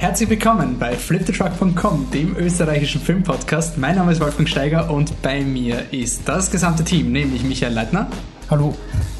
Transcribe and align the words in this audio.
Herzlich 0.00 0.30
willkommen 0.30 0.78
bei 0.78 0.96
fliptetruck.com, 0.96 2.10
dem 2.10 2.34
österreichischen 2.34 3.02
Filmpodcast. 3.02 3.76
Mein 3.76 3.96
Name 3.96 4.12
ist 4.12 4.20
Wolfgang 4.22 4.48
Steiger 4.48 4.90
und 4.90 5.20
bei 5.20 5.42
mir 5.42 5.92
ist 5.92 6.22
das 6.26 6.50
gesamte 6.50 6.82
Team, 6.82 7.12
nämlich 7.12 7.42
Michael 7.42 7.74
Leitner. 7.74 8.08
Hallo. 8.48 8.74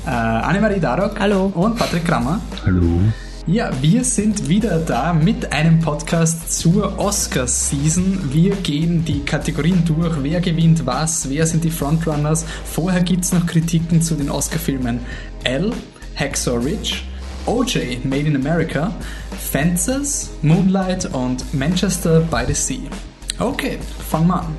Äh, 0.07 0.09
Annemarie 0.09 0.81
Darok. 0.81 1.21
Hallo. 1.21 1.53
Und 1.55 1.77
Patrick 1.77 2.07
Krammer. 2.07 2.41
Hallo. 2.65 2.99
Ja, 3.47 3.71
wir 3.83 4.05
sind 4.05 4.49
wieder 4.49 4.79
da 4.79 5.13
mit 5.13 5.53
einem 5.53 5.81
Podcast 5.81 6.51
zur 6.59 6.99
Oscar-Season. 6.99 8.33
Wir 8.33 8.57
gehen 8.57 9.05
die 9.05 9.21
Kategorien 9.21 9.85
durch, 9.85 10.23
wer 10.23 10.41
gewinnt 10.41 10.87
was, 10.87 11.29
wer 11.29 11.47
sind 11.47 11.63
die 11.63 11.71
Frontrunners. 11.71 12.47
Vorher 12.65 13.03
gibt 13.03 13.25
es 13.25 13.35
noch 13.35 13.45
Kritiken 13.45 14.01
zu 14.01 14.15
den 14.15 14.31
Oscar-Filmen 14.31 15.01
L, 15.45 15.73
Hacksaw 16.17 16.57
Ridge, 16.57 17.03
OJ, 17.47 18.05
Made 18.05 18.27
in 18.27 18.37
America, 18.37 18.93
Fences, 19.39 20.31
Moonlight 20.43 21.07
und 21.15 21.53
Manchester 21.55 22.21
by 22.21 22.45
the 22.47 22.55
Sea. 22.55 22.89
Okay, 23.39 23.79
fangen 24.11 24.29
wir 24.29 24.41
an. 24.41 24.57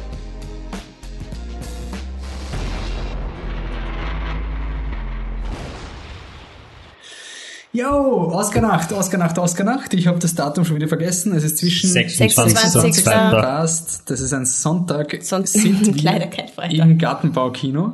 Yo, 7.73 7.87
Oscar-Nacht, 8.33 8.91
Oscar-Nacht, 8.91 9.37
Oscar-Nacht. 9.39 9.93
Ich 9.93 10.05
habe 10.07 10.19
das 10.19 10.35
Datum 10.35 10.65
schon 10.65 10.75
wieder 10.75 10.89
vergessen. 10.89 11.33
Es 11.33 11.45
ist 11.45 11.57
zwischen 11.57 11.89
26. 11.89 12.57
26. 12.59 13.05
Passt. 13.05 14.09
Das 14.09 14.19
ist 14.19 14.33
ein 14.33 14.45
Sonntag. 14.45 15.17
Son 15.21 15.45
sind 15.45 15.85
wir 15.95 16.03
Leider 16.03 16.27
kein 16.27 16.49
Freitag. 16.49 16.79
im 16.85 16.97
Gartenbaukino. 16.97 17.93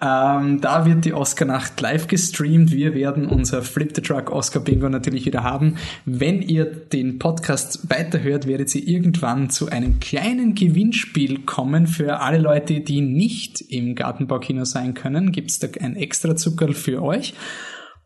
Ähm, 0.00 0.60
da 0.60 0.86
wird 0.86 1.04
die 1.04 1.12
Oscar-Nacht 1.12 1.80
live 1.80 2.06
gestreamt. 2.06 2.70
Wir 2.70 2.94
werden 2.94 3.26
unser 3.26 3.62
Flip 3.62 3.90
the 3.94 4.00
Truck 4.00 4.30
Oscar 4.30 4.60
Bingo 4.60 4.88
natürlich 4.88 5.26
wieder 5.26 5.42
haben. 5.42 5.76
Wenn 6.04 6.40
ihr 6.40 6.66
den 6.66 7.18
Podcast 7.18 7.90
weiterhört, 7.90 8.46
werdet 8.46 8.72
ihr 8.74 8.86
irgendwann 8.86 9.50
zu 9.50 9.68
einem 9.68 9.98
kleinen 9.98 10.54
Gewinnspiel 10.54 11.40
kommen 11.40 11.88
für 11.88 12.20
alle 12.20 12.38
Leute, 12.38 12.80
die 12.80 13.00
nicht 13.00 13.60
im 13.60 13.96
Gartenbaukino 13.96 14.64
sein 14.64 14.94
können. 14.94 15.32
Gibt 15.32 15.50
es 15.50 15.58
da 15.58 15.66
ein 15.80 15.96
extra 15.96 16.36
Zuckerl 16.36 16.74
für 16.74 17.02
euch. 17.02 17.34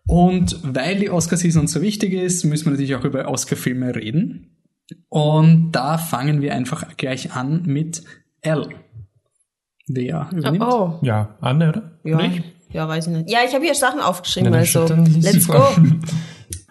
Und 0.06 0.58
weil 0.62 0.98
die 0.98 1.10
Oscar-Season 1.10 1.66
so 1.66 1.82
wichtig 1.82 2.14
ist, 2.14 2.44
müssen 2.44 2.66
wir 2.66 2.70
natürlich 2.72 2.94
auch 2.94 3.04
über 3.04 3.28
Oscar-Filme 3.28 3.94
reden. 3.94 4.56
Und 5.08 5.72
da 5.72 5.98
fangen 5.98 6.40
wir 6.40 6.54
einfach 6.54 6.96
gleich 6.96 7.32
an 7.32 7.62
mit 7.66 8.02
L. 8.40 8.68
Wer 9.88 10.28
übernimmt? 10.32 10.64
Oh, 10.64 10.98
Ja, 11.02 11.36
Anne, 11.40 11.68
oder? 11.70 11.82
ja. 12.04 12.20
Ich? 12.20 12.42
Ja, 12.72 12.88
weiß 12.88 13.08
ich 13.08 13.12
nicht. 13.12 13.30
Ja, 13.30 13.40
ich 13.46 13.52
habe 13.54 13.64
hier 13.64 13.74
Sachen 13.74 14.00
aufgeschrieben, 14.00 14.50
dann 14.50 14.60
also 14.60 14.86
let's 15.20 15.46
go. 15.46 15.62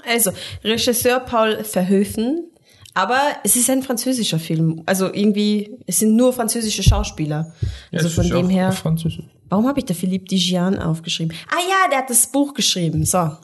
Also, 0.04 0.32
Regisseur 0.64 1.20
Paul 1.20 1.64
Verhoeven, 1.64 2.50
aber 2.96 3.20
es 3.44 3.56
ist 3.56 3.70
ein 3.70 3.84
französischer 3.84 4.40
Film. 4.40 4.82
Also 4.88 5.14
irgendwie, 5.14 5.78
es 5.86 6.00
sind 6.00 6.16
nur 6.16 6.34
französische 6.34 6.82
Schauspieler. 6.82 7.54
Also 7.92 8.08
es 8.08 8.16
von 8.16 8.28
dem 8.28 8.50
her. 8.50 8.72
Französisch. 8.72 9.26
Warum 9.48 9.68
habe 9.68 9.78
ich 9.80 9.86
da 9.86 9.94
Philippe 9.94 10.26
Digian 10.26 10.80
aufgeschrieben? 10.80 11.38
Ah 11.50 11.60
ja, 11.70 11.90
der 11.92 12.00
hat 12.00 12.10
das 12.10 12.26
Buch 12.32 12.56
geschrieben. 12.56 13.06
So, 13.06 13.18
habe 13.20 13.38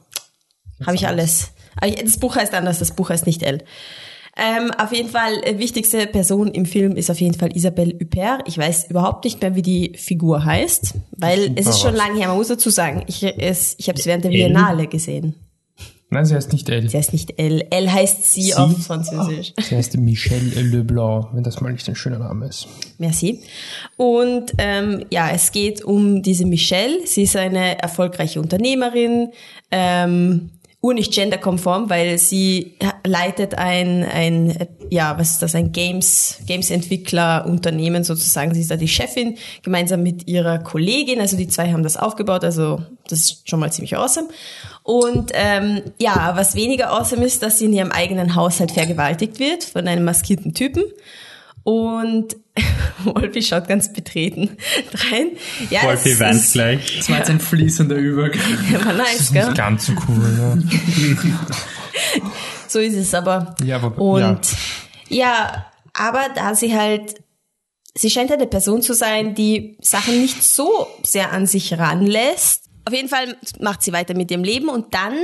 ich 0.96 1.06
alles. 1.08 1.52
Ah, 1.80 1.88
Das 1.90 2.18
Buch 2.18 2.36
heißt 2.36 2.56
anders, 2.56 2.80
das 2.80 2.92
Buch 2.96 3.12
heißt 3.12 3.28
nicht 3.28 3.44
L. 3.44 3.64
Ähm, 4.38 4.72
auf 4.72 4.94
jeden 4.94 5.10
Fall, 5.10 5.34
äh, 5.44 5.58
wichtigste 5.58 6.06
Person 6.06 6.50
im 6.50 6.66
Film 6.66 6.96
ist 6.96 7.10
auf 7.10 7.20
jeden 7.20 7.34
Fall 7.34 7.56
Isabelle 7.56 7.94
Huppert. 8.00 8.44
Ich 8.48 8.58
weiß 8.58 8.90
überhaupt 8.90 9.26
nicht 9.26 9.42
mehr, 9.42 9.56
wie 9.56 9.64
die 9.64 9.94
Figur 9.96 10.46
heißt, 10.46 10.94
weil 11.18 11.54
es 11.56 11.66
ist 11.66 11.82
schon 11.82 11.96
lange 11.96 12.20
her. 12.20 12.28
Man 12.28 12.38
muss 12.38 12.50
dazu 12.50 12.70
sagen, 12.70 13.04
ich, 13.08 13.24
es, 13.24 13.76
ich 13.80 13.90
habe 13.90 13.98
es 13.98 14.06
während 14.06 14.24
der? 14.24 14.30
Biennale 14.30 14.88
gesehen. 14.88 15.36
Nein, 16.10 16.26
sie 16.26 16.36
heißt 16.36 16.54
nicht 16.54 16.70
Elle. 16.70 16.88
Sie 16.88 16.96
heißt 16.96 17.12
nicht 17.12 17.34
Elle. 17.38 17.68
Elle 17.70 17.92
heißt 17.92 18.32
sie, 18.32 18.54
auf 18.54 18.72
Französisch. 18.86 19.54
Sie 19.60 19.76
heißt 19.76 19.98
Michelle 19.98 20.62
Leblanc, 20.62 21.28
wenn 21.34 21.44
das 21.44 21.60
mal 21.60 21.74
nicht 21.74 21.88
ein 21.90 21.96
schöner 21.96 22.20
Name 22.20 22.48
ist. 22.48 22.68
Merci. 22.97 23.42
Und 23.97 24.53
ähm, 24.58 25.06
ja, 25.09 25.30
es 25.31 25.52
geht 25.52 25.84
um 25.84 26.22
diese 26.22 26.46
Michelle. 26.46 27.06
Sie 27.06 27.24
ist 27.24 27.36
eine 27.36 27.81
erfolgreiche 27.81 28.40
Unternehmerin, 28.40 29.34
ähm, 29.70 30.52
urnicht 30.80 31.14
genderkonform, 31.14 31.90
weil 31.90 32.20
sie 32.20 32.78
leitet 33.04 33.56
ein, 33.56 34.04
ein 34.04 34.68
ja, 34.90 35.18
was 35.18 35.32
ist 35.32 35.42
das, 35.42 35.56
ein 35.56 35.72
Games, 35.72 36.38
Games-Entwickler-Unternehmen 36.46 38.04
sozusagen. 38.04 38.54
Sie 38.54 38.62
ist 38.62 38.70
da 38.70 38.76
die 38.76 38.88
Chefin, 38.88 39.38
gemeinsam 39.64 40.04
mit 40.04 40.28
ihrer 40.28 40.60
Kollegin. 40.60 41.20
Also 41.20 41.36
die 41.36 41.48
zwei 41.48 41.72
haben 41.72 41.84
das 41.84 41.98
aufgebaut, 41.98 42.44
also 42.44 42.82
das 43.08 43.22
ist 43.22 43.50
schon 43.50 43.60
mal 43.60 43.72
ziemlich 43.72 43.98
awesome. 43.98 44.28
Und 44.84 45.32
ähm, 45.34 45.82
ja, 45.98 46.34
was 46.36 46.56
weniger 46.56 46.92
awesome 46.92 47.26
ist, 47.26 47.42
dass 47.42 47.58
sie 47.58 47.66
in 47.66 47.74
ihrem 47.74 47.92
eigenen 47.92 48.36
Haushalt 48.36 48.72
vergewaltigt 48.72 49.40
wird 49.40 49.64
von 49.64 49.88
einem 49.88 50.06
maskierten 50.06 50.54
Typen. 50.54 50.84
Und 51.67 52.38
Wolfi 53.03 53.41
schaut 53.44 53.67
ganz 53.67 53.91
betreten 53.91 54.55
rein. 55.11 55.31
Ja, 55.69 55.83
Wolfi 55.83 56.11
das 56.11 56.19
weint 56.22 56.35
ist- 56.35 56.53
gleich. 56.53 56.97
Das 56.97 57.09
war 57.09 57.17
jetzt 57.17 57.29
ein 57.29 57.41
fließender 57.41 57.97
Übergang. 57.97 58.41
Ja, 58.72 58.85
war 58.85 58.94
nice, 58.94 59.33
gell? 59.33 59.45
Nicht 59.47 59.57
ganz 59.57 59.85
so 59.88 59.91
cool, 60.07 60.63
So 62.69 62.79
ist 62.79 62.95
es 62.95 63.13
aber. 63.13 63.53
Ja, 63.66 63.81
aber- 63.81 63.97
Und 64.01 64.39
ja. 65.09 65.66
aber 65.94 66.28
da 66.35 66.55
sie 66.55 66.73
halt, 66.73 67.16
sie 67.95 68.09
scheint 68.09 68.29
halt 68.29 68.39
eine 68.39 68.49
Person 68.49 68.81
zu 68.81 68.94
sein, 68.94 69.35
die 69.35 69.78
Sachen 69.81 70.22
nicht 70.22 70.41
so 70.44 70.88
sehr 71.03 71.34
an 71.34 71.47
sich 71.47 71.78
ranlässt. 71.78 72.63
Auf 72.85 72.94
jeden 72.94 73.09
Fall 73.09 73.35
macht 73.59 73.84
sie 73.84 73.91
weiter 73.91 74.13
mit 74.16 74.31
ihrem 74.31 74.45
Leben 74.45 74.69
und 74.69 74.94
dann 74.94 75.16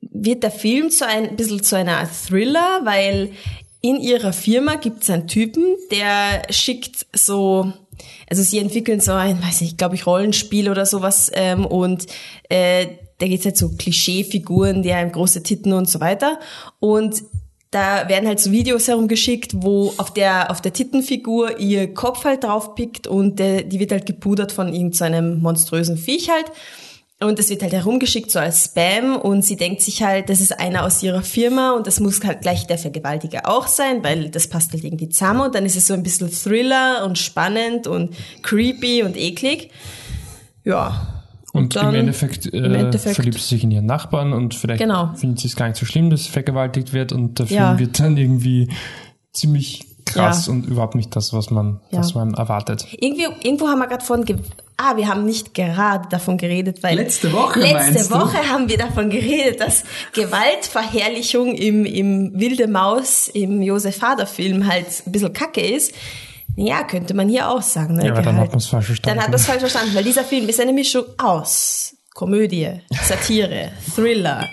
wird 0.00 0.42
der 0.42 0.50
Film 0.50 0.90
zu 0.90 1.06
ein, 1.06 1.28
ein 1.30 1.36
bisschen 1.36 1.62
zu 1.62 1.76
einer 1.76 1.98
Art 1.98 2.10
Thriller, 2.28 2.80
weil 2.82 3.30
in 3.82 3.96
ihrer 3.96 4.32
Firma 4.32 4.76
gibt 4.76 5.02
es 5.02 5.10
einen 5.10 5.26
Typen, 5.26 5.64
der 5.90 6.42
schickt 6.50 7.06
so, 7.12 7.72
also 8.30 8.42
sie 8.42 8.58
entwickeln 8.58 9.00
so 9.00 9.12
ein, 9.12 9.42
weiß 9.42 9.60
nicht, 9.60 9.76
glaube 9.76 9.96
ich, 9.96 10.06
Rollenspiel 10.06 10.70
oder 10.70 10.86
sowas 10.86 11.30
ähm, 11.34 11.66
und 11.66 12.06
äh, 12.48 12.86
da 13.18 13.26
geht's 13.26 13.44
halt 13.44 13.56
so 13.56 13.70
Klischeefiguren, 13.76 14.82
die 14.82 14.94
haben 14.94 15.12
große 15.12 15.42
Titten 15.42 15.72
und 15.72 15.88
so 15.88 16.00
weiter 16.00 16.38
und 16.78 17.22
da 17.72 18.08
werden 18.08 18.28
halt 18.28 18.38
so 18.38 18.52
Videos 18.52 18.86
herumgeschickt, 18.86 19.52
wo 19.54 19.94
auf 19.96 20.12
der, 20.12 20.50
auf 20.50 20.60
der 20.60 20.74
Tittenfigur 20.74 21.58
ihr 21.58 21.92
Kopf 21.92 22.24
halt 22.24 22.44
draufpickt 22.44 23.06
und 23.06 23.40
äh, 23.40 23.64
die 23.64 23.80
wird 23.80 23.92
halt 23.92 24.06
gepudert 24.06 24.52
von 24.52 24.72
irgendeinem 24.72 25.40
monströsen 25.40 25.96
Viech 25.96 26.30
halt. 26.30 26.52
Und 27.22 27.38
es 27.38 27.50
wird 27.50 27.62
halt 27.62 27.72
herumgeschickt 27.72 28.30
so 28.30 28.38
als 28.38 28.64
Spam 28.64 29.16
und 29.16 29.44
sie 29.44 29.56
denkt 29.56 29.80
sich 29.82 30.02
halt, 30.02 30.28
das 30.28 30.40
ist 30.40 30.58
einer 30.58 30.84
aus 30.84 31.02
ihrer 31.02 31.22
Firma 31.22 31.72
und 31.76 31.86
das 31.86 32.00
muss 32.00 32.22
halt 32.24 32.40
gleich 32.42 32.66
der 32.66 32.78
Vergewaltiger 32.78 33.48
auch 33.48 33.66
sein, 33.66 34.02
weil 34.02 34.28
das 34.30 34.48
passt 34.48 34.72
halt 34.72 34.82
irgendwie 34.84 35.08
zusammen 35.08 35.40
und 35.42 35.54
dann 35.54 35.64
ist 35.66 35.76
es 35.76 35.86
so 35.86 35.94
ein 35.94 36.02
bisschen 36.02 36.30
Thriller 36.30 37.04
und 37.04 37.18
spannend 37.18 37.86
und 37.86 38.14
creepy 38.42 39.02
und 39.02 39.16
eklig. 39.16 39.70
Ja. 40.64 41.22
Und 41.52 41.76
dann 41.76 41.90
im 41.90 42.00
Endeffekt, 42.00 42.46
äh, 42.46 42.56
im 42.56 42.74
Endeffekt- 42.74 43.16
verliebt 43.16 43.38
sie 43.38 43.56
sich 43.56 43.64
in 43.64 43.70
ihren 43.70 43.84
Nachbarn 43.86 44.32
und 44.32 44.54
vielleicht 44.54 44.80
Genau. 44.80 45.12
findet 45.14 45.40
sie 45.40 45.48
es 45.48 45.56
gar 45.56 45.68
nicht 45.68 45.76
so 45.78 45.84
schlimm, 45.84 46.08
dass 46.08 46.24
sie 46.24 46.30
vergewaltigt 46.30 46.92
wird 46.94 47.12
und 47.12 47.38
der 47.38 47.46
Film 47.46 47.60
Ja. 47.60 47.78
wird 47.78 48.00
dann 48.00 48.16
irgendwie 48.16 48.68
ziemlich 49.32 49.84
krass 50.06 50.46
Ja. 50.46 50.52
und 50.52 50.66
überhaupt 50.66 50.94
nicht 50.94 51.14
das, 51.16 51.32
was 51.32 51.50
man, 51.50 51.80
Ja. 51.90 52.00
was 52.00 52.14
man 52.14 52.34
erwartet. 52.34 52.86
Irgendwie, 52.92 53.24
irgendwo 53.42 53.68
haben 53.68 53.78
wir 53.78 53.86
gerade 53.88 54.04
von, 54.04 54.24
ge 54.24 54.36
ah, 54.76 54.96
wir 54.96 55.06
haben 55.08 55.24
nicht 55.24 55.54
gerade 55.54 56.08
davon 56.08 56.38
geredet, 56.38 56.82
weil 56.82 56.96
Letzte 56.96 57.32
Woche, 57.32 57.60
letzte 57.60 57.74
meinst 57.92 58.10
du? 58.10 58.14
Woche 58.16 58.48
haben 58.48 58.68
wir 58.68 58.78
davon 58.78 59.10
geredet, 59.10 59.60
dass 59.60 59.84
Gewaltverherrlichung 60.14 61.54
im, 61.54 61.84
im 61.84 62.32
Wilde 62.38 62.68
Maus, 62.68 63.28
im 63.28 63.62
Josef 63.62 64.00
Hader 64.02 64.26
Film 64.26 64.66
halt 64.66 64.86
ein 65.06 65.12
bisschen 65.12 65.32
kacke 65.32 65.60
ist. 65.60 65.94
Ja, 66.56 66.82
könnte 66.84 67.14
man 67.14 67.28
hier 67.28 67.48
auch 67.48 67.62
sagen. 67.62 67.96
Ne? 67.96 68.06
Ja, 68.06 68.12
aber 68.12 68.22
dann 68.22 68.36
hat 68.36 68.50
man's 68.52 68.66
falsch 68.66 68.86
verstanden. 68.86 69.16
Dann 69.16 69.24
hat 69.24 69.30
man 69.30 69.40
es 69.40 69.46
falsch 69.46 69.60
verstanden, 69.60 69.94
weil 69.94 70.04
dieser 70.04 70.24
Film 70.24 70.48
ist 70.48 70.60
eine 70.60 70.72
Mischung 70.72 71.04
aus 71.18 71.96
Komödie, 72.14 72.68
Satire, 73.02 73.70
Thriller, 73.94 74.46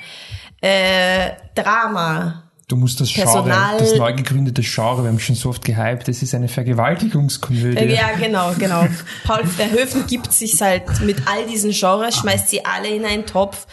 äh, 0.61 1.31
Drama, 1.55 2.48
Du 2.69 2.75
musst 2.77 3.01
das 3.01 3.11
Genre, 3.11 3.25
Personal- 3.43 3.77
das 3.79 3.95
neu 3.97 4.13
gegründete 4.13 4.61
Genre, 4.61 5.03
wir 5.03 5.09
haben 5.09 5.19
schon 5.19 5.35
so 5.35 5.49
oft 5.49 5.65
gehypt, 5.65 6.07
das 6.07 6.21
ist 6.21 6.33
eine 6.35 6.47
Vergewaltigungskomödie. 6.47 7.93
Ja, 7.93 8.11
genau, 8.19 8.53
genau. 8.57 8.85
Paul 9.25 9.45
Verhoeven 9.45 10.05
gibt 10.07 10.31
sich 10.31 10.61
halt 10.61 10.83
mit 11.03 11.17
all 11.25 11.45
diesen 11.47 11.71
Genres, 11.71 12.17
schmeißt 12.17 12.47
sie 12.49 12.63
alle 12.65 12.89
in 12.89 13.05
einen 13.05 13.25
Topf 13.25 13.65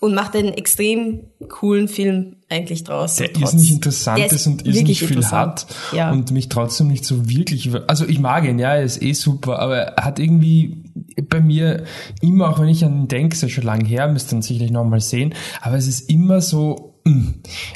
und 0.00 0.14
macht 0.14 0.34
einen 0.36 0.52
extrem 0.52 1.20
coolen 1.48 1.88
Film 1.88 2.36
eigentlich 2.50 2.84
draus. 2.84 3.16
der 3.16 3.32
trotz- 3.32 3.40
irrsinnig 3.54 3.70
interessant 3.72 4.18
ist 4.32 4.46
und 4.46 4.64
wirklich 4.66 5.00
irrsinnig 5.00 5.24
viel 5.24 5.30
hat 5.30 5.66
Ja. 5.92 6.10
und 6.10 6.30
mich 6.32 6.48
trotzdem 6.50 6.88
nicht 6.88 7.04
so 7.06 7.28
wirklich 7.30 7.70
also 7.86 8.04
ich 8.06 8.18
mag 8.18 8.44
ihn, 8.44 8.58
ja, 8.58 8.74
er 8.74 8.82
ist 8.82 9.00
eh 9.00 9.14
super, 9.14 9.60
aber 9.60 9.76
er 9.78 10.04
hat 10.04 10.18
irgendwie 10.18 10.84
bei 11.30 11.40
mir 11.40 11.84
immer, 12.20 12.50
auch 12.50 12.58
wenn 12.58 12.68
ich 12.68 12.84
an 12.84 12.92
ihn 13.02 13.08
denke, 13.08 13.34
ist 13.34 13.42
ja 13.42 13.48
schon 13.48 13.64
lange 13.64 13.86
her, 13.86 14.08
müsst 14.08 14.30
dann 14.32 14.42
sicherlich 14.42 14.70
nochmal 14.72 15.00
sehen, 15.00 15.34
aber 15.62 15.76
es 15.76 15.86
ist 15.86 16.10
immer 16.10 16.40
so. 16.42 16.90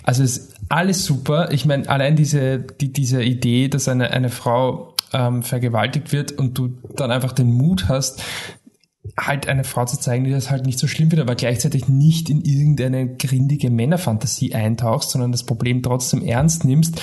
Also 0.03 0.23
es 0.23 0.39
ist 0.39 0.55
alles 0.69 1.05
super, 1.05 1.53
ich 1.53 1.65
meine, 1.65 1.89
allein 1.89 2.17
diese, 2.17 2.59
die, 2.59 2.93
diese 2.93 3.23
Idee, 3.23 3.69
dass 3.69 3.89
eine, 3.89 4.11
eine 4.11 4.31
Frau 4.31 4.95
ähm, 5.13 5.43
vergewaltigt 5.43 6.13
wird 6.13 6.33
und 6.33 6.59
du 6.59 6.77
dann 6.97 7.11
einfach 7.11 7.33
den 7.33 7.53
Mut 7.53 7.89
hast, 7.89 8.23
halt 9.19 9.49
eine 9.49 9.65
Frau 9.65 9.87
zu 9.87 9.99
zeigen, 9.99 10.25
die 10.25 10.31
das 10.31 10.51
halt 10.51 10.67
nicht 10.67 10.79
so 10.79 10.87
schlimm 10.87 11.11
wird, 11.11 11.23
aber 11.23 11.35
gleichzeitig 11.37 11.89
nicht 11.89 12.29
in 12.29 12.43
irgendeine 12.43 13.17
grindige 13.17 13.71
Männerfantasie 13.71 14.55
eintauchst, 14.55 15.11
sondern 15.11 15.33
das 15.33 15.43
Problem 15.43 15.83
trotzdem 15.83 16.23
ernst 16.23 16.65
nimmst. 16.65 17.01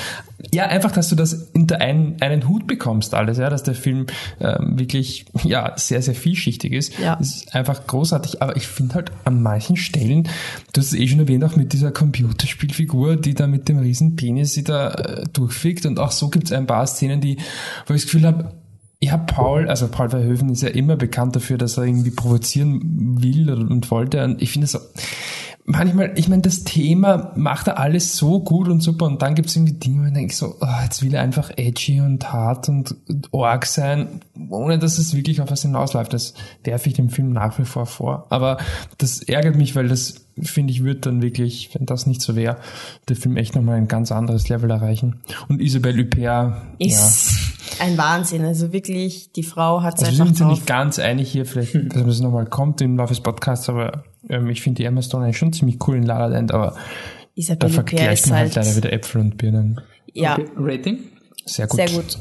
Ja, 0.53 0.67
einfach, 0.67 0.91
dass 0.91 1.09
du 1.09 1.15
das 1.15 1.33
unter 1.53 1.81
einen, 1.81 2.21
einen 2.21 2.47
Hut 2.47 2.67
bekommst, 2.67 3.15
alles, 3.15 3.39
ja, 3.39 3.49
dass 3.49 3.63
der 3.63 3.73
Film 3.73 4.05
ähm, 4.39 4.77
wirklich, 4.77 5.25
ja, 5.43 5.73
sehr, 5.75 6.03
sehr 6.03 6.13
vielschichtig 6.13 6.73
ist. 6.73 6.99
Ja. 6.99 7.15
Das 7.15 7.35
ist 7.35 7.55
einfach 7.55 7.87
großartig, 7.87 8.43
aber 8.43 8.55
ich 8.57 8.67
finde 8.67 8.95
halt 8.95 9.11
an 9.23 9.41
manchen 9.41 9.75
Stellen, 9.75 10.23
du 10.73 10.81
hast 10.81 10.93
es 10.93 10.93
eh 10.93 11.07
schon 11.07 11.19
erwähnt, 11.19 11.43
auch 11.43 11.55
mit 11.55 11.73
dieser 11.73 11.91
Computerspielfigur, 11.91 13.15
die 13.15 13.33
da 13.33 13.47
mit 13.47 13.69
dem 13.69 13.79
riesen 13.79 14.15
Penis 14.15 14.53
sie 14.53 14.63
da 14.63 14.91
äh, 14.91 15.23
durchfickt 15.33 15.87
und 15.87 15.97
auch 15.97 16.11
so 16.11 16.29
gibt 16.29 16.45
es 16.45 16.51
ein 16.51 16.67
paar 16.67 16.85
Szenen, 16.85 17.21
die, 17.21 17.37
wo 17.87 17.95
ich 17.95 18.03
das 18.03 18.11
Gefühl 18.11 18.27
habe, 18.27 18.51
ja, 19.03 19.17
Paul, 19.17 19.67
also 19.67 19.89
Paul 19.89 20.09
Verhoeven 20.09 20.49
ist 20.49 20.61
ja 20.61 20.69
immer 20.69 20.95
bekannt 20.95 21.35
dafür, 21.35 21.57
dass 21.57 21.77
er 21.77 21.83
irgendwie 21.83 22.11
provozieren 22.11 23.21
will 23.21 23.49
und 23.49 23.91
wollte. 23.91 24.23
Und 24.23 24.41
ich 24.41 24.51
finde 24.51 24.67
so, 24.67 24.79
manchmal, 25.65 26.13
ich 26.15 26.29
meine, 26.29 26.41
das 26.41 26.63
Thema 26.63 27.33
macht 27.35 27.67
er 27.67 27.79
alles 27.79 28.15
so 28.15 28.39
gut 28.39 28.69
und 28.69 28.79
super 28.79 29.05
und 29.05 29.21
dann 29.21 29.35
gibt 29.35 29.49
es 29.49 29.57
irgendwie 29.57 29.73
Dinge, 29.73 30.03
wo 30.03 30.05
ich 30.07 30.13
denke 30.13 30.33
so, 30.33 30.55
oh, 30.61 30.83
jetzt 30.83 31.03
will 31.03 31.13
er 31.13 31.21
einfach 31.21 31.51
edgy 31.57 31.99
und 31.99 32.31
hart 32.31 32.69
und 32.69 32.95
org 33.31 33.65
sein, 33.65 34.21
ohne 34.49 34.79
dass 34.79 34.97
es 34.97 35.13
wirklich 35.13 35.41
auf 35.41 35.51
was 35.51 35.63
hinausläuft. 35.63 36.13
Das 36.13 36.33
werfe 36.63 36.87
ich 36.87 36.95
dem 36.95 37.09
Film 37.09 37.33
nach 37.33 37.59
wie 37.59 37.65
vor 37.65 37.85
vor. 37.85 38.27
Aber 38.29 38.57
das 38.99 39.21
ärgert 39.21 39.57
mich, 39.57 39.75
weil 39.75 39.89
das, 39.89 40.25
finde 40.41 40.71
ich, 40.71 40.85
wird 40.85 41.05
dann 41.05 41.21
wirklich, 41.21 41.71
wenn 41.73 41.85
das 41.85 42.07
nicht 42.07 42.21
so 42.21 42.37
wäre, 42.37 42.55
der 43.09 43.17
Film 43.17 43.35
echt 43.35 43.53
nochmal 43.53 43.75
ein 43.75 43.89
ganz 43.89 44.13
anderes 44.13 44.47
Level 44.47 44.71
erreichen. 44.71 45.19
Und 45.49 45.61
Isabelle 45.61 46.03
Huppert, 46.03 46.61
Ist 46.79 47.42
ein 47.79 47.97
Wahnsinn. 47.97 48.43
Also 48.45 48.71
wirklich, 48.73 49.31
die 49.31 49.43
Frau 49.43 49.81
hat 49.81 49.95
es 49.97 50.03
Also 50.03 50.17
wir 50.17 50.23
einfach 50.23 50.25
sind 50.25 50.27
uns 50.31 50.39
ja 50.39 50.45
drauf. 50.47 50.55
nicht 50.55 50.67
ganz 50.67 50.99
einig 50.99 51.31
hier, 51.31 51.45
vielleicht, 51.45 51.75
dass 51.95 52.05
das 52.05 52.19
nochmal 52.21 52.45
kommt 52.45 52.81
im 52.81 52.97
Laufe 52.97 53.13
des 53.13 53.21
Podcasts, 53.21 53.69
aber 53.69 54.03
ähm, 54.29 54.49
ich 54.49 54.61
finde 54.61 54.77
die 54.77 54.85
Emma 54.85 55.01
Stone 55.01 55.25
eigentlich 55.25 55.37
schon 55.37 55.53
ziemlich 55.53 55.77
cool 55.87 55.97
in 55.97 56.03
La 56.03 56.17
La 56.19 56.27
Land, 56.27 56.51
aber 56.53 56.71
da 56.71 56.77
Isabelle 57.35 57.71
Huppert 57.73 57.89
vergleicht 57.89 58.23
ist 58.25 58.29
man 58.29 58.39
halt 58.39 58.55
halt, 58.55 58.65
leider 58.65 58.77
wieder 58.77 58.93
Äpfel 58.93 59.21
und 59.21 59.37
Birnen. 59.37 59.81
ja, 60.13 60.33
Okay, 60.33 60.45
Rating? 60.57 60.99
Sehr 61.45 61.67
gut. 61.67 61.77
sehr 61.77 61.89
gut. 61.89 62.17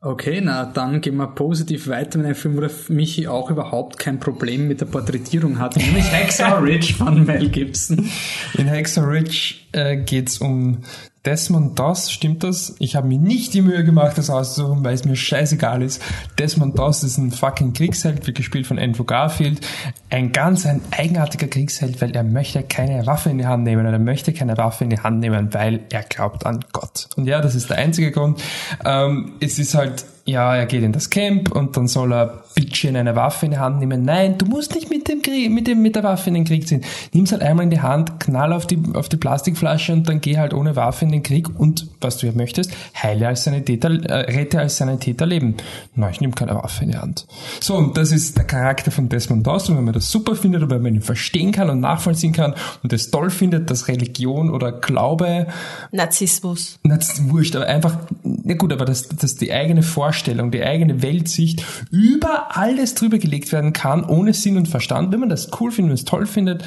Okay, 0.00 0.40
na 0.40 0.66
dann 0.66 1.00
gehen 1.00 1.16
wir 1.16 1.26
positiv 1.28 1.88
weiter 1.88 2.18
mit 2.18 2.26
einem 2.26 2.34
Film, 2.36 2.56
wo 2.56 2.60
der 2.60 2.70
Michi 2.90 3.26
auch 3.26 3.50
überhaupt 3.50 3.98
kein 3.98 4.20
Problem 4.20 4.68
mit 4.68 4.80
der 4.80 4.86
Porträtierung 4.86 5.58
hat, 5.58 5.76
nämlich 5.76 6.04
Hacksaw 6.12 6.60
Ridge 6.62 6.94
von 6.94 7.24
Mel 7.24 7.48
Gibson. 7.48 8.08
In 8.56 8.68
Hexer 8.68 9.08
Ridge 9.08 9.54
äh, 9.72 9.96
geht's 9.96 10.38
um 10.38 10.78
Desmond 11.26 11.76
Doss, 11.76 12.12
stimmt 12.12 12.44
das? 12.44 12.76
Ich 12.78 12.94
habe 12.94 13.08
mir 13.08 13.18
nicht 13.18 13.52
die 13.52 13.60
Mühe 13.60 13.82
gemacht, 13.82 14.16
das 14.16 14.30
auszusuchen, 14.30 14.84
weil 14.84 14.94
es 14.94 15.04
mir 15.04 15.16
scheißegal 15.16 15.82
ist. 15.82 16.00
Desmond 16.38 16.78
Doss 16.78 17.02
ist 17.02 17.18
ein 17.18 17.32
fucking 17.32 17.72
Kriegsheld, 17.72 18.24
wird 18.28 18.36
gespielt 18.36 18.64
von 18.66 18.78
Andrew 18.78 19.02
Garfield. 19.02 19.60
Ein 20.08 20.30
ganz 20.30 20.64
ein 20.66 20.80
eigenartiger 20.92 21.48
Kriegsheld, 21.48 22.00
weil 22.00 22.14
er 22.14 22.22
möchte 22.22 22.62
keine 22.62 23.04
Waffe 23.06 23.30
in 23.30 23.38
die 23.38 23.46
Hand 23.46 23.64
nehmen. 23.64 23.84
Er 23.84 23.98
möchte 23.98 24.32
keine 24.32 24.56
Waffe 24.56 24.84
in 24.84 24.90
die 24.90 25.00
Hand 25.00 25.18
nehmen, 25.18 25.52
weil 25.52 25.80
er 25.90 26.04
glaubt 26.04 26.46
an 26.46 26.64
Gott. 26.72 27.08
Und 27.16 27.26
ja, 27.26 27.40
das 27.40 27.56
ist 27.56 27.70
der 27.70 27.78
einzige 27.78 28.12
Grund. 28.12 28.40
Ähm, 28.84 29.32
es 29.40 29.58
ist 29.58 29.74
halt, 29.74 30.04
ja, 30.26 30.54
er 30.54 30.66
geht 30.66 30.84
in 30.84 30.92
das 30.92 31.10
Camp 31.10 31.50
und 31.50 31.76
dann 31.76 31.88
soll 31.88 32.12
er 32.12 32.44
Bitchen 32.56 32.96
eine 32.96 33.14
Waffe 33.14 33.44
in 33.44 33.52
die 33.52 33.58
Hand 33.58 33.80
nehmen. 33.80 34.02
Nein, 34.02 34.38
du 34.38 34.46
musst 34.46 34.74
nicht 34.74 34.88
mit 34.88 35.06
dem 35.08 35.20
Krieg, 35.20 35.50
mit 35.50 35.66
dem, 35.66 35.82
mit 35.82 35.94
der 35.94 36.02
Waffe 36.02 36.30
in 36.30 36.34
den 36.34 36.46
Krieg 36.46 36.66
ziehen. 36.66 36.82
Nimm's 37.12 37.30
halt 37.30 37.42
einmal 37.42 37.64
in 37.64 37.70
die 37.70 37.82
Hand, 37.82 38.18
knall 38.18 38.54
auf 38.54 38.66
die, 38.66 38.82
auf 38.94 39.10
die 39.10 39.18
Plastikflasche 39.18 39.92
und 39.92 40.08
dann 40.08 40.22
geh 40.22 40.38
halt 40.38 40.54
ohne 40.54 40.74
Waffe 40.74 41.04
in 41.04 41.12
den 41.12 41.22
Krieg 41.22 41.60
und, 41.60 41.86
was 42.00 42.16
du 42.16 42.26
ja 42.26 42.32
möchtest, 42.32 42.72
heile 43.00 43.28
als 43.28 43.44
Sanitäter, 43.44 43.90
äh, 43.90 44.32
rette 44.32 44.58
als 44.58 44.78
Sanitäter 44.78 45.26
Leben. 45.26 45.56
Nein, 45.94 46.10
ich 46.12 46.22
nehme 46.22 46.32
keine 46.32 46.54
Waffe 46.54 46.84
in 46.84 46.92
die 46.92 46.96
Hand. 46.96 47.26
So, 47.60 47.76
und 47.76 47.94
das 47.98 48.10
ist 48.10 48.38
der 48.38 48.44
Charakter 48.44 48.90
von 48.90 49.10
Desmond 49.10 49.46
Doss 49.46 49.68
und 49.68 49.76
wenn 49.76 49.84
man 49.84 49.92
das 49.92 50.10
super 50.10 50.34
findet 50.34 50.62
oder 50.62 50.76
wenn 50.76 50.82
man 50.82 50.94
ihn 50.94 51.02
verstehen 51.02 51.52
kann 51.52 51.68
und 51.68 51.80
nachvollziehen 51.80 52.32
kann 52.32 52.54
und 52.82 52.90
es 52.90 53.10
toll 53.10 53.28
findet, 53.28 53.70
dass 53.70 53.86
Religion 53.88 54.48
oder 54.48 54.72
Glaube 54.72 55.46
Narzissmus. 55.92 56.78
na, 56.84 56.96
ist 56.96 57.28
wurscht, 57.28 57.54
aber 57.54 57.66
einfach, 57.66 57.98
na 58.22 58.54
gut, 58.54 58.72
aber 58.72 58.86
dass, 58.86 59.08
dass 59.08 59.34
die 59.34 59.52
eigene 59.52 59.82
Vorstellung, 59.82 60.50
die 60.50 60.62
eigene 60.62 61.02
Weltsicht 61.02 61.62
über 61.90 62.45
alles 62.50 62.94
drüber 62.94 63.18
gelegt 63.18 63.52
werden 63.52 63.72
kann, 63.72 64.04
ohne 64.04 64.34
Sinn 64.34 64.56
und 64.56 64.68
Verstand. 64.68 65.12
Wenn 65.12 65.20
man 65.20 65.28
das 65.28 65.50
cool 65.60 65.70
findet, 65.70 65.90
wenn 65.90 65.94
es 65.94 66.04
toll 66.04 66.26
findet, 66.26 66.64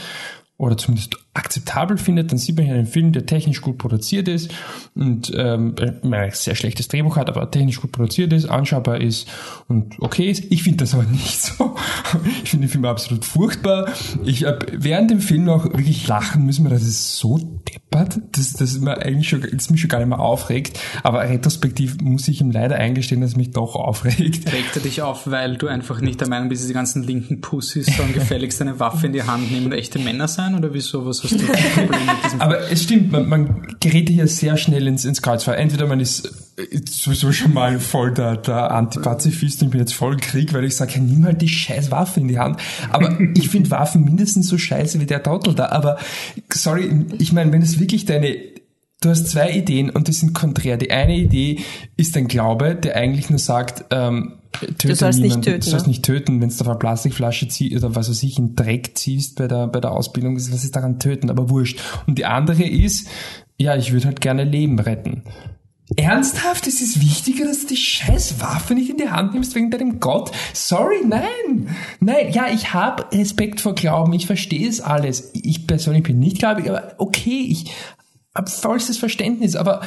oder 0.57 0.77
zumindest 0.77 1.15
akzeptabel 1.39 1.97
findet, 1.97 2.31
dann 2.31 2.38
sieht 2.38 2.57
man 2.57 2.65
hier 2.65 2.75
einen 2.75 2.86
Film, 2.86 3.13
der 3.13 3.25
technisch 3.25 3.62
gut 3.62 3.77
produziert 3.77 4.27
ist 4.27 4.51
und 4.94 5.31
ähm, 5.36 5.74
ein 6.03 6.31
sehr 6.31 6.56
schlechtes 6.56 6.89
Drehbuch 6.89 7.15
hat, 7.15 7.30
aber 7.30 7.50
technisch 7.50 7.80
gut 7.80 7.91
produziert 7.91 8.33
ist, 8.33 8.45
anschaubar 8.45 9.00
ist 9.00 9.27
und 9.68 9.95
okay 10.00 10.30
ist. 10.30 10.44
Ich 10.50 10.63
finde 10.63 10.80
das 10.80 10.94
aber 10.94 11.03
nicht 11.12 11.41
so. 11.41 11.75
Ich 12.44 12.50
finde 12.50 12.68
den 12.68 12.71
Film 12.71 12.86
absolut 12.86 13.25
furchtbar. 13.25 13.89
Ich 14.25 14.44
habe 14.45 14.65
während 14.74 15.12
dem 15.12 15.21
Film 15.21 15.45
noch 15.45 15.65
wirklich 15.65 16.07
lachen 16.07 16.45
müssen, 16.45 16.65
weil 16.65 16.71
das 16.71 16.83
ist 16.83 17.18
so 17.18 17.38
deppert, 17.38 18.19
dass 18.33 18.53
das 18.53 18.80
mir 18.80 18.97
eigentlich 18.97 19.30
schon, 19.30 19.45
das 19.51 19.69
mich 19.69 19.81
schon 19.81 19.89
gar 19.89 20.00
nicht 20.00 20.09
mehr 20.09 20.19
aufregt. 20.19 20.80
Aber 21.03 21.21
retrospektiv 21.21 22.01
muss 22.01 22.27
ich 22.27 22.41
ihm 22.41 22.51
leider 22.51 22.75
eingestehen, 22.75 23.21
dass 23.21 23.31
es 23.31 23.38
mich 23.38 23.51
doch 23.51 23.75
aufregt. 23.75 24.51
Regt 24.51 24.75
er 24.75 24.81
dich 24.81 25.01
auf, 25.01 25.30
weil 25.30 25.57
du 25.57 25.68
einfach 25.68 26.01
nicht 26.01 26.19
der 26.19 26.27
Meinung 26.27 26.50
bist, 26.50 26.63
dass 26.63 26.68
die 26.68 26.74
ganzen 26.74 27.03
linken 27.03 27.39
Pussys 27.39 27.86
sollen 27.95 28.13
gefälligst 28.13 28.62
eine 28.62 28.80
Waffe 28.80 29.07
in 29.07 29.13
die 29.13 29.24
Hand 29.24 29.51
nehmen 29.51 29.68
und 29.68 29.71
echte 29.74 30.00
Männer 30.00 30.27
sein? 30.27 30.56
Oder 30.56 30.74
wieso? 30.74 31.06
Was 31.06 31.24
diesem 31.29 31.49
Aber 32.39 32.71
es 32.71 32.83
stimmt, 32.83 33.11
man, 33.11 33.27
man 33.27 33.75
gerät 33.79 34.09
hier 34.09 34.27
sehr 34.27 34.57
schnell 34.57 34.87
ins, 34.87 35.05
ins 35.05 35.21
Kreuzfeuer. 35.21 35.57
Entweder 35.57 35.87
man 35.87 35.99
ist 35.99 36.31
sowieso 36.89 37.31
schon 37.31 37.53
mal 37.53 37.79
voll 37.79 38.13
der, 38.13 38.37
der 38.37 38.71
Antipazifist 38.71 39.61
und 39.61 39.67
ich 39.67 39.71
bin 39.71 39.79
jetzt 39.79 39.93
voll 39.93 40.17
Krieg, 40.17 40.53
weil 40.53 40.65
ich 40.65 40.75
sage, 40.75 40.93
ja, 40.95 41.01
nimm 41.01 41.25
halt 41.25 41.41
die 41.41 41.47
scheiß 41.47 41.91
Waffe 41.91 42.19
in 42.19 42.27
die 42.27 42.39
Hand. 42.39 42.59
Aber 42.91 43.17
ich 43.35 43.49
finde 43.49 43.71
Waffen 43.71 44.03
mindestens 44.03 44.47
so 44.47 44.57
scheiße 44.57 44.99
wie 44.99 45.05
der 45.05 45.23
Trottel 45.23 45.55
da. 45.55 45.67
Aber 45.69 45.97
sorry, 46.51 46.89
ich 47.19 47.33
meine, 47.33 47.51
wenn 47.51 47.61
es 47.61 47.79
wirklich 47.79 48.05
deine 48.05 48.35
Du 49.01 49.09
hast 49.09 49.29
zwei 49.29 49.51
Ideen 49.51 49.89
und 49.89 50.09
die 50.09 50.11
sind 50.11 50.33
konträr. 50.33 50.75
Die 50.75 50.91
eine 50.91 51.15
Idee 51.15 51.59
ist 51.95 52.17
ein 52.17 52.27
Glaube, 52.27 52.75
der 52.75 52.97
eigentlich 52.97 53.29
nur 53.29 53.39
sagt, 53.39 53.85
ähm, 53.91 54.38
töte 54.51 54.88
Du 54.88 54.96
sollst 54.96 55.19
nicht 55.19 55.30
niemanden, 55.30 55.46
töten, 55.46 55.60
Du 55.62 55.69
sollst 55.69 55.86
ne? 55.86 55.92
nicht 55.92 56.04
töten, 56.04 56.42
wenn 56.42 56.50
du 56.50 56.56
auf 56.56 56.68
eine 56.68 56.78
Plastikflasche 56.78 57.48
ziehst 57.48 57.75
oder 57.75 57.96
was 57.96 58.10
weiß 58.10 58.24
ich, 58.24 58.38
in 58.38 58.56
Dreck 58.56 58.98
ziehst 58.98 59.38
bei 59.38 59.48
der, 59.48 59.68
bei 59.68 59.80
der 59.80 59.92
Ausbildung. 59.92 60.36
Was 60.36 60.63
ist 60.63 60.75
daran 60.75 61.00
töten? 61.00 61.30
Aber 61.30 61.50
wurscht. 61.50 61.80
Und 62.07 62.18
die 62.18 62.25
andere 62.25 62.63
ist, 62.63 63.07
ja, 63.57 63.75
ich 63.75 63.92
würde 63.92 64.07
halt 64.07 64.22
gerne 64.22 64.44
Leben 64.44 64.80
retten. 64.80 65.24
Ernsthaft? 65.96 66.68
Es 66.68 66.81
ist 66.81 67.01
wichtiger, 67.01 67.46
dass 67.46 67.62
du 67.62 67.68
die 67.68 67.78
scheiß 67.78 68.40
Waffe 68.42 68.75
nicht 68.75 68.90
in 68.90 68.98
die 68.98 69.10
Hand 69.10 69.34
nimmst 69.34 69.56
wegen 69.56 69.72
deinem 69.72 70.00
Gott? 70.00 70.31
Sorry, 70.54 71.04
nein. 71.06 71.75
Nein, 72.00 72.31
ja, 72.31 72.48
ich 72.48 72.74
habe 72.74 73.06
Respekt 73.12 73.60
vor 73.60 73.74
Glauben, 73.74 74.13
ich 74.13 74.28
verstehe 74.28 74.68
es 74.68 74.81
alles. 74.81 75.31
Ich 75.34 75.66
persönlich 75.66 76.04
bin 76.04 76.19
nicht 76.19 76.40
gläubig, 76.40 76.69
aber 76.69 76.94
okay, 76.98 77.48
ich 77.50 77.72
habe 78.36 78.50
vollstes 78.50 78.98
Verständnis, 78.98 79.56
aber 79.56 79.82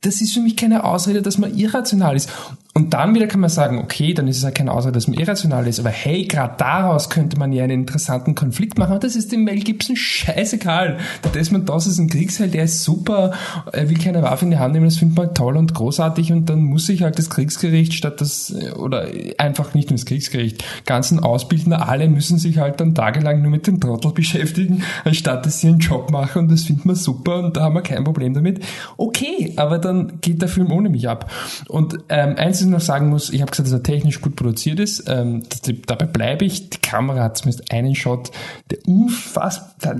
das 0.00 0.20
ist 0.20 0.32
für 0.32 0.40
mich 0.40 0.56
keine 0.56 0.84
Ausrede, 0.84 1.22
dass 1.22 1.38
man 1.38 1.56
irrational 1.56 2.16
ist. 2.16 2.30
Und 2.76 2.92
dann 2.92 3.14
wieder 3.14 3.26
kann 3.26 3.40
man 3.40 3.48
sagen, 3.48 3.78
okay, 3.78 4.12
dann 4.12 4.28
ist 4.28 4.36
es 4.36 4.42
ja 4.42 4.50
keine 4.50 4.70
Ausrede, 4.70 4.92
dass 4.92 5.08
man 5.08 5.18
irrational 5.18 5.66
ist, 5.66 5.80
aber 5.80 5.88
hey, 5.88 6.24
gerade 6.24 6.56
daraus 6.58 7.08
könnte 7.08 7.38
man 7.38 7.50
ja 7.50 7.64
einen 7.64 7.80
interessanten 7.80 8.34
Konflikt 8.34 8.76
machen 8.76 8.92
und 8.92 9.02
das 9.02 9.16
ist 9.16 9.32
dem 9.32 9.44
Mel 9.44 9.60
Gibson 9.60 9.96
scheißegal. 9.96 10.98
Der 11.24 11.30
Desmond 11.30 11.70
Doss 11.70 11.86
ist 11.86 11.98
ein 11.98 12.10
Kriegsheld, 12.10 12.52
der 12.52 12.64
ist 12.64 12.84
super, 12.84 13.32
er 13.72 13.88
will 13.88 13.96
keine 13.96 14.22
Waffe 14.22 14.44
in 14.44 14.50
die 14.50 14.58
Hand 14.58 14.74
nehmen, 14.74 14.84
das 14.84 14.98
findet 14.98 15.16
man 15.16 15.34
toll 15.34 15.56
und 15.56 15.72
großartig 15.72 16.32
und 16.32 16.50
dann 16.50 16.64
muss 16.64 16.84
sich 16.84 17.02
halt 17.02 17.18
das 17.18 17.30
Kriegsgericht 17.30 17.94
statt 17.94 18.20
das, 18.20 18.54
oder 18.76 19.06
einfach 19.38 19.72
nicht 19.72 19.88
nur 19.88 19.96
das 19.96 20.04
Kriegsgericht, 20.04 20.62
ganzen 20.84 21.18
Ausbildner, 21.20 21.88
alle 21.88 22.10
müssen 22.10 22.36
sich 22.36 22.58
halt 22.58 22.78
dann 22.78 22.94
tagelang 22.94 23.40
nur 23.40 23.52
mit 23.52 23.66
dem 23.66 23.80
Trottel 23.80 24.12
beschäftigen, 24.12 24.82
anstatt 25.02 25.46
dass 25.46 25.60
sie 25.60 25.68
einen 25.68 25.78
Job 25.78 26.10
machen 26.10 26.42
und 26.42 26.52
das 26.52 26.64
findet 26.64 26.84
man 26.84 26.94
super 26.94 27.42
und 27.42 27.56
da 27.56 27.62
haben 27.62 27.74
wir 27.74 27.80
kein 27.80 28.04
Problem 28.04 28.34
damit. 28.34 28.62
Okay, 28.98 29.54
aber 29.56 29.78
dann 29.78 30.20
geht 30.20 30.42
der 30.42 30.50
Film 30.50 30.70
ohne 30.70 30.90
mich 30.90 31.08
ab. 31.08 31.30
Und 31.68 32.00
ähm, 32.10 32.34
eins, 32.36 32.65
ich 32.66 32.72
noch 32.72 32.80
sagen 32.80 33.08
muss, 33.08 33.30
ich 33.30 33.40
habe 33.40 33.50
gesagt, 33.50 33.68
dass 33.68 33.72
er 33.72 33.82
technisch 33.82 34.20
gut 34.20 34.36
produziert 34.36 34.80
ist, 34.80 35.08
ähm, 35.08 35.42
dabei 35.86 36.06
bleibe 36.06 36.44
ich. 36.44 36.70
Die 36.70 36.78
Kamera 36.78 37.22
hat 37.22 37.38
zumindest 37.38 37.72
einen 37.72 37.94
Shot, 37.94 38.30
der 38.70 38.78
unfassbar, 38.86 39.94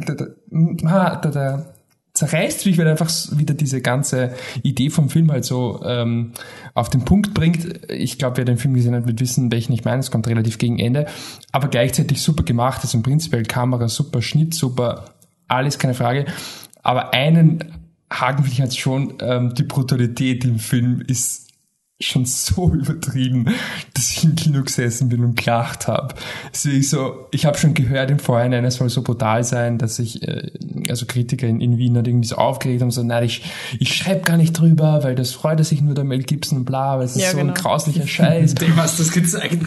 zerreißt 2.17 2.67
mich, 2.67 2.79
weil 2.79 2.89
einfach 2.89 3.11
wieder 3.33 3.55
diese 3.55 3.81
ganze 3.81 4.35
Idee 4.63 4.91
vom 4.91 5.11
Film 5.11 5.31
halt 5.31 5.45
so 5.45 5.83
ähm, 5.85 6.33
auf 6.75 6.89
den 6.89 7.05
Punkt 7.05 7.35
bringt. 7.35 7.91
Ich 7.91 8.19
glaube, 8.19 8.39
wer 8.39 8.45
den 8.45 8.57
Film 8.57 8.75
gesehen 8.75 8.95
hat, 8.95 9.07
wird 9.07 9.21
wissen, 9.21 9.53
welchen 9.53 9.73
ich 9.73 9.85
meine. 9.85 10.01
Es 10.01 10.11
kommt 10.11 10.27
relativ 10.27 10.59
gegen 10.59 10.79
Ende, 10.79 11.07
aber 11.53 11.69
gleichzeitig 11.69 12.23
super 12.23 12.43
gemacht 12.43 12.83
ist 12.85 12.95
und 12.95 13.03
prinzipiell 13.03 13.43
Kamera 13.45 13.89
super, 13.89 14.23
Schnitt 14.23 14.55
super, 14.55 15.05
alles 15.47 15.79
keine 15.79 15.95
Frage. 15.95 16.27
Aber 16.83 17.13
einen 17.13 17.65
Haken 18.11 18.45
finde 18.45 18.53
ich 18.53 18.61
halt 18.61 18.77
schon, 18.77 19.15
ähm, 19.21 19.55
die 19.55 19.65
Brutalität 19.65 20.45
im 20.45 20.59
Film 20.59 21.03
ist 21.07 21.46
schon 21.99 22.27
so 22.27 22.71
übertrieben, 22.75 23.47
dass 23.95 24.11
ich 24.13 24.25
im 24.25 24.35
Kino 24.35 24.63
gesessen 24.63 25.09
bin 25.09 25.25
und 25.25 25.37
gelacht 25.37 25.89
habe. 25.89 26.15
Es 26.53 26.65
ist 26.67 26.91
so, 26.91 27.27
ich 27.31 27.47
habe 27.47 27.57
schon 27.57 27.73
gehört 27.73 28.11
im 28.11 28.19
Vorhinein, 28.19 28.65
es 28.67 28.75
soll 28.77 28.91
so 28.91 29.03
brutal 29.03 29.45
sein, 29.45 29.79
dass 29.79 29.99
ich 29.99 30.23
äh, 30.29 30.51
also 30.89 31.07
Kritiker 31.07 31.47
in, 31.47 31.61
in 31.63 31.79
Wien 31.79 31.97
hat 31.97 32.07
irgendwie 32.07 32.29
so 32.29 32.37
aufgeregt 32.37 32.83
und 32.83 32.91
so, 32.91 33.03
nein, 33.03 33.25
ich, 33.25 33.43
ich 33.81 33.95
schreibe 33.95 34.21
gar 34.21 34.37
nicht 34.37 34.53
drüber, 34.53 35.03
weil 35.05 35.15
das 35.15 35.33
freut 35.33 35.59
er 35.59 35.65
sich 35.65 35.81
nur 35.81 35.95
der 35.95 36.05
Mel 36.05 36.23
Gibson 36.23 36.59
und 36.59 36.65
bla, 36.67 36.99
weil 36.99 37.07
es 37.07 37.17
ist 37.17 37.23
Ja, 37.23 37.31
so 37.31 37.39
genau. 37.39 37.55
ein 37.55 37.59
grauslicher 37.59 38.07
Scheiß. 38.07 38.55
Dem 38.57 38.77
hast 38.77 38.99
du 38.99 39.03
das 39.03 39.13
gezeigt. 39.13 39.59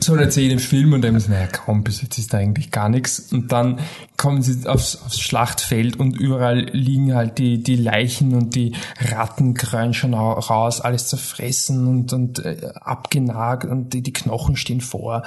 so 0.00 0.16
erzählt 0.16 0.50
im 0.52 0.58
Film 0.58 0.92
und 0.92 1.02
dann 1.02 1.18
so, 1.20 1.30
naja, 1.30 1.46
komm, 1.46 1.84
bis 1.84 2.02
jetzt 2.02 2.18
ist 2.18 2.32
da 2.32 2.38
eigentlich 2.38 2.72
gar 2.72 2.88
nichts. 2.88 3.32
Und 3.32 3.52
dann 3.52 3.78
kommen 4.16 4.42
sie 4.42 4.66
aufs, 4.68 4.96
aufs 5.04 5.20
Schlachtfeld 5.20 6.00
und 6.00 6.18
überall 6.18 6.60
liegen 6.72 7.14
halt 7.14 7.38
die, 7.38 7.62
die 7.62 7.76
Leichen 7.76 8.34
und 8.34 8.54
die 8.56 8.72
Ratten 8.98 9.54
krönen 9.54 9.94
schon 9.94 10.14
au- 10.14 10.32
raus, 10.32 10.80
alles 10.80 11.06
zerfressen 11.06 11.75
und, 11.84 12.12
und 12.12 12.44
äh, 12.44 12.72
abgenagt 12.80 13.64
und 13.64 13.92
die, 13.92 14.02
die 14.02 14.12
Knochen 14.12 14.56
stehen 14.56 14.80
vor. 14.80 15.22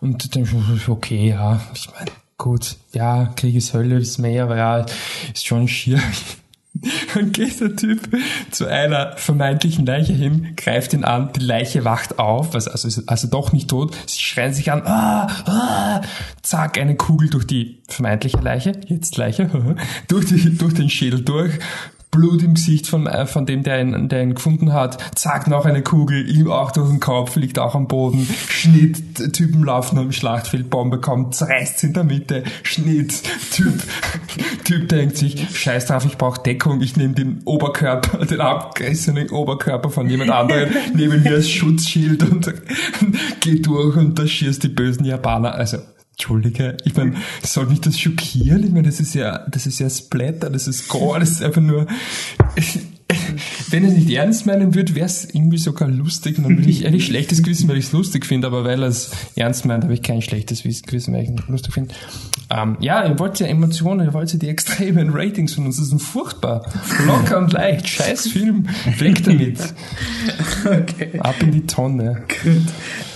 Und 0.00 0.34
dann 0.34 0.48
okay, 0.88 1.28
ja, 1.28 1.60
ich 1.74 1.88
meine, 1.92 2.10
gut, 2.38 2.76
ja, 2.92 3.26
Krieg 3.36 3.54
ist 3.54 3.74
Hölle, 3.74 3.98
ist 3.98 4.18
mehr, 4.18 4.44
aber 4.44 4.56
ja, 4.56 4.86
ist 5.32 5.46
schon 5.46 5.68
schier. 5.68 6.00
Dann 7.14 7.32
geht 7.32 7.60
der 7.60 7.76
Typ 7.76 8.00
zu 8.50 8.66
einer 8.66 9.16
vermeintlichen 9.16 9.84
Leiche 9.84 10.14
hin, 10.14 10.54
greift 10.56 10.94
ihn 10.94 11.04
an, 11.04 11.30
die 11.36 11.40
Leiche 11.40 11.84
wacht 11.84 12.18
auf, 12.18 12.54
also, 12.54 12.70
also 13.06 13.28
doch 13.28 13.52
nicht 13.52 13.68
tot, 13.68 13.94
sie 14.06 14.20
schreien 14.20 14.54
sich 14.54 14.72
an, 14.72 14.82
ah, 14.86 15.26
ah, 15.44 16.00
zack, 16.40 16.78
eine 16.78 16.96
Kugel 16.96 17.28
durch 17.28 17.46
die 17.46 17.82
vermeintliche 17.88 18.38
Leiche, 18.38 18.72
jetzt 18.86 19.16
Leiche, 19.18 19.50
durch, 20.08 20.26
die, 20.26 20.56
durch 20.56 20.74
den 20.74 20.88
Schädel 20.88 21.22
durch, 21.22 21.58
Blut 22.12 22.42
im 22.42 22.52
Gesicht 22.52 22.88
von, 22.88 23.06
äh, 23.06 23.24
von 23.24 23.46
dem, 23.46 23.62
der 23.62 23.80
ihn, 23.80 24.10
der 24.10 24.22
ihn 24.22 24.34
gefunden 24.34 24.74
hat, 24.74 24.98
zack, 25.18 25.48
noch 25.48 25.64
eine 25.64 25.82
Kugel, 25.82 26.28
ihm 26.28 26.50
auch 26.50 26.70
durch 26.70 26.90
den 26.90 27.00
Kopf, 27.00 27.36
liegt 27.36 27.58
auch 27.58 27.74
am 27.74 27.88
Boden, 27.88 28.28
Schnitt, 28.48 29.32
Typen 29.32 29.64
laufen 29.64 29.98
am 29.98 30.12
Schlachtfeld, 30.12 30.68
Bombe 30.68 31.00
kommt, 31.00 31.34
zerreißt 31.34 31.84
in 31.84 31.94
der 31.94 32.04
Mitte, 32.04 32.44
Schnitt, 32.64 33.22
Typ, 33.50 33.82
Typ 34.64 34.90
denkt 34.90 35.16
sich, 35.16 35.58
scheiß 35.58 35.86
drauf, 35.86 36.04
ich 36.04 36.18
brauche 36.18 36.42
Deckung, 36.42 36.82
ich 36.82 36.98
nehme 36.98 37.14
den 37.14 37.40
Oberkörper, 37.46 38.26
den 38.26 38.42
abgerissenen 38.42 39.30
Oberkörper 39.30 39.88
von 39.88 40.10
jemand 40.10 40.32
anderem, 40.32 40.68
nehme 40.94 41.16
ihn 41.16 41.22
mir 41.22 41.36
als 41.36 41.48
Schutzschild 41.48 42.24
und 42.24 42.52
geht 43.40 43.66
durch 43.66 43.96
und 43.96 44.18
da 44.18 44.26
schießt 44.26 44.62
die 44.62 44.68
bösen 44.68 45.06
Japaner, 45.06 45.54
also, 45.54 45.78
Entschuldige, 46.12 46.76
ich 46.84 46.94
meine, 46.94 47.14
soll 47.42 47.66
mich 47.66 47.80
das 47.80 47.98
schockieren? 47.98 48.64
Ich 48.64 48.70
meine, 48.70 48.88
das 48.88 49.00
ist 49.00 49.14
ja, 49.14 49.46
das 49.48 49.66
ist 49.66 49.80
ja 49.80 49.88
Splatter, 49.88 50.50
das 50.50 50.68
ist 50.68 50.88
Gore, 50.88 51.20
das 51.20 51.30
ist 51.30 51.42
einfach 51.42 51.62
nur, 51.62 51.86
wenn 53.70 53.84
er 53.84 53.90
es 53.90 53.96
nicht 53.96 54.10
ernst 54.10 54.46
meinen 54.46 54.74
würde, 54.74 54.94
wäre 54.94 55.06
es 55.06 55.24
irgendwie 55.24 55.58
sogar 55.58 55.88
lustig. 55.88 56.38
Und 56.38 56.44
dann 56.44 56.58
würde 56.58 56.70
ich 56.70 56.86
eigentlich 56.86 57.06
schlechtes 57.06 57.42
Gewissen, 57.42 57.68
weil 57.68 57.78
ich 57.78 57.86
es 57.86 57.92
lustig 57.92 58.26
finde, 58.26 58.46
aber 58.46 58.64
weil 58.64 58.82
er 58.82 58.88
es 58.88 59.10
ernst 59.36 59.64
meint, 59.64 59.84
habe 59.84 59.94
ich 59.94 60.02
kein 60.02 60.22
schlechtes 60.22 60.62
Gewissen, 60.62 61.14
weil 61.14 61.24
ich 61.24 61.30
es 61.30 61.48
lustig 61.48 61.72
finde. 61.72 61.94
Ähm, 62.50 62.76
ja, 62.80 63.06
ihr 63.06 63.18
wollt 63.18 63.40
ja 63.40 63.46
Emotionen, 63.46 64.06
ihr 64.06 64.12
wollt 64.12 64.32
ja 64.32 64.38
die 64.38 64.48
extremen 64.48 65.10
Ratings 65.10 65.54
von 65.54 65.66
uns. 65.66 65.76
Das 65.76 65.86
ist 65.86 65.92
ein 65.92 65.98
furchtbar. 65.98 66.70
Locker 67.06 67.38
und 67.38 67.52
leicht. 67.52 67.88
Scheiß 67.88 68.28
Film. 68.28 68.68
Weg 68.98 69.24
damit. 69.24 69.58
Okay. 70.64 71.18
Ab 71.18 71.34
in 71.40 71.50
die 71.50 71.66
Tonne. 71.66 72.22
Gut, 72.42 72.62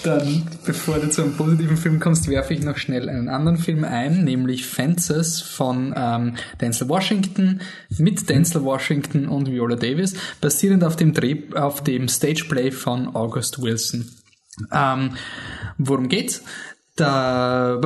dann, 0.03 0.47
bevor 0.65 0.99
du 0.99 1.11
zu 1.11 1.23
einem 1.23 1.37
positiven 1.37 1.77
Film 1.77 2.01
kommst, 2.01 2.29
werfe 2.29 2.55
ich 2.55 2.63
noch 2.63 2.77
schnell 2.77 3.09
einen 3.09 3.29
anderen 3.29 3.59
Film 3.59 3.85
ein, 3.85 4.25
nämlich 4.25 4.67
Fences 4.67 5.41
von 5.41 5.95
ähm, 5.97 6.35
Denzel 6.61 6.89
Washington 6.89 7.61
mit 7.99 8.29
Denzel 8.29 8.65
Washington 8.65 9.29
und 9.29 9.51
Viola 9.51 9.77
Davis, 9.77 10.15
basierend 10.41 10.85
auf 10.85 10.97
dem 10.97 11.13
Dreh, 11.13 11.43
auf 11.55 11.83
dem 11.83 12.09
Stageplay 12.09 12.71
von 12.71 13.15
August 13.15 13.61
Wilson. 13.63 14.11
Ähm, 14.73 15.11
worum 15.79 16.09
geht's? 16.09 16.43
Da, 16.97 17.79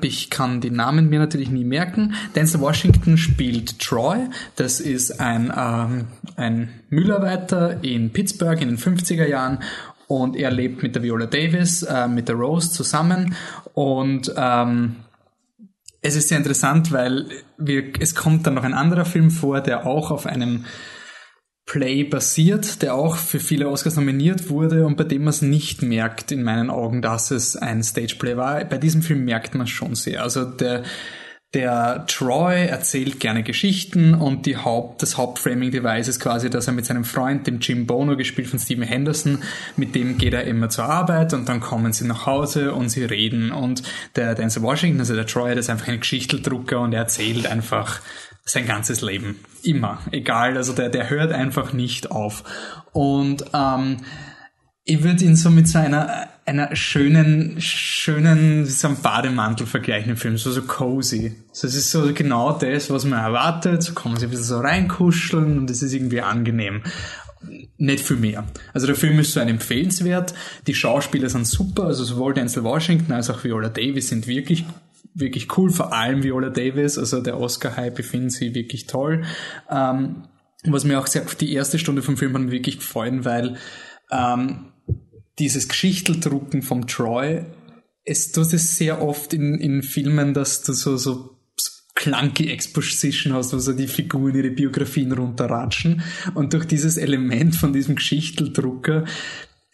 ich 0.00 0.30
kann 0.30 0.62
die 0.62 0.70
Namen 0.70 1.10
mir 1.10 1.18
natürlich 1.18 1.50
nie 1.50 1.66
merken. 1.66 2.14
Denzel 2.34 2.62
Washington 2.62 3.18
spielt 3.18 3.78
Troy. 3.78 4.30
Das 4.56 4.80
ist 4.80 5.20
ein, 5.20 5.52
ähm, 5.54 6.06
ein 6.36 6.70
Müllarbeiter 6.88 7.84
in 7.84 8.10
Pittsburgh 8.10 8.58
in 8.62 8.68
den 8.68 8.78
50er 8.78 9.26
Jahren 9.26 9.58
und 10.10 10.34
er 10.34 10.50
lebt 10.50 10.82
mit 10.82 10.96
der 10.96 11.04
Viola 11.04 11.26
Davis, 11.26 11.84
äh, 11.84 12.08
mit 12.08 12.28
der 12.28 12.34
Rose 12.34 12.72
zusammen 12.72 13.36
und 13.74 14.34
ähm, 14.36 14.96
es 16.02 16.16
ist 16.16 16.28
sehr 16.28 16.38
interessant, 16.38 16.90
weil 16.90 17.28
wir, 17.58 17.92
es 18.00 18.16
kommt 18.16 18.44
dann 18.44 18.54
noch 18.54 18.64
ein 18.64 18.74
anderer 18.74 19.04
Film 19.04 19.30
vor, 19.30 19.60
der 19.60 19.86
auch 19.86 20.10
auf 20.10 20.26
einem 20.26 20.64
Play 21.64 22.02
basiert, 22.02 22.82
der 22.82 22.96
auch 22.96 23.14
für 23.14 23.38
viele 23.38 23.68
Oscars 23.68 23.94
nominiert 23.94 24.50
wurde 24.50 24.84
und 24.84 24.96
bei 24.96 25.04
dem 25.04 25.22
man 25.22 25.30
es 25.30 25.42
nicht 25.42 25.82
merkt, 25.82 26.32
in 26.32 26.42
meinen 26.42 26.70
Augen, 26.70 27.02
dass 27.02 27.30
es 27.30 27.56
ein 27.56 27.84
Stageplay 27.84 28.36
war. 28.36 28.64
Bei 28.64 28.78
diesem 28.78 29.02
Film 29.02 29.24
merkt 29.24 29.54
man 29.54 29.66
es 29.68 29.70
schon 29.70 29.94
sehr. 29.94 30.24
Also 30.24 30.44
der, 30.44 30.82
der 31.52 32.04
Troy 32.06 32.66
erzählt 32.66 33.18
gerne 33.18 33.42
Geschichten 33.42 34.14
und 34.14 34.46
die 34.46 34.56
Haupt, 34.56 35.02
das 35.02 35.16
Hauptframing-Device 35.16 36.06
ist 36.06 36.20
quasi, 36.20 36.48
dass 36.48 36.68
er 36.68 36.72
mit 36.72 36.86
seinem 36.86 37.04
Freund, 37.04 37.46
dem 37.46 37.58
Jim 37.58 37.86
Bono, 37.86 38.16
gespielt 38.16 38.48
von 38.48 38.60
Stephen 38.60 38.84
Henderson, 38.84 39.42
mit 39.76 39.96
dem 39.96 40.16
geht 40.16 40.32
er 40.32 40.44
immer 40.44 40.68
zur 40.68 40.84
Arbeit 40.84 41.32
und 41.34 41.48
dann 41.48 41.58
kommen 41.58 41.92
sie 41.92 42.06
nach 42.06 42.26
Hause 42.26 42.72
und 42.72 42.88
sie 42.88 43.04
reden 43.04 43.50
und 43.50 43.82
der 44.14 44.36
Denzel 44.36 44.62
Washington, 44.62 45.00
also 45.00 45.14
der 45.16 45.26
Troy, 45.26 45.50
der 45.50 45.58
ist 45.58 45.70
einfach 45.70 45.88
ein 45.88 45.98
Geschichteldrucker 45.98 46.80
und 46.80 46.92
er 46.92 47.00
erzählt 47.00 47.48
einfach 47.48 48.00
sein 48.44 48.66
ganzes 48.66 49.00
Leben. 49.00 49.40
Immer. 49.62 49.98
Egal, 50.12 50.56
also 50.56 50.72
der, 50.72 50.88
der 50.88 51.10
hört 51.10 51.32
einfach 51.32 51.72
nicht 51.72 52.10
auf. 52.10 52.44
Und 52.92 53.44
ähm, 53.54 53.98
ich 54.84 55.02
würde 55.02 55.24
ihn 55.24 55.36
so 55.36 55.50
mit 55.50 55.68
so 55.68 55.78
einer, 55.78 56.28
einer 56.46 56.74
schönen, 56.74 57.60
schönen, 57.60 58.66
so 58.66 58.88
einem 58.88 58.96
Bademantel 58.96 59.66
vergleichen 59.66 60.10
im 60.10 60.16
Film, 60.16 60.36
so, 60.36 60.50
so 60.50 60.62
cozy. 60.62 61.36
So, 61.52 61.66
es 61.66 61.74
ist 61.74 61.90
so 61.90 62.12
genau 62.12 62.52
das, 62.52 62.90
was 62.90 63.04
man 63.04 63.18
erwartet, 63.18 63.82
so 63.82 63.92
man 64.12 64.16
sich 64.16 64.28
ein 64.28 64.30
bisschen 64.30 64.46
so 64.46 64.58
reinkuscheln 64.58 65.58
und 65.58 65.70
es 65.70 65.82
ist 65.82 65.92
irgendwie 65.92 66.22
angenehm. 66.22 66.82
Nicht 67.78 68.04
viel 68.04 68.16
mehr. 68.16 68.44
Also 68.74 68.86
der 68.86 68.96
Film 68.96 69.18
ist 69.18 69.32
so 69.32 69.40
ein 69.40 69.48
empfehlenswert, 69.48 70.34
die 70.66 70.74
Schauspieler 70.74 71.28
sind 71.28 71.46
super, 71.46 71.84
also 71.84 72.04
sowohl 72.04 72.34
Denzel 72.34 72.64
Washington 72.64 73.12
als 73.12 73.30
auch 73.30 73.44
Viola 73.44 73.68
Davis 73.68 74.08
sind 74.08 74.26
wirklich 74.26 74.64
wirklich 75.12 75.56
cool, 75.58 75.70
vor 75.70 75.92
allem 75.92 76.22
Viola 76.22 76.50
Davis, 76.50 76.96
also 76.96 77.20
der 77.20 77.38
Oscar-Hype, 77.38 77.98
ich 77.98 78.06
sie 78.30 78.54
wirklich 78.54 78.86
toll. 78.86 79.24
Ähm, 79.68 80.22
was 80.64 80.84
mir 80.84 81.00
auch 81.00 81.06
sehr, 81.06 81.24
die 81.40 81.52
erste 81.52 81.78
Stunde 81.78 82.02
vom 82.02 82.16
Film 82.16 82.34
hat 82.34 82.50
wirklich 82.50 82.78
gefallen, 82.78 83.24
weil 83.24 83.56
ähm, 84.10 84.72
dieses 85.38 85.68
Geschichteldrucken 85.68 86.62
vom 86.62 86.86
Troy, 86.86 87.44
es 88.04 88.32
tut 88.32 88.52
es 88.52 88.76
sehr 88.76 89.02
oft 89.02 89.32
in, 89.32 89.58
in 89.58 89.82
Filmen, 89.82 90.34
dass 90.34 90.62
du 90.62 90.72
so, 90.72 90.96
so 90.96 91.36
clunky 91.94 92.48
Exposition 92.48 93.34
hast, 93.34 93.52
wo 93.52 93.58
so 93.58 93.72
die 93.72 93.86
Figuren 93.86 94.34
ihre 94.34 94.50
Biografien 94.50 95.12
runterratschen. 95.12 96.02
Und 96.34 96.54
durch 96.54 96.64
dieses 96.64 96.96
Element 96.96 97.56
von 97.56 97.72
diesem 97.72 97.96
Geschichteldrucker 97.96 99.04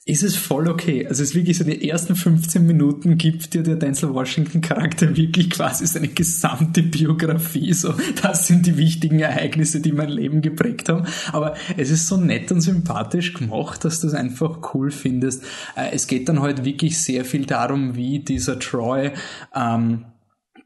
ist 0.08 0.22
es 0.22 0.36
voll 0.36 0.68
okay. 0.68 1.04
Also 1.04 1.25
es 1.25 1.30
ist 1.30 1.34
wirklich 1.34 1.58
so, 1.58 1.64
die 1.64 1.88
ersten 1.88 2.14
15 2.14 2.64
Minuten 2.64 3.18
gibt 3.18 3.54
dir 3.54 3.64
der 3.64 3.75
Denzel 3.75 4.14
Washington 4.14 4.60
Charakter 4.60 5.16
wirklich 5.16 5.50
quasi 5.50 5.84
seine 5.84 6.06
gesamte 6.06 6.84
Biografie. 6.84 7.72
So, 7.72 7.92
das 8.22 8.46
sind 8.46 8.66
die 8.66 8.76
wichtigen 8.76 9.18
Ereignisse, 9.18 9.80
die 9.80 9.90
mein 9.90 10.08
Leben 10.08 10.42
geprägt 10.42 10.88
haben. 10.88 11.06
Aber 11.32 11.56
es 11.76 11.90
ist 11.90 12.06
so 12.06 12.16
nett 12.16 12.52
und 12.52 12.60
sympathisch 12.60 13.34
gemacht, 13.34 13.84
dass 13.84 14.00
du 14.00 14.06
es 14.06 14.14
einfach 14.14 14.72
cool 14.75 14.92
findest. 14.92 15.42
Äh, 15.75 15.90
Es 15.92 16.06
geht 16.06 16.28
dann 16.28 16.40
heute 16.40 16.64
wirklich 16.64 17.02
sehr 17.02 17.25
viel 17.25 17.44
darum, 17.44 17.96
wie 17.96 18.20
dieser 18.20 18.60
Troy, 18.60 19.10
ähm, 19.56 20.04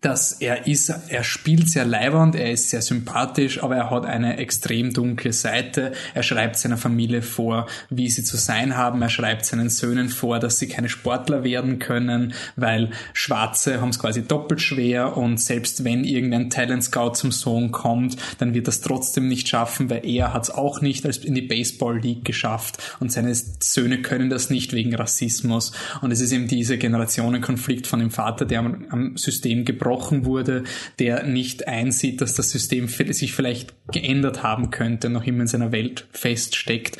dass 0.00 0.32
er 0.32 0.66
ist, 0.66 0.92
er 1.08 1.24
spielt 1.24 1.68
sehr 1.68 1.84
leibernd, 1.84 2.34
er 2.34 2.50
ist 2.50 2.70
sehr 2.70 2.80
sympathisch, 2.80 3.62
aber 3.62 3.76
er 3.76 3.90
hat 3.90 4.06
eine 4.06 4.38
extrem 4.38 4.92
dunkle 4.92 5.32
Seite. 5.32 5.92
Er 6.14 6.22
schreibt 6.22 6.56
seiner 6.56 6.78
Familie 6.78 7.20
vor, 7.20 7.66
wie 7.90 8.08
sie 8.08 8.24
zu 8.24 8.38
sein 8.38 8.76
haben. 8.76 9.02
Er 9.02 9.10
schreibt 9.10 9.44
seinen 9.44 9.68
Söhnen 9.68 10.08
vor, 10.08 10.38
dass 10.38 10.58
sie 10.58 10.68
keine 10.68 10.88
Sportler 10.88 11.44
werden 11.44 11.78
können, 11.78 12.32
weil 12.56 12.90
Schwarze 13.12 13.80
haben 13.80 13.90
es 13.90 13.98
quasi 13.98 14.22
doppelt 14.22 14.62
schwer 14.62 15.16
und 15.18 15.38
selbst 15.38 15.84
wenn 15.84 16.04
irgendein 16.04 16.48
Talent 16.48 16.84
Scout 16.84 17.14
zum 17.14 17.30
Sohn 17.30 17.70
kommt, 17.70 18.16
dann 18.38 18.54
wird 18.54 18.68
das 18.68 18.80
trotzdem 18.80 19.28
nicht 19.28 19.48
schaffen, 19.48 19.90
weil 19.90 20.06
er 20.06 20.32
hat 20.32 20.44
es 20.44 20.50
auch 20.50 20.80
nicht 20.80 21.04
als 21.04 21.18
in 21.18 21.34
die 21.34 21.42
Baseball 21.42 21.98
League 21.98 22.24
geschafft 22.24 22.78
und 23.00 23.12
seine 23.12 23.34
Söhne 23.34 24.00
können 24.00 24.30
das 24.30 24.48
nicht 24.48 24.72
wegen 24.72 24.94
Rassismus. 24.94 25.72
Und 26.00 26.10
es 26.10 26.20
ist 26.20 26.32
eben 26.32 26.48
dieser 26.48 26.78
Generationenkonflikt 26.78 27.86
von 27.86 28.00
dem 28.00 28.10
Vater, 28.10 28.46
der 28.46 28.60
am, 28.60 28.86
am 28.88 29.16
System 29.18 29.66
gebrochen 29.66 29.89
wurde, 30.24 30.64
der 30.98 31.24
nicht 31.24 31.68
einsieht, 31.68 32.20
dass 32.20 32.34
das 32.34 32.50
System 32.50 32.88
sich 32.88 33.32
vielleicht 33.32 33.74
geändert 33.92 34.42
haben 34.42 34.70
könnte, 34.70 35.10
noch 35.10 35.24
immer 35.24 35.42
in 35.42 35.46
seiner 35.46 35.72
Welt 35.72 36.06
feststeckt. 36.12 36.98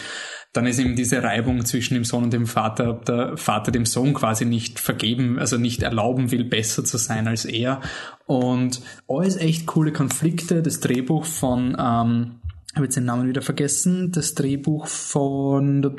Dann 0.52 0.66
ist 0.66 0.80
eben 0.80 0.96
diese 0.96 1.22
Reibung 1.22 1.64
zwischen 1.64 1.94
dem 1.94 2.02
Sohn 2.04 2.24
und 2.24 2.32
dem 2.32 2.46
Vater, 2.46 2.90
ob 2.90 3.04
der 3.04 3.36
Vater 3.36 3.70
dem 3.70 3.86
Sohn 3.86 4.14
quasi 4.14 4.44
nicht 4.44 4.80
vergeben, 4.80 5.38
also 5.38 5.58
nicht 5.58 5.84
erlauben 5.84 6.32
will, 6.32 6.42
besser 6.42 6.84
zu 6.84 6.96
sein 6.96 7.28
als 7.28 7.44
er. 7.44 7.80
Und 8.26 8.80
alles 9.06 9.36
echt 9.36 9.66
coole 9.66 9.92
Konflikte. 9.92 10.60
Das 10.60 10.80
Drehbuch 10.80 11.24
von 11.24 11.76
ähm, 11.78 12.39
habe 12.76 12.84
jetzt 12.84 12.96
den 12.96 13.04
Namen 13.04 13.28
wieder 13.28 13.42
vergessen, 13.42 14.12
das 14.12 14.34
Drehbuch 14.34 14.86
von, 14.86 15.96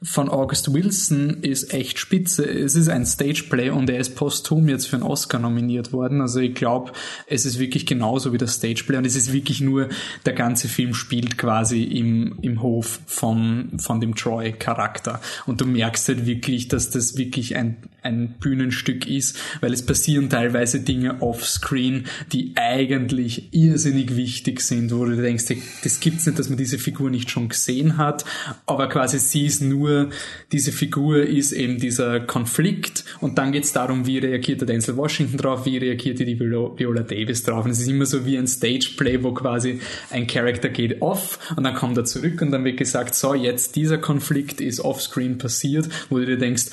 von 0.00 0.28
August 0.28 0.72
Wilson 0.72 1.38
ist 1.42 1.74
echt 1.74 1.98
spitze. 1.98 2.48
Es 2.48 2.76
ist 2.76 2.88
ein 2.88 3.04
Stageplay 3.04 3.70
und 3.70 3.90
er 3.90 3.98
ist 3.98 4.14
posthum 4.14 4.68
jetzt 4.68 4.86
für 4.86 4.94
einen 4.94 5.02
Oscar 5.02 5.40
nominiert 5.40 5.92
worden. 5.92 6.20
Also 6.20 6.38
ich 6.38 6.54
glaube, 6.54 6.92
es 7.26 7.44
ist 7.44 7.58
wirklich 7.58 7.86
genauso 7.86 8.32
wie 8.32 8.38
das 8.38 8.54
Stageplay 8.54 8.98
und 8.98 9.04
es 9.04 9.16
ist 9.16 9.32
wirklich 9.32 9.60
nur, 9.60 9.88
der 10.24 10.32
ganze 10.32 10.68
Film 10.68 10.94
spielt 10.94 11.36
quasi 11.36 11.82
im, 11.82 12.38
im 12.42 12.62
Hof 12.62 13.00
von, 13.06 13.72
von 13.78 14.00
dem 14.00 14.14
Troy-Charakter. 14.14 15.20
Und 15.44 15.60
du 15.60 15.66
merkst 15.66 16.06
halt 16.06 16.26
wirklich, 16.26 16.68
dass 16.68 16.90
das 16.90 17.16
wirklich 17.16 17.56
ein, 17.56 17.78
ein 18.02 18.36
Bühnenstück 18.38 19.08
ist, 19.08 19.36
weil 19.60 19.72
es 19.72 19.84
passieren 19.84 20.30
teilweise 20.30 20.78
Dinge 20.78 21.20
offscreen, 21.20 22.04
die 22.32 22.52
eigentlich 22.54 23.52
irrsinnig 23.52 24.14
wichtig 24.14 24.60
sind, 24.60 24.94
wo 24.94 25.04
du 25.04 25.15
denkst, 25.22 25.44
das 25.82 26.00
gibt's 26.00 26.26
nicht, 26.26 26.38
dass 26.38 26.48
man 26.48 26.58
diese 26.58 26.78
Figur 26.78 27.10
nicht 27.10 27.30
schon 27.30 27.48
gesehen 27.48 27.96
hat, 27.96 28.24
aber 28.66 28.88
quasi 28.88 29.18
sie 29.18 29.46
ist 29.46 29.62
nur, 29.62 30.10
diese 30.52 30.72
Figur 30.72 31.22
ist 31.22 31.52
eben 31.52 31.78
dieser 31.78 32.20
Konflikt. 32.20 33.04
Und 33.20 33.38
dann 33.38 33.52
geht's 33.52 33.72
darum, 33.72 34.06
wie 34.06 34.18
reagiert 34.18 34.60
der 34.60 34.66
Denzel 34.66 34.96
Washington 34.96 35.36
drauf, 35.38 35.66
wie 35.66 35.78
reagiert 35.78 36.18
die 36.18 36.38
Viola 36.38 37.02
Davis 37.02 37.42
drauf. 37.42 37.64
Und 37.64 37.70
es 37.70 37.80
ist 37.80 37.88
immer 37.88 38.06
so 38.06 38.26
wie 38.26 38.36
ein 38.36 38.46
Stageplay, 38.46 39.22
wo 39.22 39.32
quasi 39.32 39.80
ein 40.10 40.26
Charakter 40.26 40.68
geht 40.68 41.02
off 41.02 41.38
und 41.56 41.64
dann 41.64 41.74
kommt 41.74 41.96
er 41.96 42.04
zurück 42.04 42.40
und 42.42 42.50
dann 42.50 42.64
wird 42.64 42.76
gesagt, 42.76 43.14
so, 43.14 43.34
jetzt 43.34 43.76
dieser 43.76 43.98
Konflikt 43.98 44.60
ist 44.60 44.80
offscreen 44.80 45.38
passiert, 45.38 45.88
wo 46.10 46.18
du 46.18 46.26
dir 46.26 46.38
denkst, 46.38 46.66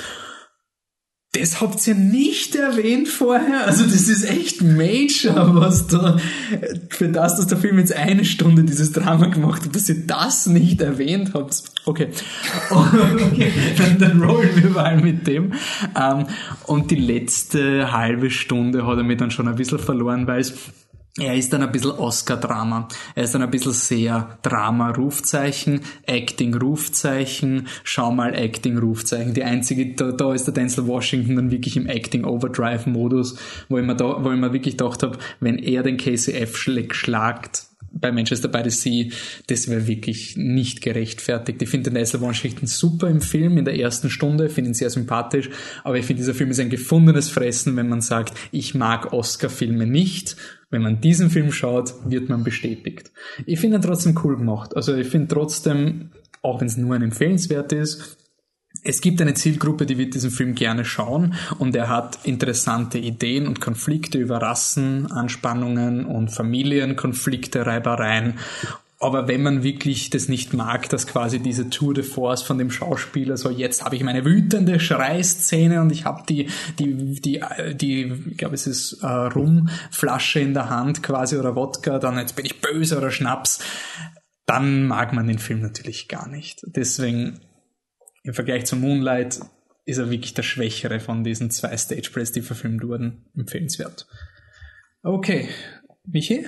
das 1.34 1.62
habt 1.62 1.86
ihr 1.88 1.96
nicht 1.96 2.56
erwähnt 2.56 3.08
vorher. 3.08 3.66
Also 3.66 3.86
das 3.86 4.08
ist 4.08 4.24
echt 4.24 4.62
major, 4.62 5.56
was 5.56 5.88
da, 5.88 6.18
für 6.90 7.10
das, 7.10 7.38
dass 7.38 7.48
der 7.48 7.58
Film 7.58 7.80
jetzt 7.80 7.92
eine 7.92 8.24
Stunde 8.24 8.64
dieses 8.64 8.92
Drama 8.92 9.26
gemacht 9.26 9.66
hat, 9.66 9.76
dass 9.76 9.90
ihr 9.90 10.06
das 10.06 10.46
nicht 10.46 10.80
erwähnt 10.80 11.32
habt. 11.34 11.64
Okay. 11.86 12.10
okay. 12.70 13.52
Dann, 13.78 13.98
dann 13.98 14.24
rollen 14.24 14.64
wir 14.64 14.70
mal 14.70 15.02
mit 15.02 15.26
dem. 15.26 15.54
Ähm, 16.00 16.28
und 16.68 16.92
die 16.92 16.96
letzte 16.96 17.92
halbe 17.92 18.30
Stunde 18.30 18.86
hat 18.86 18.98
er 18.98 19.04
mir 19.04 19.18
dann 19.18 19.32
schon 19.32 19.48
ein 19.48 19.56
bisschen 19.56 19.80
verloren, 19.80 20.28
weil 20.28 20.42
es 20.42 20.54
er 21.20 21.36
ist 21.36 21.54
dann 21.54 21.62
ein 21.62 21.72
bisschen 21.72 21.92
Oscar-Drama. 21.92 22.88
Er 23.14 23.24
ist 23.24 23.36
dann 23.36 23.44
ein 23.44 23.52
bisschen 23.52 23.74
sehr 23.74 24.40
Drama-Rufzeichen, 24.42 25.82
Acting-Rufzeichen, 26.08 27.68
schau 27.84 28.12
mal 28.12 28.34
Acting-Rufzeichen. 28.34 29.36
Die 29.36 29.44
einzige, 29.44 29.94
da, 29.94 30.12
da 30.12 30.34
ist 30.34 30.46
der 30.46 30.56
Denzel 30.56 30.88
Washington 30.88 31.36
dann 31.36 31.52
wirklich 31.52 31.78
im 31.78 31.86
Acting-Overdrive-Modus, 31.86 33.38
wo 33.70 33.78
ich 33.78 33.86
mir 33.86 33.96
da, 33.96 34.24
wo 34.24 34.32
ich 34.32 34.40
mir 34.40 34.54
wirklich 34.54 34.76
gedacht 34.76 35.04
habe, 35.04 35.20
wenn 35.40 35.60
er 35.60 35.84
den 35.84 35.98
KCF 35.98 36.58
schlagt, 36.58 37.68
bei 37.96 38.12
Manchester 38.12 38.48
by 38.48 38.62
the 38.64 38.72
Sea, 38.72 39.12
das 39.48 39.68
wäre 39.68 39.86
wirklich 39.86 40.36
nicht 40.36 40.82
gerechtfertigt. 40.82 41.62
Ich 41.62 41.70
finde 41.70 41.92
den 41.92 41.96
Denzel 41.96 42.22
Washington 42.22 42.66
super 42.66 43.08
im 43.08 43.22
Film 43.22 43.58
in 43.60 43.66
der 43.66 43.78
ersten 43.78 44.10
Stunde, 44.10 44.50
finde 44.50 44.72
ihn 44.72 44.74
sehr 44.74 44.90
sympathisch, 44.90 45.52
aber 45.84 45.98
ich 45.98 46.06
finde 46.06 46.22
dieser 46.22 46.34
Film 46.34 46.50
ist 46.50 46.60
ein 46.60 46.72
gefundenes 46.72 47.30
Fressen, 47.30 47.76
wenn 47.78 47.90
man 47.90 48.02
sagt, 48.02 48.34
ich 48.52 48.74
mag 48.74 49.14
Oscar-Filme 49.14 49.86
nicht 49.86 50.36
wenn 50.74 50.82
man 50.82 51.00
diesen 51.00 51.30
Film 51.30 51.52
schaut, 51.52 51.94
wird 52.06 52.28
man 52.28 52.44
bestätigt. 52.44 53.12
Ich 53.46 53.60
finde 53.60 53.78
ihn 53.78 53.82
trotzdem 53.82 54.20
cool 54.24 54.36
gemacht. 54.36 54.76
Also 54.76 54.96
ich 54.96 55.08
finde 55.08 55.28
trotzdem, 55.28 56.10
auch 56.42 56.60
wenn 56.60 56.68
es 56.68 56.76
nur 56.76 56.96
ein 56.96 57.04
empfehlenswert 57.04 57.72
ist, 57.72 58.18
es 58.84 59.00
gibt 59.02 59.22
eine 59.22 59.36
Zielgruppe, 59.36 59.86
die 59.86 59.98
wird 59.98 60.16
diesen 60.16 60.32
Film 60.32 60.56
gerne 60.56 60.84
schauen 60.84 61.36
und 61.60 61.76
er 61.76 61.90
hat 61.90 62.20
interessante 62.24 62.98
Ideen 62.98 63.48
und 63.48 63.62
Konflikte 63.62 64.18
über 64.18 64.42
Rassenanspannungen 64.42 66.06
und 66.06 66.30
Familienkonflikte, 66.30 67.66
Reibereien 67.66 68.40
aber 69.04 69.28
wenn 69.28 69.44
man 69.44 69.64
wirklich 69.64 70.10
das 70.10 70.30
nicht 70.30 70.54
mag, 70.54 70.90
dass 70.90 71.08
quasi 71.08 71.40
diese 71.40 71.70
Tour 71.70 71.94
de 71.94 72.04
Force 72.04 72.42
von 72.42 72.58
dem 72.58 72.72
Schauspieler 72.72 73.36
so, 73.36 73.50
jetzt 73.50 73.84
habe 73.84 73.98
ich 73.98 74.04
meine 74.04 74.24
wütende 74.24 74.80
Schreiszene 74.80 75.82
und 75.82 75.92
ich 75.92 76.06
habe 76.06 76.24
die, 76.28 76.48
die, 76.80 77.20
die, 77.20 77.42
die, 77.74 78.14
ich 78.32 78.38
glaube 78.38 78.56
es 78.56 78.66
ist 78.66 79.04
äh, 79.04 79.08
Rumflasche 79.08 80.40
in 80.40 80.54
der 80.54 80.70
Hand 80.70 81.04
quasi 81.04 81.38
oder 81.38 81.56
Wodka, 81.56 82.00
dann 82.00 82.18
jetzt 82.18 82.38
bin 82.38 82.46
ich 82.46 82.62
böse 82.62 82.98
oder 82.98 83.12
Schnaps, 83.12 83.60
dann 84.46 84.88
mag 84.88 85.12
man 85.12 85.28
den 85.28 85.40
Film 85.40 85.62
natürlich 85.62 86.08
gar 86.08 86.30
nicht. 86.30 86.62
Deswegen 86.66 87.42
im 88.24 88.34
Vergleich 88.34 88.66
zu 88.66 88.78
Moonlight 88.78 89.42
ist 89.86 89.98
er 89.98 90.10
wirklich 90.10 90.34
der 90.34 90.44
schwächere 90.44 91.02
von 91.02 91.26
diesen 91.26 91.52
zwei 91.52 91.76
Stage 91.76 92.10
Plays, 92.14 92.32
die 92.32 92.42
verfilmt 92.42 92.84
wurden, 92.84 93.26
empfehlenswert. 93.36 94.08
Okay, 95.02 95.50
Michi? 96.06 96.48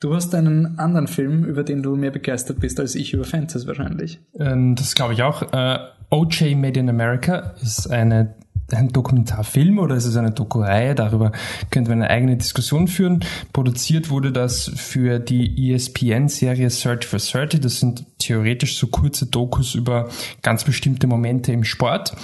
Du 0.00 0.14
hast 0.14 0.34
einen 0.34 0.78
anderen 0.78 1.08
Film, 1.08 1.44
über 1.44 1.62
den 1.62 1.82
du 1.82 1.94
mehr 1.94 2.10
begeistert 2.10 2.58
bist 2.58 2.80
als 2.80 2.94
ich 2.94 3.12
über 3.12 3.24
Fantasy 3.24 3.66
wahrscheinlich. 3.66 4.18
Ähm, 4.38 4.74
das 4.74 4.94
glaube 4.94 5.12
ich 5.12 5.22
auch. 5.22 5.52
Äh, 5.52 5.78
OJ 6.08 6.54
Made 6.54 6.80
in 6.80 6.88
America 6.88 7.54
ist 7.60 7.90
eine 7.90 8.34
ein 8.74 8.88
Dokumentarfilm 8.88 9.78
oder 9.78 9.96
ist 9.96 10.04
es 10.04 10.16
eine 10.16 10.30
Doku-Reihe? 10.30 10.94
Darüber 10.94 11.32
könnte 11.70 11.90
man 11.90 12.02
eine 12.02 12.10
eigene 12.10 12.36
Diskussion 12.36 12.88
führen. 12.88 13.24
Produziert 13.52 14.10
wurde 14.10 14.32
das 14.32 14.70
für 14.74 15.18
die 15.18 15.72
ESPN-Serie 15.72 16.70
Search 16.70 17.06
for 17.06 17.18
30. 17.18 17.60
Das 17.60 17.80
sind 17.80 18.04
theoretisch 18.18 18.76
so 18.76 18.86
kurze 18.86 19.26
Dokus 19.26 19.74
über 19.74 20.08
ganz 20.42 20.64
bestimmte 20.64 21.06
Momente 21.06 21.52
im 21.52 21.64
Sport. 21.64 22.14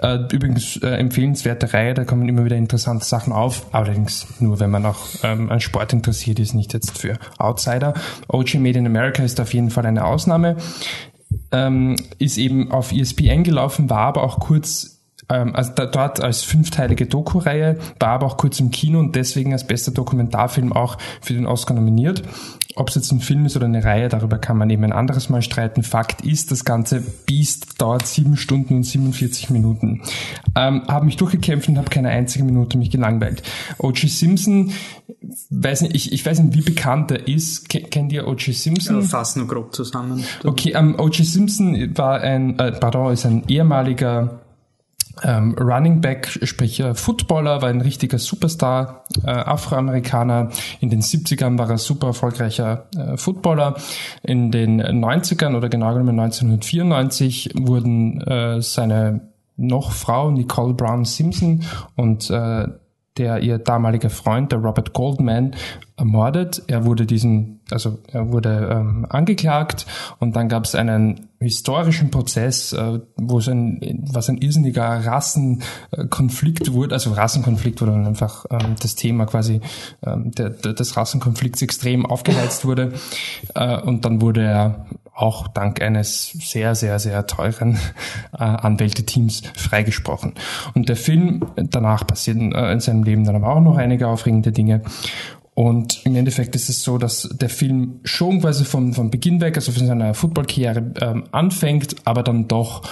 Äh, 0.00 0.18
übrigens 0.32 0.76
äh, 0.76 0.88
empfehlenswerte 0.88 1.72
Reihe, 1.72 1.94
da 1.94 2.04
kommen 2.04 2.28
immer 2.28 2.44
wieder 2.44 2.56
interessante 2.56 3.04
Sachen 3.04 3.32
auf. 3.32 3.66
Allerdings 3.72 4.26
nur, 4.40 4.60
wenn 4.60 4.70
man 4.70 4.86
auch 4.86 5.00
ähm, 5.22 5.50
an 5.50 5.60
Sport 5.60 5.92
interessiert 5.92 6.38
ist, 6.38 6.54
nicht 6.54 6.72
jetzt 6.72 6.98
für 6.98 7.18
Outsider. 7.38 7.94
OG 8.28 8.54
Made 8.54 8.78
in 8.78 8.86
America 8.86 9.22
ist 9.22 9.40
auf 9.40 9.52
jeden 9.52 9.70
Fall 9.70 9.86
eine 9.86 10.04
Ausnahme. 10.04 10.56
Ähm, 11.52 11.96
ist 12.18 12.38
eben 12.38 12.70
auf 12.70 12.92
ESPN 12.92 13.44
gelaufen, 13.44 13.90
war 13.90 14.00
aber 14.00 14.22
auch 14.22 14.40
kurz 14.40 14.99
ähm, 15.30 15.54
also 15.54 15.72
da, 15.74 15.86
dort 15.86 16.20
als 16.20 16.42
fünfteilige 16.42 17.06
Doku-Reihe, 17.06 17.78
war 17.98 18.10
aber 18.10 18.26
auch 18.26 18.36
kurz 18.36 18.60
im 18.60 18.70
Kino 18.70 18.98
und 18.98 19.16
deswegen 19.16 19.52
als 19.52 19.66
bester 19.66 19.92
Dokumentarfilm 19.92 20.72
auch 20.72 20.98
für 21.20 21.32
den 21.32 21.46
Oscar 21.46 21.74
nominiert. 21.74 22.22
Ob 22.76 22.88
es 22.88 22.94
jetzt 22.94 23.10
ein 23.10 23.20
Film 23.20 23.46
ist 23.46 23.56
oder 23.56 23.66
eine 23.66 23.84
Reihe, 23.84 24.08
darüber 24.08 24.38
kann 24.38 24.56
man 24.56 24.70
eben 24.70 24.84
ein 24.84 24.92
anderes 24.92 25.28
Mal 25.28 25.42
streiten. 25.42 25.82
Fakt 25.82 26.22
ist, 26.22 26.52
das 26.52 26.64
ganze 26.64 27.02
Beast 27.26 27.80
dauert 27.80 28.06
sieben 28.06 28.36
Stunden 28.36 28.76
und 28.76 28.84
47 28.84 29.50
Minuten. 29.50 30.02
Ähm, 30.56 30.82
habe 30.86 31.04
mich 31.04 31.16
durchgekämpft 31.16 31.68
und 31.68 31.78
habe 31.78 31.90
keine 31.90 32.10
einzige 32.10 32.44
Minute 32.44 32.78
mich 32.78 32.90
gelangweilt. 32.90 33.42
O.G. 33.78 34.06
Simpson, 34.06 34.72
weiß 35.50 35.82
nicht, 35.82 35.96
ich, 35.96 36.12
ich 36.12 36.24
weiß 36.24 36.38
nicht, 36.40 36.56
wie 36.56 36.62
bekannt 36.62 37.10
er 37.10 37.26
ist. 37.26 37.68
Kennt 37.68 38.12
ihr 38.12 38.28
O.G. 38.28 38.52
Simpson? 38.52 39.00
Ja, 39.00 39.06
fass 39.06 39.34
nur 39.34 39.48
grob 39.48 39.74
zusammen. 39.74 40.24
Okay, 40.44 40.72
ähm, 40.74 40.94
O.G. 40.96 41.24
Simpson 41.24 41.96
war 41.96 42.20
ein, 42.20 42.58
äh, 42.58 42.72
pardon, 42.72 43.12
ist 43.12 43.26
ein 43.26 43.42
ehemaliger 43.48 44.39
ähm, 45.22 45.54
Running 45.58 46.00
Back, 46.00 46.28
sprich 46.42 46.80
äh, 46.80 46.94
Footballer, 46.94 47.62
war 47.62 47.68
ein 47.68 47.80
richtiger 47.80 48.18
Superstar, 48.18 49.04
äh, 49.24 49.30
Afroamerikaner. 49.30 50.50
In 50.80 50.90
den 50.90 51.02
70ern 51.02 51.58
war 51.58 51.70
er 51.70 51.78
super 51.78 52.08
erfolgreicher 52.08 52.86
äh, 52.96 53.16
Footballer. 53.16 53.76
In 54.22 54.50
den 54.50 54.82
90ern 54.82 55.56
oder 55.56 55.68
genau 55.68 55.92
genommen 55.92 56.18
1994 56.20 57.50
wurden 57.54 58.20
äh, 58.22 58.60
seine 58.62 59.30
noch 59.56 59.92
Frau 59.92 60.30
Nicole 60.30 60.74
Brown 60.74 61.04
Simpson 61.04 61.62
und 61.96 62.30
äh, 62.30 62.66
der 63.18 63.40
ihr 63.40 63.58
damaliger 63.58 64.08
Freund, 64.08 64.52
der 64.52 64.60
Robert 64.60 64.92
Goldman, 64.94 65.54
ermordet. 66.00 66.62
Er 66.66 66.84
wurde 66.84 67.06
diesen, 67.06 67.60
also 67.70 67.98
er 68.10 68.32
wurde 68.32 68.68
ähm, 68.72 69.06
angeklagt 69.08 69.86
und 70.18 70.34
dann 70.34 70.48
gab 70.48 70.64
es 70.64 70.74
einen 70.74 71.28
historischen 71.38 72.10
Prozess, 72.10 72.72
äh, 72.72 73.00
wo 73.16 73.38
es 73.38 73.48
ein, 73.48 74.04
was 74.12 74.28
ein 74.28 74.38
irrsinniger 74.38 74.82
Rassenkonflikt 74.82 76.72
wurde, 76.72 76.94
also 76.94 77.12
Rassenkonflikt 77.12 77.80
wurde 77.80 77.92
einfach 77.92 78.46
ähm, 78.50 78.74
das 78.80 78.94
Thema 78.94 79.26
quasi 79.26 79.60
ähm, 80.04 80.32
der, 80.32 80.50
der, 80.50 80.72
des 80.72 80.96
Rassenkonflikts 80.96 81.62
extrem 81.62 82.04
aufgeheizt 82.04 82.64
wurde 82.64 82.92
äh, 83.54 83.80
und 83.80 84.04
dann 84.04 84.20
wurde 84.20 84.42
er 84.42 84.86
auch 85.20 85.48
dank 85.48 85.82
eines 85.82 86.30
sehr, 86.30 86.74
sehr, 86.74 86.98
sehr 86.98 87.26
teuren 87.26 87.78
äh, 88.32 88.38
Anwälteteams 88.38 89.42
freigesprochen. 89.54 90.34
Und 90.74 90.88
der 90.88 90.96
Film, 90.96 91.44
danach 91.56 92.06
passieren 92.06 92.52
äh, 92.52 92.72
in 92.72 92.80
seinem 92.80 93.02
Leben 93.02 93.24
dann 93.24 93.36
aber 93.36 93.54
auch 93.54 93.60
noch 93.60 93.76
einige 93.76 94.08
aufregende 94.08 94.52
Dinge. 94.52 94.82
Und 95.60 96.06
im 96.06 96.16
Endeffekt 96.16 96.56
ist 96.56 96.70
es 96.70 96.82
so, 96.82 96.96
dass 96.96 97.28
der 97.38 97.50
Film 97.50 98.00
schon 98.02 98.40
quasi 98.40 98.64
vom, 98.64 98.94
vom 98.94 99.10
Beginn 99.10 99.42
weg, 99.42 99.56
also 99.56 99.72
von 99.72 99.86
seiner 99.86 100.14
Footballkarriere 100.14 100.94
ähm, 101.02 101.24
anfängt, 101.32 101.96
aber 102.06 102.22
dann 102.22 102.48
doch, 102.48 102.88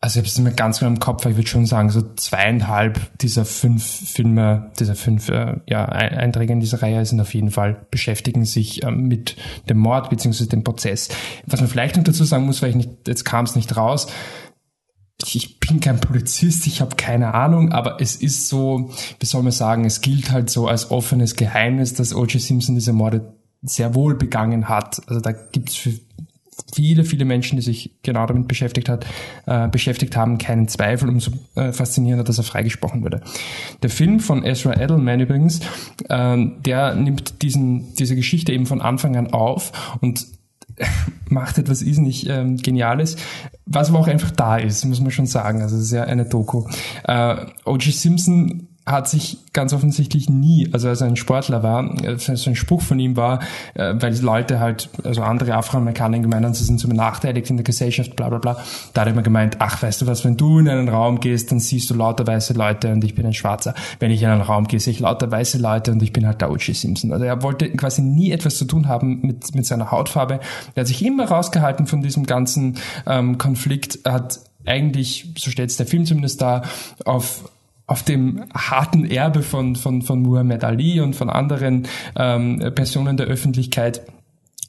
also 0.00 0.14
ich 0.14 0.20
habe 0.22 0.28
es 0.28 0.38
nicht 0.38 0.44
mehr 0.44 0.54
ganz 0.54 0.78
genau 0.78 0.92
im 0.92 0.98
Kopf, 0.98 1.24
aber 1.24 1.32
ich 1.32 1.36
würde 1.36 1.50
schon 1.50 1.66
sagen, 1.66 1.90
so 1.90 2.00
zweieinhalb 2.14 3.18
dieser 3.18 3.44
fünf 3.44 3.84
Filme, 3.84 4.72
dieser 4.80 4.94
fünf 4.94 5.28
äh, 5.28 5.56
ja, 5.68 5.84
Einträge 5.84 6.54
in 6.54 6.60
dieser 6.60 6.80
Reihe 6.80 7.04
sind 7.04 7.20
auf 7.20 7.34
jeden 7.34 7.50
Fall, 7.50 7.84
beschäftigen 7.90 8.46
sich 8.46 8.82
ähm, 8.82 9.08
mit 9.08 9.36
dem 9.68 9.76
Mord 9.76 10.08
beziehungsweise 10.08 10.48
dem 10.48 10.64
Prozess. 10.64 11.10
Was 11.44 11.60
man 11.60 11.68
vielleicht 11.68 11.98
noch 11.98 12.04
dazu 12.04 12.24
sagen 12.24 12.46
muss, 12.46 12.62
weil 12.62 12.70
ich 12.70 12.76
nicht, 12.76 12.90
jetzt 13.06 13.26
kam 13.26 13.44
es 13.44 13.56
nicht 13.56 13.76
raus, 13.76 14.06
ich 15.24 15.58
bin 15.60 15.80
kein 15.80 16.00
Polizist, 16.00 16.66
ich 16.66 16.80
habe 16.80 16.96
keine 16.96 17.32
Ahnung, 17.34 17.72
aber 17.72 18.00
es 18.00 18.16
ist 18.16 18.48
so, 18.48 18.90
wie 19.18 19.26
soll 19.26 19.42
man 19.42 19.52
sagen, 19.52 19.84
es 19.84 20.00
gilt 20.00 20.30
halt 20.30 20.50
so 20.50 20.68
als 20.68 20.90
offenes 20.90 21.36
Geheimnis, 21.36 21.94
dass 21.94 22.14
O.J. 22.14 22.40
Simpson 22.40 22.74
diese 22.74 22.92
Morde 22.92 23.32
sehr 23.62 23.94
wohl 23.94 24.14
begangen 24.14 24.68
hat. 24.68 25.00
Also 25.08 25.20
da 25.20 25.32
gibt 25.32 25.70
es 25.70 25.76
für 25.76 25.92
viele, 26.74 27.04
viele 27.04 27.24
Menschen, 27.24 27.56
die 27.56 27.62
sich 27.62 27.96
genau 28.02 28.26
damit 28.26 28.48
beschäftigt 28.48 28.88
hat, 28.88 29.06
äh, 29.46 29.68
beschäftigt 29.68 30.16
haben, 30.16 30.38
keinen 30.38 30.68
Zweifel, 30.68 31.08
umso 31.08 31.30
äh, 31.54 31.72
faszinierender, 31.72 32.24
dass 32.24 32.38
er 32.38 32.44
freigesprochen 32.44 33.02
wurde. 33.02 33.22
Der 33.82 33.90
Film 33.90 34.20
von 34.20 34.44
Ezra 34.44 34.78
Edelman 34.78 35.20
übrigens, 35.20 35.60
äh, 36.08 36.36
der 36.60 36.94
nimmt 36.94 37.42
diesen, 37.42 37.94
diese 37.94 38.16
Geschichte 38.16 38.52
eben 38.52 38.66
von 38.66 38.80
Anfang 38.80 39.16
an 39.16 39.32
auf 39.32 39.72
und 40.00 40.26
macht 41.28 41.58
etwas 41.58 41.82
irrsinnig 41.82 42.28
ähm, 42.28 42.56
Geniales, 42.56 43.16
was 43.64 43.88
aber 43.88 43.98
auch 43.98 44.08
einfach 44.08 44.30
da 44.30 44.56
ist, 44.56 44.84
muss 44.84 45.00
man 45.00 45.10
schon 45.10 45.26
sagen. 45.26 45.62
Also 45.62 45.76
es 45.76 45.84
ist 45.84 45.92
ja 45.92 46.04
eine 46.04 46.24
Doku. 46.24 46.64
Äh, 47.04 47.46
O.J. 47.64 47.94
Simpson 47.94 48.68
hat 48.86 49.08
sich 49.08 49.38
ganz 49.52 49.72
offensichtlich 49.72 50.30
nie, 50.30 50.68
also 50.72 50.88
als 50.88 51.00
er 51.00 51.08
ein 51.08 51.16
Sportler 51.16 51.64
war, 51.64 51.92
äh, 52.04 52.16
so 52.18 52.50
ein 52.50 52.54
Spruch 52.54 52.82
von 52.82 53.00
ihm 53.00 53.16
war, 53.16 53.40
äh, 53.74 53.94
weil 53.98 54.16
Leute 54.20 54.60
halt, 54.60 54.88
also 55.02 55.22
andere 55.22 55.54
Afroamerikaner 55.54 56.20
gemeint 56.20 56.44
haben, 56.44 56.54
sie 56.54 56.62
sind 56.62 56.78
so 56.78 56.86
benachteiligt 56.86 57.50
in 57.50 57.56
der 57.56 57.64
Gesellschaft, 57.64 58.14
bla 58.14 58.28
bla 58.28 58.38
bla. 58.38 58.56
Da 58.94 59.00
hat 59.00 59.08
er 59.08 59.12
immer 59.12 59.22
gemeint, 59.22 59.56
ach, 59.58 59.82
weißt 59.82 60.02
du 60.02 60.06
was, 60.06 60.24
wenn 60.24 60.36
du 60.36 60.60
in 60.60 60.68
einen 60.68 60.88
Raum 60.88 61.18
gehst, 61.18 61.50
dann 61.50 61.58
siehst 61.58 61.90
du 61.90 61.94
lauter 61.94 62.26
weiße 62.28 62.52
Leute 62.52 62.92
und 62.92 63.02
ich 63.02 63.16
bin 63.16 63.26
ein 63.26 63.34
Schwarzer. 63.34 63.74
Wenn 63.98 64.12
ich 64.12 64.22
in 64.22 64.28
einen 64.28 64.42
Raum 64.42 64.68
gehe, 64.68 64.78
sehe 64.78 64.92
ich 64.92 65.00
lauter 65.00 65.32
weiße 65.32 65.58
Leute 65.58 65.90
und 65.90 66.00
ich 66.00 66.12
bin 66.12 66.24
halt 66.24 66.40
der 66.40 66.52
O.J. 66.52 66.76
Simpson. 66.76 67.12
Also 67.12 67.24
er 67.24 67.42
wollte 67.42 67.68
quasi 67.70 68.02
nie 68.02 68.30
etwas 68.30 68.56
zu 68.56 68.66
tun 68.66 68.86
haben 68.86 69.20
mit, 69.22 69.52
mit 69.56 69.66
seiner 69.66 69.90
Hautfarbe. 69.90 70.38
Er 70.76 70.80
hat 70.82 70.86
sich 70.86 71.04
immer 71.04 71.26
rausgehalten 71.26 71.88
von 71.88 72.02
diesem 72.02 72.24
ganzen 72.24 72.76
ähm, 73.04 73.36
Konflikt, 73.36 73.98
hat 74.04 74.38
eigentlich, 74.64 75.32
so 75.38 75.50
stellt 75.50 75.70
es 75.70 75.76
der 75.76 75.86
Film 75.86 76.06
zumindest 76.06 76.40
da, 76.40 76.62
auf 77.04 77.48
auf 77.86 78.02
dem 78.02 78.44
harten 78.52 79.04
Erbe 79.04 79.42
von, 79.42 79.76
von, 79.76 80.02
von 80.02 80.20
Muhammad 80.22 80.64
Ali 80.64 81.00
und 81.00 81.14
von 81.14 81.30
anderen 81.30 81.86
ähm, 82.16 82.72
Personen 82.74 83.16
der 83.16 83.26
Öffentlichkeit 83.26 84.02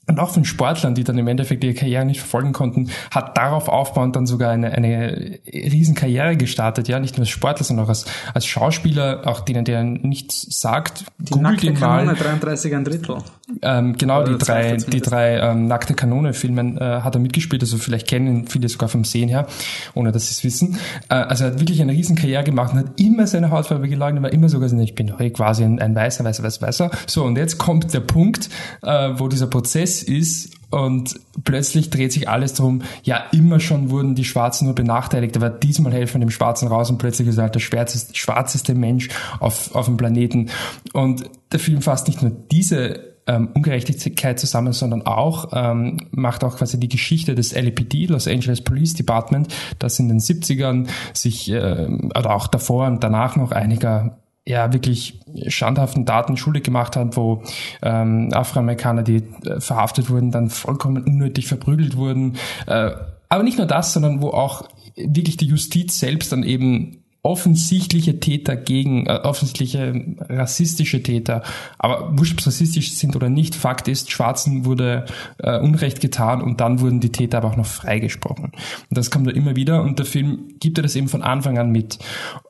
und 0.08 0.20
auch 0.20 0.30
von 0.30 0.46
Sportlern, 0.46 0.96
die 0.96 1.04
dann 1.04 1.18
im 1.18 1.28
Endeffekt 1.28 1.64
ihre 1.64 1.74
Karriere 1.74 2.06
nicht 2.06 2.20
verfolgen 2.20 2.54
konnten, 2.54 2.90
hat 3.12 3.38
darauf 3.38 3.68
aufbauend 3.68 4.16
dann 4.16 4.26
sogar 4.26 4.52
eine, 4.52 4.72
eine 4.72 5.40
riesen 5.46 5.96
Karriere 5.96 6.38
gestartet, 6.38 6.88
ja, 6.88 7.00
nicht 7.00 7.18
nur 7.18 7.24
als 7.24 7.30
Sportler, 7.30 7.66
sondern 7.66 7.86
auch 7.86 7.90
als, 7.90 8.06
als 8.34 8.46
Schauspieler, 8.46 9.22
auch 9.26 9.42
denen, 9.42 9.66
der 9.66 9.84
nichts 9.84 10.48
sagt, 10.60 11.06
die 11.18 11.34
googelt 11.34 11.64
ihn 11.64 11.80
mal. 11.80 12.06
33 12.06 12.74
ein 12.74 12.86
Drittel. 12.86 13.18
Ähm, 13.62 13.98
genau, 13.98 14.22
Oder 14.22 14.34
die 14.34 14.38
drei, 14.38 14.78
die 14.78 15.02
drei 15.02 15.40
ähm, 15.40 15.68
nackte 15.68 15.94
Kanone-Filmen 15.94 16.78
äh, 16.78 17.02
hat 17.02 17.16
er 17.16 17.20
mitgespielt, 17.20 17.62
also 17.62 17.78
vielleicht 17.78 18.08
kennen 18.08 18.48
viele 18.48 18.68
sogar 18.70 18.90
vom 18.90 19.04
Sehen 19.04 19.30
her, 19.30 19.48
ohne 19.94 20.12
dass 20.12 20.28
sie 20.28 20.34
es 20.34 20.44
wissen. 20.44 20.78
Äh, 21.10 21.16
also 21.16 21.46
er 21.46 21.52
hat 21.52 21.60
wirklich 21.60 21.82
eine 21.82 21.92
riesen 21.92 22.16
Karriere 22.16 22.44
gemacht 22.44 22.74
und 22.74 22.80
hat 22.80 23.00
immer 23.00 23.28
seine 23.28 23.52
Hautfarbe 23.52 23.88
geleugnet, 23.88 24.24
war 24.24 24.34
immer 24.34 24.50
sogar, 24.50 24.72
ich 24.72 24.96
bin 24.96 25.14
eh 25.20 25.30
quasi 25.30 25.64
ein, 25.64 25.80
ein 25.80 25.96
weißer, 25.96 26.24
weißer, 26.24 26.44
weißer, 26.44 26.62
weißer. 26.62 26.92
So, 27.08 27.24
und 27.24 27.38
jetzt 27.38 27.58
kommt 27.58 27.94
der 27.94 28.02
Punkt, 28.02 28.50
äh, 28.84 29.10
wo 29.16 29.28
dieser 29.28 29.48
Prozess 29.48 29.97
ist 30.04 30.52
und 30.70 31.20
plötzlich 31.44 31.90
dreht 31.90 32.12
sich 32.12 32.28
alles 32.28 32.54
darum, 32.54 32.82
ja, 33.04 33.24
immer 33.32 33.60
schon 33.60 33.90
wurden 33.90 34.16
die 34.16 34.26
Schwarzen 34.26 34.66
nur 34.66 34.76
benachteiligt, 34.76 35.36
aber 35.38 35.50
diesmal 35.50 35.94
helfen 35.94 36.20
dem 36.20 36.30
Schwarzen 36.30 36.68
raus 36.68 36.90
und 36.90 36.98
plötzlich 36.98 37.28
ist 37.28 37.38
er 37.38 37.44
halt 37.44 37.56
der 37.56 37.62
schwarzeste, 37.62 38.16
schwarzeste 38.16 38.76
Mensch 38.76 39.10
auf, 39.40 39.74
auf 39.76 39.86
dem 39.86 39.98
Planeten. 39.98 40.50
Und 40.94 41.30
der 41.52 41.60
Film 41.60 41.82
fasst 41.82 42.08
nicht 42.08 42.22
nur 42.22 42.32
diese 42.32 43.16
ähm, 43.28 43.50
Ungerechtigkeit 43.54 44.40
zusammen, 44.40 44.74
sondern 44.74 45.06
auch 45.06 45.50
ähm, 45.54 46.08
macht 46.12 46.44
auch 46.44 46.58
quasi 46.58 46.80
die 46.80 46.90
Geschichte 46.90 47.36
des 47.36 47.54
LAPD, 47.54 48.06
Los 48.08 48.28
Angeles 48.28 48.62
Police 48.62 48.94
Department, 48.94 49.54
das 49.80 50.00
in 50.00 50.10
den 50.10 50.20
70ern 50.20 50.88
sich 51.14 51.52
äh, 51.52 51.88
oder 52.16 52.34
auch 52.34 52.48
davor 52.48 52.88
und 52.88 53.04
danach 53.04 53.36
noch 53.36 53.52
einiger 53.52 54.18
ja 54.48 54.72
wirklich 54.72 55.20
schandhaften 55.48 56.06
Daten 56.06 56.38
schuldig 56.38 56.64
gemacht 56.64 56.96
hat, 56.96 57.18
wo 57.18 57.44
ähm, 57.82 58.30
Afroamerikaner, 58.32 59.04
die 59.04 59.24
äh, 59.46 59.60
verhaftet 59.60 60.10
wurden, 60.10 60.32
dann 60.32 60.50
vollkommen 60.50 61.04
unnötig 61.04 61.48
verprügelt 61.48 61.98
wurden. 61.98 62.38
Äh, 62.66 62.92
aber 63.30 63.44
nicht 63.44 63.58
nur 63.58 63.68
das, 63.68 63.94
sondern 63.94 64.22
wo 64.22 64.30
auch 64.30 64.68
wirklich 64.96 65.38
die 65.38 65.48
Justiz 65.48 66.00
selbst 66.00 66.32
dann 66.32 66.44
eben 66.44 67.04
offensichtliche 67.24 68.22
Täter 68.22 68.56
gegen, 68.56 69.06
äh, 69.08 69.20
offensichtliche 69.24 70.16
rassistische 70.30 71.04
Täter, 71.04 71.44
aber 71.78 72.18
wurscht, 72.18 72.40
ob 72.40 72.48
rassistisch 72.48 72.94
sind 72.94 73.18
oder 73.18 73.28
nicht, 73.28 73.54
Fakt 73.54 73.90
ist, 73.90 74.12
Schwarzen 74.12 74.64
wurde 74.64 75.06
äh, 75.40 75.60
Unrecht 75.60 76.00
getan 76.00 76.42
und 76.42 76.62
dann 76.62 76.80
wurden 76.80 77.02
die 77.02 77.12
Täter 77.12 77.40
aber 77.40 77.50
auch 77.50 77.58
noch 77.58 77.66
freigesprochen. 77.66 78.46
Und 78.46 78.98
das 78.98 79.12
kommt 79.12 79.28
da 79.28 79.32
immer 79.32 79.58
wieder 79.58 79.82
und 79.82 80.00
der 80.00 80.06
Film 80.06 80.54
gibt 80.62 80.78
er 80.80 80.84
das 80.84 80.96
eben 80.96 81.10
von 81.10 81.22
Anfang 81.22 81.58
an 81.58 81.70
mit. 81.70 82.00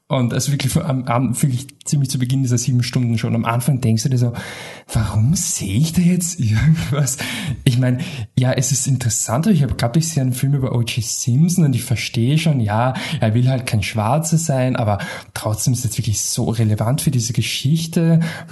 Und 0.09 0.33
also 0.33 0.53
wirklich, 0.53 0.73
am, 0.77 1.03
am, 1.03 1.41
wirklich 1.41 1.67
ziemlich 1.83 2.09
zu 2.09 2.17
Beginn 2.17 2.41
dieser 2.41 2.57
sieben 2.57 2.81
Stunden 2.81 3.17
schon. 3.17 3.35
Am 3.35 3.43
Anfang 3.43 3.81
denkst 3.81 4.03
du 4.03 4.09
dir 4.09 4.17
so, 4.17 4.31
warum 4.93 5.35
sehe 5.35 5.77
ich 5.77 5.91
da 5.91 6.01
jetzt 6.01 6.39
irgendwas? 6.39 7.17
Ich 7.65 7.77
meine, 7.77 7.97
ja, 8.39 8.53
es 8.53 8.71
ist 8.71 8.87
interessant, 8.87 9.47
ich 9.47 9.63
habe 9.63 9.75
ich 9.97 10.07
sehe 10.07 10.21
einen 10.21 10.31
Film 10.31 10.53
über 10.53 10.73
O.J. 10.75 11.03
Simpson 11.03 11.65
und 11.65 11.75
ich 11.75 11.83
verstehe 11.83 12.37
schon, 12.37 12.61
ja, 12.61 12.93
er 13.19 13.33
will 13.33 13.49
halt 13.49 13.65
kein 13.65 13.83
Schwarzer 13.83 14.37
sein, 14.37 14.77
aber 14.77 14.99
trotzdem 15.33 15.73
ist 15.73 15.83
es 15.83 15.97
wirklich 15.97 16.21
so 16.21 16.45
relevant 16.51 17.01
für 17.01 17.11
diese 17.11 17.33
Geschichte. 17.33 18.21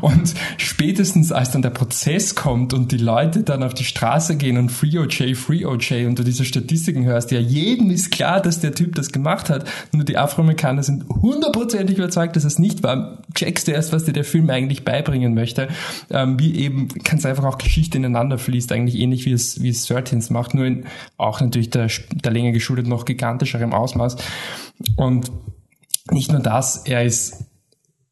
Und 0.00 0.34
spätestens 0.56 1.32
als 1.32 1.52
dann 1.52 1.62
der 1.62 1.70
Prozess 1.70 2.34
kommt 2.34 2.74
und 2.74 2.92
die 2.92 2.96
Leute 2.98 3.42
dann 3.42 3.62
auf 3.62 3.74
die 3.74 3.84
Straße 3.84 4.36
gehen 4.36 4.58
und 4.58 4.70
Free 4.70 4.98
O.J., 4.98 5.36
Free 5.36 5.64
O.J. 5.64 6.06
und 6.06 6.18
du 6.18 6.24
diese 6.24 6.44
Statistiken 6.44 7.04
hörst, 7.04 7.30
ja, 7.30 7.38
jedem 7.38 7.90
ist 7.90 8.10
klar, 8.10 8.40
dass 8.40 8.60
der 8.60 8.74
Typ 8.74 8.94
das 8.94 9.12
gemacht 9.12 9.50
hat 9.50 9.64
nur 9.92 10.04
die 10.04 10.16
Afroamerikaner 10.16 10.82
sind 10.82 11.08
hundertprozentig 11.08 11.98
überzeugt, 11.98 12.36
dass 12.36 12.44
es 12.44 12.58
nicht 12.58 12.82
war. 12.82 13.22
Checkst 13.34 13.68
du 13.68 13.72
erst, 13.72 13.92
was 13.92 14.04
dir 14.04 14.12
der 14.12 14.24
Film 14.24 14.50
eigentlich 14.50 14.84
beibringen 14.84 15.34
möchte. 15.34 15.68
Ähm, 16.10 16.38
wie 16.38 16.56
eben 16.56 16.88
ganz 17.04 17.26
einfach 17.26 17.44
auch 17.44 17.58
Geschichte 17.58 17.98
ineinander 17.98 18.38
fließt, 18.38 18.72
eigentlich 18.72 18.96
ähnlich 18.96 19.26
wie 19.26 19.32
es, 19.32 19.62
wie 19.62 19.70
es 19.70 19.84
Thirteens 19.84 20.30
macht, 20.30 20.54
nur 20.54 20.66
in 20.66 20.84
auch 21.16 21.40
natürlich 21.40 21.70
der, 21.70 21.88
der 22.12 22.32
Länge 22.32 22.52
geschuldet 22.52 22.86
noch 22.86 23.04
gigantischerem 23.04 23.72
Ausmaß. 23.72 24.16
Und 24.96 25.30
nicht 26.10 26.30
nur 26.30 26.40
das, 26.40 26.86
er 26.86 27.04
ist 27.04 27.46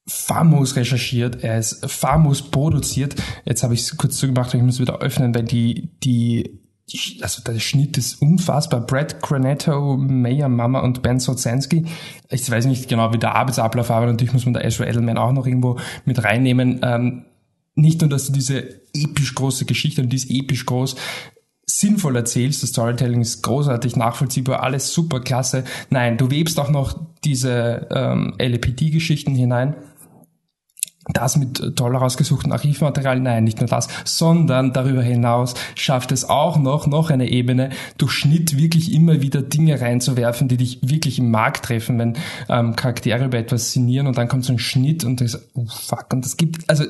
famos 0.07 0.77
recherchiert, 0.77 1.43
er 1.43 1.59
ist 1.59 1.91
famos 1.91 2.43
produziert. 2.43 3.15
Jetzt 3.45 3.63
habe 3.63 3.75
ich 3.75 3.81
es 3.81 3.97
kurz 3.97 4.17
zugemacht, 4.17 4.53
ich 4.55 4.63
muss 4.63 4.81
wieder 4.81 5.01
öffnen, 5.01 5.35
weil 5.35 5.45
die, 5.45 5.91
die 6.03 6.64
also 7.21 7.43
der 7.43 7.59
Schnitt 7.61 7.97
ist 7.97 8.21
unfassbar. 8.21 8.81
Brad 8.81 9.23
Granetto, 9.23 9.97
Maya 9.97 10.49
Mama 10.49 10.81
und 10.81 11.03
Ben 11.03 11.19
Sozenski. 11.19 11.87
Ich 12.31 12.51
weiß 12.51 12.67
nicht 12.67 12.89
genau, 12.89 13.13
wie 13.13 13.19
der 13.19 13.35
Arbeitsablauf 13.35 13.89
war, 13.89 13.99
aber 13.99 14.07
natürlich 14.07 14.33
muss 14.33 14.45
man 14.45 14.55
da 14.55 14.61
Ezra 14.61 14.87
Edelman 14.87 15.19
auch 15.19 15.33
noch 15.33 15.47
irgendwo 15.47 15.79
mit 16.05 16.23
reinnehmen. 16.23 16.81
Ähm, 16.83 17.25
nicht 17.75 18.01
nur, 18.01 18.11
dass 18.11 18.27
du 18.27 18.33
diese 18.33 18.83
episch 18.95 19.35
große 19.35 19.65
Geschichte 19.65 20.03
und 20.03 20.11
die 20.11 20.17
ist 20.17 20.31
episch 20.31 20.67
groß, 20.67 20.97
sinnvoll 21.67 22.17
erzählst, 22.17 22.63
das 22.63 22.71
Storytelling 22.71 23.21
ist 23.21 23.43
großartig, 23.43 23.97
nachvollziehbar, 23.97 24.63
alles 24.63 24.93
super 24.93 25.21
klasse. 25.21 25.65
Nein, 25.91 26.17
du 26.17 26.31
webst 26.31 26.61
auch 26.61 26.71
noch 26.71 26.99
diese 27.25 27.89
ähm, 27.91 28.35
LAPD-Geschichten 28.39 29.35
hinein 29.35 29.75
das 31.13 31.37
mit 31.37 31.77
toll 31.77 31.93
herausgesuchten 31.93 32.53
Archivmaterial, 32.53 33.21
nein, 33.21 33.45
nicht 33.45 33.61
nur 33.61 33.69
das, 33.69 33.89
sondern 34.05 34.73
darüber 34.73 35.03
hinaus 35.03 35.55
schafft 35.75 36.13
es 36.13 36.29
auch 36.29 36.57
noch, 36.57 36.87
noch 36.87 37.11
eine 37.11 37.29
Ebene, 37.29 37.71
durch 37.99 38.13
Schnitt 38.13 38.57
wirklich 38.57 38.93
immer 38.93 39.21
wieder 39.21 39.43
Dinge 39.43 39.81
reinzuwerfen, 39.81 40.49
die 40.49 40.57
dich 40.57 40.79
wirklich 40.83 41.19
im 41.19 41.31
Markt 41.31 41.67
treffen, 41.67 41.99
wenn 41.99 42.17
ähm, 42.49 42.75
Charaktere 42.75 43.27
über 43.27 43.39
etwas 43.39 43.73
sinnieren 43.73 44.07
und 44.07 44.17
dann 44.17 44.29
kommt 44.29 44.45
so 44.45 44.53
ein 44.53 44.59
Schnitt 44.59 45.05
und 45.05 45.21
das, 45.21 45.49
oh 45.55 45.67
fuck, 45.67 46.07
und 46.13 46.25
das 46.25 46.37
gibt, 46.37 46.69
also 46.71 46.85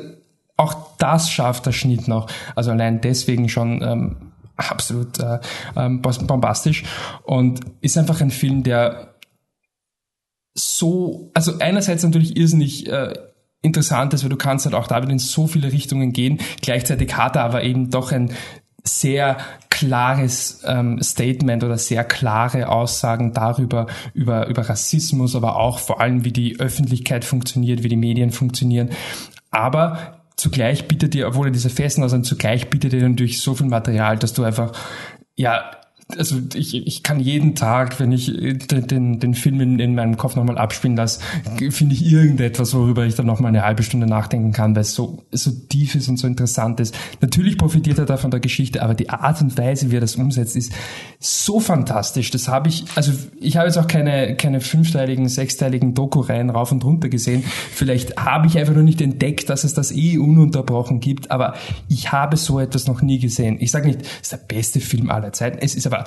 auch 0.56 0.96
das 0.98 1.30
schafft 1.30 1.66
der 1.66 1.72
Schnitt 1.72 2.06
noch, 2.06 2.30
also 2.54 2.70
allein 2.70 3.00
deswegen 3.00 3.48
schon 3.48 3.82
ähm, 3.82 4.16
absolut 4.56 5.18
äh, 5.18 5.40
ähm, 5.76 6.02
bombastisch 6.02 6.84
und 7.24 7.60
ist 7.80 7.98
einfach 7.98 8.20
ein 8.20 8.30
Film, 8.30 8.62
der 8.62 9.14
so, 10.54 11.32
also 11.34 11.58
einerseits 11.58 12.04
natürlich 12.04 12.36
irrsinnig 12.36 12.88
äh, 12.88 13.14
interessant 13.64 14.14
ist, 14.14 14.22
weil 14.22 14.30
du 14.30 14.36
kannst 14.36 14.66
halt 14.66 14.74
auch 14.74 14.86
da 14.86 15.02
wieder 15.02 15.12
in 15.12 15.18
so 15.18 15.46
viele 15.46 15.72
Richtungen 15.72 16.12
gehen. 16.12 16.38
Gleichzeitig 16.60 17.16
hat 17.16 17.36
er 17.36 17.44
aber 17.44 17.64
eben 17.64 17.90
doch 17.90 18.12
ein 18.12 18.30
sehr 18.86 19.38
klares 19.70 20.62
ähm, 20.66 21.02
Statement 21.02 21.64
oder 21.64 21.78
sehr 21.78 22.04
klare 22.04 22.68
Aussagen 22.68 23.32
darüber, 23.32 23.86
über, 24.12 24.46
über 24.46 24.68
Rassismus, 24.68 25.34
aber 25.34 25.56
auch 25.56 25.78
vor 25.78 26.00
allem, 26.00 26.24
wie 26.24 26.32
die 26.32 26.60
Öffentlichkeit 26.60 27.24
funktioniert, 27.24 27.82
wie 27.82 27.88
die 27.88 27.96
Medien 27.96 28.30
funktionieren. 28.30 28.90
Aber 29.50 30.20
zugleich 30.36 30.86
bietet 30.86 31.14
dir, 31.14 31.26
obwohl 31.26 31.48
er 31.48 31.52
diese 31.52 31.70
festen 31.70 32.04
Aussagen, 32.04 32.24
zugleich 32.24 32.68
bietet 32.68 32.92
dir 32.92 33.08
natürlich 33.08 33.40
so 33.40 33.54
viel 33.54 33.66
Material, 33.66 34.18
dass 34.18 34.34
du 34.34 34.44
einfach, 34.44 34.72
ja, 35.34 35.70
also 36.18 36.36
ich, 36.54 36.74
ich 36.74 37.02
kann 37.02 37.20
jeden 37.20 37.54
Tag, 37.54 38.00
wenn 38.00 38.12
ich 38.12 38.28
äh, 38.28 38.54
den, 38.54 39.20
den 39.20 39.34
Film 39.34 39.60
in, 39.60 39.78
in 39.78 39.94
meinem 39.94 40.16
Kopf 40.16 40.36
nochmal 40.36 40.58
abspielen 40.58 40.96
lasse, 40.96 41.20
finde 41.70 41.94
ich 41.94 42.10
irgendetwas, 42.10 42.74
worüber 42.74 43.04
ich 43.04 43.14
dann 43.14 43.26
nochmal 43.26 43.50
eine 43.50 43.62
halbe 43.62 43.82
Stunde 43.82 44.06
nachdenken 44.06 44.52
kann, 44.52 44.74
weil 44.74 44.82
es 44.82 44.94
so, 44.94 45.24
so 45.32 45.50
tief 45.50 45.94
ist 45.94 46.08
und 46.08 46.16
so 46.16 46.26
interessant 46.26 46.80
ist. 46.80 46.94
Natürlich 47.20 47.58
profitiert 47.58 47.98
er 47.98 48.06
da 48.06 48.16
von 48.16 48.30
der 48.30 48.40
Geschichte, 48.40 48.82
aber 48.82 48.94
die 48.94 49.10
Art 49.10 49.40
und 49.40 49.56
Weise, 49.58 49.90
wie 49.90 49.96
er 49.96 50.00
das 50.00 50.16
umsetzt, 50.16 50.56
ist 50.56 50.72
so 51.18 51.60
fantastisch. 51.60 52.30
Das 52.30 52.48
habe 52.48 52.68
ich, 52.68 52.84
also 52.94 53.12
ich 53.40 53.56
habe 53.56 53.66
jetzt 53.66 53.78
auch 53.78 53.86
keine, 53.86 54.36
keine 54.36 54.60
fünfteiligen, 54.60 55.28
sechsteiligen 55.28 55.94
Doku-Reihen 55.94 56.50
rauf 56.50 56.72
und 56.72 56.84
runter 56.84 57.08
gesehen. 57.08 57.44
Vielleicht 57.44 58.16
habe 58.16 58.46
ich 58.46 58.58
einfach 58.58 58.74
noch 58.74 58.82
nicht 58.82 59.00
entdeckt, 59.00 59.50
dass 59.50 59.64
es 59.64 59.74
das 59.74 59.92
eh 59.92 60.18
ununterbrochen 60.18 61.00
gibt, 61.00 61.30
aber 61.30 61.54
ich 61.88 62.12
habe 62.12 62.36
so 62.36 62.60
etwas 62.60 62.86
noch 62.86 63.02
nie 63.02 63.18
gesehen. 63.18 63.56
Ich 63.60 63.70
sage 63.70 63.88
nicht, 63.88 64.02
es 64.02 64.22
ist 64.22 64.32
der 64.32 64.38
beste 64.38 64.80
Film 64.80 65.10
aller 65.10 65.32
Zeiten. 65.32 65.58
Es 65.60 65.74
ist 65.74 65.86
aber 65.86 66.03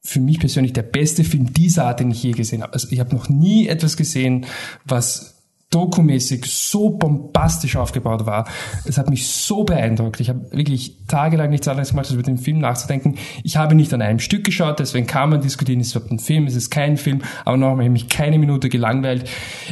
für 0.00 0.20
mich 0.20 0.38
persönlich 0.38 0.74
der 0.74 0.82
beste 0.82 1.24
Film 1.24 1.52
dieser 1.52 1.86
Art, 1.86 2.00
den 2.00 2.10
ich 2.10 2.22
je 2.22 2.32
gesehen 2.32 2.62
habe. 2.62 2.74
Also 2.74 2.88
ich 2.90 3.00
habe 3.00 3.14
noch 3.14 3.28
nie 3.28 3.66
etwas 3.68 3.96
gesehen, 3.96 4.44
was 4.84 5.34
dokumäßig 5.74 6.44
so 6.46 6.90
bombastisch 6.90 7.74
aufgebaut 7.76 8.26
war. 8.26 8.46
Es 8.84 8.96
hat 8.96 9.10
mich 9.10 9.26
so 9.26 9.64
beeindruckt. 9.64 10.20
Ich 10.20 10.28
habe 10.28 10.46
wirklich 10.52 10.98
tagelang 11.08 11.50
nichts 11.50 11.66
anderes 11.66 11.90
gemacht, 11.90 12.06
als 12.06 12.14
über 12.14 12.22
den 12.22 12.38
Film 12.38 12.60
nachzudenken. 12.60 13.16
Ich 13.42 13.56
habe 13.56 13.74
nicht 13.74 13.92
an 13.92 14.00
einem 14.00 14.20
Stück 14.20 14.44
geschaut, 14.44 14.78
deswegen 14.78 15.06
kann 15.06 15.30
man 15.30 15.40
diskutieren, 15.40 15.80
ist 15.80 15.88
es 15.88 15.94
überhaupt 15.94 16.12
ein 16.12 16.20
Film, 16.20 16.46
ist 16.46 16.54
es 16.54 16.70
kein 16.70 16.96
Film, 16.96 17.22
aber 17.44 17.56
noch 17.56 17.70
habe 17.70 17.82
ich 17.82 17.90
mich 17.90 18.08
keine 18.08 18.38
Minute 18.38 18.68
gelangweilt. 18.68 19.28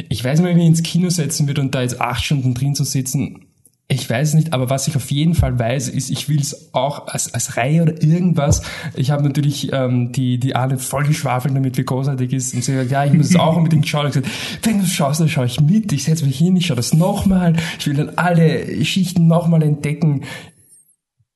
Ich 0.09 0.23
weiß 0.25 0.39
nicht, 0.39 0.49
wenn 0.49 0.57
ich 0.57 0.63
mich 0.63 0.79
ins 0.79 0.83
Kino 0.83 1.09
setzen 1.09 1.47
würde 1.47 1.61
und 1.61 1.73
da 1.73 1.81
jetzt 1.81 2.01
acht 2.01 2.25
Stunden 2.25 2.53
drin 2.53 2.75
zu 2.75 2.83
sitzen, 2.83 3.45
ich 3.89 4.09
weiß 4.09 4.29
es 4.29 4.33
nicht, 4.33 4.53
aber 4.53 4.69
was 4.69 4.87
ich 4.87 4.95
auf 4.95 5.11
jeden 5.11 5.35
Fall 5.35 5.59
weiß, 5.59 5.89
ist, 5.89 6.09
ich 6.09 6.29
will 6.29 6.39
es 6.39 6.73
auch 6.73 7.07
als, 7.07 7.33
als 7.33 7.57
Reihe 7.57 7.81
oder 7.81 8.01
irgendwas. 8.01 8.61
Ich 8.95 9.11
habe 9.11 9.23
natürlich 9.23 9.71
ähm, 9.73 10.11
die, 10.13 10.39
die 10.39 10.55
alle 10.55 10.79
voll 10.79 11.03
geschwafelt 11.03 11.55
damit, 11.55 11.77
wie 11.77 11.83
großartig 11.83 12.31
ist. 12.31 12.53
Und 12.53 12.63
sie 12.63 12.75
sagt, 12.75 12.91
ja, 12.91 13.05
ich 13.05 13.13
muss 13.13 13.29
es 13.29 13.35
auch 13.35 13.57
unbedingt 13.57 13.87
schauen. 13.87 14.07
Ich 14.07 14.13
gesagt, 14.13 14.33
wenn 14.63 14.79
du 14.79 14.85
schaust, 14.85 15.19
dann 15.19 15.29
schaue 15.29 15.45
ich 15.45 15.59
mit. 15.59 15.91
Ich 15.91 16.05
setze 16.05 16.25
mich 16.25 16.37
hin, 16.37 16.55
ich 16.55 16.67
schaue 16.67 16.77
das 16.77 16.93
nochmal. 16.93 17.55
Ich 17.77 17.85
will 17.85 17.95
dann 17.95 18.11
alle 18.15 18.83
Schichten 18.85 19.27
nochmal 19.27 19.61
entdecken. 19.61 20.23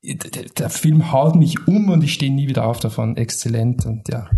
Der, 0.04 0.44
der 0.58 0.70
Film 0.70 1.12
haut 1.12 1.36
mich 1.36 1.68
um 1.68 1.90
und 1.90 2.04
ich 2.04 2.14
stehe 2.14 2.32
nie 2.32 2.48
wieder 2.48 2.66
auf 2.66 2.80
davon. 2.80 3.18
Exzellent 3.18 3.86
und 3.86 4.08
ja. 4.08 4.30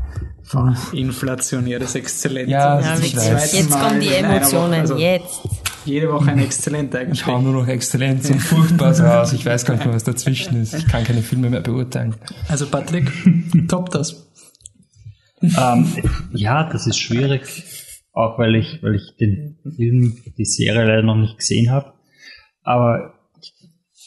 Inflationäres 0.93 1.93
Exzellent. 1.93 2.50
Ja, 2.50 2.80
Ja, 2.82 2.98
ich 2.98 3.15
weiß. 3.15 3.54
Jetzt 3.54 3.69
kommen 3.69 4.00
die 4.00 4.08
Emotionen, 4.08 4.74
also 4.74 4.98
jetzt. 4.98 5.41
Jede 5.89 6.12
Woche 6.12 6.32
ein 6.32 6.39
Exzellent 6.39 6.95
eigentlich. 6.95 7.21
Ich 7.21 7.25
hau 7.25 7.41
nur 7.41 7.54
noch 7.54 7.67
Exzellenz 7.67 8.30
und 8.30 8.39
Furchtbares 8.39 9.02
raus. 9.02 9.34
Ich 9.34 9.43
weiß 9.45 9.65
gar 9.65 9.73
nicht 9.73 9.86
mehr, 9.86 9.95
was 9.95 10.04
dazwischen 10.04 10.62
ist. 10.62 10.75
Ich 10.75 10.88
kann 10.88 11.04
keine 11.04 11.23
Filme 11.23 11.49
mehr 11.49 11.62
beurteilen. 11.62 12.15
Also 12.47 12.67
Patrick, 12.67 13.12
top 13.67 13.89
das. 13.89 14.28
Ähm, 15.41 15.88
ja, 16.32 16.69
das 16.69 16.86
ist 16.86 16.97
schwierig, 16.97 17.63
auch 18.13 18.38
weil 18.38 18.56
ich, 18.56 18.84
weil 18.84 18.95
ich 18.95 19.15
den 19.19 19.58
Film, 19.75 20.17
die 20.38 20.45
Serie 20.45 20.86
leider 20.86 21.02
noch 21.02 21.15
nicht 21.15 21.38
gesehen 21.39 21.71
habe. 21.71 21.93
Aber 22.62 23.13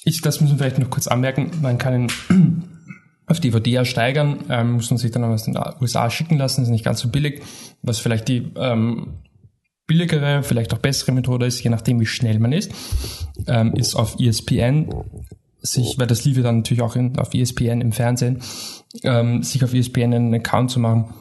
Ich, 0.05 0.21
das 0.21 0.41
müssen 0.41 0.55
wir 0.55 0.59
vielleicht 0.59 0.79
noch 0.79 0.91
kurz 0.91 1.09
anmerken. 1.09 1.51
Man 1.63 1.79
kann 1.79 2.03
ihn 2.03 2.13
auf 3.27 3.41
DVD 3.41 3.75
ersteigern, 3.75 4.45
ähm, 4.51 4.73
muss 4.73 4.91
man 4.91 4.99
sich 4.99 5.11
dann 5.11 5.25
aus 5.25 5.45
den 5.45 5.59
USA 5.81 6.11
schicken 6.11 6.39
lassen, 6.39 6.63
ist 6.63 6.69
nicht 6.69 6.85
ganz 6.85 7.01
so 7.01 7.09
billig, 7.09 7.43
was 7.83 7.99
vielleicht 7.99 8.29
die 8.29 8.53
ähm, 8.57 9.15
billigere, 9.87 10.43
vielleicht 10.43 10.73
auch 10.75 10.79
bessere 10.79 11.13
Methode 11.13 11.47
ist, 11.47 11.63
je 11.63 11.71
nachdem 11.71 12.01
wie 12.01 12.07
schnell 12.07 12.39
man 12.39 12.53
ist, 12.53 12.73
ähm, 13.47 13.75
ist 13.75 13.95
auf 13.95 14.19
ESPN 14.19 14.89
sich, 15.63 15.99
weil 15.99 16.07
das 16.07 16.25
lief 16.25 16.37
ja 16.37 16.43
dann 16.43 16.59
natürlich 16.59 16.83
auch 16.83 16.97
in, 16.97 17.19
auf 17.19 17.35
ESPN 17.35 17.81
im 17.81 17.93
Fernsehen, 17.93 18.43
ähm, 19.05 19.43
sich 19.43 19.63
auf 19.65 19.73
ESPN 19.73 20.13
einen 20.15 20.35
Account 20.35 20.71
zu 20.71 20.81
machen. 20.81 21.15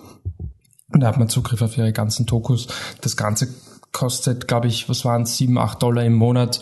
Und 0.91 1.01
da 1.01 1.07
hat 1.07 1.17
man 1.17 1.29
Zugriff 1.29 1.61
auf 1.61 1.77
ihre 1.77 1.93
ganzen 1.93 2.25
Dokus. 2.25 2.67
Das 3.01 3.15
Ganze 3.15 3.47
kostet, 3.91 4.47
glaube 4.47 4.67
ich, 4.67 4.89
was 4.89 5.05
waren 5.05 5.25
7, 5.25 5.57
8 5.57 5.81
Dollar 5.81 6.03
im 6.03 6.13
Monat. 6.13 6.61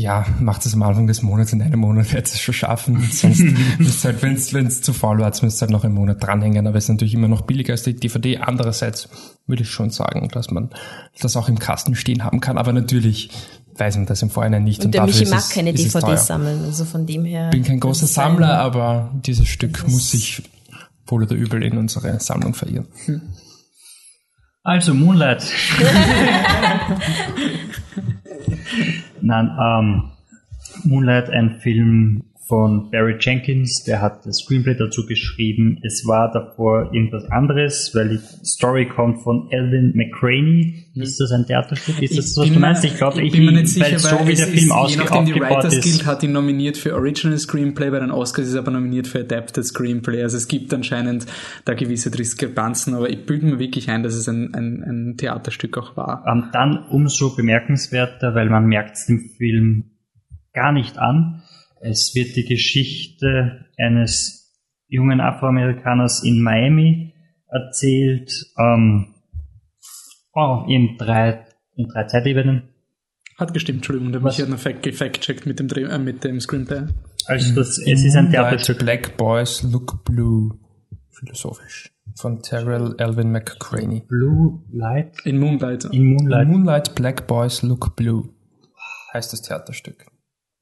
Ja, 0.00 0.24
macht 0.40 0.64
es 0.64 0.72
am 0.72 0.82
Anfang 0.82 1.06
des 1.06 1.20
Monats, 1.20 1.52
in 1.52 1.60
einem 1.60 1.80
Monat 1.80 2.10
wird 2.14 2.26
es 2.26 2.40
schon 2.40 2.54
schaffen. 2.54 3.06
Sonst 3.12 3.42
müsst 3.78 4.02
halt, 4.04 4.22
wenn 4.22 4.66
es 4.66 4.80
zu 4.80 4.92
faul 4.94 5.18
war, 5.18 5.30
müsst 5.42 5.58
ihr 5.58 5.60
halt 5.62 5.70
noch 5.70 5.84
einen 5.84 5.94
Monat 5.94 6.22
dranhängen. 6.22 6.66
Aber 6.66 6.78
es 6.78 6.84
ist 6.84 6.88
natürlich 6.90 7.12
immer 7.14 7.28
noch 7.28 7.42
billiger 7.42 7.72
als 7.72 7.82
die 7.82 7.94
DVD. 7.94 8.38
Andererseits 8.38 9.08
würde 9.46 9.62
ich 9.62 9.68
schon 9.70 9.90
sagen, 9.90 10.28
dass 10.32 10.50
man 10.50 10.70
das 11.20 11.36
auch 11.36 11.48
im 11.50 11.58
Kasten 11.58 11.94
stehen 11.94 12.24
haben 12.24 12.40
kann. 12.40 12.56
Aber 12.56 12.72
natürlich 12.72 13.30
weiß 13.76 13.96
man 13.96 14.06
das 14.06 14.22
im 14.22 14.30
Vorhinein 14.30 14.64
nicht. 14.64 14.82
Und 14.84 14.94
der 14.94 15.02
dafür 15.06 15.18
Michi 15.20 15.30
mag 15.30 15.40
es- 15.40 15.50
keine. 15.50 15.72
DVDs 15.74 16.26
sammeln, 16.26 16.64
also 16.64 16.84
von 16.86 17.04
dem 17.06 17.24
her. 17.26 17.46
Ich 17.46 17.50
bin 17.58 17.64
kein 17.64 17.80
großer 17.80 18.06
Sammler, 18.06 18.58
aber 18.58 19.10
dieses 19.26 19.48
Stück 19.48 19.86
muss 19.86 20.10
sich 20.12 20.42
wohl 21.06 21.24
oder 21.24 21.34
übel 21.34 21.62
in 21.62 21.76
unsere 21.76 22.18
Sammlung 22.20 22.54
verirren. 22.54 22.86
Also 24.62 24.94
Moonlight. 24.94 25.42
Nein, 29.22 29.56
ähm, 29.60 30.10
Moonlight, 30.84 31.30
ein 31.30 31.60
Film 31.60 32.24
von 32.50 32.90
Barry 32.90 33.14
Jenkins, 33.20 33.84
der 33.84 34.02
hat 34.02 34.26
das 34.26 34.38
Screenplay 34.40 34.74
dazu 34.74 35.06
geschrieben. 35.06 35.78
Es 35.84 36.04
war 36.04 36.32
davor 36.32 36.92
irgendwas 36.92 37.24
anderes, 37.30 37.92
weil 37.94 38.08
die 38.08 38.18
Story 38.44 38.88
kommt 38.88 39.22
von 39.22 39.48
Alvin 39.52 39.92
McCraney. 39.94 40.86
Ist 40.96 41.20
das 41.20 41.30
ein 41.30 41.46
Theaterstück? 41.46 42.02
Ist 42.02 42.18
das 42.18 42.36
was 42.36 42.44
bin 42.44 42.54
du 42.54 42.60
mir- 42.60 42.66
meinst? 42.66 42.84
Ich 42.84 42.96
glaube, 42.96 43.22
ich 43.22 43.30
bin 43.32 43.44
mir 43.44 43.52
nicht 43.52 43.68
sicher, 43.68 43.92
weil 43.92 43.98
so 43.98 44.18
wie 44.26 44.34
der 44.34 44.48
ist, 44.48 44.52
Film 44.52 44.64
je 44.66 44.70
ausge 44.72 44.98
nachdem 44.98 45.24
die 45.26 45.34
Writers 45.40 45.74
Guild 45.80 45.86
ist. 45.86 46.06
hat 46.06 46.22
ihn 46.24 46.32
nominiert 46.32 46.76
für 46.76 46.94
Original 46.96 47.38
Screenplay, 47.38 47.90
bei 47.90 48.00
den 48.00 48.10
Oscars 48.10 48.48
ist 48.48 48.54
er 48.54 48.60
aber 48.60 48.72
nominiert 48.72 49.06
für 49.06 49.20
Adapted 49.20 49.64
Screenplay. 49.64 50.20
Also 50.22 50.36
es 50.36 50.48
gibt 50.48 50.74
anscheinend 50.74 51.26
da 51.64 51.74
gewisse 51.74 52.10
Diskrepanzen, 52.10 52.94
aber 52.94 53.08
ich 53.08 53.24
bilde 53.26 53.46
mir 53.46 53.58
wirklich 53.60 53.88
ein, 53.88 54.02
dass 54.02 54.14
es 54.14 54.28
ein, 54.28 54.52
ein, 54.54 54.82
ein 54.82 55.14
Theaterstück 55.16 55.78
auch 55.78 55.96
war. 55.96 56.24
Ähm, 56.26 56.46
dann 56.52 56.84
umso 56.90 57.34
bemerkenswerter, 57.36 58.34
weil 58.34 58.50
man 58.50 58.66
merkt 58.66 58.96
es 58.96 59.06
dem 59.06 59.20
Film 59.38 59.84
gar 60.52 60.72
nicht 60.72 60.98
an. 60.98 61.42
Es 61.80 62.14
wird 62.14 62.36
die 62.36 62.44
Geschichte 62.44 63.66
eines 63.78 64.54
jungen 64.88 65.20
Afroamerikaners 65.20 66.22
in 66.24 66.42
Miami 66.42 67.14
erzählt, 67.48 68.30
ähm, 68.58 69.14
oh, 70.34 70.64
in 70.68 70.96
drei, 70.98 71.46
in 71.76 71.88
drei 71.88 72.04
Zeitebenen. 72.04 72.68
Hat 73.38 73.54
gestimmt, 73.54 73.78
Entschuldigung, 73.78 74.12
der 74.12 74.20
Michi 74.20 74.42
hat 74.42 74.50
noch 74.50 74.58
fact- 74.58 74.82
gefact-checkt 74.82 75.46
mit 75.46 75.58
dem, 75.58 75.68
Dreh- 75.68 75.88
äh, 75.88 75.98
mit 75.98 76.22
dem 76.24 76.38
Screenplay. 76.40 76.82
Also 77.26 77.54
das, 77.54 77.78
es 77.78 78.04
ist 78.04 78.14
ein 78.14 78.24
Moonlight, 78.26 78.30
Theaterstück. 78.50 78.78
Black 78.80 79.16
Boys 79.16 79.62
Look 79.62 80.04
Blue. 80.04 80.58
Philosophisch. 81.10 81.90
Von 82.16 82.42
Terrell 82.42 82.94
Alvin 82.98 83.30
McCraney. 83.30 84.00
Blue 84.06 84.62
Light 84.72 85.14
In 85.24 85.38
Moonlight. 85.38 85.84
in 85.86 86.06
Moonlight. 86.12 86.48
Moonlight 86.48 86.94
Black 86.94 87.26
Boys 87.26 87.62
Look 87.62 87.96
Blue. 87.96 88.28
Heißt 89.14 89.32
das 89.32 89.42
Theaterstück. 89.42 90.06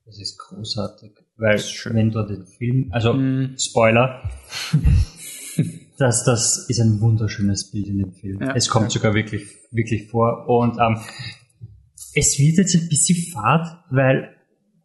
Das 0.09 0.18
ist 0.18 0.38
großartig, 0.38 1.12
weil 1.37 1.57
ist 1.57 1.85
wenn 1.92 2.11
du 2.11 2.23
den 2.23 2.47
Film, 2.47 2.88
also 2.92 3.12
Mm. 3.12 3.57
Spoiler, 3.59 4.23
das, 5.99 6.25
das 6.25 6.66
ist 6.68 6.81
ein 6.81 7.01
wunderschönes 7.01 7.71
Bild 7.71 7.88
in 7.88 7.99
dem 7.99 8.12
Film. 8.12 8.40
Ja. 8.40 8.55
es 8.55 8.68
kommt 8.68 8.90
sogar 8.90 9.12
wirklich, 9.14 9.42
wirklich 9.71 10.09
vor 10.11 10.49
und 10.49 10.79
ähm, 10.81 10.99
es 12.14 12.38
wird 12.38 12.57
jetzt 12.57 12.75
ein 12.75 12.88
bisschen 12.88 13.33
fad, 13.33 13.85
weil 13.90 14.35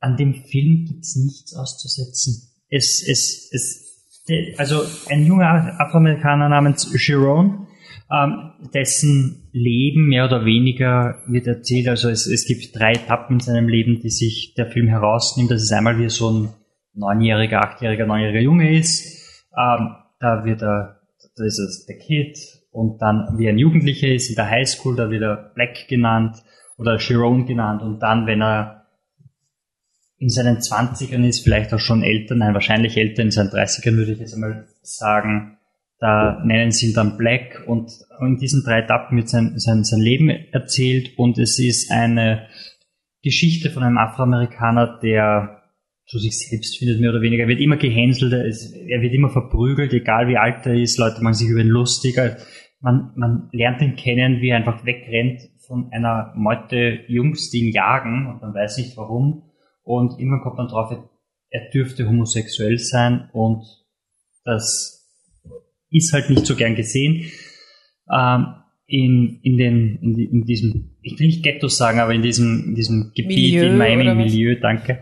an 0.02 0.18
dem 0.18 0.34
Film 0.34 0.86
gibt's 0.86 1.16
nichts 1.16 1.54
auszusetzen. 1.56 2.50
Es, 2.70 3.02
es, 3.08 3.50
es, 3.54 4.24
de- 4.28 4.58
also 4.58 4.82
ein 5.10 5.26
junger 5.26 5.80
Afroamerikaner 5.80 6.50
namens 6.50 6.92
Jerome, 7.08 7.68
ähm, 8.12 8.52
dessen 8.74 9.43
Leben 9.54 10.08
mehr 10.08 10.26
oder 10.26 10.46
weniger 10.46 11.22
wird 11.28 11.46
erzählt. 11.46 11.88
Also 11.88 12.10
es, 12.10 12.26
es 12.26 12.46
gibt 12.46 12.76
drei 12.78 12.94
Etappen 12.94 13.36
in 13.36 13.40
seinem 13.40 13.70
Leben, 13.70 14.02
die 14.02 14.10
sich 14.10 14.56
der 14.58 14.66
Film 14.66 14.88
herausnimmt. 14.88 15.52
Das 15.52 15.62
ist 15.62 15.72
einmal, 15.72 16.00
wie 16.00 16.06
er 16.06 16.10
so 16.10 16.30
ein 16.32 16.50
neunjähriger, 16.96 17.62
achtjähriger, 17.62 18.08
neunjähriger 18.08 18.42
Junge 18.42 18.78
ist. 18.78 19.46
Ähm, 19.56 19.96
da 20.20 20.44
wird 20.44 20.64
er, 20.64 21.02
da 21.36 21.46
ist 21.46 21.60
es 21.60 21.86
der 21.86 21.98
Kid. 21.98 22.38
Und 22.72 23.00
dann, 23.04 23.38
wie 23.38 23.46
er 23.46 23.54
ein 23.54 23.60
Jugendlicher 23.60 24.08
ist, 24.08 24.30
in 24.30 24.36
der 24.36 24.50
Highschool, 24.50 24.96
da 24.96 25.12
wird 25.12 25.22
er 25.22 25.52
Black 25.54 25.88
genannt 25.88 26.38
oder 26.78 26.98
Jerome 26.98 27.46
genannt. 27.46 27.84
Und 27.84 28.00
dann, 28.00 28.26
wenn 28.26 28.42
er 28.42 28.88
in 30.18 30.30
seinen 30.30 30.62
Zwanzigern 30.62 31.24
ist, 31.26 31.42
vielleicht 31.42 31.72
auch 31.74 31.80
schon 31.80 32.02
älter, 32.02 32.34
nein, 32.34 32.56
wahrscheinlich 32.56 32.98
älter, 32.98 33.22
in 33.22 33.30
seinen 33.30 33.52
Dreißigern 33.52 33.98
würde 33.98 34.14
ich 34.14 34.20
jetzt 34.20 34.34
einmal 34.34 34.68
sagen, 34.82 35.60
da 36.04 36.44
nennen 36.44 36.72
sie 36.72 36.88
ihn 36.88 36.94
dann 36.94 37.16
Black 37.16 37.64
und 37.66 37.90
in 38.20 38.36
diesen 38.36 38.62
drei 38.66 38.80
Etappen 38.80 39.16
wird 39.16 39.30
sein, 39.30 39.54
sein, 39.56 39.86
sein 39.86 40.02
Leben 40.02 40.30
erzählt 40.52 41.18
und 41.18 41.38
es 41.38 41.58
ist 41.60 41.90
eine 41.92 42.46
Geschichte 43.24 43.70
von 43.70 43.84
einem 43.84 43.98
Afroamerikaner, 43.98 45.00
der 45.02 45.62
zu 46.06 46.20
sich 46.20 46.38
selbst 46.38 46.78
findet, 46.78 47.00
mehr 47.00 47.12
oder 47.12 47.22
weniger. 47.22 47.44
Er 47.44 47.48
wird 47.48 47.62
immer 47.62 47.78
gehänselt, 47.78 48.34
er, 48.34 49.02
wird 49.02 49.14
immer 49.14 49.30
verprügelt, 49.30 49.94
egal 49.94 50.28
wie 50.28 50.36
alt 50.36 50.66
er 50.66 50.74
ist, 50.74 50.98
Leute 50.98 51.24
machen 51.24 51.36
sich 51.36 51.48
über 51.48 51.62
ihn 51.62 51.70
lustig. 51.70 52.20
Man, 52.82 53.14
man 53.16 53.48
lernt 53.54 53.82
ihn 53.82 53.96
kennen, 53.96 54.42
wie 54.42 54.50
er 54.50 54.58
einfach 54.58 54.86
wegrennt 54.86 55.52
von 55.66 55.90
einer 55.94 56.34
Meute 56.36 57.00
Jungs, 57.08 57.50
die 57.50 57.60
ihn 57.60 57.72
jagen 57.72 58.28
und 58.28 58.42
man 58.42 58.54
weiß 58.54 58.78
nicht 58.78 58.98
warum. 58.98 59.54
Und 59.84 60.20
irgendwann 60.20 60.42
kommt 60.42 60.58
man 60.58 60.68
drauf, 60.68 60.94
er 61.50 61.70
dürfte 61.70 62.10
homosexuell 62.10 62.78
sein 62.78 63.30
und 63.32 63.64
das 64.44 65.03
ist 65.94 66.14
halt 66.14 66.30
nicht 66.30 66.46
so 66.46 66.56
gern 66.56 66.76
gesehen. 66.76 67.32
Ähm, 68.12 68.48
in, 68.86 69.40
in, 69.44 69.58
den, 69.58 69.98
in, 70.02 70.20
in 70.20 70.46
diesem, 70.46 70.98
ich 71.02 71.20
will 71.20 71.28
nicht 71.28 71.44
Ghetto 71.44 71.68
sagen, 71.68 72.00
aber 72.00 72.14
in 72.14 72.22
diesem, 72.22 72.66
in 72.70 72.76
diesem 72.76 73.12
Gebiet 73.16 73.56
Milieu, 73.56 73.66
in 73.66 74.08
was? 74.08 74.16
Milieu, 74.16 74.60
danke. 74.60 75.00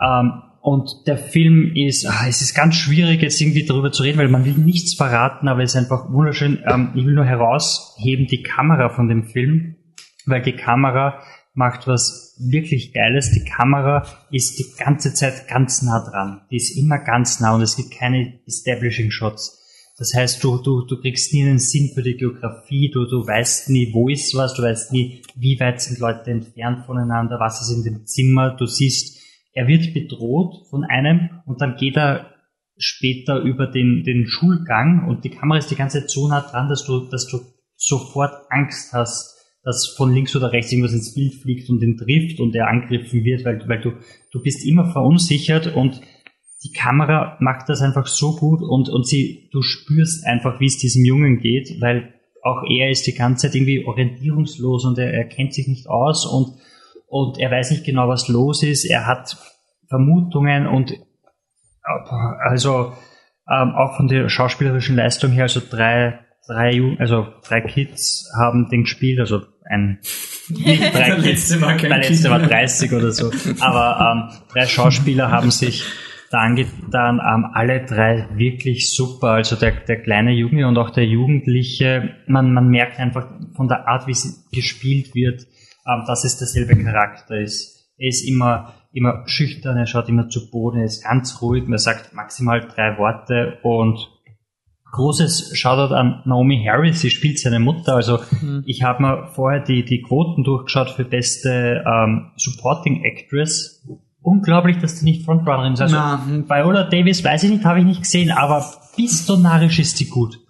Ähm, 0.00 0.42
und 0.62 1.06
der 1.06 1.16
Film 1.16 1.72
ist, 1.74 2.06
ah, 2.06 2.26
es 2.28 2.42
ist 2.42 2.54
ganz 2.54 2.74
schwierig 2.74 3.22
jetzt 3.22 3.40
irgendwie 3.40 3.64
darüber 3.64 3.92
zu 3.92 4.02
reden, 4.02 4.18
weil 4.18 4.28
man 4.28 4.44
will 4.44 4.54
nichts 4.54 4.94
verraten, 4.94 5.48
aber 5.48 5.62
es 5.62 5.74
ist 5.74 5.76
einfach 5.76 6.10
wunderschön. 6.10 6.58
Ähm, 6.66 6.90
ich 6.94 7.04
will 7.04 7.14
nur 7.14 7.24
herausheben 7.24 8.26
die 8.26 8.42
Kamera 8.42 8.88
von 8.88 9.08
dem 9.08 9.24
Film, 9.24 9.76
weil 10.24 10.42
die 10.42 10.56
Kamera 10.56 11.20
macht 11.54 11.86
was 11.86 12.36
wirklich 12.38 12.92
Geiles. 12.92 13.30
Die 13.30 13.44
Kamera 13.44 14.06
ist 14.30 14.58
die 14.58 14.66
ganze 14.76 15.14
Zeit 15.14 15.48
ganz 15.48 15.82
nah 15.82 16.04
dran. 16.04 16.42
Die 16.50 16.56
ist 16.56 16.76
immer 16.76 16.98
ganz 16.98 17.40
nah 17.40 17.54
und 17.54 17.62
es 17.62 17.76
gibt 17.76 17.92
keine 17.92 18.40
Establishing 18.46 19.10
Shots. 19.10 19.65
Das 19.98 20.12
heißt, 20.14 20.44
du, 20.44 20.58
du, 20.58 20.82
du 20.82 21.00
kriegst 21.00 21.32
nie 21.32 21.44
einen 21.44 21.58
Sinn 21.58 21.90
für 21.94 22.02
die 22.02 22.16
Geografie, 22.16 22.90
du, 22.90 23.06
du 23.06 23.26
weißt 23.26 23.70
nie, 23.70 23.92
wo 23.94 24.08
ist 24.10 24.34
was, 24.34 24.54
du 24.54 24.62
weißt 24.62 24.92
nie, 24.92 25.22
wie 25.34 25.58
weit 25.58 25.80
sind 25.80 25.98
Leute 25.98 26.30
entfernt 26.30 26.84
voneinander, 26.84 27.40
was 27.40 27.62
ist 27.62 27.74
in 27.74 27.82
dem 27.82 28.04
Zimmer. 28.04 28.56
Du 28.56 28.66
siehst, 28.66 29.22
er 29.54 29.66
wird 29.66 29.94
bedroht 29.94 30.68
von 30.68 30.84
einem 30.84 31.30
und 31.46 31.62
dann 31.62 31.76
geht 31.76 31.96
er 31.96 32.34
später 32.76 33.40
über 33.40 33.66
den, 33.66 34.02
den 34.04 34.26
Schulgang 34.26 35.08
und 35.08 35.24
die 35.24 35.30
Kamera 35.30 35.58
ist 35.58 35.70
die 35.70 35.76
ganze 35.76 36.00
Zeit 36.00 36.10
so 36.10 36.28
nah 36.28 36.42
dran, 36.42 36.68
dass 36.68 36.84
du, 36.84 37.08
dass 37.08 37.26
du 37.26 37.40
sofort 37.74 38.34
Angst 38.50 38.92
hast, 38.92 39.34
dass 39.62 39.94
von 39.96 40.12
links 40.12 40.36
oder 40.36 40.52
rechts 40.52 40.72
irgendwas 40.72 40.92
ins 40.92 41.14
Bild 41.14 41.34
fliegt 41.34 41.70
und 41.70 41.82
ihn 41.82 41.96
trifft 41.96 42.38
und 42.38 42.54
er 42.54 42.68
angegriffen 42.68 43.24
wird, 43.24 43.46
weil, 43.46 43.66
weil 43.66 43.80
du, 43.80 43.92
du 44.30 44.42
bist 44.42 44.64
immer 44.66 44.92
verunsichert 44.92 45.74
und 45.74 46.02
die 46.64 46.72
Kamera 46.72 47.36
macht 47.40 47.68
das 47.68 47.82
einfach 47.82 48.06
so 48.06 48.34
gut 48.36 48.60
und, 48.62 48.88
und 48.88 49.06
sie, 49.06 49.48
du 49.52 49.62
spürst 49.62 50.24
einfach, 50.26 50.58
wie 50.60 50.66
es 50.66 50.78
diesem 50.78 51.04
Jungen 51.04 51.38
geht, 51.38 51.80
weil 51.80 52.14
auch 52.42 52.62
er 52.68 52.90
ist 52.90 53.06
die 53.06 53.14
ganze 53.14 53.46
Zeit 53.46 53.54
irgendwie 53.56 53.84
orientierungslos 53.86 54.84
und 54.84 54.98
er, 54.98 55.12
er 55.12 55.24
kennt 55.24 55.52
sich 55.52 55.68
nicht 55.68 55.88
aus 55.88 56.24
und, 56.26 56.58
und 57.08 57.38
er 57.38 57.50
weiß 57.50 57.70
nicht 57.72 57.84
genau, 57.84 58.08
was 58.08 58.28
los 58.28 58.62
ist. 58.62 58.84
Er 58.84 59.06
hat 59.06 59.36
Vermutungen 59.88 60.66
und 60.66 60.94
also 62.44 62.92
ähm, 63.50 63.74
auch 63.76 63.96
von 63.96 64.08
der 64.08 64.28
schauspielerischen 64.28 64.96
Leistung 64.96 65.30
her, 65.30 65.44
also 65.44 65.60
drei, 65.68 66.18
drei, 66.48 66.72
Ju- 66.72 66.98
also 66.98 67.26
drei 67.46 67.60
Kids 67.60 68.28
haben 68.36 68.68
den 68.70 68.82
gespielt, 68.82 69.20
also 69.20 69.42
ein 69.68 69.98
nicht 70.48 70.82
drei 70.94 71.10
Der 71.10 71.14
Kids, 71.16 71.50
letzte 71.50 71.60
war 71.60 71.76
kein 71.76 71.90
der 71.90 71.98
letzte 71.98 72.30
war 72.30 72.38
mehr. 72.38 72.48
30 72.48 72.92
oder 72.92 73.12
so. 73.12 73.30
Aber 73.60 74.30
ähm, 74.30 74.38
drei 74.52 74.66
Schauspieler 74.66 75.30
haben 75.30 75.50
sich 75.50 75.84
da 76.30 76.38
angetan, 76.38 77.20
ähm, 77.20 77.46
alle 77.52 77.84
drei 77.84 78.28
wirklich 78.34 78.94
super. 78.94 79.28
Also 79.28 79.56
der, 79.56 79.72
der 79.72 80.02
kleine 80.02 80.32
Junge 80.32 80.66
und 80.66 80.78
auch 80.78 80.90
der 80.90 81.06
Jugendliche, 81.06 82.16
man, 82.26 82.52
man 82.52 82.68
merkt 82.68 82.98
einfach 82.98 83.28
von 83.54 83.68
der 83.68 83.88
Art, 83.88 84.06
wie 84.06 84.14
sie 84.14 84.34
gespielt 84.52 85.14
wird, 85.14 85.46
ähm, 85.86 86.04
dass 86.06 86.24
es 86.24 86.38
derselbe 86.38 86.76
Charakter 86.82 87.38
ist. 87.38 87.92
Er 87.98 88.08
ist 88.08 88.28
immer, 88.28 88.74
immer 88.92 89.22
schüchtern, 89.26 89.76
er 89.76 89.86
schaut 89.86 90.08
immer 90.08 90.28
zu 90.28 90.50
Boden, 90.50 90.78
er 90.78 90.84
ist 90.84 91.04
ganz 91.04 91.40
ruhig, 91.40 91.66
man 91.66 91.78
sagt 91.78 92.12
maximal 92.12 92.60
drei 92.60 92.98
Worte 92.98 93.58
und 93.62 94.08
großes 94.92 95.56
Shoutout 95.56 95.94
an 95.94 96.22
Naomi 96.24 96.64
Harris, 96.66 97.00
sie 97.00 97.10
spielt 97.10 97.38
seine 97.38 97.60
Mutter. 97.60 97.94
Also 97.94 98.20
ich 98.64 98.82
habe 98.82 99.02
mir 99.02 99.26
vorher 99.34 99.60
die, 99.60 99.84
die 99.84 100.02
Quoten 100.02 100.42
durchgeschaut 100.42 100.90
für 100.90 101.04
beste 101.04 101.84
ähm, 101.86 102.32
Supporting 102.36 103.04
Actress. 103.04 103.86
Unglaublich, 104.26 104.78
dass 104.78 104.96
die 104.98 105.04
nicht 105.04 105.24
Frontrunnerin 105.24 105.74
ist. 105.74 105.80
Also 105.80 105.94
Na, 105.94 106.24
hm. 106.26 106.48
Viola 106.48 106.82
Davis, 106.90 107.22
weiß 107.22 107.44
ich 107.44 107.50
nicht, 107.50 107.64
habe 107.64 107.78
ich 107.78 107.84
nicht 107.84 108.02
gesehen, 108.02 108.32
aber 108.32 108.64
bist 108.96 109.28
du 109.28 109.36
narrisch 109.36 109.78
ist 109.78 110.00
die 110.00 110.08
gut. 110.08 110.40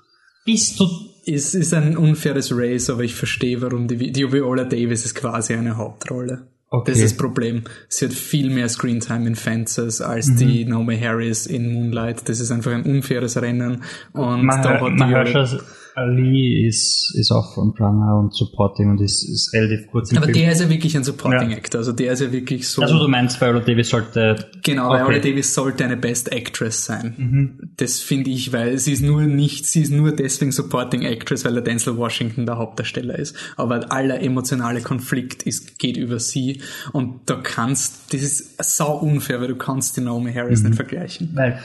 Bist 0.46 0.80
du 0.80 0.86
Es 1.26 1.54
ist 1.54 1.74
ein 1.74 1.96
unfaires 1.96 2.50
Race, 2.56 2.88
aber 2.88 3.02
ich 3.02 3.14
verstehe, 3.14 3.60
warum 3.60 3.86
die, 3.86 4.12
die 4.12 4.32
Viola 4.32 4.64
Davis 4.64 5.04
ist 5.04 5.14
quasi 5.14 5.52
eine 5.54 5.76
Hauptrolle. 5.76 6.46
Okay. 6.70 6.92
Das 6.92 7.00
ist 7.00 7.12
das 7.12 7.16
Problem. 7.18 7.64
Sie 7.88 8.06
hat 8.06 8.14
viel 8.14 8.48
mehr 8.50 8.68
Screentime 8.68 9.26
in 9.28 9.34
Fences 9.36 10.00
als 10.00 10.34
die 10.34 10.64
Mhm. 10.64 10.70
Naomi 10.70 10.98
Harris 10.98 11.46
in 11.46 11.72
Moonlight. 11.72 12.28
Das 12.28 12.40
ist 12.40 12.50
einfach 12.50 12.72
ein 12.72 12.82
unfaires 12.84 13.36
Rennen. 13.42 13.82
Und 14.14 14.42
Mah- 14.44 14.62
da 14.62 14.70
hat 14.70 14.80
die 14.80 14.84
Viola, 14.98 15.06
Mahershala 15.06 15.60
Ali 15.96 16.66
ist, 16.66 17.14
ist 17.16 17.30
auch 17.32 17.54
Frontrunner 17.54 18.18
und 18.18 18.34
Supporting 18.34 18.90
und 18.90 19.00
ist, 19.00 19.22
ist 19.28 19.52
relativ 19.54 19.86
kurz 19.90 20.10
im 20.12 20.18
aber 20.18 20.26
Film. 20.26 20.38
der 20.38 20.52
ist 20.52 20.60
ja 20.60 20.68
wirklich 20.68 20.94
ein 20.96 21.04
Supporting 21.04 21.50
Ja. 21.50 21.56
Actor. 21.56 21.78
Also 21.78 21.92
der 21.92 22.12
ist 22.12 22.20
ja 22.20 22.30
wirklich 22.32 22.68
so. 22.68 22.82
also 22.82 22.98
du 22.98 23.08
meinst, 23.08 23.40
Viola 23.40 23.60
Davis 23.60 23.88
sollte 23.88 24.36
Genau, 24.62 24.90
Okay. 24.92 25.04
Viola 25.04 25.18
Davis 25.20 25.54
sollte 25.54 25.84
eine 25.84 25.96
Best 25.96 26.30
Actress 26.32 26.84
sein. 26.84 27.14
Mhm. 27.16 27.70
Das 27.78 28.00
finde 28.00 28.30
ich, 28.30 28.52
weil 28.52 28.76
sie 28.78 28.92
ist 28.92 29.02
nur 29.02 29.22
nicht, 29.22 29.64
sie 29.66 29.80
ist 29.82 29.90
nur 29.90 30.12
deswegen 30.12 30.52
Supporting 30.52 31.02
Actress, 31.02 31.44
weil 31.44 31.54
der 31.54 31.62
Denzel 31.62 31.96
Washington 31.96 32.44
der 32.46 32.58
Hauptdarsteller 32.58 33.18
ist. 33.18 33.34
Aber 33.56 33.90
aller 33.90 34.20
emotionale 34.20 34.82
Konflikt 34.82 35.44
ist, 35.44 35.78
geht 35.78 35.96
über 35.96 36.18
sie. 36.20 36.60
Und 36.92 37.20
da 37.26 37.36
kannst, 37.42 38.12
das 38.12 38.20
ist 38.22 38.62
sau 38.76 38.98
unfair, 38.98 39.40
weil 39.40 39.48
du 39.48 39.56
kannst 39.56 39.96
die 39.96 40.02
Naomi 40.02 40.32
Harris 40.34 40.60
Mhm. 40.60 40.66
nicht 40.66 40.76
vergleichen. 40.76 41.30
weil 41.34 41.58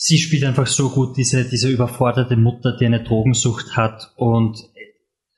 sie 0.00 0.18
spielt 0.18 0.44
einfach 0.44 0.68
so 0.68 0.90
gut 0.90 1.16
diese, 1.16 1.44
diese 1.44 1.68
überforderte 1.68 2.36
Mutter, 2.36 2.76
die 2.76 2.86
eine 2.86 3.02
Drogensucht 3.02 3.76
hat 3.76 4.12
und 4.16 4.56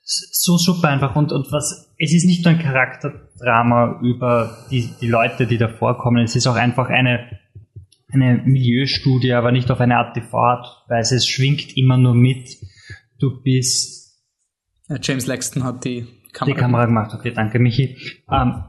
so 0.03 0.57
super 0.57 0.89
einfach 0.89 1.15
und, 1.15 1.31
und 1.31 1.51
was, 1.51 1.93
es 1.97 2.13
ist 2.13 2.25
nicht 2.25 2.45
nur 2.45 2.53
ein 2.53 2.59
Charakterdrama 2.59 3.99
über 4.03 4.65
die, 4.69 4.89
die 5.01 5.07
Leute, 5.07 5.47
die 5.47 5.57
da 5.57 5.67
vorkommen, 5.67 6.23
es 6.23 6.35
ist 6.35 6.45
auch 6.47 6.55
einfach 6.55 6.89
eine, 6.89 7.39
eine 8.11 8.43
Milieustudie, 8.45 9.33
aber 9.33 9.51
nicht 9.51 9.71
auf 9.71 9.79
eine 9.79 9.97
Art 9.97 10.13
TV-Art, 10.13 10.85
weil 10.87 11.01
es 11.01 11.27
schwingt 11.27 11.75
immer 11.75 11.97
nur 11.97 12.13
mit. 12.13 12.57
Du 13.19 13.41
bist 13.41 14.19
James 15.01 15.25
Laxton 15.25 15.63
hat 15.63 15.85
die 15.85 16.05
Kamera. 16.33 16.55
die 16.55 16.61
Kamera 16.61 16.85
gemacht, 16.85 17.13
okay, 17.15 17.31
danke 17.31 17.57
Michi. 17.57 17.97
Ähm, 18.29 18.63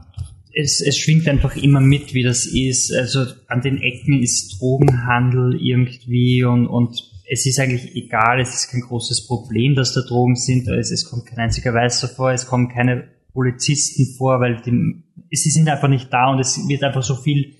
es, 0.53 0.81
es 0.81 0.97
schwingt 0.97 1.27
einfach 1.27 1.55
immer 1.55 1.81
mit, 1.81 2.13
wie 2.13 2.23
das 2.23 2.45
ist. 2.45 2.93
Also 2.93 3.25
an 3.47 3.61
den 3.61 3.81
Ecken 3.81 4.21
ist 4.21 4.59
Drogenhandel 4.59 5.59
irgendwie 5.59 6.43
und, 6.43 6.67
und 6.67 7.11
es 7.29 7.45
ist 7.45 7.59
eigentlich 7.59 7.95
egal, 7.95 8.39
es 8.39 8.53
ist 8.53 8.69
kein 8.69 8.81
großes 8.81 9.27
Problem, 9.27 9.75
dass 9.75 9.93
da 9.93 10.01
Drogen 10.01 10.35
sind. 10.35 10.67
Es, 10.67 10.91
es 10.91 11.05
kommt 11.05 11.25
kein 11.25 11.39
einziger 11.39 11.73
Weißer 11.73 12.07
vor, 12.07 12.31
es 12.31 12.45
kommen 12.45 12.69
keine 12.69 13.07
Polizisten 13.33 14.15
vor, 14.17 14.39
weil 14.39 14.61
die, 14.61 15.03
sie 15.35 15.49
sind 15.49 15.67
einfach 15.67 15.87
nicht 15.87 16.13
da 16.13 16.31
und 16.31 16.39
es 16.39 16.67
wird 16.67 16.83
einfach 16.83 17.03
so 17.03 17.15
viel 17.15 17.55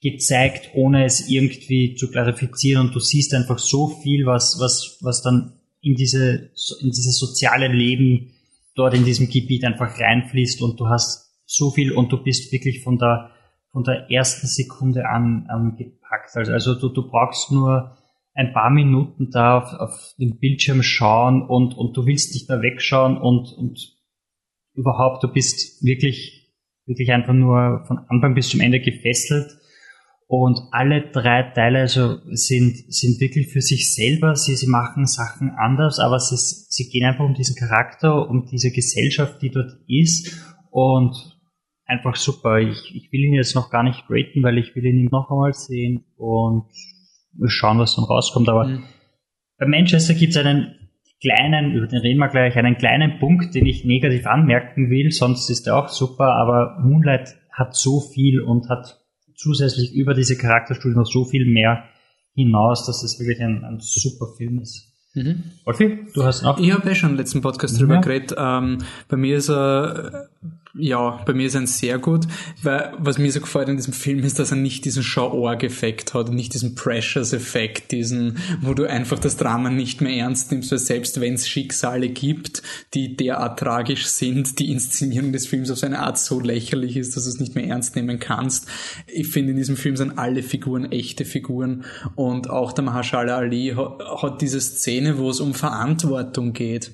gezeigt, 0.00 0.70
ohne 0.74 1.04
es 1.04 1.28
irgendwie 1.28 1.94
zu 1.94 2.10
klarifizieren 2.10 2.86
und 2.86 2.94
du 2.94 3.00
siehst 3.00 3.34
einfach 3.34 3.58
so 3.58 3.88
viel, 3.88 4.26
was, 4.26 4.58
was, 4.60 4.98
was 5.00 5.22
dann 5.22 5.54
in 5.80 5.94
diese, 5.94 6.50
in 6.80 6.90
dieses 6.90 7.18
soziale 7.18 7.68
Leben 7.68 8.32
dort 8.74 8.94
in 8.94 9.04
diesem 9.04 9.28
Gebiet 9.28 9.64
einfach 9.64 9.98
reinfließt 9.98 10.62
und 10.62 10.80
du 10.80 10.88
hast 10.88 11.23
so 11.46 11.70
viel 11.70 11.92
und 11.92 12.12
du 12.12 12.22
bist 12.22 12.52
wirklich 12.52 12.82
von 12.82 12.98
der, 12.98 13.30
von 13.72 13.84
der 13.84 14.10
ersten 14.10 14.46
Sekunde 14.46 15.08
an, 15.08 15.46
an 15.48 15.76
gepackt. 15.76 16.36
Also, 16.36 16.52
also 16.52 16.74
du, 16.74 16.88
du 16.88 17.08
brauchst 17.08 17.50
nur 17.52 17.96
ein 18.34 18.52
paar 18.52 18.70
Minuten 18.70 19.30
da 19.30 19.58
auf, 19.58 19.72
auf 19.74 20.14
den 20.18 20.38
Bildschirm 20.38 20.82
schauen 20.82 21.42
und, 21.42 21.74
und 21.74 21.96
du 21.96 22.06
willst 22.06 22.34
nicht 22.34 22.48
mehr 22.48 22.62
wegschauen 22.62 23.16
und, 23.16 23.52
und 23.52 23.94
überhaupt, 24.74 25.22
du 25.22 25.28
bist 25.28 25.84
wirklich, 25.84 26.52
wirklich 26.86 27.12
einfach 27.12 27.32
nur 27.32 27.84
von 27.86 27.98
Anfang 28.08 28.34
bis 28.34 28.48
zum 28.48 28.60
Ende 28.60 28.80
gefesselt. 28.80 29.56
Und 30.26 30.58
alle 30.72 31.10
drei 31.12 31.42
Teile 31.54 31.80
also 31.80 32.18
sind, 32.30 32.92
sind 32.92 33.20
wirklich 33.20 33.52
für 33.52 33.60
sich 33.60 33.94
selber. 33.94 34.34
Sie, 34.34 34.56
sie 34.56 34.66
machen 34.66 35.06
Sachen 35.06 35.50
anders, 35.50 36.00
aber 36.00 36.18
sie, 36.18 36.36
sie 36.36 36.88
gehen 36.88 37.04
einfach 37.04 37.24
um 37.24 37.34
diesen 37.34 37.54
Charakter, 37.54 38.28
um 38.28 38.46
diese 38.46 38.72
Gesellschaft, 38.72 39.42
die 39.42 39.50
dort 39.50 39.76
ist. 39.86 40.34
Und 40.70 41.33
einfach 41.86 42.16
super. 42.16 42.58
Ich, 42.58 42.94
ich 42.94 43.12
will 43.12 43.20
ihn 43.24 43.34
jetzt 43.34 43.54
noch 43.54 43.70
gar 43.70 43.82
nicht 43.82 44.04
raten, 44.08 44.42
weil 44.42 44.58
ich 44.58 44.74
will 44.74 44.84
ihn 44.84 45.08
noch 45.10 45.30
einmal 45.30 45.52
sehen 45.52 46.04
und 46.16 46.64
wir 47.36 47.48
schauen, 47.50 47.78
was 47.78 47.96
dann 47.96 48.04
rauskommt. 48.04 48.48
Aber 48.48 48.66
Mhm. 48.66 48.84
bei 49.58 49.66
Manchester 49.66 50.14
gibt 50.14 50.34
es 50.34 50.36
einen 50.44 50.74
kleinen, 51.20 51.72
über 51.72 51.86
den 51.86 52.00
reden 52.00 52.18
wir 52.18 52.28
gleich, 52.28 52.56
einen 52.56 52.76
kleinen 52.76 53.18
Punkt, 53.18 53.54
den 53.54 53.66
ich 53.66 53.84
negativ 53.84 54.26
anmerken 54.26 54.90
will, 54.90 55.10
sonst 55.10 55.48
ist 55.50 55.66
er 55.66 55.76
auch 55.76 55.88
super, 55.88 56.34
aber 56.34 56.78
Moonlight 56.82 57.34
hat 57.50 57.74
so 57.74 58.00
viel 58.00 58.40
und 58.40 58.68
hat 58.68 59.00
zusätzlich 59.36 59.94
über 59.94 60.14
diese 60.14 60.36
Charakterstudie 60.36 60.94
noch 60.96 61.06
so 61.06 61.24
viel 61.24 61.46
mehr 61.50 61.84
hinaus, 62.34 62.86
dass 62.86 63.02
es 63.02 63.18
wirklich 63.20 63.40
ein, 63.40 63.64
ein 63.64 63.78
super 63.80 64.26
Film 64.36 64.58
ist. 64.60 64.90
Mhm. 65.14 65.44
Wolfi, 65.64 66.00
du 66.14 66.24
hast 66.24 66.42
noch? 66.42 66.58
Ich 66.58 66.72
habe 66.72 66.90
eh 66.90 66.94
schon 66.94 67.10
im 67.10 67.16
letzten 67.16 67.40
Podcast 67.40 67.80
drüber 67.80 67.94
Ja. 67.94 68.00
geredet. 68.00 68.34
Ähm, 68.36 68.78
bei 69.08 69.16
mir 69.16 69.36
ist 69.36 69.48
er 69.48 70.28
ja, 70.76 71.22
bei 71.24 71.34
mir 71.34 71.46
ist 71.46 71.54
ein 71.54 71.68
sehr 71.68 71.98
gut, 71.98 72.26
weil 72.62 72.92
was 72.98 73.18
mir 73.18 73.30
so 73.30 73.40
gefällt 73.40 73.68
in 73.68 73.76
diesem 73.76 73.92
Film 73.92 74.24
ist, 74.24 74.40
dass 74.40 74.50
er 74.50 74.56
nicht 74.56 74.84
diesen 74.84 75.04
Show-Org-Effekt 75.04 76.14
hat, 76.14 76.30
nicht 76.30 76.52
diesen 76.52 76.74
Pressures-Effekt, 76.74 77.92
diesen, 77.92 78.38
wo 78.60 78.74
du 78.74 78.88
einfach 78.88 79.20
das 79.20 79.36
Drama 79.36 79.70
nicht 79.70 80.00
mehr 80.00 80.16
ernst 80.16 80.50
nimmst, 80.50 80.72
weil 80.72 80.78
selbst 80.78 81.20
wenn 81.20 81.34
es 81.34 81.48
Schicksale 81.48 82.08
gibt, 82.08 82.62
die 82.92 83.16
derart 83.16 83.60
tragisch 83.60 84.06
sind, 84.06 84.58
die 84.58 84.72
Inszenierung 84.72 85.32
des 85.32 85.46
Films 85.46 85.70
auf 85.70 85.78
seine 85.78 86.00
Art 86.00 86.18
so 86.18 86.40
lächerlich 86.40 86.96
ist, 86.96 87.16
dass 87.16 87.24
du 87.24 87.30
es 87.30 87.38
nicht 87.40 87.54
mehr 87.54 87.68
ernst 87.68 87.94
nehmen 87.94 88.18
kannst. 88.18 88.66
Ich 89.06 89.28
finde, 89.28 89.52
in 89.52 89.56
diesem 89.56 89.76
Film 89.76 89.96
sind 89.96 90.18
alle 90.18 90.42
Figuren 90.42 90.90
echte 90.90 91.24
Figuren 91.24 91.84
und 92.16 92.50
auch 92.50 92.72
der 92.72 92.82
Mahershala 92.82 93.36
Ali 93.36 93.74
hat, 93.76 94.22
hat 94.22 94.40
diese 94.40 94.60
Szene, 94.60 95.18
wo 95.18 95.30
es 95.30 95.38
um 95.38 95.54
Verantwortung 95.54 96.52
geht 96.52 96.90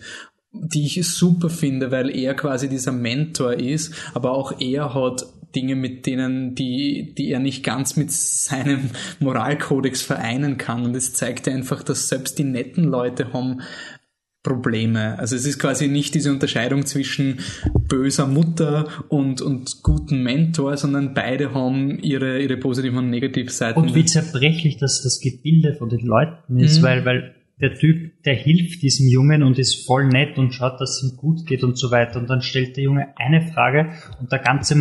die 0.53 0.87
ich 0.87 1.07
super 1.07 1.49
finde, 1.49 1.91
weil 1.91 2.15
er 2.15 2.35
quasi 2.35 2.69
dieser 2.69 2.93
Mentor 2.93 3.55
ist, 3.55 3.95
aber 4.15 4.33
auch 4.33 4.61
er 4.61 4.95
hat 4.95 5.27
Dinge, 5.55 5.75
mit 5.75 6.07
denen, 6.07 6.55
die, 6.55 7.15
die 7.17 7.31
er 7.31 7.41
nicht 7.41 7.65
ganz 7.65 7.97
mit 7.97 8.13
seinem 8.13 8.91
Moralkodex 9.21 10.03
vereinen 10.03 10.59
kann. 10.59 10.85
Und 10.85 10.97
es 10.97 11.13
zeigt 11.13 11.49
einfach, 11.49 11.83
dass 11.83 12.09
selbst 12.09 12.39
die 12.39 12.45
netten 12.45 12.85
Leute 12.85 13.33
haben 13.33 13.61
Probleme. 14.43 15.19
Also 15.19 15.37
es 15.37 15.45
ist 15.45 15.59
quasi 15.59 15.87
nicht 15.87 16.15
diese 16.15 16.31
Unterscheidung 16.31 16.87
zwischen 16.87 17.41
böser 17.89 18.27
Mutter 18.27 18.89
und, 19.09 19.43
und 19.43 19.83
guten 19.83 20.23
Mentor, 20.23 20.79
sondern 20.79 21.13
beide 21.13 21.53
haben 21.53 21.99
ihre, 21.99 22.41
ihre 22.41 22.57
positiven 22.57 22.99
und 22.99 23.11
negativen 23.11 23.51
Seiten. 23.51 23.79
Und 23.79 23.95
wie 23.95 24.07
zerbrechlich 24.07 24.79
das, 24.79 25.03
das 25.03 25.21
Gebilde 25.21 25.75
von 25.75 25.91
den 25.91 26.07
Leuten 26.07 26.59
ist, 26.59 26.79
mhm. 26.79 26.85
weil, 26.85 27.05
weil 27.05 27.35
der 27.61 27.75
Typ, 27.75 28.10
der 28.25 28.35
hilft 28.35 28.83
diesem 28.83 29.09
Jungen 29.09 29.43
und 29.43 29.59
ist 29.59 29.87
voll 29.87 30.07
nett 30.07 30.37
und 30.37 30.53
schaut, 30.53 30.81
dass 30.81 30.97
es 30.97 31.03
ihm 31.03 31.17
gut 31.17 31.47
geht 31.47 31.65
und 31.65 31.79
so 31.79 31.91
weiter. 31.91 32.19
Und 32.19 32.29
dann 32.29 32.43
stellt 32.43 32.77
der 32.77 32.85
Junge 32.85 33.15
eine 33.17 33.41
Frage 33.53 33.93
und 34.21 34.31
der 34.31 34.41
ganze 34.41 34.77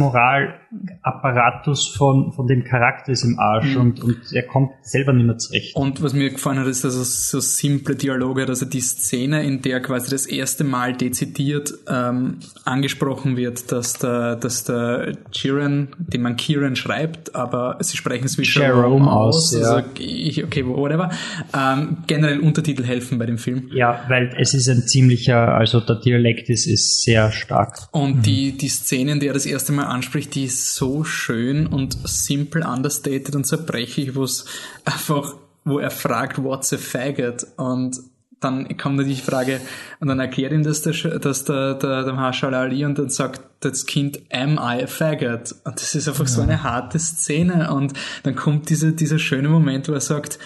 Moralapparatus 0.72 1.88
von, 1.88 2.32
von 2.32 2.48
dem 2.48 2.64
Charakter 2.64 3.12
ist 3.12 3.24
im 3.24 3.40
Arsch 3.40 3.74
mhm. 3.74 3.82
und, 3.82 4.04
und 4.04 4.20
er 4.34 4.44
kommt 4.44 4.72
selber 4.82 5.14
nicht 5.14 5.26
mehr 5.26 5.38
zurecht. 5.38 5.76
Und 5.76 6.04
was 6.04 6.14
mir 6.14 6.30
gefallen 6.30 6.60
hat, 6.60 6.68
ist, 6.68 6.84
dass 6.84 6.96
es 6.96 7.32
so 7.32 7.40
simple 7.40 7.96
Dialoge 7.96 8.44
hat. 8.44 8.50
Also 8.50 8.66
die 8.66 8.82
Szene, 8.82 9.44
in 9.44 9.62
der 9.62 9.82
quasi 9.82 10.12
das 10.12 10.28
erste 10.28 10.64
Mal 10.64 10.94
dezidiert 10.96 11.74
ähm, 11.90 12.38
angesprochen 12.66 13.36
wird, 13.36 13.72
dass 13.72 13.94
der, 13.94 14.36
dass 14.36 14.64
der 14.64 15.14
Kieran, 15.32 15.90
den 15.98 16.22
man 16.22 16.36
Kieran 16.36 16.76
schreibt, 16.76 17.36
aber 17.36 17.78
sie 17.80 17.98
sprechen 17.98 18.26
es 18.26 18.38
wie 18.38 18.44
Jerome 18.44 19.12
aus. 19.12 19.56
aus 19.56 19.60
ja. 19.60 19.70
Also 19.70 19.90
ich, 19.98 20.44
okay, 20.44 20.66
whatever. 20.66 21.10
Ähm, 21.54 21.98
generell 22.06 22.40
unter 22.40 22.60
Untertitel 22.60 22.84
helfen 22.84 23.18
bei 23.18 23.26
dem 23.26 23.38
Film. 23.38 23.70
Ja, 23.74 24.04
weil 24.10 24.36
es 24.38 24.54
ist 24.54 24.68
ein 24.68 24.86
ziemlicher, 24.86 25.56
also 25.56 25.80
der 25.80 25.96
Dialekt 25.96 26.50
ist, 26.50 26.68
ist 26.68 27.04
sehr 27.04 27.32
stark. 27.32 27.88
Und 27.92 28.18
mhm. 28.18 28.22
die, 28.22 28.58
die 28.58 28.68
Szene, 28.68 29.14
in 29.14 29.20
der 29.20 29.30
er 29.30 29.34
das 29.34 29.46
erste 29.46 29.72
Mal 29.72 29.86
anspricht, 29.86 30.36
die 30.36 30.46
ist 30.46 30.59
so 30.60 31.04
schön 31.04 31.68
und 31.68 31.98
simple, 32.08 32.68
understated 32.68 33.36
und 33.36 33.46
zerbrechlich, 33.46 34.16
wo 34.16 34.24
es 34.24 34.46
einfach, 34.86 35.36
wo 35.64 35.80
er 35.80 35.92
fragt, 35.92 36.44
what's 36.44 36.74
a 36.74 36.78
faggot? 36.78 37.46
Und 37.58 38.00
dann 38.40 38.78
kommt 38.78 38.98
natürlich 38.98 39.20
die 39.20 39.30
Frage, 39.30 39.60
und 40.00 40.08
dann 40.08 40.20
erklärt 40.20 40.54
ihm 40.54 40.64
das 40.64 40.82
der, 40.82 40.94
dass 41.20 41.44
der, 41.44 41.74
der, 41.76 42.04
der 42.04 42.14
Marshall 42.14 42.54
Ali 42.54 42.86
und 42.86 42.98
dann 42.98 43.10
sagt 43.10 43.42
das 43.60 43.86
Kind, 43.86 44.22
am 44.32 44.54
I 44.54 44.84
a 44.84 44.88
faggot? 44.88 45.56
Und 45.66 45.76
das 45.76 45.96
ist 45.96 46.08
einfach 46.08 46.26
ja. 46.26 46.30
so 46.30 46.42
eine 46.42 46.64
harte 46.64 47.00
Szene 47.00 47.72
und 47.74 47.94
dann 48.24 48.36
kommt 48.36 48.70
dieser, 48.70 48.92
dieser 48.92 49.20
schöne 49.20 49.50
Moment, 49.50 49.90
wo 49.90 49.94
er 49.94 50.02
sagt, 50.02 50.40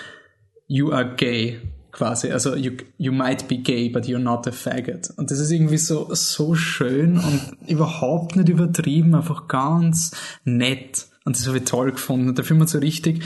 you 0.67 0.91
are 0.91 1.15
gay 1.15 1.61
quasi. 1.93 2.31
Also 2.31 2.55
you, 2.55 2.71
you 2.97 3.13
might 3.13 3.47
be 3.47 3.57
gay, 3.57 3.87
but 3.87 4.05
you're 4.05 4.19
not 4.19 4.45
a 4.47 4.51
faggot. 4.51 5.11
Und 5.15 5.31
das 5.31 5.39
ist 5.39 5.51
irgendwie 5.51 5.77
so, 5.77 6.09
so 6.13 6.55
schön 6.55 7.17
und 7.17 7.69
überhaupt 7.69 8.35
nicht 8.35 8.49
übertrieben, 8.49 9.15
einfach 9.15 9.47
ganz 9.47 10.11
nett. 10.43 11.07
Und 11.23 11.37
das 11.37 11.47
habe 11.47 11.59
ich 11.59 11.63
toll 11.63 11.91
gefunden. 11.91 12.29
Und 12.29 12.43
Film 12.43 12.59
hat 12.59 12.69
so 12.69 12.79
richtig, 12.79 13.23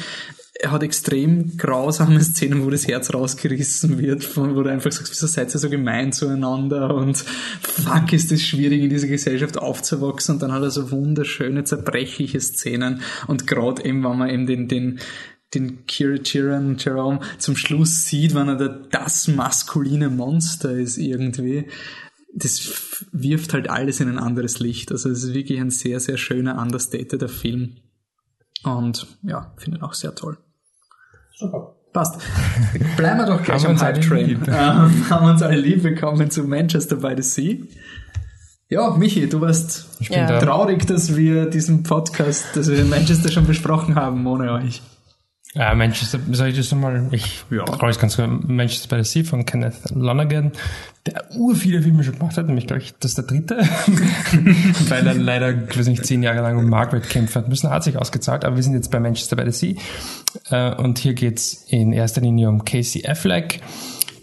er 0.60 0.72
hat 0.72 0.84
extrem 0.84 1.56
grausame 1.58 2.20
Szenen, 2.22 2.64
wo 2.64 2.70
das 2.70 2.88
Herz 2.88 3.14
rausgerissen 3.14 4.00
wird, 4.00 4.24
von, 4.24 4.56
wo 4.56 4.64
du 4.64 4.70
einfach 4.70 4.92
sagst, 4.92 5.12
wieso 5.12 5.28
seid 5.28 5.54
ihr 5.54 5.60
so 5.60 5.70
gemein 5.70 6.12
zueinander 6.12 6.94
und 6.96 7.18
fuck, 7.18 8.12
ist 8.14 8.32
das 8.32 8.42
schwierig 8.42 8.82
in 8.82 8.90
dieser 8.90 9.08
Gesellschaft 9.08 9.58
aufzuwachsen 9.58 10.36
und 10.36 10.42
dann 10.42 10.52
hat 10.52 10.64
er 10.64 10.72
so 10.72 10.92
wunderschöne, 10.92 11.64
zerbrechliche 11.64 12.40
Szenen 12.40 13.02
und 13.28 13.46
gerade 13.46 13.86
eben, 13.86 14.04
wenn 14.04 14.18
man 14.18 14.30
eben 14.30 14.48
den, 14.48 14.68
den, 14.68 15.00
den 15.54 15.86
Kieran 15.86 16.78
Jerome 16.78 17.20
zum 17.38 17.56
Schluss 17.56 18.06
sieht, 18.06 18.36
wenn 18.36 18.50
er 18.50 18.56
da 18.56 18.68
das 18.68 19.28
maskuline 19.28 20.10
Monster 20.10 20.72
ist 20.72 20.98
irgendwie, 20.98 21.68
das 22.34 23.06
wirft 23.12 23.54
halt 23.54 23.70
alles 23.70 24.00
in 24.00 24.10
ein 24.10 24.20
anderes 24.20 24.60
Licht. 24.60 24.92
Also 24.92 25.10
es 25.10 25.24
ist 25.24 25.34
wirklich 25.34 25.60
ein 25.60 25.72
sehr, 25.72 26.00
sehr 26.00 26.18
schöner, 26.18 26.62
understateder 26.62 27.30
Film. 27.30 27.78
Und 28.64 29.08
ja, 29.24 29.54
finde 29.58 29.80
ihn 29.80 29.84
auch 29.84 29.94
sehr 29.94 30.14
toll. 30.14 30.38
Super. 31.36 31.76
Passt. 31.94 32.22
Bleiben 32.98 33.20
wir 33.20 33.26
doch 33.26 33.42
gleich 33.42 33.66
am 33.66 33.80
Hype 33.80 34.02
Train. 34.02 34.42
Ähm, 34.48 35.10
haben 35.10 35.26
wir 35.26 35.32
uns 35.32 35.42
alle 35.42 35.60
lieb. 35.60 35.84
Willkommen 35.84 36.30
zu 36.30 36.44
Manchester 36.44 36.98
by 36.98 37.14
the 37.16 37.24
Sea. 37.24 37.58
Ja, 38.70 38.92
Michi, 38.92 39.28
du 39.30 39.40
warst 39.40 39.88
ja. 40.02 40.40
traurig, 40.40 40.86
dass 40.86 41.16
wir 41.16 41.50
diesen 41.50 41.84
Podcast, 41.84 42.56
dass 42.56 42.70
wir 42.70 42.84
Manchester 42.86 43.32
schon 43.32 43.48
besprochen 43.48 43.96
haben 43.96 44.28
ohne 44.28 44.52
euch. 44.52 44.82
Ja, 45.54 45.74
Manchester, 45.74 46.20
soll 46.32 46.50
ich 46.50 46.58
das 46.58 46.72
nochmal? 46.72 47.08
Ich 47.12 47.46
ja. 47.50 47.64
es 47.88 48.00
ganz 48.00 48.18
gut. 48.18 48.48
Manchester 48.48 48.96
by 48.96 49.04
the 49.04 49.10
Sea 49.10 49.24
von 49.24 49.46
Kenneth 49.46 49.90
Lonergan, 49.96 50.52
der 51.06 51.24
ur 51.36 51.56
viele 51.56 51.82
Filme 51.82 52.04
schon 52.04 52.20
gemacht 52.20 52.38
hat, 52.38 52.48
nämlich, 52.48 52.68
glaube 52.68 52.82
ich, 52.84 52.94
das 53.00 53.12
ist 53.12 53.18
der 53.18 53.26
dritte. 53.26 53.58
Weil 54.90 55.08
er 55.08 55.14
leider, 55.14 55.68
ich 55.70 55.80
weiß 55.80 55.88
nicht, 55.88 56.06
zehn 56.06 56.22
Jahre 56.22 56.42
lang 56.42 56.58
um 56.58 56.70
Margaret 56.70 57.10
kämpfen 57.10 57.36
hat 57.36 57.50
müssen, 57.50 57.70
hat 57.70 57.84
sich 57.84 57.98
ausgezahlt, 57.98 58.44
aber 58.44 58.58
wir 58.58 58.64
sind 58.64 58.74
jetzt 58.74 58.92
bei 58.92 59.00
Manchester 59.00 59.36
by 59.36 59.50
the 59.50 59.76
Sea. 60.50 60.74
Äh, 60.74 60.76
und 60.76 61.00
hier 61.00 61.14
geht's 61.14 61.66
in 61.70 61.94
erster 61.94 62.22
Linie 62.22 62.50
um 62.50 62.66
Casey 62.66 63.08
Affleck, 63.08 63.62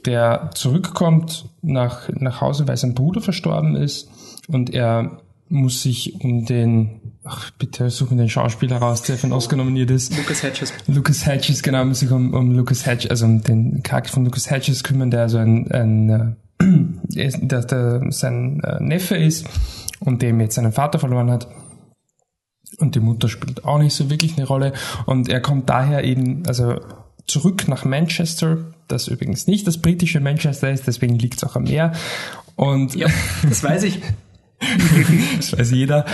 der 0.04 0.50
zurückkommt 0.54 1.46
nach, 1.62 2.10
nach 2.10 2.42
Hause, 2.42 2.68
weil 2.68 2.76
sein 2.76 2.94
Bruder 2.94 3.22
verstorben 3.22 3.76
ist 3.76 4.10
und 4.46 4.74
er 4.74 5.18
muss 5.48 5.82
sich 5.82 6.20
um 6.22 6.44
den 6.44 7.00
ach, 7.24 7.50
bitte 7.58 7.90
suchen 7.90 8.18
den 8.18 8.28
Schauspieler 8.28 8.76
raus, 8.76 9.02
der 9.02 9.16
von 9.16 9.32
Oscar 9.32 9.56
nominiert 9.56 9.90
ist. 9.90 10.16
Lucas 10.16 10.42
Hedges. 10.42 10.72
Lucas 10.86 11.26
Hedges, 11.26 11.62
genau, 11.62 11.84
muss 11.84 12.00
sich 12.00 12.10
um, 12.10 12.34
um 12.34 12.52
Lucas 12.52 12.86
Hedges, 12.86 13.10
also 13.10 13.24
um 13.26 13.42
den 13.42 13.82
Charakter 13.82 14.12
von 14.12 14.24
Lucas 14.24 14.50
Hedges 14.50 14.84
kümmern, 14.84 15.10
der 15.10 15.22
also 15.22 15.38
ein, 15.38 15.70
ein 15.70 16.36
äh, 16.60 16.64
der, 17.38 17.62
der 17.62 18.02
sein 18.10 18.60
äh, 18.60 18.82
Neffe 18.82 19.16
ist 19.16 19.46
und 20.00 20.22
dem 20.22 20.40
jetzt 20.40 20.54
seinen 20.54 20.72
Vater 20.72 20.98
verloren 20.98 21.30
hat. 21.30 21.48
Und 22.78 22.94
die 22.94 23.00
Mutter 23.00 23.28
spielt 23.28 23.64
auch 23.64 23.78
nicht 23.78 23.94
so 23.94 24.10
wirklich 24.10 24.36
eine 24.36 24.46
Rolle. 24.46 24.72
Und 25.06 25.28
er 25.28 25.40
kommt 25.40 25.70
daher 25.70 26.04
eben, 26.04 26.44
also 26.46 26.80
zurück 27.26 27.68
nach 27.68 27.84
Manchester, 27.84 28.58
das 28.88 29.08
übrigens 29.08 29.46
nicht 29.46 29.66
das 29.66 29.78
britische 29.78 30.20
Manchester 30.20 30.70
ist, 30.70 30.86
deswegen 30.86 31.18
liegt 31.18 31.36
es 31.36 31.44
auch 31.44 31.56
am 31.56 31.64
Meer. 31.64 31.92
Und 32.56 32.94
ja, 32.94 33.08
das 33.48 33.62
weiß 33.62 33.84
ich. 33.84 34.00
das 35.36 35.56
weiß 35.56 35.70
jeder. 35.70 36.04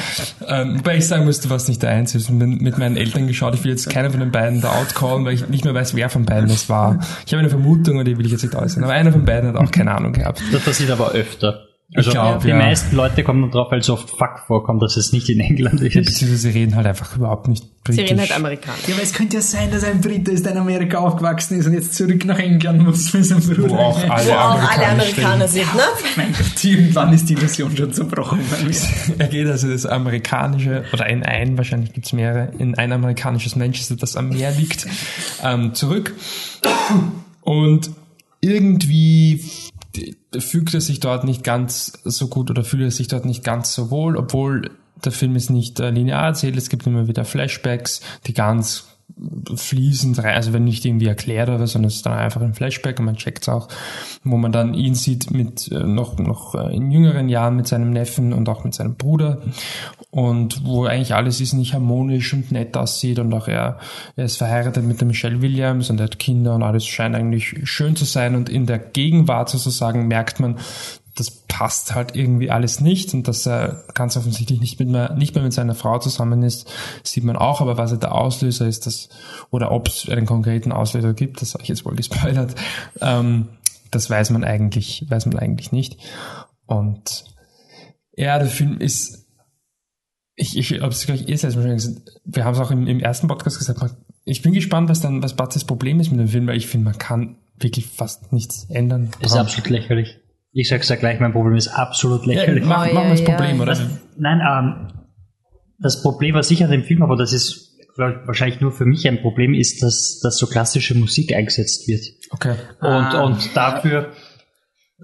Ähm, 0.46 0.78
wobei 0.78 0.96
ich 0.96 1.06
sagen 1.06 1.24
müsste, 1.24 1.50
was 1.50 1.68
nicht 1.68 1.82
der 1.82 1.90
Einzige. 1.90 2.24
Habe 2.24 2.46
mit 2.46 2.78
meinen 2.78 2.96
Eltern 2.96 3.26
geschaut. 3.26 3.54
Ich 3.54 3.64
will 3.64 3.70
jetzt 3.70 3.88
keiner 3.88 4.10
von 4.10 4.20
den 4.20 4.30
beiden 4.30 4.60
da 4.60 4.72
outcallen, 4.72 5.24
weil 5.24 5.34
ich 5.34 5.48
nicht 5.48 5.64
mehr 5.64 5.74
weiß, 5.74 5.94
wer 5.94 6.10
von 6.10 6.24
beiden 6.24 6.50
es 6.50 6.68
war. 6.68 7.00
Ich 7.26 7.32
habe 7.32 7.40
eine 7.40 7.50
Vermutung, 7.50 7.98
und 7.98 8.06
die 8.06 8.18
will 8.18 8.26
ich 8.26 8.32
jetzt 8.32 8.42
nicht 8.42 8.54
äußern. 8.54 8.84
Aber 8.84 8.92
einer 8.92 9.12
von 9.12 9.24
beiden 9.24 9.48
hat 9.48 9.56
auch 9.56 9.70
keine 9.70 9.92
Ahnung 9.92 10.12
gehabt. 10.12 10.42
Das 10.52 10.62
passiert 10.62 10.90
aber 10.90 11.12
öfter. 11.12 11.69
Also 11.92 12.12
glaub, 12.12 12.42
die 12.42 12.48
ja. 12.48 12.56
meisten 12.56 12.94
Leute 12.94 13.24
kommen 13.24 13.42
dann 13.42 13.50
drauf, 13.50 13.72
weil 13.72 13.82
so 13.82 13.94
oft 13.94 14.10
Fuck 14.10 14.44
vorkommt, 14.46 14.80
dass 14.80 14.96
es 14.96 15.12
nicht 15.12 15.28
in 15.28 15.40
England 15.40 15.80
ist. 15.80 15.94
Beziehungsweise 15.94 16.36
sie 16.36 16.50
reden 16.50 16.76
halt 16.76 16.86
einfach 16.86 17.16
überhaupt 17.16 17.48
nicht 17.48 17.64
britisch. 17.82 18.04
Sie 18.04 18.08
reden 18.08 18.20
halt 18.20 18.32
amerikanisch. 18.32 18.86
Ja, 18.86 18.94
aber 18.94 19.02
es 19.02 19.12
könnte 19.12 19.36
ja 19.36 19.42
sein, 19.42 19.72
dass 19.72 19.82
ein 19.82 20.00
Brite 20.00 20.30
ist, 20.30 20.44
der 20.44 20.52
in 20.52 20.58
Amerika 20.58 20.98
aufgewachsen 20.98 21.58
ist 21.58 21.66
und 21.66 21.72
jetzt 21.72 21.94
zurück 21.94 22.24
nach 22.26 22.38
England 22.38 22.84
muss 22.84 23.12
mit 23.12 23.24
seinem 23.24 23.42
Bruder. 23.42 23.70
Wo 23.70 23.76
auch 23.76 24.08
alle, 24.08 24.28
Wo 24.28 24.32
auch 24.32 24.70
alle 24.70 24.86
Amerikaner 24.86 25.48
sind, 25.48 25.74
ne? 25.74 25.82
Mein 26.16 26.32
Gott, 26.32 26.64
irgendwann 26.64 27.12
ist 27.12 27.28
die 27.28 27.32
Illusion 27.32 27.76
schon 27.76 27.92
zerbrochen. 27.92 28.38
er 29.18 29.26
geht 29.26 29.48
also 29.48 29.68
das 29.68 29.84
amerikanische, 29.84 30.84
oder 30.92 31.08
in 31.08 31.24
ein, 31.24 31.58
wahrscheinlich 31.58 31.92
gibt's 31.92 32.12
mehrere, 32.12 32.52
in 32.58 32.76
ein 32.76 32.92
amerikanisches 32.92 33.56
Manchester, 33.56 33.96
das 33.96 34.14
am 34.14 34.28
Meer 34.28 34.52
liegt, 34.52 34.86
ähm, 35.42 35.74
zurück. 35.74 36.14
Und 37.40 37.90
irgendwie 38.40 39.42
fügt 40.38 40.74
er 40.74 40.80
sich 40.80 41.00
dort 41.00 41.24
nicht 41.24 41.44
ganz 41.44 42.00
so 42.04 42.28
gut 42.28 42.50
oder 42.50 42.64
fühlt 42.64 42.82
er 42.82 42.90
sich 42.90 43.08
dort 43.08 43.24
nicht 43.24 43.44
ganz 43.44 43.74
so 43.74 43.90
wohl, 43.90 44.16
obwohl 44.16 44.70
der 45.04 45.12
Film 45.12 45.36
ist 45.36 45.50
nicht 45.50 45.80
äh, 45.80 45.90
linear 45.90 46.24
erzählt, 46.24 46.56
es 46.56 46.68
gibt 46.68 46.86
immer 46.86 47.08
wieder 47.08 47.24
Flashbacks, 47.24 48.00
die 48.26 48.34
ganz 48.34 48.89
fließend 49.54 50.18
rein, 50.18 50.34
also 50.34 50.52
wenn 50.52 50.64
nicht 50.64 50.84
irgendwie 50.84 51.06
erklärt 51.06 51.48
oder, 51.48 51.66
sondern 51.66 51.88
es 51.88 51.96
ist 51.96 52.06
dann 52.06 52.18
einfach 52.18 52.40
ein 52.40 52.54
Flashback 52.54 52.98
und 52.98 53.06
man 53.06 53.16
checkt 53.16 53.42
es 53.42 53.48
auch, 53.48 53.68
wo 54.24 54.36
man 54.36 54.52
dann 54.52 54.74
ihn 54.74 54.94
sieht 54.94 55.30
mit 55.30 55.70
äh, 55.72 55.84
noch 55.84 56.18
noch 56.18 56.54
äh, 56.54 56.74
in 56.74 56.90
jüngeren 56.90 57.28
Jahren 57.28 57.56
mit 57.56 57.66
seinem 57.66 57.90
Neffen 57.90 58.32
und 58.32 58.48
auch 58.48 58.64
mit 58.64 58.74
seinem 58.74 58.96
Bruder 58.96 59.42
und 60.10 60.64
wo 60.64 60.84
eigentlich 60.84 61.14
alles 61.14 61.40
ist 61.40 61.52
nicht 61.52 61.74
harmonisch 61.74 62.32
und 62.32 62.52
nett 62.52 62.76
aussieht 62.76 63.18
und 63.18 63.32
auch 63.32 63.48
er, 63.48 63.78
er 64.16 64.24
ist 64.24 64.36
verheiratet 64.36 64.84
mit 64.84 65.00
der 65.00 65.06
Michelle 65.06 65.42
Williams 65.42 65.90
und 65.90 66.00
er 66.00 66.04
hat 66.04 66.18
Kinder 66.18 66.54
und 66.54 66.62
alles 66.62 66.86
scheint 66.86 67.14
eigentlich 67.14 67.54
schön 67.64 67.96
zu 67.96 68.04
sein 68.04 68.34
und 68.34 68.48
in 68.48 68.66
der 68.66 68.78
Gegenwart 68.78 69.48
sozusagen 69.50 70.08
merkt 70.08 70.40
man, 70.40 70.56
das 71.20 71.30
passt 71.30 71.94
halt 71.94 72.16
irgendwie 72.16 72.50
alles 72.50 72.80
nicht 72.80 73.12
und 73.12 73.28
dass 73.28 73.46
er 73.46 73.84
ganz 73.92 74.16
offensichtlich 74.16 74.60
nicht, 74.60 74.80
mit 74.80 74.88
mehr, 74.88 75.14
nicht 75.14 75.34
mehr 75.34 75.44
mit 75.44 75.52
seiner 75.52 75.74
Frau 75.74 75.98
zusammen 75.98 76.42
ist, 76.42 76.72
sieht 77.02 77.24
man 77.24 77.36
auch, 77.36 77.60
aber 77.60 77.76
was 77.76 77.92
er 77.92 77.98
der 77.98 78.14
Auslöser 78.14 78.66
ist, 78.66 78.86
das, 78.86 79.10
oder 79.50 79.70
ob 79.70 79.88
es 79.88 80.08
einen 80.08 80.24
konkreten 80.24 80.72
Auslöser 80.72 81.12
gibt, 81.12 81.42
das 81.42 81.52
habe 81.52 81.62
ich 81.62 81.68
jetzt 81.68 81.84
wohl 81.84 81.94
gespoilert, 81.94 82.54
ähm, 83.02 83.48
das 83.90 84.08
weiß 84.08 84.30
man 84.30 84.44
eigentlich, 84.44 85.04
weiß 85.08 85.26
man 85.26 85.38
eigentlich 85.38 85.72
nicht. 85.72 85.98
Und 86.64 87.24
ja, 88.16 88.38
der 88.38 88.48
Film 88.48 88.78
ist, 88.78 89.26
ich, 90.36 90.56
ich 90.56 90.80
habe 90.80 90.92
es 90.92 91.04
gleich 91.04 91.28
eh 91.28 91.36
selbst 91.36 91.62
gesagt, 91.62 92.20
wir 92.24 92.44
haben 92.46 92.54
es 92.54 92.60
auch 92.60 92.70
im, 92.70 92.86
im 92.86 93.00
ersten 93.00 93.28
Podcast 93.28 93.58
gesagt, 93.58 93.80
man, 93.80 93.90
ich 94.24 94.40
bin 94.40 94.54
gespannt, 94.54 94.88
was 94.88 95.00
dann, 95.00 95.22
was 95.22 95.36
Batzes 95.36 95.64
Problem 95.64 96.00
ist 96.00 96.10
mit 96.10 96.20
dem 96.20 96.28
Film, 96.28 96.46
weil 96.46 96.56
ich 96.56 96.68
finde, 96.68 96.86
man 96.86 96.98
kann 96.98 97.36
wirklich 97.58 97.86
fast 97.86 98.32
nichts 98.32 98.64
ändern. 98.70 99.10
Ist 99.20 99.36
absolut 99.36 99.68
lächerlich. 99.68 100.19
Ich 100.52 100.68
sag's 100.68 100.88
ja 100.88 100.96
gleich, 100.96 101.20
mein 101.20 101.32
Problem 101.32 101.56
ist 101.56 101.68
absolut 101.68 102.26
lächerlich. 102.26 102.62
Ja, 102.64 102.68
mach, 102.68 102.86
Oh, 102.88 102.94
mach 102.94 103.02
ja, 103.02 103.08
mal 103.08 103.10
das 103.10 103.20
ja. 103.20 103.26
Problem, 103.36 103.60
oder? 103.60 103.66
Das, 103.72 103.86
nein, 104.18 104.40
ähm, 104.40 104.88
das 105.78 106.02
Problem, 106.02 106.34
was 106.34 106.50
ich 106.50 106.64
an 106.64 106.70
dem 106.70 106.82
Film 106.84 107.02
habe, 107.02 107.12
aber 107.12 107.22
das 107.22 107.32
ist 107.32 107.68
glaub 107.94 108.10
ich, 108.22 108.26
wahrscheinlich 108.26 108.60
nur 108.60 108.72
für 108.72 108.84
mich 108.84 109.06
ein 109.08 109.20
Problem, 109.20 109.54
ist, 109.54 109.82
dass, 109.82 110.20
dass 110.22 110.38
so 110.38 110.46
klassische 110.46 110.94
Musik 110.96 111.34
eingesetzt 111.34 111.86
wird. 111.88 112.02
Okay. 112.30 112.54
Und, 112.80 112.86
Ah. 112.88 113.22
und 113.22 113.56
dafür, 113.56 114.12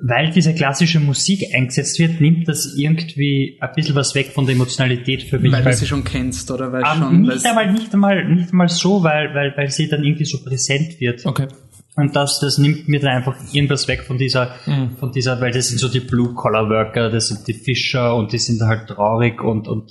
weil 0.09 0.31
diese 0.31 0.55
klassische 0.55 1.01
Musik 1.01 1.55
eingesetzt 1.55 1.99
wird, 1.99 2.21
nimmt 2.21 2.47
das 2.49 2.75
irgendwie 2.77 3.59
ein 3.61 3.71
bisschen 3.75 3.95
was 3.95 4.15
weg 4.15 4.33
von 4.35 4.47
der 4.47 4.55
Emotionalität 4.55 5.23
für 5.23 5.39
mich. 5.39 5.53
Weil 5.53 5.61
du 5.61 5.67
weil- 5.67 5.75
sie 5.75 5.87
schon 5.87 6.05
kennst, 6.05 6.51
oder? 6.51 6.71
Weil 6.73 6.83
ähm, 6.83 6.99
schon, 6.99 7.23
nicht, 7.23 7.47
einmal, 7.47 7.73
nicht, 7.73 7.93
einmal, 7.95 8.25
nicht 8.35 8.51
einmal 8.51 8.69
so, 8.69 9.03
weil, 9.03 9.35
weil, 9.35 9.55
weil 9.57 9.71
sie 9.71 9.89
dann 9.89 10.05
irgendwie 10.05 10.25
so 10.27 10.43
präsent 10.45 11.01
wird. 11.01 11.25
Okay. 11.25 11.49
Und 11.97 12.15
das, 12.15 12.41
das 12.41 12.59
nimmt 12.59 12.89
mir 12.89 13.01
dann 13.01 13.11
einfach 13.17 13.35
irgendwas 13.53 13.89
weg 13.89 14.03
von 14.03 14.19
dieser, 14.19 14.51
Mhm. 14.67 14.97
von 14.99 15.13
dieser, 15.13 15.41
weil 15.41 15.51
das 15.53 15.69
sind 15.69 15.79
so 15.79 15.89
die 15.89 16.01
Blue-Collar-Worker, 16.01 17.11
das 17.11 17.29
sind 17.29 17.47
die 17.49 17.55
Fischer 17.55 18.15
und 18.15 18.33
die 18.33 18.39
sind 18.39 18.61
halt 18.63 18.89
traurig 18.89 19.43
und, 19.43 19.67
und 19.67 19.91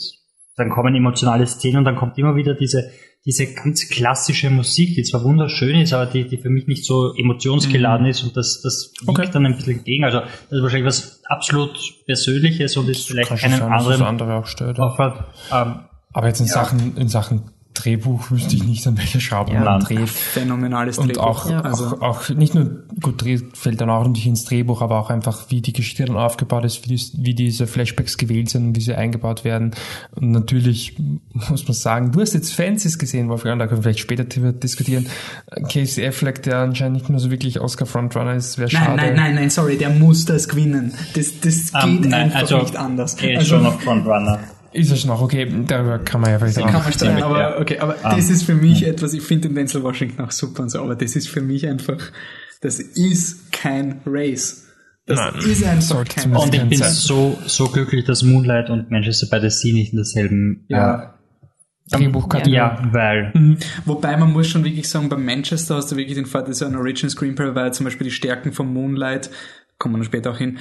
dann 0.56 0.70
kommen 0.70 0.94
emotionale 0.96 1.46
Szenen 1.48 1.78
und 1.80 1.86
dann 1.86 1.96
kommt 1.96 2.18
immer 2.18 2.36
wieder 2.36 2.54
diese, 2.54 2.92
diese 3.26 3.52
ganz 3.54 3.90
klassische 3.90 4.52
Musik, 4.52 4.94
die 4.96 5.02
zwar 5.04 5.24
wunderschön 5.24 5.80
ist, 5.82 5.94
aber 5.94 6.06
die, 6.06 6.28
die 6.28 6.38
für 6.38 6.50
mich 6.52 6.68
nicht 6.68 6.86
so 6.86 7.14
emotionsgeladen 7.16 8.06
ist 8.06 8.22
und 8.24 8.38
das, 8.38 8.62
das 8.62 8.92
liegt 9.00 9.08
Mhm. 9.08 9.10
Okay. 9.24 9.30
dann 9.34 9.46
ein 9.48 9.56
bisschen 9.56 9.78
entgegen. 9.80 10.04
Also 10.06 10.20
das 10.20 10.30
ist 10.52 10.62
wahrscheinlich 10.62 10.86
was 10.88 11.22
absolut 11.26 11.76
Persönliches 12.06 12.78
und 12.78 12.88
ist 12.88 13.08
vielleicht 13.08 13.30
Kann 13.30 13.38
schon 13.40 13.50
keinen 13.50 13.60
sein, 13.62 13.70
das 13.72 13.80
anderen 13.82 14.04
andere 14.04 14.34
auch 14.36 14.46
stört. 14.46 14.80
Aufwand. 14.80 15.16
Ähm, 15.52 15.80
Aber 16.14 16.28
jetzt 16.28 16.40
in 16.40 16.46
Sachen, 16.46 16.96
in 16.98 17.08
Sachen 17.08 17.50
Drehbuch 17.76 18.32
wüsste 18.32 18.56
ich 18.56 18.64
nicht, 18.64 18.86
an 18.88 18.98
welcher 18.98 19.20
Schraube 19.20 19.54
Ja. 19.54 19.62
man 19.64 19.80
dreht. 19.82 20.10
phänomenales 20.10 20.98
Und 20.98 21.10
Drehbuch. 21.10 21.24
auch, 21.24 21.50
Ja. 21.50 21.62
also, 21.62 22.00
auch, 22.00 22.02
auch 22.02 22.30
nicht 22.30 22.56
nur 22.56 22.84
gut 23.02 23.22
Dreh 23.24 23.40
fällt 23.54 23.82
dann 23.82 23.90
auch 23.90 24.02
natürlich 24.02 24.28
ins 24.28 24.46
Drehbuch, 24.46 24.82
aber 24.82 25.00
auch 25.00 25.10
einfach, 25.10 25.50
wie 25.50 25.62
die 25.62 25.74
Geschichte 25.74 26.06
dann 26.06 26.18
aufgebaut 26.18 26.66
ist, 26.66 26.88
wie, 26.90 26.96
die, 26.96 27.02
wie 27.18 27.34
diese 27.36 27.68
Flashbacks 27.68 28.18
gewählt 28.18 28.50
sind, 28.50 28.76
wie 28.76 28.82
sie 28.82 28.96
eingebaut 28.96 29.44
werden. 29.44 29.72
Und 30.16 30.32
natürlich 30.32 30.96
muss 31.50 31.68
man 31.68 31.74
sagen, 31.76 32.12
du 32.12 32.22
hast 32.22 32.34
jetzt 32.34 32.54
Fancies 32.54 32.98
gesehen, 32.98 33.30
Wolfgang, 33.30 33.60
da 33.60 33.68
können 33.68 33.80
wir 33.80 33.84
vielleicht 33.84 34.00
später 34.00 34.24
diskutieren. 34.24 35.08
Casey 35.72 36.06
Affleck, 36.08 36.42
der 36.44 36.60
anscheinend 36.60 36.96
nicht 36.98 37.10
mehr 37.10 37.20
so 37.20 37.30
wirklich 37.32 37.60
Oscar-Frontrunner 37.60 38.34
ist, 38.36 38.58
wäre 38.58 38.70
schade. 38.70 38.96
nein, 38.96 38.96
nein, 38.98 39.16
nein, 39.16 39.36
nein, 39.36 39.50
sorry, 39.50 39.78
der 39.78 39.90
muss 39.90 40.26
das 40.26 40.48
gewinnen. 40.48 40.94
Das, 41.16 41.40
das 41.42 41.72
ähm, 41.84 42.02
geht 42.02 42.12
nein, 42.12 42.24
einfach 42.24 42.40
also, 42.42 42.58
nicht 42.60 42.76
anders. 42.76 43.16
Er 43.16 43.34
ist 43.34 43.38
also, 43.40 43.56
schon 43.56 43.64
noch 43.64 43.80
Frontrunner. 43.82 44.40
Ist 44.76 44.92
es 44.92 45.06
noch, 45.06 45.22
okay, 45.22 45.52
darüber 45.68 46.00
kann 46.00 46.22
man 46.22 46.32
ja 46.32 46.40
vielleicht 46.40 46.58
kann 46.58 46.74
man 46.74 46.82
auch. 46.84 46.92
streiten, 46.92 47.24
aber 47.24 47.40
ja. 47.40 47.60
okay, 47.60 47.80
aber 47.80 47.96
das 48.04 48.30
ist 48.30 48.44
für 48.44 48.56
mich 48.56 48.86
etwas, 48.86 49.14
ich 49.14 49.22
finde 49.24 49.48
den 49.48 49.56
Denzel 49.56 49.84
Washington 49.84 50.22
auch 50.22 50.32
super 50.32 50.64
und 50.64 50.70
so, 50.70 50.82
aber 50.82 50.96
das 50.96 51.16
ist 51.16 51.30
für 51.30 51.42
mich 51.42 51.68
einfach, 51.68 52.12
das 52.62 52.80
ist 52.80 53.52
kein 53.52 54.02
Race. 54.06 54.68
Das 55.08 55.20
Nein, 55.20 55.36
ist 55.52 55.64
einfach 55.64 55.82
sollte 55.82 56.16
kein 56.16 56.36
Und 56.36 56.54
ich 56.54 56.64
bin 56.64 56.78
sein. 56.80 56.92
so, 56.92 57.38
so 57.46 57.68
glücklich, 57.68 58.06
dass 58.06 58.24
Moonlight 58.24 58.70
und 58.72 58.90
Manchester 58.90 59.28
by 59.30 59.40
the 59.40 59.50
Sea 59.50 59.74
nicht 59.74 59.94
in 59.94 59.98
derselben 59.98 60.66
Ja. 60.68 61.12
Drehbuchkategorie. 61.92 62.56
Äh, 62.56 62.58
ja, 62.58 62.90
weil 62.92 63.58
Wobei 63.86 64.18
man 64.18 64.34
muss 64.34 64.48
schon 64.48 64.64
wirklich 64.64 64.90
sagen, 64.90 65.08
bei 65.08 65.18
Manchester 65.18 65.76
hast 65.76 65.92
du 65.92 65.98
wirklich 65.98 66.16
den 66.16 66.26
Vorteil, 66.26 66.56
so 66.56 66.66
ein 66.66 66.76
Original 66.76 67.12
Screenplay, 67.12 67.54
weil 67.54 67.74
zum 67.74 67.84
Beispiel 67.84 68.06
die 68.06 68.12
Stärken 68.12 68.52
von 68.52 68.74
Moonlight, 68.74 69.30
kommen 69.78 69.96
wir 69.96 69.98
noch 70.00 70.06
später 70.06 70.32
auch 70.32 70.38
hin, 70.38 70.58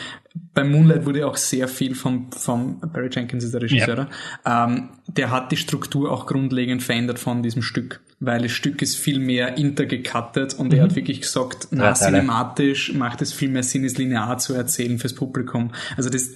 bei 0.55 0.65
Moonlight 0.65 1.07
wurde 1.07 1.27
auch 1.27 1.37
sehr 1.37 1.69
viel 1.69 1.95
vom, 1.95 2.31
vom 2.33 2.81
Barry 2.81 3.09
Jenkins 3.13 3.45
ist 3.45 3.55
der 3.55 3.63
Regisseur, 3.63 3.93
oder? 3.95 4.11
Ähm, 4.45 4.91
der 5.07 5.31
hat 5.31 5.53
die 5.53 5.57
Struktur 5.57 6.11
auch 6.11 6.27
grundlegend 6.27 6.83
verändert 6.83 7.19
von 7.19 7.43
diesem 7.43 7.63
Stück, 7.63 8.01
weil 8.19 8.43
das 8.43 8.53
Stück 8.53 8.83
ist 8.83 8.97
viel 8.97 9.21
mehr 9.21 9.57
intergecuttet 9.57 10.55
und 10.55 10.75
er 10.75 10.83
hat 10.83 10.97
wirklich 10.97 11.21
gesagt, 11.21 11.69
na, 11.71 11.95
cinematisch 11.95 12.93
macht 12.95 13.23
es 13.23 13.33
viel 13.33 13.51
mehr 13.51 13.63
Sinn, 13.63 13.85
es 13.85 13.99
linear 13.99 14.39
zu 14.39 14.55
erzählen 14.55 14.99
fürs 14.99 15.15
Publikum. 15.15 15.71
Also 15.97 16.11
das 16.11 16.31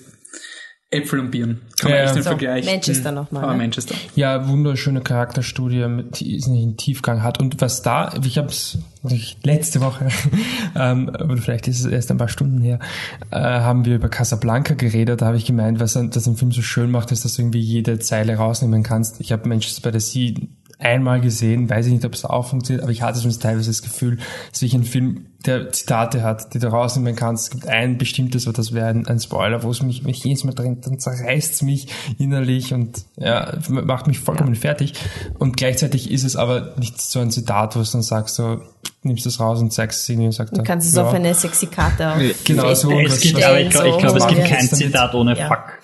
Äpfel 0.90 1.20
und 1.20 1.30
Birnen. 1.30 1.60
Kann 1.78 1.90
man 1.90 1.98
Ja, 1.98 2.04
echt 2.06 2.14
nicht 2.14 2.24
so, 2.24 2.30
vergleichen. 2.30 2.72
Manchester 2.72 3.12
nochmal, 3.12 3.42
Aber 3.44 3.52
ne? 3.52 3.58
Manchester. 3.58 3.94
Ja, 4.16 4.48
wunderschöne 4.48 5.02
Charakterstudie, 5.02 5.86
mit, 5.86 6.18
die 6.20 6.42
einen 6.46 6.78
Tiefgang 6.78 7.22
hat. 7.22 7.40
Und 7.40 7.60
was 7.60 7.82
da, 7.82 8.14
ich 8.24 8.38
habe 8.38 8.48
es 8.48 8.78
letzte 9.42 9.82
Woche, 9.82 10.08
ähm, 10.74 11.08
oder 11.08 11.36
vielleicht 11.36 11.68
ist 11.68 11.80
es 11.80 11.86
erst 11.86 12.10
ein 12.10 12.16
paar 12.16 12.28
Stunden 12.28 12.62
her, 12.62 12.78
äh, 13.30 13.36
haben 13.36 13.84
wir 13.84 13.96
über 13.96 14.08
Casablanca 14.08 14.72
geredet. 14.74 15.20
Da 15.20 15.26
habe 15.26 15.36
ich 15.36 15.44
gemeint, 15.44 15.78
was 15.78 15.94
ein, 15.94 16.08
das 16.08 16.26
ein 16.26 16.36
Film 16.36 16.52
so 16.52 16.62
schön 16.62 16.90
macht, 16.90 17.12
ist, 17.12 17.22
dass 17.24 17.34
du 17.34 17.42
irgendwie 17.42 17.60
jede 17.60 17.98
Zeile 17.98 18.36
rausnehmen 18.36 18.82
kannst. 18.82 19.20
Ich 19.20 19.30
habe 19.30 19.46
Manchester 19.46 19.90
by 19.90 19.98
the 19.98 20.04
Sea 20.04 20.34
einmal 20.78 21.20
gesehen, 21.20 21.68
weiß 21.68 21.86
ich 21.86 21.92
nicht, 21.92 22.04
ob 22.04 22.14
es 22.14 22.24
auch 22.24 22.48
funktioniert, 22.48 22.82
aber 22.82 22.92
ich 22.92 23.02
hatte 23.02 23.20
schon 23.20 23.32
teilweise 23.38 23.68
das 23.70 23.82
Gefühl, 23.82 24.18
dass 24.52 24.62
ich 24.62 24.74
ein 24.74 24.84
Film, 24.84 25.26
der 25.46 25.70
Zitate 25.72 26.22
hat, 26.22 26.52
die 26.54 26.58
du 26.58 26.68
rausnehmen 26.68 27.14
kannst. 27.16 27.44
Es 27.44 27.50
gibt 27.50 27.66
ein 27.68 27.96
bestimmtes, 27.98 28.46
aber 28.46 28.56
das 28.56 28.72
wäre 28.74 28.86
ein, 28.88 29.06
ein 29.06 29.20
Spoiler, 29.20 29.62
wo 29.62 29.70
es 29.70 29.82
mich, 29.82 30.02
mich 30.02 30.22
jedes 30.24 30.44
Mal 30.44 30.52
drin, 30.52 30.80
dann 30.80 30.98
zerreißt 30.98 31.54
es 31.54 31.62
mich 31.62 31.88
innerlich 32.18 32.74
und 32.74 33.04
ja, 33.16 33.52
macht 33.68 34.06
mich 34.08 34.18
vollkommen 34.20 34.54
fertig. 34.56 34.94
Und 35.38 35.56
gleichzeitig 35.56 36.10
ist 36.10 36.24
es 36.24 36.34
aber 36.36 36.74
nicht 36.76 37.00
so 37.00 37.20
ein 37.20 37.30
Zitat, 37.30 37.76
wo 37.76 37.80
du 37.82 37.86
dann 37.90 38.02
sagst, 38.02 38.34
so, 38.36 38.60
nimmst 39.02 39.26
es 39.26 39.38
raus 39.38 39.60
und 39.60 39.72
zeigst 39.72 40.00
es 40.02 40.08
irgendwie 40.08 40.26
und 40.26 40.32
sagst, 40.32 40.56
Du 40.56 40.62
kannst 40.62 40.88
es 40.88 40.94
ja, 40.94 41.04
auf 41.04 41.14
eine 41.14 41.32
sexy 41.34 41.66
Karte 41.66 42.08
auf 42.12 42.18
Genau, 42.44 42.74
so 42.74 42.88
Facebook 42.90 43.06
es 43.06 43.20
gibt, 43.20 43.36
was- 43.38 43.44
aber 43.44 43.60
ich, 43.60 43.70
stellen, 43.74 43.84
glaub- 43.90 44.00
glaube, 44.00 44.18
es 44.18 44.26
gibt 44.26 44.38
Ja. 44.40 44.46
kein 44.46 44.68
Zitat 44.68 45.14
ohne 45.14 45.38
Ja. 45.38 45.46
Fuck. 45.48 45.78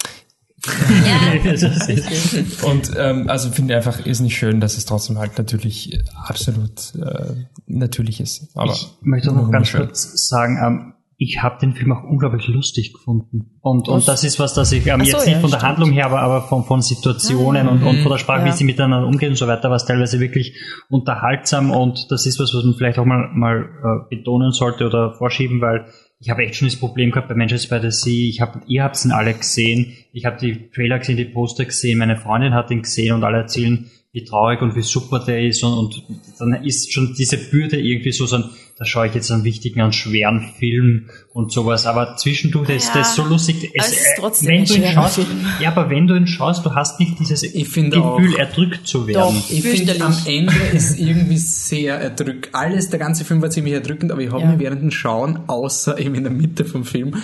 Ja, 0.66 1.52
Und 2.68 2.90
ähm, 2.96 3.28
also 3.28 3.50
finde 3.50 3.72
ich 3.72 3.76
einfach 3.76 4.04
ist 4.06 4.20
nicht 4.20 4.36
schön, 4.36 4.60
dass 4.60 4.76
es 4.76 4.84
trotzdem 4.86 5.18
halt 5.18 5.36
natürlich 5.38 6.00
absolut 6.14 6.94
äh, 6.96 7.34
natürlich 7.66 8.20
ist. 8.20 8.48
Aber 8.56 8.72
ich 8.72 8.88
möchte 9.02 9.30
auch 9.30 9.34
noch 9.34 9.50
ganz 9.50 9.72
wunderschön. 9.72 9.80
kurz 9.86 10.28
sagen, 10.28 10.58
ähm, 10.64 10.90
ich 11.16 11.42
habe 11.42 11.58
den 11.60 11.74
Film 11.74 11.92
auch 11.92 12.02
unglaublich 12.02 12.48
lustig 12.48 12.92
gefunden. 12.92 13.52
Und, 13.60 13.88
und 13.88 14.08
das 14.08 14.24
ist 14.24 14.40
was, 14.40 14.52
das 14.54 14.72
ich 14.72 14.86
ähm, 14.86 15.00
so, 15.04 15.12
jetzt 15.16 15.26
nicht 15.26 15.34
ja, 15.34 15.40
von 15.40 15.50
der 15.50 15.58
stimmt. 15.58 15.62
Handlung 15.70 15.92
her, 15.92 16.06
aber, 16.06 16.20
aber 16.20 16.42
von, 16.42 16.64
von 16.64 16.82
Situationen 16.82 17.68
und, 17.68 17.82
und 17.84 18.02
von 18.02 18.10
der 18.10 18.18
Sprache, 18.18 18.40
Ja. 18.40 18.46
wie 18.46 18.52
sie 18.52 18.64
miteinander 18.64 19.06
umgehen 19.06 19.30
und 19.30 19.36
so 19.36 19.46
weiter, 19.46 19.70
was 19.70 19.86
teilweise 19.86 20.18
wirklich 20.18 20.58
unterhaltsam 20.90 21.70
und 21.70 22.06
das 22.10 22.26
ist 22.26 22.40
was, 22.40 22.52
was 22.54 22.64
man 22.64 22.74
vielleicht 22.74 22.98
auch 22.98 23.04
mal, 23.04 23.28
mal 23.32 23.62
äh, 24.10 24.16
betonen 24.16 24.50
sollte 24.52 24.86
oder 24.86 25.14
vorschieben, 25.14 25.60
weil 25.60 25.86
ich 26.24 26.30
habe 26.30 26.42
echt 26.42 26.54
schon 26.54 26.68
das 26.68 26.76
Problem 26.76 27.10
gehabt 27.10 27.28
bei 27.28 27.34
Manchester 27.34 27.78
by 27.78 27.90
the 27.90 27.90
Sea. 27.90 28.30
Ich 28.30 28.40
hab, 28.40 28.62
ihr 28.66 28.82
habt 28.82 29.04
ihn 29.04 29.12
alle 29.12 29.34
gesehen. 29.34 29.94
Ich 30.14 30.24
habe 30.24 30.38
die 30.38 30.70
Trailer 30.70 30.98
gesehen, 30.98 31.18
die 31.18 31.26
Poster 31.26 31.66
gesehen. 31.66 31.98
Meine 31.98 32.16
Freundin 32.16 32.54
hat 32.54 32.70
ihn 32.70 32.80
gesehen 32.80 33.14
und 33.14 33.24
alle 33.24 33.36
erzählen, 33.36 33.90
wie 34.14 34.24
traurig 34.24 34.62
und 34.62 34.74
wie 34.76 34.80
super 34.82 35.18
der 35.18 35.42
ist. 35.42 35.62
Und, 35.64 35.74
und 35.74 36.02
dann 36.38 36.64
ist 36.64 36.90
schon 36.92 37.14
diese 37.18 37.36
Bürde 37.36 37.78
irgendwie 37.80 38.12
so, 38.12 38.26
so 38.26 38.36
ein, 38.36 38.44
da 38.78 38.84
schaue 38.84 39.08
ich 39.08 39.14
jetzt 39.14 39.30
einen 39.32 39.42
wichtigen, 39.44 39.80
einen 39.80 39.92
schweren 39.92 40.40
Film 40.58 41.10
und 41.32 41.50
sowas. 41.52 41.84
Aber 41.86 42.16
zwischendurch, 42.16 42.68
das, 42.68 42.86
Ja, 42.86 42.94
das 42.94 43.08
ist 43.10 43.16
so 43.16 43.24
lustig. 43.24 43.72
aber 43.76 43.86
es 43.86 43.92
ist 43.92 44.14
trotzdem 44.16 44.48
wenn 44.48 44.58
ein 44.60 44.64
du 44.66 44.74
ihn 44.74 44.92
schaust, 44.92 45.14
Film. 45.16 45.28
Ja, 45.60 45.68
aber 45.72 45.90
wenn 45.90 46.06
du 46.06 46.14
ihn 46.14 46.26
schaust, 46.28 46.64
du 46.64 46.72
hast 46.74 47.00
nicht 47.00 47.18
dieses 47.18 47.42
Ich 47.42 47.68
finde 47.68 47.96
Gefühl, 48.00 48.34
auch. 48.34 48.38
erdrückt 48.38 48.86
zu 48.86 49.06
werden. 49.08 49.34
Doch. 49.36 49.50
Ich 49.50 49.62
finde, 49.62 50.00
am 50.00 50.16
Ende 50.26 50.54
ist 50.72 50.98
irgendwie 50.98 51.36
sehr 51.36 51.96
erdrückend. 51.98 52.48
Alles, 52.52 52.90
der 52.90 53.00
ganze 53.00 53.24
Film 53.24 53.42
war 53.42 53.50
ziemlich 53.50 53.74
erdrückend, 53.74 54.12
aber 54.12 54.20
ich 54.22 54.30
habe 54.30 54.42
Ja. 54.42 54.52
mir 54.52 54.60
während 54.60 54.80
dem 54.80 54.90
Schauen, 54.92 55.40
außer 55.48 55.98
eben 55.98 56.14
in 56.14 56.22
der 56.22 56.32
Mitte 56.32 56.64
vom 56.64 56.84
Film, 56.84 57.16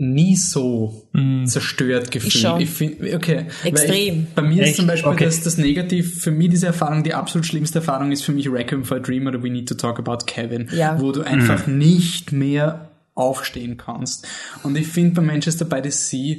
nie 0.00 0.34
so 0.34 1.08
zerstört 1.44 2.10
gefühlt. 2.10 2.34
Ich 2.34 2.40
schon. 2.40 2.66
finde, 2.66 3.14
okay. 3.16 3.46
Extrem. 3.64 4.20
Ich, 4.28 4.34
bei 4.34 4.42
mir 4.42 4.62
ist 4.62 4.68
Echt? 4.70 4.76
zum 4.76 4.86
Beispiel 4.86 5.12
Okay. 5.12 5.24
das, 5.26 5.42
das 5.42 5.58
Negativ, 5.58 6.20
für 6.22 6.30
mich 6.30 6.48
diese 6.50 6.66
Erfahrung, 6.68 7.02
die 7.04 7.12
absolut 7.14 7.46
schlimmste 7.46 7.80
Erfahrung 7.80 8.10
ist 8.10 8.22
für 8.22 8.32
mich 8.32 8.50
Requiem 8.50 8.84
for 8.84 8.96
a 8.96 9.00
Dream 9.00 9.26
oder 9.26 9.42
We 9.42 9.50
Need 9.50 9.68
to 9.68 9.74
Talk 9.74 9.98
About 9.98 10.24
Kevin, 10.26 10.68
Ja. 10.74 10.98
wo 11.00 11.12
du 11.12 11.22
einfach 11.22 11.66
nicht 11.66 12.32
mehr 12.32 12.90
aufstehen 13.14 13.76
kannst. 13.76 14.26
Und 14.62 14.76
ich 14.78 14.86
finde 14.88 15.20
bei 15.20 15.22
Manchester 15.26 15.64
by 15.66 15.80
the 15.82 15.90
Sea, 15.90 16.36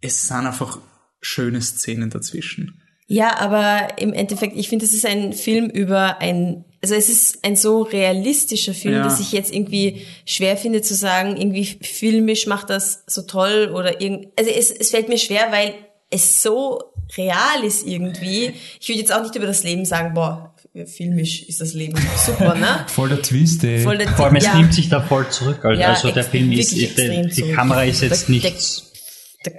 es 0.00 0.28
sind 0.28 0.46
einfach 0.46 0.78
schöne 1.20 1.60
Szenen 1.60 2.10
dazwischen. 2.10 2.80
Ja, 3.08 3.38
aber 3.40 3.98
im 3.98 4.12
Endeffekt, 4.12 4.56
ich 4.56 4.68
finde, 4.68 4.84
es 4.84 4.92
ist 4.92 5.04
ein 5.06 5.32
Film 5.32 5.66
über 5.68 6.20
ein, 6.20 6.64
also 6.82 6.94
es 6.94 7.08
ist 7.08 7.38
ein 7.44 7.54
so 7.56 7.82
realistischer 7.82 8.74
Film, 8.74 8.94
Ja. 8.96 9.02
dass 9.04 9.20
ich 9.20 9.30
jetzt 9.32 9.52
irgendwie 9.54 10.02
schwer 10.26 10.56
finde 10.56 10.82
zu 10.82 10.94
sagen, 10.94 11.36
irgendwie 11.36 11.64
filmisch 11.80 12.46
macht 12.46 12.70
das 12.70 13.04
so 13.06 13.22
toll 13.22 13.72
oder 13.74 14.00
irgend, 14.00 14.28
also 14.36 14.50
es, 14.50 14.70
es 14.70 14.90
fällt 14.90 15.08
mir 15.08 15.18
schwer, 15.18 15.48
weil 15.52 15.74
es 16.10 16.42
so 16.42 16.82
real 17.16 17.62
ist 17.64 17.86
irgendwie. 17.86 18.52
Ich 18.80 18.88
würde 18.88 19.00
jetzt 19.00 19.12
auch 19.14 19.22
nicht 19.22 19.34
über 19.36 19.46
das 19.46 19.62
Leben 19.64 19.84
sagen, 19.84 20.12
boah, 20.14 20.54
filmisch 20.86 21.42
ist 21.44 21.60
das 21.60 21.72
Leben 21.74 21.94
super, 22.26 22.54
ne? 22.54 22.84
Voll 22.88 23.08
der 23.10 23.22
Twist, 23.22 23.62
ey. 23.64 23.80
Voll 23.80 23.98
der 23.98 24.08
Vor 24.08 24.26
allem, 24.26 24.36
es 24.36 24.44
ja. 24.44 24.56
nimmt 24.56 24.74
sich 24.74 24.88
da 24.88 25.00
voll 25.00 25.28
zurück. 25.30 25.64
Also, 25.64 25.80
Ja, 25.80 25.90
also 25.90 26.10
der 26.10 26.24
Film 26.24 26.50
ist, 26.52 26.72
der, 26.98 27.22
die 27.22 27.28
zurück. 27.30 27.54
Kamera 27.54 27.84
ist 27.84 28.02
jetzt 28.02 28.28
Der- 28.28 28.34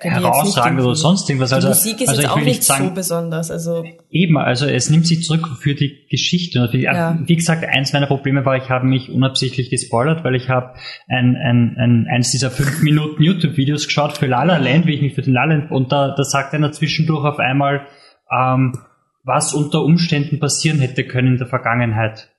herausragend 0.02 0.80
oder 0.82 0.96
sonst 0.96 1.30
irgendwas. 1.30 1.50
Die 1.50 1.56
Also, 1.56 1.68
Musik 1.70 2.02
ist 2.02 2.10
also 2.10 2.22
jetzt 2.22 2.32
ich 2.32 2.36
auch 2.36 2.46
nicht 2.46 2.64
sagen, 2.64 2.90
so 2.90 2.94
besonders. 2.94 3.52
Also 3.52 3.84
Eben, 4.10 4.38
also 4.38 4.66
es 4.66 4.90
nimmt 4.90 5.08
sich 5.08 5.24
zurück 5.24 5.48
für 5.60 5.76
die 5.76 6.06
Geschichte. 6.10 6.62
Und 6.62 6.74
wie, 6.74 6.84
Ja. 6.84 7.18
wie 7.26 7.36
gesagt, 7.36 7.64
eins 7.66 7.94
meiner 7.94 8.08
Probleme 8.08 8.46
war, 8.46 8.58
ich 8.58 8.70
habe 8.70 8.86
mich 8.86 9.10
unabsichtlich 9.10 9.70
gespoilert, 9.70 10.24
weil 10.24 10.36
ich 10.36 10.50
habe 10.50 10.76
ein, 11.08 11.36
ein, 11.36 11.76
ein, 11.78 12.08
eins 12.10 12.32
dieser 12.32 12.52
fünf 12.52 12.82
Minuten 12.84 13.22
YouTube-Videos 13.22 13.88
geschaut 13.88 14.18
für 14.18 14.28
La 14.28 14.44
La 14.44 14.58
Land, 14.58 14.86
wie 14.86 14.94
ich 14.94 15.02
mich 15.02 15.16
für 15.16 15.22
den 15.22 15.34
La 15.34 15.46
La 15.46 15.56
Land, 15.56 15.72
und 15.72 15.92
da, 15.92 16.14
da 16.16 16.24
sagt 16.24 16.54
einer 16.54 16.72
zwischendurch 16.72 17.26
auf 17.26 17.40
einmal, 17.40 17.88
ähm, 18.32 18.78
was 19.24 19.54
unter 19.54 19.84
Umständen 19.84 20.40
passieren 20.40 20.80
hätte 20.80 21.06
können 21.06 21.34
in 21.34 21.38
der 21.38 21.48
Vergangenheit. 21.48 22.30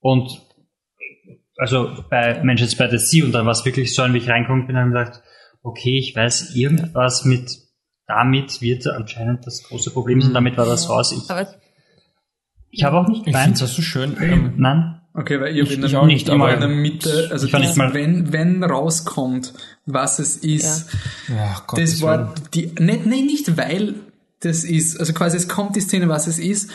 Und 0.00 0.40
also 1.56 1.90
bei 2.08 2.42
Manchester 2.42 2.86
by 2.86 2.96
the 2.96 3.04
Sea 3.04 3.24
und 3.24 3.32
dann 3.32 3.44
war 3.44 3.52
es 3.52 3.64
wirklich 3.66 3.94
so, 3.94 4.02
wie 4.12 4.18
ich 4.18 4.28
reingekommen 4.28 4.66
bin, 4.66 4.76
habe 4.76 4.88
ich 4.88 4.94
gesagt, 4.94 5.22
okay, 5.62 5.98
ich 5.98 6.14
weiß 6.16 6.54
irgendwas 6.54 7.24
mit 7.24 7.50
damit 8.06 8.60
wird 8.60 8.86
anscheinend 8.88 9.46
das 9.46 9.62
große 9.62 9.90
Problem 9.92 10.20
sein, 10.20 10.34
damit 10.34 10.56
war 10.56 10.66
das 10.66 10.88
raus. 10.88 11.12
Ich, 11.12 11.30
aber 11.30 11.54
ich 12.70 12.82
habe 12.84 12.98
auch 12.98 13.06
nicht 13.08 13.26
Ich 13.26 13.36
finde 13.36 13.58
das 13.60 13.72
so 13.74 13.82
schön. 13.82 14.16
Ähm, 14.20 14.54
Nein, 14.56 14.96
Okay, 15.12 15.40
weil 15.40 15.56
ihr 15.56 15.64
Ich- 15.64 15.72
in 15.72 15.80
der, 15.82 16.00
auch 16.00 16.06
nicht, 16.06 16.28
in 16.28 16.40
aber- 16.40 16.56
der 16.56 16.68
Mitte, 16.68 17.28
also 17.32 17.46
Ich 17.46 17.52
war 17.52 17.58
nicht 17.60 17.70
das, 17.70 17.76
mal- 17.76 17.94
wenn, 17.94 18.32
wenn 18.32 18.62
rauskommt, 18.64 19.54
was 19.86 20.18
es 20.20 20.36
ist, 20.36 20.86
Ach 21.36 21.66
Gott, 21.66 21.80
das 21.80 22.00
war 22.00 22.32
die, 22.54 22.66
nicht, 22.78 23.06
nicht, 23.06 23.24
nicht 23.26 23.56
weil 23.56 23.94
das 24.40 24.62
ist, 24.64 24.98
also 24.98 25.12
quasi 25.12 25.36
es 25.36 25.48
kommt 25.48 25.74
die 25.76 25.80
Szene, 25.80 26.08
was 26.08 26.26
es 26.28 26.38
ist, 26.38 26.70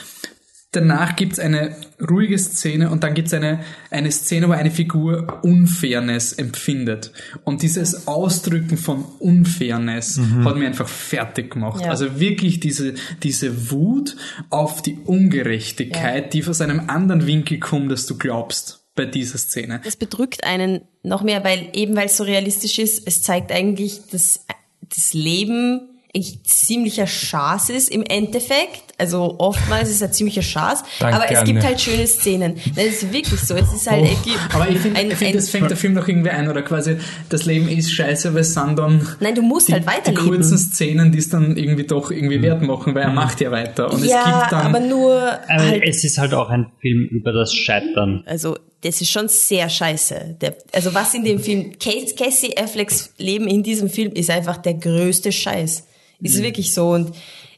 danach 0.76 1.16
gibt's 1.16 1.40
eine 1.40 1.76
ruhige 2.02 2.38
Szene 2.38 2.90
und 2.90 3.04
dann 3.04 3.14
gibt's 3.14 3.34
eine, 3.34 3.62
eine 3.90 4.12
Szene, 4.12 4.48
wo 4.48 4.52
eine 4.52 4.72
Figur 4.72 5.40
Unfairness 5.44 6.34
empfindet. 6.34 7.12
Und 7.44 7.62
dieses 7.62 8.08
Ausdrücken 8.08 8.78
von 8.78 9.06
Unfairness 9.20 10.20
hat 10.44 10.56
mir 10.58 10.68
einfach 10.68 10.88
fertig 10.88 11.52
gemacht. 11.52 11.82
Ja. 11.82 11.90
Also 11.90 12.20
wirklich 12.20 12.60
diese, 12.60 12.96
diese 13.24 13.72
Wut 13.72 14.16
auf 14.50 14.82
die 14.82 14.98
Ungerechtigkeit, 15.06 16.34
die 16.34 16.46
aus 16.46 16.62
einem 16.62 16.90
anderen 16.90 17.26
Winkel 17.26 17.60
kommt, 17.60 17.92
als 17.92 18.06
du 18.06 18.18
glaubst 18.18 18.82
bei 18.96 19.06
dieser 19.06 19.38
Szene. 19.38 19.82
das 19.84 19.98
bedrückt 19.98 20.46
einen 20.46 20.82
noch 21.04 21.22
mehr, 21.22 21.44
weil 21.44 21.68
eben 21.74 21.96
weil 21.96 22.06
es 22.06 22.18
so 22.18 22.24
realistisch 22.24 22.80
ist, 22.80 23.06
es 23.06 23.22
zeigt 23.22 23.52
eigentlich, 23.52 24.02
dass 24.10 24.46
das 24.90 25.14
Leben 25.14 25.82
eigentlich 26.16 26.44
ziemlicher 26.46 27.08
Schaß 27.08 27.70
ist 27.70 27.90
im 27.90 28.04
Endeffekt. 28.04 28.85
Also 28.98 29.36
oftmals 29.40 29.90
ist 29.90 29.96
es 29.98 30.04
ein 30.04 30.14
ziemlicher 30.14 30.42
Danke, 31.00 31.16
aber 31.16 31.30
es 31.32 31.44
gibt 31.44 31.64
halt 31.64 31.82
schöne 31.82 32.08
Szenen. 32.08 32.56
Das 32.76 32.86
ist 32.86 33.12
wirklich 33.12 33.40
so. 33.42 33.54
Es 33.56 33.74
ist 33.74 33.90
halt 33.90 34.06
Oh, 34.06 34.56
aber 34.56 34.70
ich 34.70 34.78
finde, 34.80 35.16
find, 35.16 35.30
ein- 35.32 35.36
das 35.36 35.50
fängt 35.50 35.70
der 35.70 35.76
Film 35.78 35.94
noch 35.94 36.08
irgendwie 36.08 36.30
ein, 36.30 36.48
oder 36.50 36.62
quasi, 36.62 36.98
das 37.30 37.46
Leben 37.46 37.68
ist 37.68 37.92
scheiße, 37.92 38.34
weil 38.34 38.42
es 38.42 38.54
sind 38.54 38.78
dann 38.80 39.06
Nein, 39.20 39.36
du 39.36 39.42
musst 39.42 39.68
die, 39.68 39.74
halt 39.74 39.84
die 39.84 39.88
weiterleben. 39.88 40.28
kurzen 40.28 40.58
Szenen, 40.58 41.12
die 41.12 41.18
es 41.20 41.30
dann 41.30 41.58
irgendwie 41.58 41.84
doch 41.86 42.10
irgendwie 42.12 42.42
wert 42.42 42.62
machen, 42.62 42.96
weil 42.96 43.04
er 43.04 43.12
macht 43.12 43.42
ja 43.42 43.52
weiter. 43.52 43.92
Und 43.92 44.02
es 44.04 44.10
ja, 44.10 44.40
gibt 44.42 44.52
dann, 44.54 44.68
aber 44.68 44.80
nur 44.80 45.14
aber 45.50 45.64
halt, 45.64 45.84
es 45.86 46.04
ist 46.04 46.18
halt 46.18 46.34
auch 46.34 46.50
ein 46.50 46.72
Film 46.80 47.04
über 47.12 47.34
das 47.34 47.54
Scheitern. 47.54 48.24
also 48.26 48.58
das 48.82 49.02
ist 49.02 49.10
schon 49.10 49.28
sehr 49.28 49.68
scheiße. 49.68 50.38
Der, 50.42 50.56
also 50.72 50.94
was 50.94 51.14
in 51.16 51.24
dem 51.24 51.40
Film, 51.40 51.72
Cas- 51.80 52.16
Casey 52.16 52.54
Afflecks 52.56 53.12
Leben 53.18 53.48
in 53.48 53.64
diesem 53.64 53.90
Film 53.90 54.12
ist 54.14 54.30
einfach 54.30 54.58
der 54.58 54.76
größte 54.76 55.32
Scheiß. 55.32 55.86
Ist 56.22 56.42
wirklich 56.44 56.72
so 56.74 56.90
und 56.92 57.14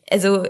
also 0.10 0.44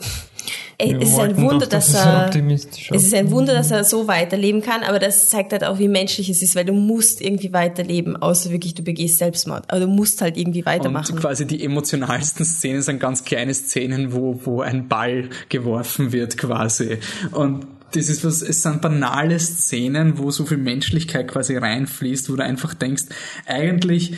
es 0.78 1.10
ist 1.10 1.20
ein 1.20 1.38
Wunder, 1.38 1.66
doch, 1.66 1.70
dass 1.70 1.88
dass 1.92 2.02
es 2.02 2.06
er 2.06 2.26
optimistisch 2.26 2.92
es 2.92 3.04
ist 3.04 3.14
ein 3.14 3.32
Wunder, 3.32 3.54
dass 3.54 3.72
er 3.72 3.84
so 3.84 4.08
weiterleben 4.08 4.62
kann, 4.62 4.84
aber 4.84 5.00
das 5.00 5.30
zeigt 5.30 5.52
halt 5.52 5.64
auch, 5.64 5.80
wie 5.80 5.88
menschlich 5.88 6.30
es 6.30 6.42
ist, 6.42 6.56
weil 6.56 6.66
du 6.66 6.74
musst 6.74 7.22
irgendwie 7.22 7.54
weiterleben, 7.54 8.16
außer 8.16 8.52
wirklich 8.52 8.76
du 8.76 8.84
begehst 8.84 9.18
Selbstmord. 9.18 9.66
Aber 9.68 9.82
du 9.82 9.88
musst 9.88 10.22
halt 10.22 10.38
irgendwie 10.38 10.66
weitermachen. 10.66 11.16
und 11.16 11.22
quasi 11.22 11.46
die 11.46 11.64
emotionalsten 11.64 12.46
Szenen 12.46 12.82
sind 12.82 13.00
ganz 13.00 13.24
kleine 13.24 13.54
Szenen, 13.54 14.14
wo, 14.14 14.40
wo 14.44 14.62
ein 14.62 14.88
Ball 14.88 15.30
geworfen 15.50 16.12
wird 16.12 16.38
quasi. 16.38 16.98
Und 17.32 17.68
das 17.92 18.10
ist 18.10 18.26
was, 18.26 18.42
es 18.42 18.62
sind 18.64 18.82
banale 18.82 19.40
Szenen, 19.40 20.18
wo 20.18 20.32
so 20.32 20.46
viel 20.46 20.58
Menschlichkeit 20.58 21.28
quasi 21.28 21.56
reinfließt, 21.56 22.30
wo 22.30 22.36
du 22.36 22.44
einfach 22.44 22.74
denkst, 22.74 23.06
eigentlich 23.46 24.14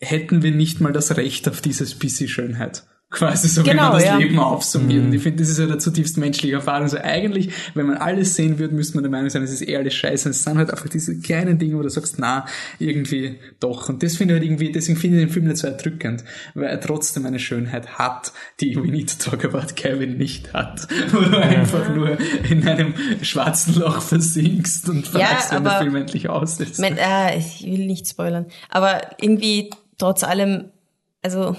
hätten 0.00 0.42
wir 0.42 0.50
nicht 0.50 0.80
mal 0.80 0.92
das 0.92 1.16
Recht 1.16 1.48
auf 1.48 1.60
dieses 1.60 1.94
bisschen 1.94 2.28
Schönheit. 2.28 2.84
Quasi 3.14 3.46
so 3.46 3.64
wie 3.64 3.70
Genau, 3.70 3.84
man 3.84 3.92
das 3.92 4.04
ja. 4.04 4.16
Leben 4.16 4.38
aufsummiert. 4.40 5.04
Und 5.04 5.12
ich 5.12 5.22
finde, 5.22 5.42
das 5.42 5.48
ist 5.48 5.58
ja 5.58 5.66
eine 5.66 5.78
zutiefst 5.78 6.18
menschliche 6.18 6.56
Erfahrung. 6.56 6.88
So 6.88 6.98
eigentlich, 6.98 7.50
wenn 7.74 7.86
man 7.86 7.96
alles 7.96 8.34
sehen 8.34 8.58
würde, 8.58 8.74
müsste 8.74 8.96
man 8.96 9.04
der 9.04 9.10
Meinung 9.10 9.30
sein, 9.30 9.42
es 9.44 9.52
ist 9.52 9.66
eh 9.66 9.76
alles 9.76 9.94
scheiße. 9.94 10.28
Und 10.28 10.32
es 10.32 10.42
sind 10.42 10.58
halt 10.58 10.70
einfach 10.70 10.88
diese 10.88 11.16
kleinen 11.20 11.58
Dinge, 11.58 11.78
wo 11.78 11.82
du 11.82 11.88
sagst, 11.88 12.16
na, 12.18 12.44
irgendwie 12.80 13.38
doch. 13.60 13.88
Und 13.88 14.02
das 14.02 14.16
finde 14.16 14.34
ich 14.34 14.40
halt 14.40 14.50
irgendwie, 14.50 14.72
deswegen 14.72 14.98
finde 14.98 15.18
ich 15.18 15.26
den 15.26 15.32
Film 15.32 15.46
nicht 15.46 15.58
so 15.58 15.68
erdrückend, 15.68 16.24
weil 16.54 16.64
er 16.64 16.80
trotzdem 16.80 17.24
eine 17.24 17.38
Schönheit 17.38 17.98
hat, 17.98 18.32
die 18.60 18.74
We 18.74 18.88
Need 18.88 19.16
to 19.16 19.30
Talk 19.30 19.44
About 19.44 19.74
Kevin 19.76 20.16
nicht 20.16 20.52
hat. 20.52 20.88
Wo 21.12 21.20
du 21.20 21.38
einfach 21.38 21.94
nur 21.94 22.18
in 22.50 22.66
einem 22.66 22.94
schwarzen 23.22 23.76
Loch 23.76 24.02
versinkst 24.02 24.88
und 24.88 25.06
fragst, 25.06 25.52
wenn 25.52 25.62
der 25.62 25.78
Film 25.78 25.94
endlich 25.94 26.28
aus 26.28 26.58
ist. 26.58 26.80
Mein, 26.80 26.98
äh, 26.98 27.38
ich 27.38 27.62
will 27.62 27.86
nicht 27.86 28.08
spoilern, 28.08 28.46
aber 28.70 29.02
irgendwie 29.20 29.70
trotz 29.98 30.24
allem, 30.24 30.70
also 31.22 31.56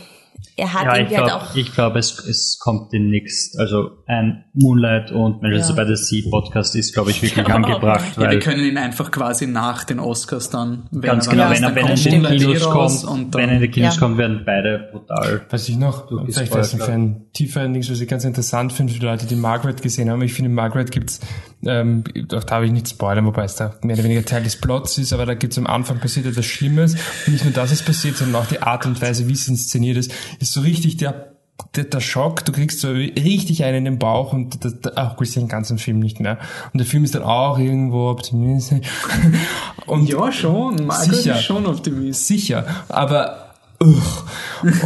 er 0.58 0.74
hat 0.74 0.84
Ja, 0.86 0.94
ich 0.94 1.00
irgendwie 1.00 1.18
halt 1.18 1.28
glaube, 1.28 1.44
auch 1.44 1.56
ich 1.56 1.72
glaub, 1.74 1.96
es, 1.98 2.20
es 2.28 2.58
kommt 2.60 2.94
demnächst, 2.94 3.60
also 3.60 3.90
ein 4.08 4.46
Moonlight 4.54 5.12
und 5.12 5.42
Manchester 5.42 5.76
Ja. 5.76 5.84
by 5.84 5.96
the 5.96 6.02
Sea 6.02 6.30
Podcast 6.30 6.76
ist, 6.76 6.94
glaube 6.94 7.12
ich, 7.12 7.22
wirklich 7.22 7.46
angebracht, 7.54 8.06
Ja, 8.16 8.22
wir 8.22 8.28
weil 8.28 8.40
können 8.40 8.64
ihn 8.66 8.78
einfach 8.78 9.12
quasi 9.12 9.48
nach 9.48 9.84
den 9.84 10.00
Oscars 10.00 10.50
dann, 10.50 10.88
wenn 10.92 11.02
ganz 11.02 11.28
er 11.28 11.32
genau, 11.32 11.44
dann 11.50 11.52
wenn 11.56 11.64
er, 11.64 11.76
wenn 11.76 11.86
er 11.88 11.94
in 11.98 12.04
den 12.04 12.14
Moonlight 12.22 12.40
Kinos 12.40 12.64
kommt, 13.04 13.04
und 13.04 13.36
dann, 13.36 13.42
wenn 13.42 13.50
er 13.50 13.56
in 13.56 13.62
die 13.64 13.68
Kinos 13.70 13.96
Ja. 13.96 14.00
kommt, 14.00 14.18
werden 14.18 14.44
beide 14.46 14.90
brutal. 14.92 15.42
Was 15.50 15.68
ich 15.68 15.78
noch, 15.78 16.08
Du 16.08 16.24
bist 16.26 16.38
vielleicht 16.40 16.54
voll 16.72 16.90
ein 16.92 17.26
tiefer 17.34 17.62
Endings, 17.62 17.92
was 17.92 18.00
ich 18.00 18.08
ganz 18.08 18.24
interessant 18.24 18.72
finde 18.72 18.94
für 18.94 19.00
die 19.00 19.06
Leute, 19.06 19.26
die 19.26 19.36
Margaret 19.36 19.82
gesehen 19.82 20.10
haben. 20.10 20.22
Ich 20.22 20.34
finde, 20.34 20.50
in 20.50 20.56
Margaret 20.56 20.92
gibt's, 20.92 21.20
ähm, 21.64 22.04
da 22.28 22.42
habe 22.50 22.66
ich 22.66 22.72
nicht 22.72 22.90
spoilern, 22.90 23.26
wobei 23.26 23.46
es 23.46 23.56
da 23.56 23.76
mehr 23.82 23.96
oder 23.96 24.04
weniger 24.04 24.26
Teil 24.26 24.44
des 24.44 24.56
Plots 24.56 24.98
ist, 24.98 25.14
aber 25.14 25.26
da 25.26 25.34
gibt's 25.34 25.58
am 25.58 25.68
Anfang 25.68 26.00
passiert 26.00 26.26
etwas 26.26 26.46
Schlimmes. 26.46 26.96
Und 27.26 27.34
nicht 27.34 27.44
nur 27.44 27.54
das 27.54 27.72
ist 27.72 27.86
passiert, 27.86 28.18
sondern 28.18 28.42
auch 28.42 28.48
die 28.48 28.62
Art 28.62 28.86
und 28.86 29.02
Weise, 29.02 29.28
wie 29.28 29.34
es 29.34 29.48
inszeniert 29.48 29.98
ist, 29.98 30.14
ist 30.40 30.54
so 30.54 30.62
richtig 30.62 30.98
der 30.98 31.32
der, 31.76 31.86
der 31.86 32.00
Schock, 32.02 32.44
du 32.46 32.52
kriegst 32.52 32.80
so 32.80 32.90
richtig 32.92 33.64
einen 33.64 33.78
in 33.78 33.86
den 33.86 34.00
Bauch 34.00 34.34
und 34.34 34.64
das, 34.64 34.80
das, 34.82 34.98
ach 34.98 35.16
gut, 35.16 35.28
ist 35.28 35.36
den 35.36 35.48
ganzen 35.48 35.78
Film 35.78 36.00
nicht 36.00 36.20
mehr. 36.20 36.38
Und 36.74 36.80
der 36.80 36.86
Film 36.86 37.04
ist 37.04 37.16
dann 37.16 37.24
auch 37.24 37.58
irgendwo 37.58 38.10
optimistisch. 38.10 38.88
Und 39.86 40.10
ja, 40.10 40.32
schon, 40.32 40.88
Margaret 40.88 41.16
Sicher. 41.16 41.36
ist 41.36 41.44
schon 41.44 41.66
Optimist. 41.66 42.28
sicher, 42.28 42.66
aber 42.90 43.45
ugh. 43.82 44.24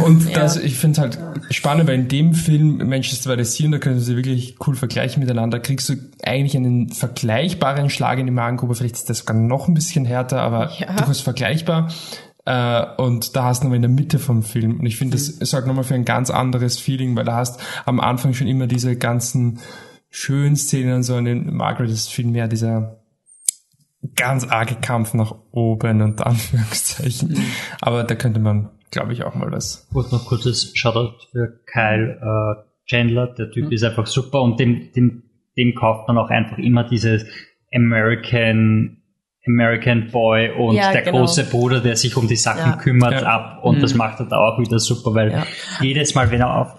und 0.04 0.36
das, 0.36 0.56
ich 0.56 0.76
finde 0.76 0.92
es 0.92 0.98
halt 1.00 1.18
spannend, 1.50 1.88
weil 1.88 1.94
in 1.96 2.08
dem 2.08 2.34
Film 2.34 2.78
Manchester 2.88 3.34
by 3.34 3.42
the 3.44 3.50
Sea, 3.50 3.66
und 3.66 3.72
da 3.72 3.78
können 3.78 4.00
sie 4.00 4.16
wirklich 4.16 4.56
cool 4.66 4.74
vergleichen 4.74 5.20
miteinander, 5.22 5.60
kriegst 5.60 5.88
du 5.88 5.94
eigentlich 6.22 6.56
einen 6.56 6.90
vergleichbaren 6.90 7.90
Schlag 7.90 8.18
in 8.18 8.26
die 8.26 8.32
Magengrube, 8.32 8.74
vielleicht 8.74 8.96
ist 8.96 9.10
das 9.10 9.18
sogar 9.18 9.36
noch 9.36 9.68
ein 9.68 9.74
bisschen 9.74 10.04
härter, 10.04 10.42
aber 10.42 10.70
Ja. 10.78 10.94
durchaus 10.96 11.20
vergleichbar. 11.20 11.88
Äh, 12.46 12.84
und 12.96 13.36
da 13.36 13.44
hast 13.44 13.60
du 13.60 13.64
nochmal 13.66 13.76
in 13.76 13.82
der 13.82 13.90
Mitte 13.90 14.18
vom 14.18 14.42
Film. 14.42 14.80
Und 14.80 14.86
ich 14.86 14.96
finde, 14.96 15.16
das 15.16 15.26
sorgt 15.26 15.66
nochmal 15.66 15.84
für 15.84 15.94
ein 15.94 16.06
ganz 16.06 16.30
anderes 16.30 16.78
Feeling, 16.78 17.14
weil 17.14 17.24
da 17.24 17.36
hast 17.36 17.60
am 17.84 18.00
Anfang 18.00 18.32
schon 18.34 18.46
immer 18.48 18.66
diese 18.66 18.96
ganzen 18.96 19.58
schönen 20.08 20.56
Szenen 20.56 20.94
und 20.94 21.02
so. 21.02 21.16
Und 21.16 21.26
in 21.26 21.54
Margaret 21.54 21.90
ist 21.90 22.10
viel 22.10 22.26
mehr 22.26 22.48
dieser 22.48 22.96
ganz 24.16 24.44
arge 24.48 24.76
Kampf 24.76 25.12
nach 25.12 25.34
oben 25.50 26.00
und 26.00 26.22
Anführungszeichen. 26.26 27.36
Aber 27.82 28.04
da 28.04 28.14
könnte 28.14 28.40
man, 28.40 28.70
glaube 28.90 29.12
ich, 29.12 29.24
auch 29.24 29.34
mal 29.34 29.50
was. 29.52 29.88
Gut, 29.92 30.10
noch 30.12 30.26
kurzes 30.26 30.72
Shoutout 30.74 31.14
für 31.32 31.60
Kyle 31.66 32.18
äh, 32.20 32.70
Chandler. 32.86 33.28
Der 33.28 33.50
Typ 33.50 33.70
ist 33.72 33.84
einfach 33.84 34.06
super 34.06 34.42
und 34.42 34.58
dem, 34.58 34.92
dem, 34.92 35.22
dem 35.56 35.74
kauft 35.74 36.08
man 36.08 36.18
auch 36.18 36.30
einfach 36.30 36.58
immer 36.58 36.84
dieses 36.84 37.24
American 37.72 38.96
American 39.46 40.10
Boy 40.10 40.50
und 40.50 40.74
Ja, 40.76 40.92
der 40.92 41.02
genau. 41.02 41.18
große 41.20 41.44
Bruder, 41.44 41.80
der 41.80 41.96
sich 41.96 42.14
um 42.16 42.28
die 42.28 42.36
Sachen 42.36 42.72
Ja. 42.72 42.76
kümmert, 42.76 43.22
Ja. 43.22 43.22
ab. 43.22 43.64
Und 43.64 43.82
das 43.82 43.94
macht 43.94 44.20
er 44.20 44.26
da 44.26 44.36
auch 44.36 44.58
wieder 44.60 44.78
super, 44.78 45.14
weil 45.14 45.32
Ja. 45.32 45.46
jedes 45.80 46.14
Mal, 46.14 46.30
wenn 46.30 46.40
er 46.40 46.54
auf 46.56 46.76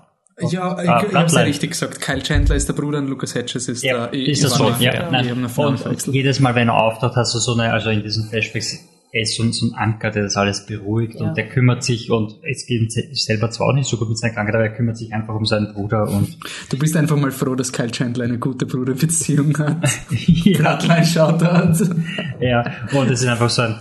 Ja, 0.51 0.81
ich, 0.81 0.89
Ah, 0.89 1.05
ich 1.07 1.13
hab's 1.15 1.33
ja 1.35 1.41
richtig 1.41 1.71
gesagt. 1.71 2.01
Kyle 2.01 2.21
Chandler 2.23 2.55
ist 2.55 2.67
der 2.67 2.73
Bruder 2.73 2.97
und 2.99 3.07
Lucas 3.07 3.35
Hedges 3.35 3.67
ist 3.67 3.83
Ja, 3.83 4.07
der. 4.07 4.13
Ich, 4.13 4.29
ist 4.29 4.43
das 4.43 4.55
so? 4.55 4.69
Ja, 4.79 4.93
habe 5.05 5.11
Namen 5.11 5.45
Und 5.45 6.07
jedes 6.07 6.39
Mal, 6.39 6.55
wenn 6.55 6.69
er 6.69 6.75
auftaucht, 6.81 7.15
hast 7.15 7.35
du 7.35 7.39
so 7.39 7.53
eine, 7.53 7.71
also 7.73 7.89
in 7.89 8.01
diesen 8.03 8.27
Flashbacks, 8.29 8.87
er 9.13 9.21
ist 9.23 9.35
so, 9.35 9.43
so 9.51 9.65
ein 9.67 9.73
Anker, 9.73 10.09
der 10.11 10.23
das 10.23 10.37
alles 10.37 10.65
beruhigt 10.65 11.15
Ja. 11.19 11.27
und 11.27 11.37
der 11.37 11.49
kümmert 11.49 11.83
sich 11.83 12.09
und 12.11 12.35
es 12.49 12.65
geht 12.65 12.81
ihm 12.81 13.15
selber 13.15 13.49
zwar 13.51 13.67
auch 13.67 13.73
nicht 13.73 13.89
so 13.89 13.97
gut 13.97 14.09
mit 14.09 14.17
seiner 14.17 14.33
Krankheit, 14.33 14.55
aber 14.55 14.63
er 14.63 14.73
kümmert 14.73 14.97
sich 14.97 15.13
einfach 15.13 15.35
um 15.35 15.45
seinen 15.45 15.73
Bruder 15.73 16.09
und 16.09 16.37
Du 16.69 16.77
bist 16.77 16.95
einfach 16.95 17.17
mal 17.17 17.31
froh, 17.31 17.55
dass 17.55 17.71
Kyle 17.73 17.91
Chandler 17.91 18.25
eine 18.25 18.39
gute 18.39 18.65
Bruderbeziehung 18.65 19.57
hat. 19.57 19.87
ja, 20.11 20.57
Bloodline 20.57 21.05
Shoutout. 21.05 21.93
ja, 22.39 22.63
und 22.93 23.09
es 23.11 23.21
ist 23.21 23.27
einfach 23.27 23.49
so 23.49 23.63
ein 23.63 23.75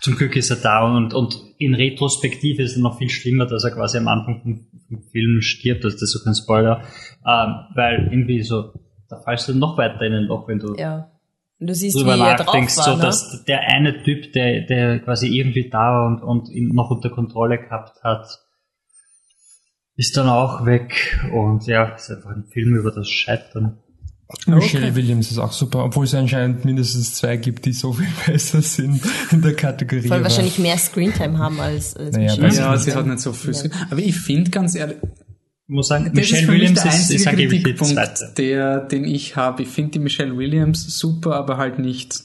zum 0.00 0.16
Glück 0.16 0.34
ist 0.34 0.50
er 0.50 0.56
da 0.56 0.80
und, 0.96 1.14
und 1.14 1.36
in 1.58 1.74
Retrospektive 1.74 2.62
ist 2.62 2.72
es 2.72 2.78
noch 2.78 2.98
viel 2.98 3.08
schlimmer, 3.08 3.46
dass 3.46 3.62
er 3.64 3.70
quasi 3.70 3.98
am 3.98 4.08
Anfang 4.08 4.40
vom, 4.42 4.66
vom 4.88 5.02
Film 5.12 5.40
stirbt, 5.42 5.84
also 5.84 5.94
das 5.94 6.02
ist 6.02 6.12
so 6.12 6.24
kein 6.24 6.34
Spoiler, 6.34 6.82
ähm, 7.24 7.54
weil 7.76 8.08
irgendwie 8.10 8.42
so, 8.42 8.72
da 9.08 9.20
fallst 9.24 9.48
du 9.48 9.54
noch 9.54 9.78
weiter 9.78 10.00
in 10.02 10.12
ein 10.14 10.24
Loch, 10.24 10.48
wenn 10.48 10.58
du 10.58 10.74
Ja. 10.76 11.09
Und 11.60 11.66
du 11.66 11.74
siehst, 11.74 11.94
drüber 11.94 12.16
wie 12.16 12.20
er 12.20 12.36
drauf 12.36 12.46
nachdenkst, 12.46 12.78
war, 12.78 12.84
so 12.84 12.96
ne? 12.96 13.02
dass 13.02 13.44
der 13.44 13.60
eine 13.60 14.02
Typ, 14.02 14.32
der, 14.32 14.62
der 14.62 15.00
quasi 15.00 15.28
irgendwie 15.28 15.68
da 15.68 15.78
war 15.78 16.06
und, 16.06 16.22
und 16.22 16.48
ihn 16.48 16.68
noch 16.68 16.90
unter 16.90 17.10
Kontrolle 17.10 17.58
gehabt 17.58 18.02
hat, 18.02 18.26
ist 19.96 20.16
dann 20.16 20.28
auch 20.28 20.64
weg 20.64 21.20
und 21.34 21.66
ja, 21.66 21.92
es 21.94 22.04
ist 22.08 22.16
einfach 22.16 22.30
ein 22.30 22.44
Film 22.50 22.74
über 22.74 22.90
das 22.90 23.08
Scheitern. 23.08 23.78
Michelle 24.46 24.94
Williams 24.94 25.30
ist 25.30 25.38
auch 25.38 25.52
super, 25.52 25.84
obwohl 25.84 26.04
es 26.04 26.14
anscheinend 26.14 26.64
mindestens 26.64 27.16
zwei 27.16 27.36
gibt, 27.36 27.66
die 27.66 27.72
so 27.72 27.92
viel 27.92 28.08
besser 28.26 28.62
sind 28.62 29.02
in 29.30 29.42
der 29.42 29.54
Kategorie. 29.54 30.10
Aber- 30.10 30.22
wahrscheinlich 30.22 30.58
mehr 30.58 30.78
Screentime 30.78 31.36
haben 31.36 31.60
als, 31.60 31.96
als 31.96 32.16
Naja, 32.16 32.36
Michelle 32.36 32.54
Ja, 32.54 32.76
sie 32.78 32.94
hat 32.94 33.06
nicht 33.06 33.20
so 33.20 33.32
viel. 33.32 33.70
Aber 33.90 34.00
ich 34.00 34.16
finde 34.16 34.50
ganz 34.50 34.74
ehrlich, 34.74 34.96
Ich 35.02 35.29
muss 35.70 35.88
sagen, 35.88 36.04
das 36.04 36.14
Michelle 36.14 36.42
ist 36.42 36.48
Williams 36.48 36.82
der 36.82 36.90
ist, 36.92 36.98
einzige 36.98 37.20
ist 37.20 37.26
angeblich 37.28 37.62
die 37.62 37.72
Kritikpunkt, 37.74 37.94
zweite. 37.94 38.34
der, 38.36 38.80
den 38.80 39.04
ich 39.04 39.36
habe. 39.36 39.62
Ich 39.62 39.68
finde 39.68 39.92
die 39.92 39.98
Michelle 40.00 40.36
Williams 40.36 40.98
super, 40.98 41.36
aber 41.36 41.56
halt 41.56 41.78
nicht 41.78 42.22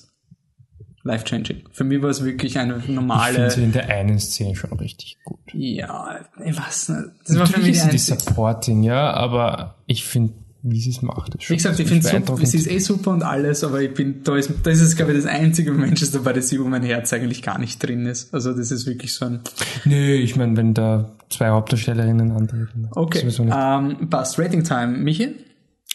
life-changing. 1.04 1.64
Für 1.72 1.84
mich 1.84 2.02
war 2.02 2.10
es 2.10 2.24
wirklich 2.24 2.58
eine 2.58 2.78
Ich 2.78 2.84
finde 2.86 2.96
normale. 2.96 3.52
sie 3.52 3.64
in 3.64 3.72
der 3.72 3.88
einen 3.90 4.20
Szene 4.20 4.56
schon 4.56 4.74
richtig 4.74 5.18
gut. 5.24 5.40
Ja, 5.54 6.20
ich 6.44 6.58
weiß 6.58 6.90
nicht. 6.90 7.02
Das 7.28 7.38
war 7.38 7.46
für 7.46 7.52
Natürlich 7.60 7.82
mich 7.84 7.90
die 7.90 7.96
ist 7.96 8.06
sie 8.08 8.14
einzige. 8.14 8.30
Supporting, 8.32 8.84
ja, 8.84 9.12
aber 9.14 9.76
ich 9.86 10.04
finde, 10.04 10.34
wie 10.68 10.80
sie 10.80 10.90
es 10.90 11.02
macht, 11.02 11.36
ist 11.36 11.44
schon 11.44 11.54
Wie 11.54 11.58
gesagt, 11.58 11.80
ich 11.80 11.88
finde 11.88 12.46
sie 12.46 12.58
ist 12.58 12.68
eh 12.68 12.80
super 12.80 13.12
und 13.12 13.24
alles, 13.24 13.64
aber 13.64 13.82
ich 13.82 13.94
bin, 13.94 14.24
da 14.24 14.36
ist, 14.36 14.52
das 14.64 14.82
ist, 14.82 14.96
glaube 14.96 15.12
ich, 15.14 15.24
das 15.24 15.28
einzige 15.28 15.72
Manchester 15.72 16.22
the 16.34 16.42
Sea, 16.42 16.60
wo 16.60 16.66
mein 16.66 16.84
Herz 16.84 17.14
eigentlich 17.14 17.44
gar 17.44 17.60
nicht 17.60 17.82
drin 17.82 18.06
ist. 18.08 18.34
Also, 18.34 18.54
das 18.54 18.72
ist 18.72 18.88
wirklich 18.88 19.14
so 19.14 19.26
ein, 19.26 19.42
Nee, 19.86 20.16
ich 20.16 20.36
meine, 20.36 20.58
wenn 20.58 20.74
da 20.74 21.12
zwei 21.30 21.50
Hauptdarstellerinnen 21.50 22.32
antreten. 22.32 22.90
okay. 22.92 23.24
Nicht. 23.24 23.40
Ähm, 23.40 24.10
passt. 24.10 24.40
Rating 24.40 24.64
Time. 24.64 24.98
Michi? 24.98 25.36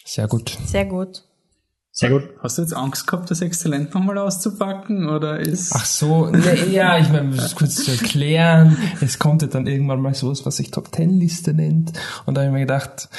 Sehr 0.05 0.27
gut. 0.27 0.57
Sehr 0.65 0.85
gut. 0.85 1.23
Sehr 1.93 2.09
gut. 2.09 2.23
Hast 2.41 2.57
du 2.57 2.61
jetzt 2.61 2.73
Angst 2.73 3.05
gehabt, 3.05 3.29
das 3.29 3.41
Exzellent 3.41 3.93
nochmal 3.93 4.17
auszupacken, 4.17 5.09
oder 5.09 5.39
ist, 5.39 5.73
Ach 5.75 5.85
so, 5.85 6.33
ja, 6.33 6.53
ja 6.53 6.97
ich 6.97 7.09
meine, 7.09 7.35
das 7.35 7.55
kurz 7.55 7.75
zu 7.75 7.91
erklären, 7.91 8.77
es 9.01 9.19
kommt 9.19 9.41
ja 9.41 9.49
dann 9.49 9.67
irgendwann 9.67 10.01
mal 10.01 10.13
sowas, 10.13 10.45
was 10.45 10.55
sich 10.55 10.71
Top 10.71 10.91
Ten 10.93 11.09
Liste 11.19 11.53
nennt. 11.53 11.91
Und 12.25 12.35
da 12.35 12.41
habe 12.41 12.49
ich 12.49 12.53
mir 12.53 12.59
gedacht, 12.61 13.09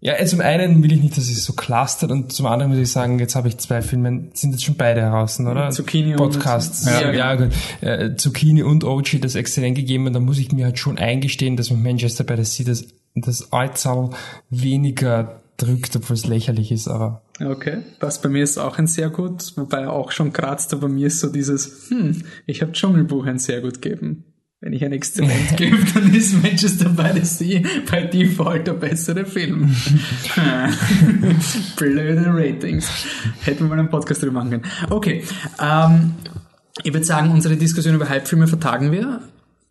ja, 0.00 0.14
äh, 0.18 0.26
zum 0.26 0.40
einen 0.40 0.82
will 0.82 0.92
ich 0.92 1.02
nicht, 1.02 1.16
dass 1.16 1.28
es 1.28 1.44
so 1.44 1.52
clustert 1.54 2.10
und 2.10 2.32
zum 2.32 2.46
anderen 2.46 2.70
muss 2.72 2.80
ich 2.80 2.90
sagen, 2.90 3.18
jetzt 3.18 3.34
habe 3.34 3.48
ich 3.48 3.58
zwei 3.58 3.82
Filme, 3.82 4.28
sind 4.34 4.52
jetzt 4.52 4.64
schon 4.64 4.76
beide 4.76 5.00
heraus, 5.00 5.40
oder? 5.40 5.70
Zucchini 5.70 6.12
und- 6.12 6.18
Podcasts. 6.18 6.86
Ja, 6.86 7.00
Ja, 7.00 7.12
ja, 7.12 7.34
gut. 7.34 7.48
Äh, 7.80 8.16
Zucchini 8.16 8.62
und 8.62 8.84
OG 8.84 9.18
das 9.20 9.34
exzellent 9.34 9.76
gegeben 9.76 10.06
und 10.06 10.12
da 10.12 10.20
muss 10.20 10.38
ich 10.38 10.52
mir 10.52 10.66
halt 10.66 10.78
schon 10.78 10.98
eingestehen, 10.98 11.56
dass 11.56 11.70
mit 11.70 11.82
Manchester 11.82 12.24
by 12.24 12.36
the 12.36 12.44
Sea 12.44 12.66
das, 12.66 12.84
das 13.14 13.52
Allzahl 13.52 14.10
weniger 14.50 15.40
drückt, 15.56 15.96
obwohl 15.96 16.14
es 16.14 16.26
lächerlich 16.26 16.70
ist, 16.70 16.86
aber 16.88 17.22
Okay, 17.44 17.78
passt. 18.00 18.22
Bei 18.22 18.28
mir 18.28 18.42
ist 18.42 18.58
auch 18.58 18.78
ein 18.78 18.86
sehr 18.88 19.10
gut, 19.10 19.52
wobei 19.56 19.88
auch 19.88 20.10
schon 20.12 20.32
kratzt, 20.32 20.72
aber 20.72 20.88
mir 20.88 21.06
ist 21.06 21.20
so 21.20 21.28
dieses, 21.28 21.88
hm, 21.90 22.22
ich 22.46 22.62
habe 22.62 22.72
Dschungelbuch 22.72 23.26
ein 23.26 23.38
sehr 23.38 23.60
gut 23.60 23.80
gegeben. 23.80 24.24
Wenn 24.60 24.72
ich 24.72 24.84
ein 24.84 24.92
Exzellent 24.92 25.56
gebe, 25.56 25.78
dann 25.94 26.12
ist 26.12 26.42
Manchester 26.42 26.88
by 26.88 27.10
the 27.14 27.24
Sea 27.24 27.62
bei 27.88 28.02
Default 28.02 28.66
der 28.66 28.72
bessere 28.72 29.24
Film. 29.24 29.72
Blöde 31.76 32.24
Ratings. 32.26 32.90
Hätten 33.42 33.64
wir 33.64 33.68
mal 33.68 33.78
einen 33.78 33.88
Podcast 33.88 34.20
drüber 34.20 34.32
machen 34.32 34.50
können. 34.50 34.64
Okay, 34.90 35.22
ähm, 35.62 36.14
ich 36.82 36.92
würde 36.92 37.06
sagen, 37.06 37.30
unsere 37.30 37.56
Diskussion 37.56 37.94
über 37.94 38.08
Hypefilme 38.08 38.48
vertagen 38.48 38.90
wir. 38.90 39.20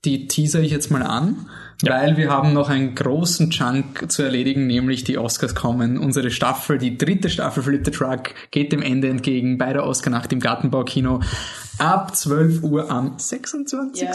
Die 0.05 0.27
teaser 0.29 0.61
ich 0.61 0.71
jetzt 0.71 0.89
mal 0.89 1.03
an, 1.03 1.47
weil 1.83 2.17
wir 2.17 2.29
haben 2.29 2.53
noch 2.53 2.69
einen 2.69 2.95
großen 2.95 3.51
Chunk 3.51 4.11
zu 4.11 4.23
erledigen, 4.23 4.65
nämlich 4.65 5.03
die 5.03 5.17
Oscars 5.17 5.53
kommen. 5.53 5.97
Unsere 5.97 6.31
Staffel, 6.31 6.77
die 6.77 6.97
dritte 6.97 7.29
Staffel 7.29 7.63
Flip 7.63 7.85
the 7.85 7.91
Truck, 7.91 8.33
geht 8.51 8.71
dem 8.71 8.81
Ende 8.81 9.09
entgegen 9.09 9.57
bei 9.57 9.73
der 9.73 9.85
Oscar-Nacht 9.85 10.33
im 10.33 10.39
Gartenbaukino. 10.39 11.21
Ab 11.79 12.15
12 12.15 12.63
Uhr 12.63 12.89
am 12.89 13.13
26. 13.17 14.07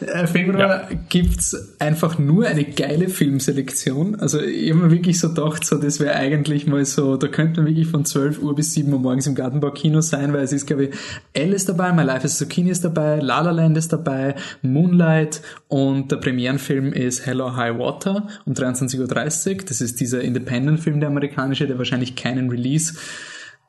äh, 0.00 0.26
Februar 0.26 0.88
gibt's 1.10 1.54
einfach 1.78 2.18
nur 2.18 2.46
eine 2.46 2.64
geile 2.64 3.10
Filmselektion. 3.10 4.14
Also 4.14 4.40
ich 4.40 4.70
habe 4.70 4.84
mir 4.84 4.90
wirklich 4.90 5.20
so 5.20 5.28
gedacht, 5.28 5.66
so, 5.66 5.76
das 5.76 6.00
wäre 6.00 6.14
eigentlich 6.14 6.66
mal 6.66 6.86
so, 6.86 7.18
da 7.18 7.28
könnte 7.28 7.60
man 7.60 7.68
wirklich 7.68 7.88
von 7.88 8.06
12 8.06 8.40
Uhr 8.40 8.54
bis 8.54 8.72
7 8.72 8.90
Uhr 8.90 8.98
morgens 8.98 9.26
im 9.26 9.34
Gartenbaukino 9.34 10.00
sein, 10.00 10.32
weil 10.32 10.44
es 10.44 10.52
ist, 10.52 10.66
glaube 10.66 10.86
ich, 10.86 10.94
Elle 11.34 11.54
ist 11.54 11.68
dabei, 11.68 11.92
My 11.92 12.02
Life 12.02 12.24
is 12.24 12.38
Zucchini 12.38 12.70
ist 12.70 12.82
dabei, 12.82 13.16
La 13.20 13.42
La 13.42 13.50
Land 13.50 13.76
ist 13.76 13.92
dabei, 13.92 14.34
Moonlight 14.62 15.42
und 15.68 16.10
der 16.10 16.16
Premierenfilm 16.16 16.94
ist 17.06 17.26
Hello 17.26 17.56
High 17.56 17.78
Water 17.78 18.28
um 18.44 18.52
23.30 18.54 19.50
Uhr. 19.50 19.64
Das 19.66 19.80
ist 19.80 20.00
dieser 20.00 20.22
Independent-Film, 20.22 21.00
der 21.00 21.08
amerikanische, 21.08 21.66
der 21.66 21.78
wahrscheinlich 21.78 22.16
keinen 22.16 22.50
Release 22.50 22.94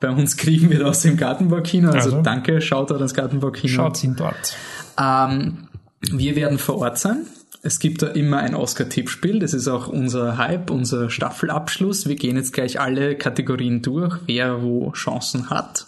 bei 0.00 0.10
uns 0.10 0.36
kriegen 0.38 0.70
wird 0.70 0.82
aus 0.82 1.00
dem 1.00 1.16
Gartenbaukino. 1.16 1.90
Also, 1.90 2.10
Also. 2.10 2.22
danke, 2.22 2.60
schaut 2.60 2.92
an 2.92 2.98
das 2.98 3.14
Gartenbaukino. 3.14 3.72
schaut 3.72 4.02
ihn 4.04 4.16
dort. 4.16 4.56
Ähm, 5.00 5.68
wir 6.10 6.36
werden 6.36 6.58
vor 6.58 6.78
Ort 6.78 6.98
sein. 6.98 7.26
Es 7.62 7.78
gibt 7.78 8.02
da 8.02 8.08
immer 8.08 8.38
ein 8.38 8.54
Oscar-Tippspiel. 8.54 9.38
Das 9.38 9.54
ist 9.54 9.68
auch 9.68 9.88
unser 9.88 10.36
Hype, 10.36 10.70
unser 10.70 11.08
Staffelabschluss. 11.08 12.06
Wir 12.06 12.16
gehen 12.16 12.36
jetzt 12.36 12.52
gleich 12.52 12.78
alle 12.78 13.16
Kategorien 13.16 13.80
durch, 13.80 14.16
wer 14.26 14.62
wo 14.62 14.92
Chancen 14.92 15.48
hat. 15.48 15.86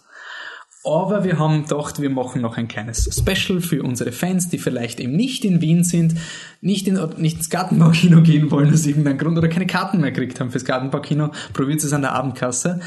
Aber 0.86 1.24
wir 1.24 1.40
haben 1.40 1.62
gedacht, 1.62 2.00
wir 2.00 2.10
machen 2.10 2.42
noch 2.42 2.56
ein 2.56 2.68
kleines 2.68 3.10
Special 3.12 3.60
für 3.60 3.82
unsere 3.82 4.12
Fans, 4.12 4.50
die 4.50 4.58
vielleicht 4.58 5.00
eben 5.00 5.16
nicht 5.16 5.44
in 5.44 5.60
Wien 5.60 5.82
sind, 5.82 6.14
nicht, 6.60 6.86
in, 6.86 6.96
nicht 7.16 7.38
ins 7.38 7.50
Gartenbaukino 7.50 8.22
gehen 8.22 8.52
wollen 8.52 8.72
aus 8.72 8.86
irgendeinem 8.86 9.18
Grund 9.18 9.36
oder 9.36 9.48
keine 9.48 9.66
Karten 9.66 10.00
mehr 10.00 10.12
gekriegt 10.12 10.38
haben 10.38 10.52
fürs 10.52 10.64
Gartenbaukino. 10.64 11.32
Probiert 11.54 11.82
es 11.82 11.92
an 11.92 12.02
der 12.02 12.12
Abendkasse. 12.12 12.78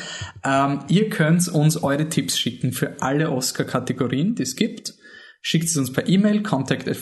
Ähm, 0.46 0.80
ihr 0.88 1.10
könnt 1.10 1.46
uns 1.50 1.84
eure 1.84 2.08
Tipps 2.08 2.40
schicken 2.40 2.72
für 2.72 3.02
alle 3.02 3.32
Oscar-Kategorien, 3.32 4.34
die 4.34 4.44
es 4.44 4.56
gibt. 4.56 4.94
Schickt 5.42 5.66
es 5.66 5.76
uns 5.76 5.92
per 5.92 6.08
E-Mail, 6.08 6.42
contact 6.42 6.88
at. 6.88 6.98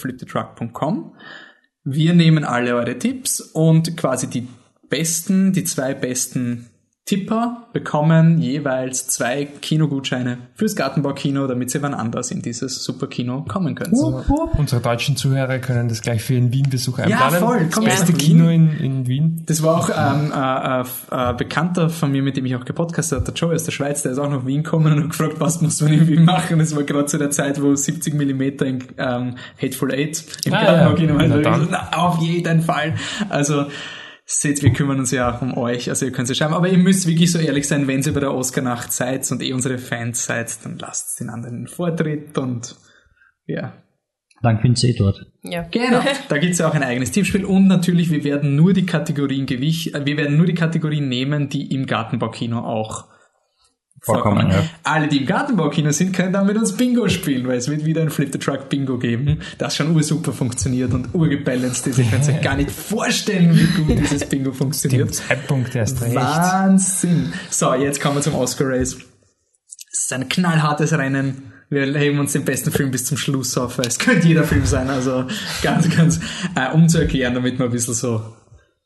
Wir 1.84 2.14
nehmen 2.16 2.44
alle 2.44 2.76
eure 2.76 2.98
Tipps 2.98 3.40
und 3.40 3.96
quasi 3.98 4.28
die 4.32 4.48
besten, 4.90 5.54
die 5.54 5.64
zwei 5.64 5.94
besten 5.94 6.72
Tipper 7.08 7.68
bekommen 7.72 8.42
jeweils 8.42 9.08
zwei 9.08 9.46
Kinogutscheine 9.46 10.40
fürs 10.56 10.76
Gartenbaukino, 10.76 11.48
damit 11.48 11.72
sie 11.72 11.82
wann 11.82 11.94
anders 11.94 12.32
in 12.32 12.42
dieses 12.42 12.84
Superkino 12.84 13.46
kommen 13.48 13.76
können. 13.76 13.94
Unsere 14.58 14.82
deutschen 14.82 15.16
Zuhörer 15.16 15.60
können 15.60 15.88
das 15.88 16.02
gleich 16.02 16.22
für 16.22 16.36
einen 16.36 16.52
Wien-Besuch 16.52 17.00
einplanen. 17.00 17.40
voll. 17.40 17.60
Das 17.66 17.76
Komm 17.76 17.86
beste 17.86 18.12
nach 18.12 18.20
Kino 18.20 18.50
in, 18.50 18.78
in 18.80 19.08
Wien. 19.08 19.42
Das 19.46 19.64
war 19.64 19.78
auch 19.78 19.90
ähm, 19.90 20.34
äh, 20.36 20.82
äh, 20.82 21.32
äh, 21.32 21.34
Bekannter 21.34 21.90
von 21.90 22.12
mir, 22.12 22.22
mit 22.22 22.36
dem 22.36 22.46
ich 22.46 22.58
auch 22.58 22.66
gepodcastet 22.66 23.20
habe, 23.22 23.32
der 23.32 23.36
Joey 23.36 23.56
aus 23.56 23.64
der 23.64 23.72
Schweiz, 23.72 24.04
der 24.04 24.12
ist 24.12 24.20
auch 24.20 24.30
nach 24.30 24.46
Wien 24.46 24.64
gekommen 24.64 24.92
und 24.92 25.04
hat 25.04 25.10
gefragt, 25.12 25.36
was 25.40 25.62
muss 25.62 25.82
man 25.82 25.94
in 25.94 26.08
Wien 26.10 26.26
machen. 26.26 26.60
Das 26.60 26.76
war 26.76 26.84
gerade 26.84 27.06
zu 27.06 27.18
der 27.18 27.32
Zeit, 27.32 27.62
wo 27.62 27.74
70 27.74 28.16
Millimeter 28.16 28.66
in 28.66 28.84
ähm, 28.98 29.36
Hateful 29.62 29.94
Eight 29.94 30.26
im 30.44 30.54
Ah, 30.54 30.62
Gartenbaukino 30.62 31.18
ja. 31.22 31.26
gesagt, 31.42 31.68
na, 31.72 31.90
Auf 31.98 32.18
jeden 32.22 32.62
Fall. 32.62 32.96
Also 33.30 33.68
seht, 34.30 34.62
wir 34.62 34.74
kümmern 34.74 35.00
uns 35.00 35.12
ja 35.12 35.30
um 35.38 35.58
euch, 35.58 35.90
also 35.90 36.06
ihr 36.06 36.12
könnt 36.12 36.30
es 36.30 36.38
schreiben. 36.38 36.54
Aber 36.54 36.68
ihr 36.68 36.78
müsst 36.78 37.08
wirklich 37.08 37.32
so 37.32 37.40
ehrlich 37.40 37.68
sein, 37.68 37.88
wenn 37.88 38.02
ihr 38.02 38.14
bei 38.14 38.20
der 38.20 38.34
Oscar-Nacht 38.34 38.92
seid 38.92 39.30
und 39.32 39.42
eh 39.42 39.54
unsere 39.54 39.78
Fans 39.78 40.26
seid, 40.26 40.54
dann 40.66 40.78
lasst 40.78 41.20
den 41.20 41.30
anderen 41.30 41.64
den 41.64 41.68
Vortritt 41.68 42.38
und 42.38 42.76
ja, 43.46 43.82
Dann 44.42 44.60
könnt 44.60 44.84
ihr 44.84 44.90
eh 44.90 44.98
dort. 44.98 45.26
Ja. 45.44 45.64
Genau, 45.72 46.02
da 46.30 46.38
gibt's 46.38 46.60
ja 46.60 46.68
auch 46.68 46.76
ein 46.76 46.84
eigenes 46.84 47.12
Tippspiel 47.12 47.46
und 47.46 47.68
natürlich, 47.68 48.12
wir 48.12 48.26
werden 48.26 48.58
nur 48.58 48.74
die 48.74 48.86
Kategorien 48.86 49.46
gewich, 49.46 49.96
äh, 49.96 50.06
wir 50.06 50.18
werden 50.18 50.36
nur 50.36 50.46
die 50.46 50.54
Kategorien 50.54 51.08
nehmen, 51.08 51.48
die 51.48 51.74
im 51.74 51.86
Gartenbaukino 51.86 52.60
auch 52.60 53.06
Vorkommen, 54.08 54.50
ja. 54.50 54.64
Alle, 54.84 55.08
die 55.08 55.18
im 55.18 55.26
Gartenbaukino 55.26 55.92
sind, 55.92 56.14
können 56.14 56.34
dann 56.34 56.48
mit 56.48 56.58
uns 56.58 56.76
Bingo 56.76 57.08
spielen, 57.10 57.48
weil 57.48 57.58
es 57.58 57.70
wird 57.70 57.86
wieder 57.86 58.02
ein 58.02 58.10
Flip 58.10 58.30
the 58.32 58.40
Truck 58.40 58.70
Bingo 58.70 58.98
geben, 58.98 59.40
das 59.58 59.76
schon 59.76 59.96
ursuper 59.96 60.34
funktioniert 60.34 60.94
und 60.94 61.14
urgebalanced 61.14 61.88
ist. 61.88 62.00
Ihr 62.00 62.06
könnt 62.06 62.28
euch 62.28 62.42
gar 62.42 62.56
nicht 62.56 62.72
vorstellen, 62.72 63.56
wie 63.56 63.66
gut 63.84 64.00
dieses 64.00 64.26
Bingo 64.26 64.52
Dem 64.52 64.58
funktioniert. 64.58 65.14
Zeitpunkt 65.14 65.76
erst 65.76 66.02
recht. 66.02 66.16
Wahnsinn. 66.16 67.34
So, 67.50 67.74
jetzt 67.74 68.02
kommen 68.02 68.16
wir 68.16 68.22
zum 68.22 68.36
Oscar 68.36 68.70
Race. 68.70 68.98
Es 69.92 70.04
ist 70.04 70.14
ein 70.14 70.30
knallhartes 70.30 70.94
Rennen. 70.94 71.54
Wir 71.70 71.86
heben 71.98 72.20
uns 72.20 72.32
den 72.32 72.46
besten 72.46 72.72
Film 72.72 72.92
bis 72.92 73.06
zum 73.06 73.18
Schluss 73.18 73.58
auf, 73.58 73.78
weil 73.78 73.88
es 73.88 74.00
könnte 74.00 74.28
jeder 74.28 74.46
Film 74.46 74.66
sein. 74.66 74.90
Also 74.90 75.26
ganz, 75.62 75.94
ganz, 75.96 76.20
äh, 76.56 76.72
um 76.74 76.88
zu 76.88 77.00
erklären, 77.00 77.34
damit 77.34 77.60
wir 77.60 77.66
ein 77.66 77.72
bisschen 77.72 77.94
so, 77.94 78.22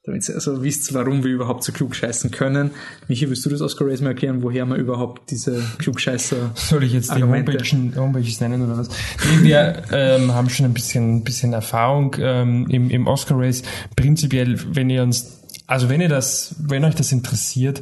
damit 0.03 0.27
ihr 0.27 0.35
also 0.35 0.63
wisst, 0.63 0.93
warum 0.95 1.23
wir 1.23 1.31
überhaupt 1.31 1.63
so 1.63 1.71
klug 1.71 1.95
scheißen 1.95 2.31
können. 2.31 2.71
Michi, 3.07 3.29
willst 3.29 3.45
du 3.45 3.49
das 3.49 3.61
Oscar 3.61 3.87
Race 3.87 4.01
mal 4.01 4.09
erklären, 4.09 4.41
woher 4.41 4.65
man 4.65 4.79
überhaupt 4.79 5.29
diese 5.29 5.61
Klugscheißer 5.77 6.51
Soll 6.55 6.83
ich 6.83 6.93
jetzt 6.93 7.09
die 7.09 7.21
Argumente. 7.21 7.51
Homepages, 7.51 7.97
Homepages 7.97 8.41
nennen 8.41 8.63
oder 8.63 8.79
was? 8.79 8.89
Nee, 9.41 9.49
wir 9.49 9.83
ähm, 9.91 10.33
haben 10.33 10.49
schon 10.49 10.65
ein 10.65 10.73
bisschen, 10.73 11.23
bisschen 11.23 11.53
Erfahrung 11.53 12.15
ähm, 12.19 12.65
im, 12.69 12.89
im 12.89 13.05
Oscar 13.05 13.37
Race. 13.37 13.61
Prinzipiell, 13.95 14.59
wenn 14.75 14.89
ihr 14.89 15.03
uns 15.03 15.40
also 15.71 15.87
wenn 15.87 16.01
ihr 16.01 16.09
das, 16.09 16.53
wenn 16.59 16.83
euch 16.83 16.95
das 16.95 17.13
interessiert, 17.13 17.81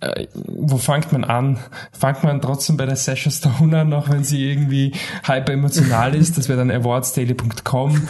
äh, 0.00 0.26
wo 0.34 0.76
fängt 0.76 1.10
man 1.10 1.24
an? 1.24 1.58
Fangt 1.90 2.22
man 2.22 2.42
trotzdem 2.42 2.76
bei 2.76 2.84
der 2.84 2.96
Sasha 2.96 3.30
Stone 3.30 3.78
an, 3.78 3.94
auch 3.94 4.10
wenn 4.10 4.24
sie 4.24 4.44
irgendwie 4.50 4.92
hyper 5.24 5.54
emotional 5.54 6.14
ist. 6.14 6.36
Das 6.36 6.50
wäre 6.50 6.58
dann 6.58 6.70
awardsdaily.com. 6.70 8.08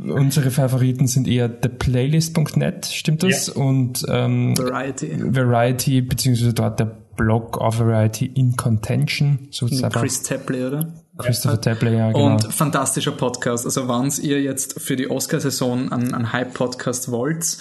Unsere 0.00 0.50
Favoriten 0.50 1.06
sind 1.06 1.28
eher 1.28 1.60
theplaylist.net, 1.60 2.86
stimmt 2.86 3.22
das? 3.22 3.46
Ja. 3.46 3.54
Und 3.54 4.04
ähm, 4.08 4.58
Variety. 4.58 5.16
Variety, 5.16 6.00
beziehungsweise 6.00 6.52
dort 6.52 6.80
der 6.80 6.86
Blog 7.16 7.58
of 7.58 7.78
Variety 7.78 8.26
in 8.26 8.56
Contention. 8.56 9.46
So 9.52 9.66
Mit 9.66 9.92
Chris 9.92 10.24
Tapley, 10.24 10.64
oder? 10.64 10.92
Christopher 11.18 11.60
Tapley, 11.60 11.96
ja, 11.96 12.10
genau. 12.10 12.32
Und 12.32 12.52
fantastischer 12.52 13.12
Podcast. 13.12 13.64
Also 13.64 13.86
wenn 13.86 14.10
ihr 14.24 14.42
jetzt 14.42 14.80
für 14.80 14.96
die 14.96 15.08
Oscarsaison 15.08 15.92
einen, 15.92 16.14
einen 16.14 16.32
Hype-Podcast 16.32 17.12
wollt, 17.12 17.58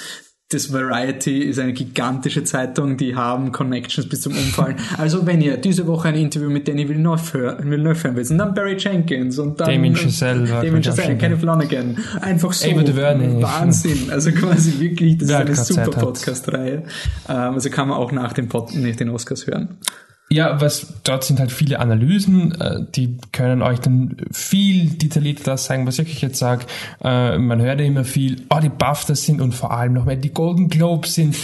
das 0.53 0.71
Variety 0.73 1.39
ist 1.39 1.59
eine 1.59 1.71
gigantische 1.73 2.43
Zeitung, 2.43 2.97
die 2.97 3.15
haben 3.15 3.51
Connections 3.51 4.07
bis 4.07 4.21
zum 4.21 4.33
Umfallen. 4.33 4.75
Also 4.97 5.25
wenn 5.25 5.41
ihr 5.41 5.57
diese 5.57 5.87
Woche 5.87 6.09
ein 6.09 6.15
Interview 6.15 6.49
mit 6.49 6.67
Danny 6.67 6.87
Villeneuve 6.89 7.33
hören, 7.33 7.71
Villeneuve 7.71 8.03
hören 8.03 8.15
willst, 8.17 8.31
und 8.31 8.37
dann 8.37 8.53
Barry 8.53 8.75
Jenkins 8.77 9.39
und 9.39 9.59
dann 9.59 9.69
Damien 9.69 9.95
Chazelle, 9.95 10.45
Damien 10.45 10.83
Chazelle, 10.83 11.17
Kenneth 11.17 11.39
Flanagan, 11.39 11.97
einfach 12.19 12.51
so. 12.51 12.67
Wahnsinn. 13.41 14.11
Also 14.11 14.31
quasi 14.31 14.79
wirklich, 14.79 15.17
das 15.17 15.29
ist 15.29 15.35
eine 15.77 15.85
super. 15.85 15.99
Podcast-Reihe. 15.99 16.83
Ähm, 17.29 17.35
also 17.35 17.69
kann 17.69 17.87
man 17.87 17.97
auch 17.97 18.11
nach 18.11 18.33
dem 18.33 18.47
Pod, 18.49 18.75
nach 18.75 18.95
den 18.95 19.09
Oscars 19.09 19.47
hören. 19.47 19.77
Ja, 20.31 20.61
was 20.61 20.87
dort 21.03 21.25
sind 21.25 21.41
halt 21.41 21.51
viele 21.51 21.79
Analysen, 21.79 22.53
äh, 22.53 22.85
die 22.95 23.17
können 23.33 23.61
euch 23.61 23.79
dann 23.79 24.15
viel 24.31 24.89
detaillierter 24.89 25.43
das 25.43 25.65
sagen, 25.65 25.85
was 25.85 25.99
ich 25.99 26.21
jetzt 26.21 26.39
sage. 26.39 26.65
Äh, 27.03 27.37
man 27.37 27.61
hört 27.61 27.81
ja 27.81 27.85
immer 27.85 28.05
viel, 28.05 28.43
oh, 28.49 28.59
die 28.63 28.69
BAFTAs 28.69 29.25
sind 29.25 29.41
und 29.41 29.53
vor 29.53 29.71
allem 29.71 29.91
noch 29.91 30.05
mehr 30.05 30.15
die 30.15 30.29
Golden 30.29 30.69
Globes 30.69 31.15
sind. 31.15 31.35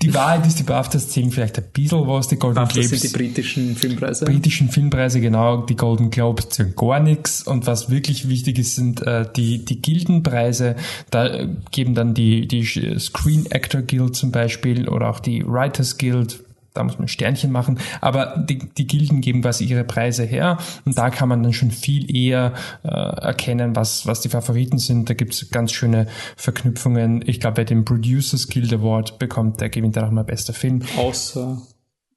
Die 0.00 0.14
Wahrheit 0.14 0.46
ist, 0.46 0.58
die 0.58 0.62
BAFTAs 0.62 1.10
zählen 1.10 1.30
vielleicht 1.30 1.58
ein 1.58 1.66
bisschen 1.70 2.06
was, 2.06 2.28
die 2.28 2.36
Golden 2.36 2.54
Das 2.54 2.72
Globes 2.72 2.88
sind 2.88 3.02
die 3.04 3.16
britischen 3.18 3.76
Filmpreise. 3.76 4.24
britischen 4.24 4.70
Filmpreise, 4.70 5.20
genau, 5.20 5.58
die 5.58 5.76
Golden 5.76 6.08
Globes 6.08 6.48
zählen 6.48 6.72
gar 6.74 7.00
nichts. 7.00 7.42
Und 7.42 7.66
was 7.66 7.90
wirklich 7.90 8.30
wichtig 8.30 8.58
ist, 8.58 8.76
sind 8.76 9.02
äh, 9.06 9.26
die, 9.36 9.66
die 9.66 9.82
Gildenpreise. 9.82 10.76
Da 11.10 11.26
äh, 11.26 11.48
geben 11.72 11.94
dann 11.94 12.14
die, 12.14 12.48
die 12.48 12.64
Screen 12.98 13.46
Actor 13.50 13.82
Guild 13.82 14.16
zum 14.16 14.32
Beispiel 14.32 14.88
oder 14.88 15.10
auch 15.10 15.20
die 15.20 15.44
Writers 15.46 15.98
Guild. 15.98 16.40
Da 16.78 16.84
muss 16.84 16.98
man 16.98 17.08
Sternchen 17.08 17.50
machen. 17.50 17.78
Aber 18.00 18.36
die, 18.38 18.58
die 18.58 18.86
Gilden 18.86 19.20
geben 19.20 19.42
quasi 19.42 19.64
ihre 19.64 19.82
Preise 19.82 20.22
her. 20.22 20.58
Und 20.84 20.96
da 20.96 21.10
kann 21.10 21.28
man 21.28 21.42
dann 21.42 21.52
schon 21.52 21.72
viel 21.72 22.14
eher 22.14 22.52
äh, 22.84 22.88
erkennen, 22.88 23.74
was, 23.74 24.06
was 24.06 24.20
die 24.20 24.28
Favoriten 24.28 24.78
sind. 24.78 25.10
Da 25.10 25.14
gibt's 25.14 25.50
ganz 25.50 25.72
schöne 25.72 26.06
Verknüpfungen. 26.36 27.24
Ich 27.26 27.40
glaube, 27.40 27.56
wer 27.56 27.64
den 27.64 27.84
Producers 27.84 28.46
Guild 28.46 28.72
Award 28.72 29.18
bekommt, 29.18 29.60
der 29.60 29.70
gewinnt 29.70 29.96
dann 29.96 30.04
auch 30.04 30.12
mal 30.12 30.22
bester 30.22 30.52
Film. 30.52 30.82
Außer 30.96 31.58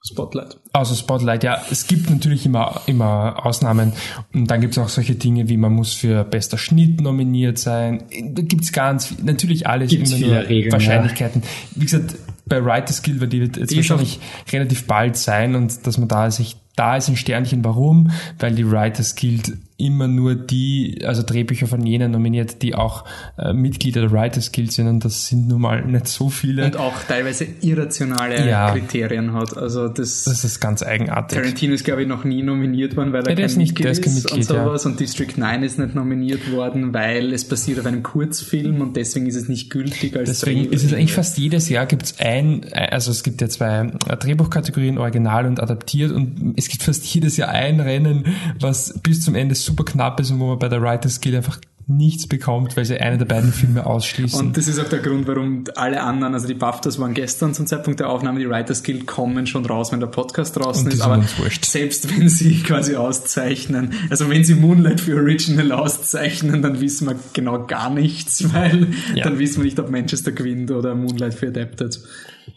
Spotlight. 0.03 0.57
Also 0.73 0.95
Spotlight, 0.95 1.43
ja, 1.43 1.61
es 1.69 1.85
gibt 1.85 2.09
natürlich 2.09 2.45
immer, 2.45 2.81
immer 2.87 3.45
Ausnahmen. 3.45 3.93
Und 4.33 4.49
dann 4.49 4.59
gibt 4.59 4.73
es 4.73 4.79
auch 4.79 4.89
solche 4.89 5.13
Dinge 5.13 5.47
wie 5.47 5.57
man 5.57 5.73
muss 5.73 5.93
für 5.93 6.23
bester 6.23 6.57
Schnitt 6.57 7.01
nominiert 7.01 7.59
sein. 7.59 8.03
Da 8.33 8.41
gibt 8.41 8.63
es 8.63 8.71
ganz, 8.71 9.15
natürlich 9.21 9.67
alles 9.67 9.91
Gibt's 9.91 10.09
immer 10.11 10.17
viele 10.17 10.33
nur 10.39 10.49
Regeln, 10.49 10.71
Wahrscheinlichkeiten. 10.71 11.43
Wie 11.75 11.85
gesagt, 11.85 12.15
bei 12.45 12.63
Writers 12.63 13.03
Guild 13.03 13.19
wird 13.19 13.33
die 13.33 13.39
jetzt 13.39 13.57
ist 13.57 13.75
wahrscheinlich 13.75 14.19
relativ 14.51 14.87
bald 14.87 15.17
sein 15.17 15.55
und 15.55 15.85
dass 15.85 15.97
man 15.97 16.07
da 16.07 16.31
sich, 16.31 16.57
da 16.75 16.95
ist 16.97 17.09
ein 17.09 17.15
Sternchen. 17.17 17.63
Warum? 17.65 18.11
Weil 18.39 18.55
die 18.55 18.69
Writers 18.69 19.15
Guild 19.15 19.53
immer 19.77 20.07
nur 20.07 20.35
die, 20.35 20.99
also 21.05 21.23
Drehbücher 21.23 21.65
von 21.65 21.83
jenen 21.87 22.11
nominiert, 22.11 22.61
die 22.61 22.75
auch 22.75 23.03
äh, 23.39 23.51
Mitglieder 23.51 24.01
der 24.01 24.11
Writers 24.11 24.51
Guild 24.51 24.71
sind 24.71 24.87
und 24.87 25.03
das 25.03 25.25
sind 25.27 25.47
nun 25.47 25.59
mal 25.61 25.83
nicht 25.83 26.07
so 26.07 26.29
viele. 26.29 26.65
Und 26.65 26.77
auch 26.77 26.93
teilweise 27.07 27.47
irrationale 27.61 28.47
Ja. 28.47 28.71
Kriterien 28.71 29.33
hat. 29.33 29.57
Also 29.57 29.87
das, 29.87 30.25
das 30.25 30.43
ist 30.43 30.59
ganz 30.59 30.83
eigenartig. 30.83 31.37
Tarantino 31.39 31.73
ist, 31.73 31.83
glaube 31.83 32.03
ich, 32.03 32.07
noch 32.07 32.23
nie 32.25 32.43
nominiert 32.43 32.95
worden, 32.95 33.11
weil 33.11 33.23
er 33.23 33.29
Ja, 33.31 33.35
kein 33.35 33.45
ist 33.45 33.57
nicht- 33.57 33.69
Mitglied 33.71 33.89
ist 33.91 34.03
kein 34.03 34.13
Mitglied, 34.13 34.33
und 34.49 34.55
ja. 34.55 34.65
sowas. 34.65 34.85
Und 34.85 34.99
District 34.99 35.33
9 35.37 35.63
ist 35.63 35.79
nicht 35.79 35.95
nominiert 35.95 36.51
worden, 36.51 36.93
weil 36.93 37.33
es 37.33 37.45
basiert 37.47 37.79
auf 37.79 37.85
einem 37.87 38.03
Kurzfilm 38.03 38.81
und 38.81 38.95
deswegen 38.95 39.25
ist 39.25 39.35
es 39.35 39.49
nicht 39.49 39.71
gültig 39.71 40.15
als 40.15 40.29
Deswegen 40.29 40.65
Dreh- 40.69 40.75
ist 40.75 40.83
es 40.83 40.93
eigentlich 40.93 41.13
fast 41.13 41.39
jedes 41.39 41.69
Jahr 41.69 41.87
gibt's 41.87 42.15
ein, 42.19 42.65
also 42.71 43.09
es 43.09 43.23
gibt 43.23 43.41
ja 43.41 43.49
zwei 43.49 43.91
äh, 44.07 44.15
Drehbuchkategorien, 44.17 44.99
original 44.99 45.47
und 45.47 45.59
adaptiert 45.59 46.11
und 46.11 46.53
es 46.61 46.69
gibt 46.69 46.83
fast 46.83 47.05
jedes 47.05 47.37
Jahr 47.37 47.49
ein 47.49 47.79
Rennen, 47.79 48.25
was 48.59 48.99
bis 49.01 49.21
zum 49.21 49.35
Ende 49.35 49.55
super 49.55 49.83
knapp 49.83 50.19
ist 50.19 50.31
und 50.31 50.39
wo 50.39 50.47
man 50.47 50.59
bei 50.59 50.69
der 50.69 50.81
Writers 50.81 51.19
Guild 51.21 51.35
einfach 51.35 51.59
nichts 51.87 52.25
bekommt, 52.27 52.77
weil 52.77 52.85
sie 52.85 52.97
eine 52.99 53.17
der 53.17 53.25
beiden 53.25 53.51
Filme 53.51 53.85
ausschließen. 53.85 54.39
Und 54.39 54.55
das 54.55 54.67
ist 54.69 54.79
auch 54.79 54.87
der 54.87 54.99
Grund, 54.99 55.27
warum 55.27 55.63
alle 55.75 56.01
anderen, 56.01 56.33
also 56.35 56.47
die 56.47 56.53
BAFTAs 56.53 56.99
waren 56.99 57.13
gestern 57.13 57.53
zum 57.53 57.65
Zeitpunkt 57.67 57.99
der 57.99 58.07
Aufnahme, 58.09 58.39
die 58.39 58.47
Writers 58.47 58.83
Guild 58.83 59.07
kommen 59.07 59.45
schon 59.47 59.65
raus, 59.65 59.91
wenn 59.91 59.99
der 59.99 60.07
Podcast 60.07 60.55
draußen 60.55 60.85
Und 60.85 60.93
die 60.93 60.97
ist. 60.97 61.03
sind 61.03 61.11
Aber 61.11 61.25
selbst 61.63 62.09
wenn 62.17 62.29
sie 62.29 62.59
quasi 62.63 62.95
auszeichnen, 62.95 63.93
also 64.09 64.29
wenn 64.29 64.45
sie 64.45 64.55
Moonlight 64.55 65.01
für 65.01 65.17
Original 65.17 65.71
auszeichnen, 65.73 66.61
dann 66.61 66.79
wissen 66.79 67.07
wir 67.07 67.15
genau 67.33 67.65
gar 67.65 67.89
nichts, 67.89 68.53
weil 68.53 68.87
Ja. 69.15 69.23
dann 69.25 69.39
wissen 69.39 69.57
wir 69.57 69.65
nicht, 69.65 69.79
ob 69.79 69.89
Manchester 69.89 70.31
gewinnt 70.31 70.71
oder 70.71 70.95
Moonlight 70.95 71.33
für 71.33 71.47
Adapted. 71.47 71.99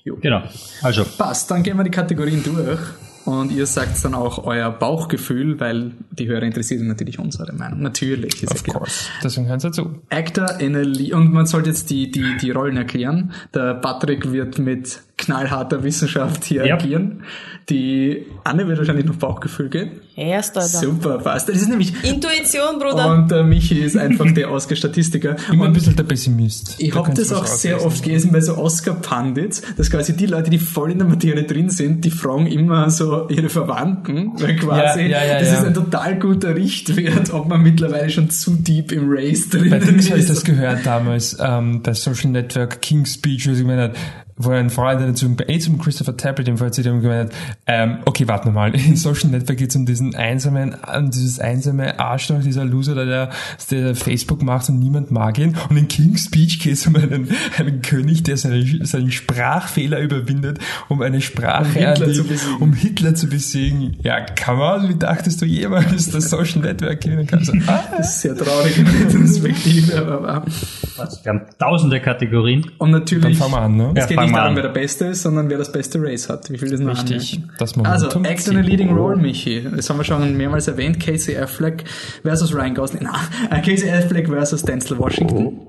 Jo. 0.05 0.17
Genau. 0.21 0.43
Also, 0.83 1.05
Passt, 1.19 1.51
dann 1.51 1.63
gehen 1.63 1.77
wir 1.77 1.85
die 1.85 1.91
Kategorien 1.91 2.43
durch. 2.45 2.79
Und 3.25 3.53
ihr 3.53 3.67
sagt 3.67 4.05
dann 4.05 4.15
auch 4.15 4.45
euer 4.45 4.71
Bauchgefühl, 4.71 5.59
weil 5.59 5.93
die 6.11 6.29
Hörer 6.29 6.43
interessiert 6.43 6.83
natürlich 6.83 7.19
unsere 7.19 7.53
Meinung. 7.55 7.81
Natürlich. 7.81 8.43
Ist 8.43 8.53
of 8.53 8.59
ja 8.59 8.65
klar. 8.65 8.79
course. 8.81 9.09
Deswegen 9.23 9.47
hören 9.47 9.61
sie 9.61 9.69
dazu. 9.69 10.03
Actor 10.11 10.61
in 10.61 10.77
a 10.77 10.81
Le 10.81 11.15
und 11.17 11.33
man 11.33 11.47
sollte 11.47 11.71
jetzt 11.71 11.91
die, 11.91 12.11
die, 12.11 12.37
die 12.41 12.51
Rollen 12.51 12.77
erklären. 12.77 13.33
Der 13.55 13.75
Patrick 13.75 14.31
wird 14.33 14.59
mit 14.59 15.01
knallharter 15.17 15.83
Wissenschaft 15.85 16.45
hier 16.45 16.67
Ja. 16.67 16.75
agieren. 16.75 17.23
Die 17.71 18.27
Anne 18.45 18.69
wird 18.69 18.77
wahrscheinlich 18.77 19.07
noch 19.07 19.17
Bauchgefühl 19.17 19.71
gehen. 19.71 19.93
Erst 20.17 20.55
oder? 20.55 20.67
Super, 20.67 21.17
passt. 21.19 21.49
Das 21.49 21.57
ist 21.57 21.69
nämlich, 21.69 21.95
Intuition, 22.05 22.79
Bruder. 22.79 23.11
und 23.15 23.31
der 23.31 23.43
Michi 23.43 23.79
ist 23.81 23.97
einfach 23.97 24.31
der 24.33 24.51
Oscar-Statistiker. 24.51 25.37
Immer 25.51 25.65
ein 25.65 25.69
Und 25.69 25.73
bisschen 25.73 25.97
der 25.97 26.03
Pessimist. 26.03 26.75
ich 26.79 26.91
Da 26.93 26.97
habe 26.99 27.15
das 27.15 27.33
auch 27.33 27.47
sehr 27.47 27.77
auslesen. 27.77 27.87
oft 27.87 28.03
gelesen 28.05 28.33
bei 28.33 28.41
so 28.43 28.59
Oscar-Pundits, 28.59 29.63
dass 29.79 29.91
quasi 29.91 30.15
die 30.15 30.27
Leute, 30.27 30.51
die 30.51 30.59
voll 30.59 30.91
in 30.91 30.99
der 30.99 31.07
Materie 31.09 31.45
drin 31.45 31.71
sind, 31.71 32.05
die 32.05 32.11
fragen 32.11 32.47
immer 32.47 32.91
so 32.91 33.29
ihre 33.29 33.49
Verwandten, 33.49 34.33
weil 34.37 34.57
quasi 34.57 35.03
Ja, 35.03 35.23
ja, 35.23 35.25
ja, 35.25 35.39
das 35.39 35.49
ja. 35.49 35.59
ist 35.61 35.65
ein 35.65 35.75
total 35.75 36.19
guter 36.19 36.55
Richtwert, 36.55 37.33
ob 37.33 37.49
man 37.49 37.63
mittlerweile 37.63 38.11
schon 38.11 38.29
zu 38.29 38.57
deep 38.57 38.93
im 38.93 39.05
Race 39.09 39.49
drin 39.49 39.71
Bei 39.71 39.79
Dings 39.79 40.11
habe 40.11 40.19
ich 40.19 40.25
ist. 40.25 40.31
das 40.31 40.45
gehört 40.45 40.85
damals, 40.85 41.37
ähm, 41.41 41.83
bei 41.83 41.95
Social 41.95 42.31
Network 42.31 42.83
King's 42.83 43.15
Speech, 43.15 43.49
wo 43.49 43.55
sie 43.55 43.65
wo 44.37 44.51
ein 44.51 44.71
Freund 44.71 45.01
dazu, 45.01 45.35
eh 45.47 45.59
zum 45.59 45.79
Christopher 45.79 46.17
Tappert, 46.17 46.47
dem 46.47 46.59
Fall 46.59 46.73
zu 46.73 46.83
dem 46.83 47.01
gemeint 47.01 47.31
hat, 47.31 47.37
ähm, 47.67 47.99
okay, 48.05 48.27
warte 48.27 48.51
mal, 48.51 48.75
in 48.75 48.97
Social 48.97 49.31
Network 49.31 49.59
geht 49.59 49.71
es 49.71 49.77
um 49.77 49.87
diesen 49.87 50.15
einsamen, 50.15 50.75
um 50.97 51.11
dieses 51.11 51.39
einsame 51.39 51.99
Arschloch, 52.01 52.41
dieser 52.43 52.65
Loser, 52.65 52.95
der, 53.07 53.31
der 53.71 53.95
Facebook 53.95 54.43
macht 54.43 54.69
und 54.69 54.79
niemand 54.81 55.11
mag 55.11 55.39
ihn. 55.39 55.57
Und 55.69 55.77
in 55.77 55.89
King's 55.89 56.25
Speech 56.27 56.61
geht 56.61 56.73
es 56.75 56.87
um 56.87 56.97
einen, 56.97 57.29
einen 57.59 57.83
König, 57.83 58.25
der 58.25 58.37
seinen, 58.37 58.85
seinen 58.85 59.11
Sprachfehler 59.13 60.01
überwindet, 60.01 60.59
um 60.89 61.01
eine 61.03 61.21
Sprache, 61.21 61.67
Um 61.67 61.73
Hitler 61.75 62.07
die- 62.07 62.13
zu 62.15 62.25
besiegen. 62.25 62.57
um 62.61 62.73
Hitler 62.73 63.15
zu 63.15 63.29
besiegen. 63.29 63.97
Ja, 64.03 64.25
come 64.45 64.63
on, 64.63 64.89
wie 64.89 64.95
dachtest 64.97 65.41
du 65.43 65.47
jemals, 65.47 66.11
dass 66.11 66.31
Social 66.31 66.61
Network 66.63 67.01
gewinnen 67.01 67.27
kann? 67.27 67.45
So, 67.45 67.53
ah, 67.67 67.83
Das 67.97 68.15
ist 68.17 68.21
sehr 68.23 68.37
traurig 68.37 68.77
in 68.79 68.87
Retrospektive, 68.87 69.97
aber 69.99 70.23
wahr. 70.23 70.45
wir 71.23 71.31
haben 71.33 71.43
tausende 71.59 72.01
Kategorien. 72.01 72.71
Und 72.79 72.91
natürlich, 72.91 73.39
Dann 73.39 73.51
fangen 73.51 73.53
wir 73.53 73.61
an, 73.61 73.77
ne? 73.77 73.93
Ja, 73.97 74.07
nicht 74.27 74.35
wir 74.35 74.39
darum, 74.39 74.51
an. 74.51 74.57
wer 74.57 74.63
der 74.65 74.71
Beste 74.81 75.05
ist, 75.07 75.23
sondern 75.23 75.49
wer 75.51 75.59
das 75.59 75.73
beste 75.73 76.01
Race 76.01 76.29
hat. 76.29 76.51
Wie 76.51 76.59
viel 76.59 76.71
das 76.71 76.81
noch 76.81 76.93
Richtig. 77.05 77.41
Das 77.59 77.77
Also, 77.79 78.07
Act 78.23 78.49
in 78.49 78.57
a. 78.57 78.61
Leading 78.61 78.91
Role, 78.97 79.17
Michi. 79.17 79.67
Das 79.75 79.89
haben 79.91 79.99
wir 79.99 80.05
schon 80.05 80.37
mehrmals 80.37 80.69
erwähnt. 80.69 81.01
Casey 81.01 81.37
Affleck 81.37 81.85
versus 82.23 82.55
Ryan 82.55 82.75
Gosling. 82.75 83.03
Na, 83.05 83.19
äh, 83.57 83.61
Casey 83.61 83.91
Affleck 83.91 84.29
versus 84.29 84.63
Denzel 84.63 84.99
Washington. 84.99 85.61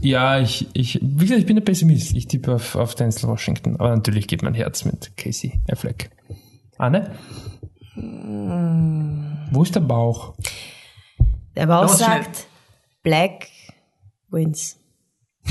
Ja, 0.00 0.38
ich, 0.38 0.68
ich, 0.74 0.98
wie 1.02 1.24
gesagt, 1.24 1.40
ich 1.40 1.46
bin 1.46 1.56
ein 1.56 1.64
Pessimist. 1.64 2.14
Ich 2.14 2.28
tippe 2.28 2.54
auf, 2.54 2.76
auf 2.76 2.94
Denzel 2.94 3.28
Washington. 3.28 3.76
Aber 3.76 3.90
natürlich 3.94 4.28
geht 4.28 4.42
mein 4.42 4.54
Herz 4.54 4.84
mit 4.84 5.16
Casey 5.16 5.60
Affleck. 5.70 6.10
Anne? 6.76 7.10
Wo 9.50 9.62
ist 9.62 9.74
der 9.74 9.80
Bauch? 9.80 10.34
Der 11.56 11.66
Bauch 11.66 11.82
Los, 11.82 11.96
schnell. 11.96 12.22
sagt, 12.22 12.46
Black 13.02 13.48
wins. 14.30 14.77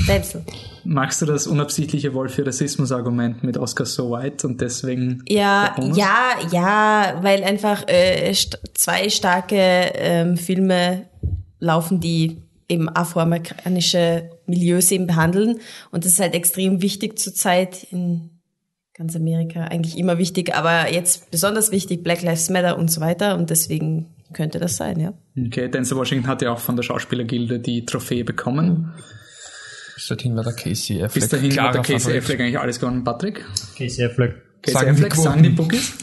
Denzel. 0.06 0.44
Magst 0.84 1.20
du 1.20 1.26
das 1.26 1.46
unabsichtliche 1.46 2.14
Wolf 2.14 2.34
für 2.34 2.46
Rassismus-Argument 2.46 3.42
mit 3.42 3.58
Oscar 3.58 3.84
So 3.84 4.10
White 4.12 4.46
und 4.46 4.60
deswegen 4.60 5.22
Ja, 5.28 5.74
ja, 5.94 6.30
ja, 6.50 7.18
weil 7.22 7.44
einfach 7.44 7.86
äh, 7.88 8.32
st 8.32 8.58
zwei 8.74 9.08
starke 9.08 9.56
ähm, 9.56 10.36
Filme 10.36 11.06
laufen, 11.58 12.00
die 12.00 12.42
eben 12.68 12.88
afroamerikanische 12.88 14.30
Milieus 14.46 14.90
eben 14.90 15.06
behandeln. 15.06 15.58
Und 15.90 16.04
das 16.04 16.12
ist 16.12 16.20
halt 16.20 16.34
extrem 16.34 16.82
wichtig 16.82 17.18
zurzeit 17.18 17.84
in 17.90 18.30
ganz 18.94 19.16
Amerika. 19.16 19.64
Eigentlich 19.64 19.98
immer 19.98 20.18
wichtig, 20.18 20.54
aber 20.54 20.92
jetzt 20.92 21.30
besonders 21.30 21.70
wichtig, 21.70 22.02
Black 22.02 22.22
Lives 22.22 22.50
Matter 22.50 22.78
und 22.78 22.90
so 22.90 23.00
weiter. 23.00 23.36
Und 23.36 23.50
deswegen 23.50 24.14
könnte 24.32 24.58
das 24.58 24.76
sein, 24.76 25.00
ja. 25.00 25.14
Okay, 25.46 25.68
Denzel 25.68 25.96
Washington 25.96 26.28
hat 26.28 26.42
ja 26.42 26.52
auch 26.52 26.58
von 26.58 26.76
der 26.76 26.82
Schauspielergilde 26.82 27.60
die 27.60 27.86
Trophäe 27.86 28.24
bekommen. 28.24 28.92
Bis 29.98 30.06
dorthin 30.06 30.36
war 30.36 30.44
der 30.44 30.52
Casey 30.52 31.02
Affleck. 31.02 31.14
Bis 31.14 31.28
dahin 31.28 31.50
hat 31.50 31.54
klarer 31.54 31.72
der 31.72 31.82
Casey 31.82 31.98
Favorit. 31.98 32.22
Affleck 32.22 32.40
eigentlich 32.40 32.58
alles 32.60 32.78
gewonnen. 32.78 33.02
Patrick? 33.02 33.44
Casey 33.76 34.04
Affleck. 34.04 34.36
Casey 34.62 34.74
Sagen 34.74 34.86
die 34.86 35.02
Affleck, 35.02 35.14
sagen 35.16 35.42
die. 35.42 35.48
Bookies? 35.48 35.96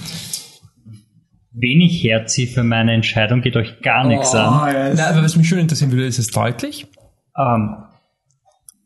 Wenig 1.54 2.04
herzie 2.04 2.48
für 2.48 2.66
meine 2.66 2.91
Entscheidung, 2.91 3.39
geht 3.39 3.56
euch 3.56 3.80
gar 3.82 4.06
nichts 4.06 4.36
an. 4.36 4.68
yes. 4.68 4.98
Nein, 4.98 5.14
aber 5.14 5.24
was 5.24 5.38
mich 5.38 5.48
schon 5.48 5.60
interessieren 5.60 5.93
würde, 5.93 6.08
ist 6.08 6.20
es 6.20 6.28
deutlich? 6.28 6.88
Ähm, 7.38 7.78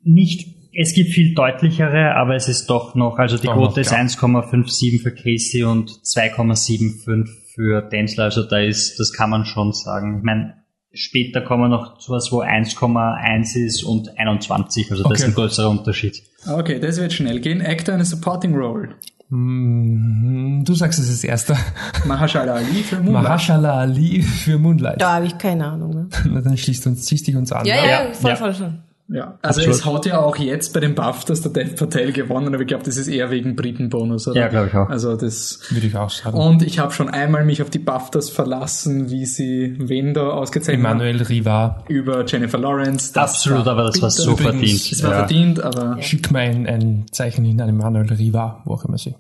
nicht, 0.03 0.47
es 0.78 0.93
gibt 0.93 1.10
viel 1.10 1.34
deutlichere, 1.34 2.14
aber 2.14 2.36
es 2.36 2.47
ist 2.47 2.68
doch 2.70 2.93
noch, 2.93 3.18
also 3.18 3.38
die 3.38 3.47
Doch 3.47 3.55
Quote 3.55 3.82
ist 3.82 3.91
ja. 3.91 3.97
1,57 3.97 5.01
für 5.01 5.12
Casey 5.12 5.64
und 5.64 5.89
2,75 5.89 7.28
für 7.55 7.82
Denzler, 7.82 8.26
also 8.26 8.43
da 8.43 8.60
ist, 8.60 8.99
das 8.99 9.12
kann 9.12 9.32
man 9.32 9.45
schon 9.45 9.74
sagen. 9.74 10.20
Ich 10.20 10.24
meine, 10.24 10.59
später 10.94 11.42
kommen 11.42 11.70
noch 11.70 12.00
sowas, 12.02 12.30
wo 12.32 12.42
1,1 12.42 13.56
ist 13.56 13.84
und 13.84 14.18
21, 14.18 14.92
also 14.92 15.04
das 15.04 15.12
Okay. 15.12 15.22
ist 15.22 15.26
ein 15.28 15.34
größerer 15.36 15.70
Unterschied. 15.70 16.22
Okay, 16.48 16.80
das 16.80 16.98
wird 16.98 17.14
schnell 17.14 17.40
gehen. 17.40 17.62
Actor 17.62 17.96
in 17.96 18.02
a 18.02 18.06
Supporting 18.06 18.56
Role. 18.56 18.90
Hm, 19.30 20.64
Du 20.66 20.74
sagst 20.74 21.00
es 21.00 21.10
als 21.10 21.24
erster. 21.24 21.58
Mahershala 22.06 22.56
Ali 22.56 22.84
für 22.84 22.98
Moonlight. 23.00 23.24
Mahershala 23.24 23.80
Ali 23.80 24.22
für 24.22 24.58
Moonlight. 24.58 25.02
Da 25.02 25.16
habe 25.16 25.26
ich 25.26 25.38
keine 25.38 25.66
Ahnung. 25.68 25.94
Ne? 25.94 26.08
Na, 26.30 26.42
dann 26.42 26.58
schließt 26.58 26.86
uns, 26.88 27.06
ziehst 27.06 27.28
dich 27.28 27.36
uns 27.36 27.52
an. 27.52 27.66
Ja, 27.66 27.76
oder? 27.80 27.90
ja, 27.90 28.04
Ja, 28.08 28.14
voll, 28.14 28.30
ja. 28.32 28.36
voll 28.36 28.54
schon. 28.56 28.80
Ja, 29.12 29.39
also 29.41 29.62
Absolut. 29.62 29.70
es 29.70 29.86
hat 29.86 30.05
ja 30.05 30.20
auch 30.20 30.36
jetzt 30.38 30.72
bei 30.72 30.80
den 30.82 30.93
BAFTAs 30.93 31.41
der 31.41 31.51
Dev 31.51 31.76
Patel 31.76 32.12
gewonnen, 32.14 32.53
aber 32.53 32.62
ich 32.62 32.68
glaube, 32.68 32.84
das 32.84 32.95
ist 32.95 33.07
eher 33.07 33.32
wegen 33.32 33.55
Britenbonus, 33.55 34.28
oder? 34.28 34.39
Ja, 34.39 34.47
glaube 34.49 34.68
ich 34.68 34.76
auch. 34.76 34.88
Also 34.88 35.16
das... 35.18 35.62
Würde 35.72 35.88
ich 35.88 35.95
auch 35.95 36.12
sagen. 36.12 36.38
Und 36.38 36.62
ich 36.62 36.78
habe 36.78 36.93
schon 36.93 37.10
einmal 37.10 37.43
mich 37.43 37.64
auf 37.64 37.72
die 37.72 37.80
BAFTAs 37.80 38.30
verlassen, 38.30 39.10
wie 39.10 39.26
sie 39.26 39.76
wen 39.80 40.14
da 40.14 40.30
ausgezeichnet 40.30 40.86
haben. 40.86 40.99
Emmanuel 40.99 41.24
Riva. 41.24 41.84
Über 41.88 42.24
Jennifer 42.24 42.60
Lawrence. 42.60 43.12
Das 43.14 43.32
Absolut, 43.32 43.68
aber 43.68 43.86
das 43.86 43.99
war 43.99 44.12
so 44.12 44.34
Übrigens, 44.34 44.51
verdient. 44.51 44.91
Es 44.91 45.03
war 45.03 45.12
ja. 45.12 45.18
verdient, 45.18 45.60
aber... 45.60 46.01
Schick 46.03 46.30
mir 46.32 46.39
ein, 46.41 46.68
ein 46.68 47.05
Zeichen 47.12 47.43
hin 47.45 47.60
an 47.62 47.70
Emmanuel 47.70 48.14
Riva, 48.14 48.62
wo 48.66 48.76
auch 48.76 48.86
immer 48.86 48.99
sie 48.99 49.16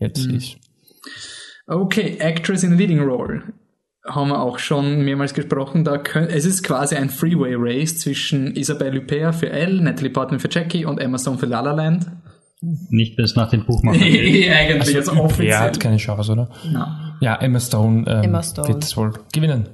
jetzt 0.00 0.26
Mhm. 0.26 0.34
ist. 0.34 0.56
Okay, 1.68 2.16
Actress 2.18 2.64
in 2.64 2.72
a 2.72 2.76
Leading 2.76 3.00
Role. 3.00 3.42
Haben 4.08 4.30
wir 4.30 4.40
auch 4.40 4.58
schon 4.58 5.02
mehrmals 5.04 5.34
gesprochen. 5.34 5.84
Da 5.84 5.98
könnt, 5.98 6.30
es 6.30 6.44
ist 6.44 6.62
quasi 6.62 6.94
ein 6.96 7.10
Freeway 7.10 7.54
Race 7.56 7.98
zwischen 7.98 8.56
Isabelle 8.56 8.98
Huppert 9.00 9.34
für 9.34 9.50
Elle, 9.50 9.82
Natalie 9.82 10.10
Portman 10.10 10.40
für 10.40 10.48
Jackie 10.50 10.84
und 10.86 10.98
Emma 10.98 11.18
Stone 11.18 11.36
für 11.38 11.46
La 11.46 11.60
La 11.60 11.72
Land. 11.72 12.06
Nicht 12.90 13.16
bis 13.16 13.36
nach 13.36 13.50
dem 13.50 13.64
Buchmacher 13.66 13.98
geht. 13.98 14.50
Eigentlich, 14.50 14.96
also 14.96 15.12
offiziell. 15.12 15.48
Er 15.50 15.60
hat 15.60 15.78
keine 15.78 15.98
Chance, 15.98 16.32
oder? 16.32 16.50
Ja. 16.72 17.16
Ja, 17.20 17.36
Emma 17.36 17.60
Stone, 17.60 18.04
ähm, 18.08 18.22
Emma 18.24 18.42
Stone. 18.42 18.66
wird 18.68 18.82
es 18.82 18.96
wohl 18.96 19.12
gewinnen. 19.32 19.68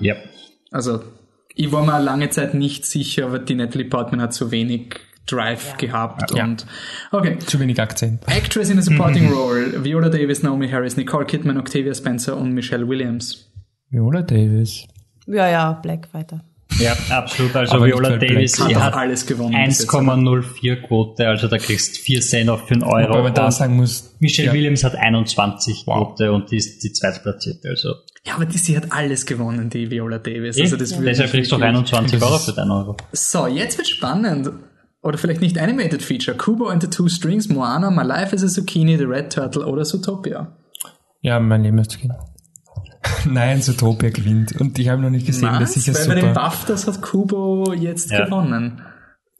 Ja. 0.00 0.14
Also, 0.70 1.00
ich 1.54 1.72
war 1.72 1.84
mir 1.84 1.98
lange 2.00 2.28
Zeit 2.30 2.54
nicht 2.54 2.84
sicher, 2.86 3.26
aber 3.26 3.38
die 3.38 3.54
Natalie 3.54 3.86
Portman 3.88 4.20
hat 4.20 4.34
so 4.34 4.50
wenig 4.50 4.96
Drive 5.26 5.76
gehabt 5.76 6.32
Ja. 6.34 6.44
und 6.44 6.64
okay. 7.12 7.38
Zu 7.38 7.58
wenig 7.60 7.80
Akzent. 7.80 8.22
Actress 8.26 8.70
in 8.70 8.78
a 8.78 8.82
Supporting 8.82 9.30
Role: 9.32 9.84
Viola 9.84 10.08
Davis, 10.08 10.42
Naomi 10.42 10.68
Harris, 10.68 10.96
Nicole 10.96 11.26
Kidman, 11.26 11.58
Octavia 11.58 11.92
Spencer 11.94 12.36
und 12.36 12.52
Michelle 12.52 12.88
Williams. 12.88 13.47
Viola 13.90 14.22
Davis. 14.22 14.86
Ja, 15.26 15.48
ja, 15.48 15.72
Black 15.72 16.08
weiter. 16.12 16.40
ja, 16.78 16.94
absolut. 17.10 17.54
Also 17.56 17.76
Aber 17.76 17.86
Viola 17.86 18.16
Davis, 18.16 18.56
Black. 18.56 18.74
Hat 18.76 18.82
hat 18.82 18.94
alles 18.94 19.26
gewonnen. 19.26 19.54
bis 19.66 19.78
jetzt. 19.80 19.90
1,04 19.90 20.76
Quote, 20.86 21.26
also 21.28 21.48
da 21.48 21.58
kriegst 21.58 21.96
du 21.96 22.00
4 22.02 22.20
Cent 22.20 22.50
auf 22.50 22.66
für 22.68 22.74
einen 22.74 22.82
Euro. 22.84 23.10
Wobei 23.10 23.22
man 23.22 23.34
da 23.34 23.50
sagen 23.50 23.76
muss, 23.76 24.14
Michelle 24.20 24.48
ja, 24.48 24.54
Williams 24.54 24.84
hat 24.84 24.94
21 24.94 25.84
Wow. 25.86 26.08
Quote 26.16 26.32
und 26.32 26.50
die 26.50 26.56
ist 26.56 26.82
die 26.84 26.92
zweitplatzierte. 26.92 27.68
Also 27.68 27.94
Ja, 28.26 28.34
aber 28.34 28.44
die, 28.46 28.58
sie 28.58 28.76
hat 28.76 28.92
alles 28.92 29.24
gewonnen, 29.26 29.70
die 29.70 29.90
Viola 29.90 30.18
Davis. 30.18 30.56
eh, 30.58 30.62
Also 30.62 30.76
das 30.76 30.92
würde 30.96 31.06
deshalb 31.06 31.30
kriegst 31.30 31.50
du 31.50 31.56
auch 31.56 31.60
wirklich- 31.60 31.76
21 31.94 32.20
Das 32.20 32.28
Euro 32.30 32.38
für 32.38 32.52
deinen 32.52 32.70
Euro. 32.70 32.96
So, 33.12 33.46
jetzt 33.46 33.76
wird 33.78 33.88
spannend. 33.88 34.50
Oder 35.00 35.16
vielleicht 35.16 35.40
nicht 35.40 35.58
Animated 35.58 36.02
Feature. 36.02 36.36
Kubo 36.36 36.66
and 36.66 36.82
the 36.82 36.88
Two 36.90 37.08
Strings, 37.08 37.48
Moana, 37.48 37.90
My 37.90 38.02
Life 38.02 38.34
as 38.34 38.42
a 38.44 38.48
Zucchini, 38.48 38.98
The 38.98 39.04
Red 39.04 39.32
Turtle 39.32 39.64
oder 39.66 39.84
Zootopia. 39.84 40.56
ja, 41.22 41.38
mein 41.40 41.62
Leben 41.62 41.78
ist 41.78 41.98
gehen. 42.00 42.12
Nein, 43.26 43.62
Zootopia 43.62 44.10
gewinnt. 44.10 44.60
Und 44.60 44.78
ich 44.78 44.88
habe 44.88 45.02
noch 45.02 45.10
nicht 45.10 45.26
gesehen, 45.26 45.56
das 45.60 45.76
ist 45.76 45.86
ja 45.86 45.94
Weil 45.94 46.06
bei 46.08 46.14
den 46.14 46.20
super. 46.28 46.34
BAFTAs 46.34 46.86
hat 46.86 47.02
Kubo 47.02 47.72
jetzt 47.72 48.10
Ja. 48.10 48.24
gewonnen. 48.24 48.80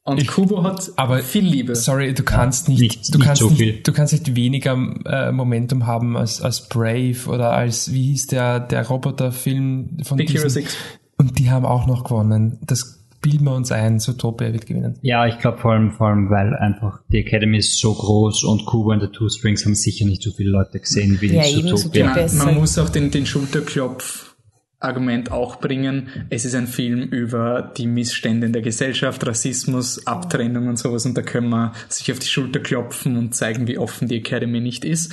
Und 0.05 0.23
Ich- 0.23 0.29
Kubo 0.29 0.63
hat 0.65 0.91
aber 0.97 1.19
viel 1.19 1.45
Liebe. 1.45 1.75
Sorry, 1.77 2.15
du 2.15 2.23
kannst 2.23 2.69
nicht, 2.69 2.81
nicht- 2.81 3.15
du 3.15 3.19
nicht 3.19 3.27
kannst 3.27 3.43
so 3.43 3.51
nicht, 3.51 3.87
du 3.87 3.93
kannst 3.93 4.13
nicht 4.15 4.35
weniger 4.35 4.73
äh, 5.05 5.33
Momentum 5.33 5.87
haben 5.87 6.17
als, 6.17 6.41
als 6.41 6.69
Brave 6.69 7.27
oder 7.29 7.53
als, 7.53 7.93
wie 7.93 8.05
hieß 8.13 8.29
der, 8.29 8.61
der 8.61 8.87
Roboterfilm 8.87 9.99
von 10.05 10.17
Big 10.17 10.29
Hero 10.31 10.45
diesen- 10.45 10.63
6. 10.63 10.77
Und 11.19 11.39
die 11.39 11.51
haben 11.51 11.67
auch 11.67 11.87
noch 11.87 12.05
gewonnen. 12.05 12.59
Das 12.63 12.98
bilden 13.21 13.45
wir 13.45 13.55
uns 13.55 13.73
ein, 13.73 13.99
Zootopia 14.01 14.53
wird 14.53 14.67
gewinnen. 14.67 14.99
Ja, 15.03 15.27
ich 15.27 15.39
glaube 15.39 15.59
vor 15.59 15.73
allem, 15.73 15.93
vor 15.93 16.09
allem, 16.09 16.31
weil 16.31 16.55
einfach 16.55 17.01
die 17.13 17.19
Academy 17.19 17.59
ist 17.59 17.79
so 17.79 17.93
groß 17.93 18.45
und 18.45 18.65
Kubo 18.67 18.91
and 18.93 19.03
the 19.03 19.09
Two 19.09 19.29
Strings 19.29 19.65
haben 19.65 19.75
sicher 19.75 20.07
nicht 20.07 20.23
so 20.23 20.31
viele 20.31 20.51
Leute 20.51 20.79
gesehen 20.79 21.21
wie 21.21 21.35
Ja, 21.35 21.43
die 21.43 21.59
eben, 21.61 21.69
Zootopia. 21.69 21.79
Zootopia. 21.79 22.05
Man, 22.05 22.15
man 22.15 22.23
besser. 22.25 22.53
muss 22.53 22.79
auch 22.79 22.89
den, 22.89 23.11
den 23.11 23.27
Schulterklopf-Argument 23.27 25.33
auch 25.33 25.57
bringen. 25.61 26.09
Es 26.31 26.45
ist 26.45 26.55
ein 26.55 26.67
Film 26.67 27.03
über 27.03 27.73
die 27.77 27.87
Missstände 27.87 28.47
in 28.47 28.53
der 28.53 28.63
Gesellschaft, 28.63 29.27
Rassismus, 29.27 30.07
Abtrennung 30.07 30.69
und 30.69 30.79
sowas 30.79 31.05
und 31.07 31.17
da 31.17 31.23
können 31.23 31.49
wir 31.51 31.73
sich 31.89 32.11
auf 32.13 32.19
die 32.21 32.29
Schulter 32.29 32.61
klopfen 32.61 33.17
und 33.17 33.35
zeigen, 33.35 33.67
wie 33.67 33.79
offen 33.79 34.09
die 34.09 34.17
Academy 34.17 34.61
nicht 34.61 34.85
ist. 34.85 35.13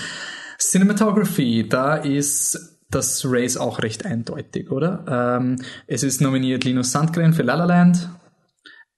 Cinematography, 0.59 1.67
da 1.67 1.95
ist 1.95 2.74
das 2.89 3.23
Race 3.25 3.57
auch 3.57 3.81
recht 3.81 4.05
eindeutig, 4.05 4.71
oder? 4.71 5.37
Ähm, 5.39 5.57
es 5.87 6.03
ist 6.03 6.21
nominiert 6.21 6.63
Linus 6.63 6.91
Sandgren 6.91 7.33
für 7.33 7.43
La 7.43 7.55
La 7.55 7.65
Land, 7.65 8.09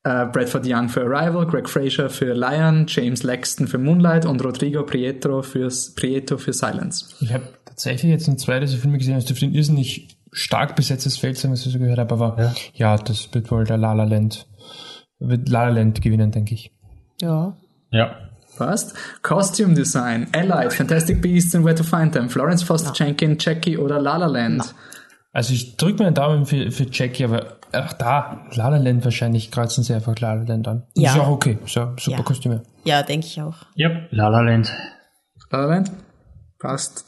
äh, 0.03 0.25
Bradford 0.25 0.65
Young 0.65 0.89
für 0.89 1.01
Arrival, 1.01 1.45
Greg 1.45 1.69
Fraser 1.69 2.09
für 2.09 2.33
Lion, 2.33 2.85
James 2.87 3.23
Laxton 3.23 3.67
für 3.67 3.77
Moonlight 3.77 4.25
und 4.25 4.43
Rodrigo 4.43 4.83
Prieto 4.83 5.41
für, 5.41 5.69
Prieto 5.95 6.37
für 6.37 6.53
Silence. 6.53 7.15
Ich 7.21 7.33
habe 7.33 7.47
tatsächlich 7.65 8.11
jetzt 8.11 8.27
ein 8.27 8.37
zwei 8.37 8.59
dieser 8.59 8.77
Filme 8.77 8.97
gesehen, 8.97 9.17
es 9.17 9.25
dürfte 9.25 9.45
ein 9.45 9.53
irrsinnig 9.53 10.17
stark 10.31 10.75
besetztes 10.75 11.17
Feld 11.17 11.37
sein, 11.37 11.51
was 11.51 11.65
ich 11.65 11.71
so 11.71 11.79
gehört 11.79 11.99
habe, 11.99 12.13
aber 12.13 12.55
ja, 12.73 12.97
das 12.97 13.33
wird 13.33 13.49
wohl 13.49 13.63
der 13.63 13.77
La 13.77 13.93
La 13.93 14.03
Land, 14.03 14.47
wird 15.19 15.49
La 15.49 15.65
La 15.65 15.75
Land 15.75 16.01
gewinnen, 16.01 16.31
denke 16.31 16.53
ich. 16.53 16.71
Ja. 17.21 17.57
Ja. 17.89 18.26
Passt. 18.57 18.95
Costume 19.21 19.73
Design, 19.73 20.27
Allied, 20.33 20.73
Fantastic 20.73 21.21
Beasts 21.21 21.55
and 21.55 21.65
Where 21.65 21.75
to 21.75 21.83
Find 21.83 22.13
Them, 22.13 22.29
Florence 22.29 22.63
Foster 22.63 22.91
Jenkins, 22.93 23.43
Jackie 23.43 23.77
oder 23.77 23.99
La 23.99 24.17
La 24.17 24.27
Land. 24.27 24.73
Also 25.31 25.53
ich 25.53 25.77
drücke 25.77 25.99
mir 25.99 26.07
einen 26.07 26.15
Daumen 26.15 26.45
für, 26.45 26.71
für 26.71 26.87
Jackie, 26.91 27.25
aber 27.25 27.57
auch 27.71 27.93
da, 27.93 28.47
La 28.53 28.69
La 28.69 28.77
Land 28.77 29.05
wahrscheinlich 29.05 29.51
kreuzen 29.51 29.83
sie 29.83 29.93
einfach 29.93 30.19
La 30.19 30.33
La 30.33 30.43
Land 30.43 30.67
an. 30.67 30.83
Ja. 30.95 31.13
Ist 31.13 31.19
auch 31.19 31.29
okay, 31.29 31.59
so, 31.65 31.93
super 31.97 32.17
Ja. 32.17 32.23
Kostüme. 32.23 32.63
Ja, 32.85 33.03
denke 33.03 33.27
ich 33.27 33.41
auch. 33.41 33.57
Ja, 33.75 33.89
La 34.09 34.29
La 34.29 34.41
Land. 34.41 34.71
La 35.51 35.59
La 35.59 35.65
Land? 35.67 35.91
Passt. 36.59 37.05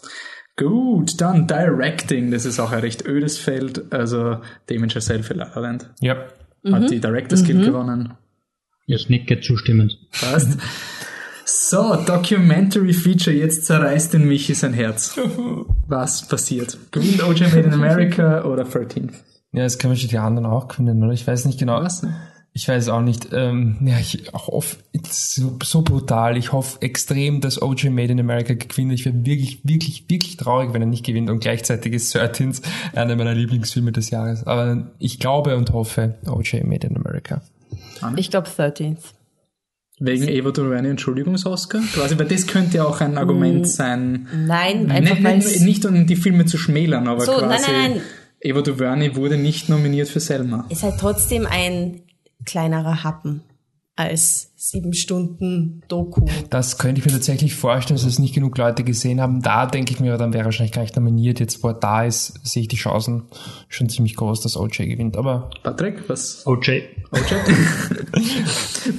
Gut, 0.57 1.21
dann 1.21 1.47
Directing, 1.47 2.31
das 2.31 2.45
ist 2.45 2.59
auch 2.59 2.71
ein 2.71 2.81
recht 2.81 3.05
ödes 3.05 3.37
Feld, 3.37 3.93
also 3.93 4.41
Damien 4.67 4.89
Chazelle 4.89 5.23
für 5.23 5.33
La 5.33 5.49
La 5.55 5.61
Land. 5.61 5.89
Ja. 6.01 6.17
Hat 6.71 6.89
die 6.89 6.99
Director's 6.99 7.45
Guild 7.45 7.63
gewonnen. 7.63 8.13
Ich 8.85 9.07
nicke 9.09 9.39
zustimmend. 9.39 9.97
Passt. 10.11 10.57
So, 11.51 11.95
Documentary 11.95 12.93
Feature, 12.93 13.35
jetzt 13.35 13.65
zerreißt 13.65 14.13
den 14.13 14.27
Michi 14.27 14.53
sein 14.53 14.73
Herz. 14.73 15.17
Was 15.87 16.27
passiert? 16.27 16.77
Gewinnt 16.91 17.23
OJ 17.23 17.45
Made 17.45 17.61
in 17.61 17.73
America 17.73 18.43
oder 18.43 18.65
13th? 18.65 19.13
Ja, 19.51 19.63
das 19.63 19.79
können 19.79 19.91
wahrscheinlich 19.91 20.11
die 20.11 20.19
anderen 20.19 20.45
auch 20.45 20.67
gewinnen, 20.67 21.03
oder? 21.03 21.11
Ich 21.11 21.25
weiß 21.25 21.45
nicht 21.45 21.59
genau. 21.59 21.81
Was? 21.81 22.03
Ich 22.53 22.67
weiß 22.67 22.89
auch 22.89 23.01
nicht. 23.01 23.29
Ähm, 23.33 23.77
ja, 23.81 23.97
ich 23.97 24.31
hoffe, 24.31 24.77
so, 25.09 25.57
so 25.63 25.81
brutal. 25.81 26.37
Ich 26.37 26.51
hoffe 26.51 26.83
extrem, 26.83 27.41
dass 27.41 27.59
OJ 27.59 27.89
Made 27.89 28.11
in 28.11 28.19
America 28.19 28.53
gewinnt. 28.53 28.93
Ich 28.93 29.05
wäre 29.05 29.25
wirklich, 29.25 29.61
wirklich, 29.63 30.07
wirklich 30.07 30.37
traurig, 30.37 30.73
wenn 30.73 30.83
er 30.83 30.87
nicht 30.87 31.05
gewinnt. 31.05 31.31
Und 31.31 31.39
gleichzeitig 31.39 31.93
ist 31.93 32.13
13 32.13 32.59
einer 32.93 33.15
meiner 33.15 33.33
Lieblingsfilme 33.33 33.91
des 33.91 34.11
Jahres. 34.11 34.45
Aber 34.45 34.91
ich 34.99 35.19
glaube 35.19 35.57
und 35.57 35.73
hoffe, 35.73 36.19
OJ 36.27 36.61
Made 36.63 36.85
in 36.85 36.95
America. 36.95 37.41
Ich 38.17 38.29
glaube 38.29 38.47
13th. 38.47 39.13
Wegen 39.99 40.27
Eva 40.27 40.51
Duvernay 40.51 40.91
Entschuldigungs-Oscar? 40.91 41.81
Quasi, 41.93 42.17
weil 42.17 42.27
das 42.27 42.47
könnte 42.47 42.77
ja 42.77 42.85
auch 42.85 43.01
ein 43.01 43.17
Argument 43.17 43.67
sein. 43.67 44.27
Nein, 44.45 44.89
einfach 44.89 45.19
nicht, 45.35 45.61
nicht, 45.61 45.85
um 45.85 46.07
die 46.07 46.15
Filme 46.15 46.45
zu 46.45 46.57
schmälern, 46.57 47.07
aber 47.07 47.21
So, 47.21 47.33
nein, 47.33 47.41
quasi 47.49 47.71
nein, 47.71 47.91
nein. 47.91 48.01
Eva 48.41 48.61
Duvernay 48.61 49.15
wurde 49.15 49.37
nicht 49.37 49.67
nominiert 49.67 50.07
für 50.07 50.21
Selma. 50.21 50.65
ist 50.69 50.83
halt 50.83 50.95
trotzdem 50.99 51.45
ein 51.45 52.01
kleinerer 52.45 53.03
Happen 53.03 53.41
als 53.99 54.51
sieben 54.55 54.93
Stunden 54.93 55.81
Doku. 55.89 56.25
Das 56.49 56.77
könnte 56.77 56.99
ich 56.99 57.05
mir 57.05 57.11
tatsächlich 57.11 57.53
vorstellen, 57.55 57.97
dass 57.97 58.05
es 58.05 58.17
nicht 58.19 58.33
genug 58.33 58.57
Leute 58.57 58.83
gesehen 58.85 59.19
haben. 59.19 59.41
Da 59.41 59.65
denke 59.65 59.91
ich 59.93 59.99
mir, 59.99 60.17
dann 60.17 60.31
wäre 60.31 60.43
er 60.43 60.45
wahrscheinlich 60.45 60.71
gar 60.73 60.83
nicht 60.83 60.95
nominiert. 60.95 61.39
Jetzt, 61.41 61.63
wo 61.63 61.67
er 61.69 61.73
da 61.73 62.03
ist, 62.05 62.33
sehe 62.43 62.61
ich 62.61 62.67
die 62.69 62.77
Chancen 62.77 63.23
schon 63.67 63.89
ziemlich 63.89 64.15
groß, 64.15 64.41
dass 64.41 64.55
OJ 64.57 64.85
gewinnt. 64.87 65.17
Aber 65.17 65.49
Patrick, 65.63 66.07
was? 66.07 66.45
OJ. 66.47 66.81
OJ? 67.11 67.33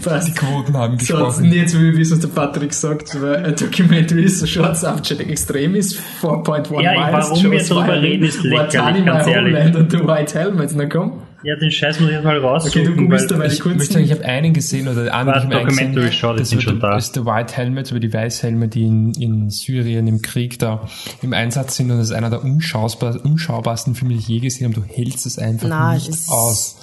was? 0.04 0.24
die 0.26 0.32
Quoten 0.32 0.76
haben 0.76 0.98
So, 0.98 1.14
gesprochen. 1.16 1.52
jetzt 1.52 1.78
will 1.78 1.92
ich 1.92 1.98
wissen, 1.98 2.12
was 2.14 2.20
der 2.20 2.28
Patrick 2.28 2.72
sagt, 2.74 3.20
weil 3.22 3.36
ein 3.36 3.56
Documentary 3.56 4.24
ist 4.24 4.40
so 4.40 4.46
short 4.46 4.76
subject 4.76 5.20
extrem 5.20 5.74
ist, 5.76 5.98
4.1 6.22 6.82
Ja, 6.82 6.92
miles, 6.92 7.30
warum 7.30 7.50
wir 7.52 7.60
violin, 7.60 7.90
reden, 8.00 8.24
ist 8.24 8.44
Watani, 8.44 9.02
ganz 9.04 9.26
my 9.26 9.32
ehrlich. 9.32 9.54
homeland 9.54 9.76
und 9.76 9.90
the 9.92 9.98
white 10.06 10.38
helmets, 10.38 10.74
na 10.74 10.86
komm. 10.86 11.12
Ja, 11.42 11.56
den 11.56 11.70
Scheiß 11.70 12.00
muss 12.00 12.10
ich 12.10 12.16
jetzt 12.16 12.24
mal 12.24 12.36
Okay, 12.38 12.46
raussuchen. 12.46 12.84
du 12.84 12.96
googelst 12.96 13.30
dabei 13.30 13.46
Ich 13.46 13.64
möchte 13.64 13.76
kurzen. 13.78 13.92
sagen, 13.94 14.04
ich 14.04 14.10
habe 14.12 14.24
einen 14.24 14.52
gesehen 14.52 14.88
oder 14.88 15.12
einen 15.14 15.26
Warte, 15.28 16.06
ich. 16.08 16.14
Show, 16.18 16.32
die 16.32 16.40
das 16.40 16.50
sind 16.50 16.62
schon 16.62 16.80
da. 16.80 16.96
ist 16.98 17.16
der 17.16 17.24
White 17.24 17.54
Helmet, 17.56 17.90
über 17.90 18.00
die 18.00 18.12
Weißhelme, 18.12 18.68
die 18.68 18.82
in, 18.84 19.14
in 19.14 19.48
Syrien 19.50 20.06
im 20.06 20.20
Krieg 20.20 20.58
da 20.58 20.86
im 21.22 21.32
Einsatz 21.32 21.76
sind 21.76 21.90
und 21.90 21.98
das 21.98 22.08
ist 22.10 22.14
einer 22.14 22.28
der 22.30 22.44
unschaubar, 22.44 23.18
unschaubarsten 23.24 23.94
Filme, 23.94 24.14
die 24.14 24.20
ich 24.20 24.28
je 24.28 24.40
gesehen 24.40 24.70
habe. 24.74 24.86
Du 24.86 24.94
hältst 24.94 25.24
es 25.24 25.38
einfach 25.38 25.68
Na, 25.68 25.94
nicht 25.94 26.08
das 26.08 26.16
ist- 26.20 26.28
aus. 26.30 26.76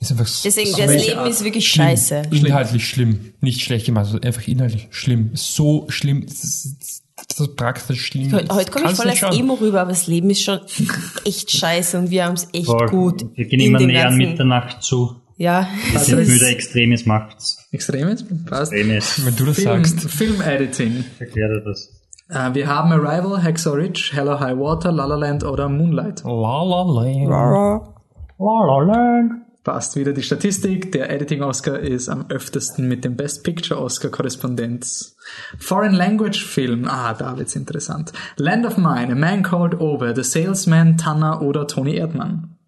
Ist 0.00 0.10
einfach 0.10 0.26
so 0.26 0.48
Deswegen, 0.48 0.70
so 0.70 0.76
das 0.76 1.06
Leben 1.06 1.18
Art? 1.18 1.30
ist 1.30 1.44
wirklich 1.44 1.66
schlimm. 1.68 1.86
scheiße. 1.86 2.22
Inhaltlich 2.30 2.86
schlimm. 2.86 3.32
Nicht 3.40 3.62
schlecht 3.62 3.86
gemacht, 3.86 4.04
also 4.06 4.20
einfach 4.20 4.46
inhaltlich 4.46 4.88
schlimm. 4.90 5.30
So 5.32 5.86
schlimm. 5.88 6.26
Das 6.26 6.44
ist, 6.44 6.76
das 6.78 7.02
ist 7.40 7.56
praktisch 7.56 8.06
schlimm. 8.06 8.32
Heute, 8.32 8.54
heute 8.54 8.70
komme 8.70 8.90
ich 8.90 8.96
voll 8.96 9.08
als 9.08 9.18
schauen. 9.18 9.32
Emo 9.38 9.54
rüber, 9.54 9.80
aber 9.82 9.90
das 9.90 10.06
Leben 10.06 10.30
ist 10.30 10.42
schon 10.42 10.60
echt 11.24 11.50
scheiße 11.50 11.98
und 11.98 12.10
wir 12.10 12.24
haben 12.24 12.34
es 12.34 12.48
echt 12.52 12.66
Voll. 12.66 12.86
gut. 12.88 13.24
Wir 13.34 13.46
gehen 13.46 13.60
immer 13.60 13.80
näher 13.80 14.08
an 14.08 14.16
Mitternacht 14.16 14.82
zu. 14.82 15.16
Ja, 15.36 15.66
Wir 15.86 15.94
das 15.94 16.06
sind 16.06 16.18
ist- 16.20 16.28
müde, 16.28 16.46
Extremes 16.46 17.06
macht's. 17.06 17.66
Extremes? 17.72 18.24
Passt. 18.46 18.72
Extremes. 18.72 19.26
Wenn 19.26 19.34
du 19.36 19.44
das 19.46 19.56
Film, 19.56 19.84
sagst. 19.84 20.00
Film-Editing. 20.10 21.04
Erkläre 21.18 21.62
das. 21.64 21.90
Äh, 22.28 22.54
wir 22.54 22.68
haben 22.68 22.92
Arrival, 22.92 23.42
Hacksaw 23.42 23.74
Ridge, 23.76 24.10
Hello 24.12 24.38
High 24.38 24.56
Water, 24.56 24.92
La 24.92 25.04
La 25.06 25.16
Land 25.16 25.42
oder 25.44 25.68
Moonlight. 25.68 26.22
La 26.24 26.62
la 26.62 26.82
la. 26.84 27.90
Passt 29.64 29.96
wieder 29.96 30.12
die 30.12 30.22
Statistik. 30.22 30.92
Der 30.92 31.08
Editing-Oscar 31.10 31.78
ist 31.78 32.10
am 32.10 32.26
öftesten 32.28 32.86
mit 32.86 33.02
dem 33.02 33.16
Best 33.16 33.44
Picture-Oscar 33.44 34.10
Korrespondenz. 34.10 35.16
Foreign 35.58 35.94
Language 35.94 36.44
Film. 36.44 36.86
Ah, 36.86 37.14
da 37.14 37.38
wird's 37.38 37.56
interessant. 37.56 38.12
Land 38.36 38.66
of 38.66 38.76
Mine, 38.76 39.12
A 39.12 39.14
Man 39.14 39.42
Called 39.42 39.80
Over, 39.80 40.14
The 40.14 40.22
Salesman, 40.22 40.98
Tanner 40.98 41.40
oder 41.40 41.66
Tony 41.66 41.96
Erdmann. 41.96 42.58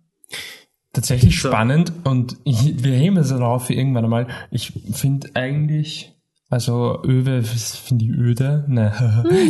Tatsächlich 0.94 1.38
So. 1.38 1.49
spannend 1.49 1.92
und 2.05 2.38
ich, 2.44 2.82
wir 2.82 2.94
heben 2.94 3.18
es 3.18 3.28
darauf 3.28 3.66
für 3.66 3.74
irgendwann 3.74 4.05
einmal. 4.05 4.28
Ich 4.51 4.72
finde 4.94 5.28
eigentlich, 5.34 6.15
also 6.49 7.03
Öwe 7.05 7.42
finde 7.42 8.05
ich 8.05 8.11
öde, 8.12 8.64
ne, 8.68 8.92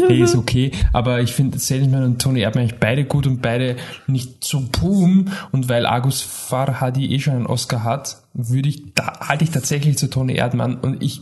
nee, 0.08 0.20
ist 0.22 0.34
okay, 0.34 0.70
aber 0.92 1.20
ich 1.20 1.32
finde 1.32 1.58
Salesman 1.58 2.04
und 2.04 2.22
Tony 2.22 2.40
Erdmann 2.40 2.64
eigentlich 2.64 2.80
beide 2.80 3.04
gut 3.04 3.26
und 3.26 3.42
beide 3.42 3.76
nicht 4.06 4.42
so 4.44 4.60
boom. 4.60 5.28
Und 5.52 5.68
weil 5.68 5.84
Agus 5.84 6.22
Farhadi 6.22 7.14
eh 7.14 7.18
schon 7.18 7.34
einen 7.34 7.46
Oscar 7.46 7.84
hat, 7.84 8.22
würde 8.32 8.70
ich, 8.70 8.94
da 8.94 9.20
halte 9.20 9.44
ich 9.44 9.50
tatsächlich 9.50 9.98
zu 9.98 10.08
Tony 10.08 10.34
Erdmann 10.34 10.76
und 10.76 11.02
ich 11.02 11.20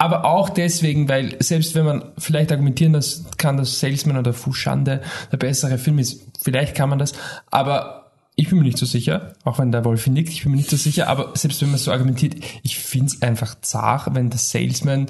aber 0.00 0.24
auch 0.24 0.48
deswegen, 0.48 1.08
weil 1.08 1.34
selbst 1.40 1.74
wenn 1.74 1.84
man 1.84 2.04
vielleicht 2.18 2.52
argumentieren 2.52 2.92
das 2.92 3.24
kann, 3.36 3.56
dass 3.56 3.80
Salesman 3.80 4.16
oder 4.16 4.32
Fushande 4.32 5.02
der 5.32 5.36
bessere 5.38 5.76
Film 5.76 5.98
ist, 5.98 6.24
vielleicht 6.40 6.76
kann 6.76 6.88
man 6.88 7.00
das, 7.00 7.14
aber 7.50 8.07
ich 8.38 8.48
bin 8.48 8.58
mir 8.58 8.64
nicht 8.64 8.78
so 8.78 8.86
sicher, 8.86 9.32
auch 9.42 9.58
wenn 9.58 9.72
der 9.72 9.84
Wolfi 9.84 10.10
nickt, 10.10 10.28
ich 10.28 10.44
bin 10.44 10.52
mir 10.52 10.58
nicht 10.58 10.70
so 10.70 10.76
sicher, 10.76 11.08
aber 11.08 11.32
selbst 11.34 11.60
wenn 11.60 11.70
man 11.70 11.78
so 11.78 11.90
argumentiert, 11.90 12.36
ich 12.62 12.78
finde 12.78 13.06
es 13.06 13.20
einfach 13.20 13.60
zart, 13.62 14.14
wenn 14.14 14.30
der 14.30 14.38
Salesman 14.38 15.06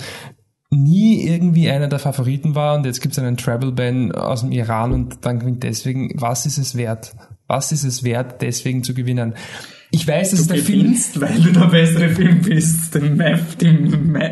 nie 0.71 1.27
irgendwie 1.27 1.69
einer 1.69 1.89
der 1.89 1.99
Favoriten 1.99 2.55
war 2.55 2.75
und 2.75 2.87
jetzt 2.87 3.03
gibt 3.03 3.13
es 3.13 3.19
einen 3.19 3.37
Travel 3.37 3.73
Ban 3.73 4.13
aus 4.13 4.41
dem 4.41 4.51
Iran 4.51 4.93
und 4.93 5.27
dann 5.27 5.41
gewinnt 5.41 5.63
deswegen, 5.63 6.11
was 6.15 6.47
ist 6.47 6.57
es 6.57 6.75
wert? 6.75 7.15
Was 7.47 7.71
ist 7.71 7.85
es 7.85 8.03
wert, 8.03 8.41
deswegen 8.41 8.83
zu 8.83 8.95
gewinnen? 8.95 9.35
Ich 9.91 10.09
weiß, 10.09 10.31
dass 10.31 10.47
Du 10.47 10.55
der 10.55 10.63
Film 10.63 10.81
gewinnst, 10.85 11.21
weil 11.21 11.39
du 11.39 11.53
der 11.53 11.67
bessere 11.67 12.09
Film 12.09 12.41
bist. 12.41 12.95
Die 12.95 13.71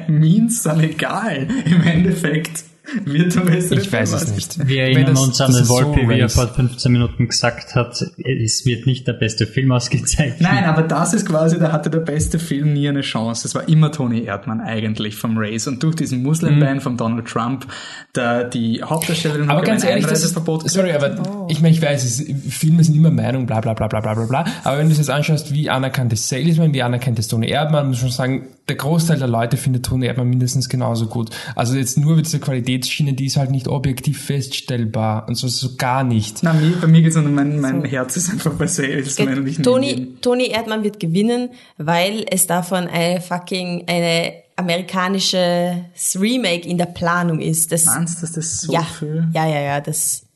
Means 0.09 0.63
sind 0.63 0.81
egal. 0.81 1.49
Im 1.67 1.83
Endeffekt 1.83 2.65
wird 3.05 3.35
der 3.35 3.41
bessere 3.41 3.81
Ich 3.81 3.93
weiß 3.93 4.11
Film 4.11 4.23
es 4.23 4.35
nicht. 4.35 4.69
Wir 4.69 4.83
erinnern 4.85 5.15
das- 5.15 5.23
uns 5.27 5.41
an 5.41 5.47
das 5.49 5.57
den 5.57 5.63
ist 5.63 5.69
so 5.69 5.75
Wolpe, 5.75 6.09
wie 6.09 6.21
er 6.21 6.29
vor 6.29 6.49
15 6.49 6.93
Minuten 6.93 7.29
gesagt 7.29 7.75
hat, 7.75 8.01
es 8.19 8.65
wird 8.65 8.87
nicht 8.87 9.07
der 9.07 9.13
beste 9.15 9.47
Film 9.47 9.73
ausgezeichnet. 9.73 10.41
Nein, 10.41 10.65
aber 10.65 10.83
das 10.83 11.15
ist 11.15 11.27
quasi, 11.27 11.59
da 11.59 11.73
hatte 11.73 11.91
der 11.91 12.01
beste 12.01 12.39
Film 12.39 12.73
nie 12.73 12.89
eine 12.89 13.01
Chance. 13.01 13.47
Es 13.49 13.55
war 13.55 13.69
immer 13.69 13.91
Tony 13.93 14.25
Erdmann 14.25 14.61
eigentlich 14.61 15.17
vom 15.17 15.37
Race. 15.39 15.67
Und 15.67 15.83
durch 15.83 15.97
diesen 15.97 16.23
Muslim-Ban 16.23 16.81
von 16.81 16.97
Donald 16.97 17.27
Trump, 17.27 17.67
da 18.13 18.45
die 18.45 18.83
Hauptdarstellerin 18.83 19.51
Aber 19.51 19.63
ganz 19.63 19.85
ehrlich, 19.85 20.05
das 20.07 20.23
ist, 20.25 20.37
Einreiseverbot 20.37 20.71
sorry, 20.71 20.93
aber 20.93 21.47
ich 21.49 21.61
meine, 21.61 21.75
ich 21.75 21.83
weiß, 21.83 22.05
es, 22.05 22.25
Filme 22.55 22.83
sind 22.85 22.95
immer 22.95 23.11
Meinung, 23.11 23.47
bla 23.47 23.61
bla 23.61 23.75
bla 23.75 23.89
bla 23.89 24.01
bla 24.01 24.15
bla 24.15 24.25
bla. 24.27 24.45
Aber 24.65 24.79
wenn 24.79 24.87
du 24.87 24.93
es 24.93 24.99
jetzt 24.99 25.11
anschaust, 25.11 25.53
wie 25.53 25.69
anerkannt 25.71 26.13
ist 26.13 26.29
Salesman, 26.29 26.73
wie 26.75 26.83
anerkannt 26.83 27.19
ist 27.19 27.29
Tony 27.29 27.49
Erdmann, 27.49 27.89
muss 27.89 28.03
man 28.03 28.11
sagen, 28.11 28.47
der 28.69 28.77
Großteil 28.77 29.19
der 29.19 29.29
Leute 29.29 29.57
findet 29.57 29.87
Tony 29.87 30.07
Erdmann 30.07 30.29
mindestens 30.29 30.69
genauso 30.69 31.07
gut. 31.07 31.31
Also 31.55 31.77
jetzt 31.77 31.99
nur 31.99 32.17
mit 32.17 32.27
dieser 32.27 32.41
Qualitätsschiene, 32.41 33.13
die 33.13 33.27
ist 33.27 33.37
halt 33.37 33.51
nicht 33.51 33.69
objektiv 33.69 34.23
feststellbar 34.23 35.29
und 35.29 35.37
so, 35.37 35.47
so 35.47 35.77
gar 35.77 36.03
nicht. 36.03 36.43
Na, 36.43 36.53
mir, 36.53 36.73
bei 36.81 36.87
mir 36.87 37.03
geht's 37.03 37.17
um 37.17 37.33
mein, 37.33 37.61
mein 37.61 37.85
Herz 37.85 38.17
ist 38.17 38.31
einfach 38.31 38.55
bei 38.55 38.67
ihn. 38.67 39.63
Tony, 39.63 40.17
Tony 40.21 40.49
Erdmann 40.49 40.83
wird 40.83 40.99
gewinnen, 40.99 41.51
weil 41.79 42.27
es 42.31 42.47
davon 42.47 42.89
eine 42.89 43.21
fucking, 43.21 43.85
eine 43.87 44.33
amerikanisches 44.57 46.19
Remake 46.19 46.69
in 46.69 46.79
der 46.79 46.87
Planung 46.87 47.41
ist. 47.41 47.71
Das, 47.71 47.85
Meinst 47.85 48.19
du, 48.19 48.21
dass 48.23 48.33
das 48.33 48.61
so 48.63 48.73
ja, 48.73 48.83
viel? 48.83 49.29
ja, 49.33 49.47
ja, 49.47 49.61
ja, 49.61 49.81
das, 49.81 50.27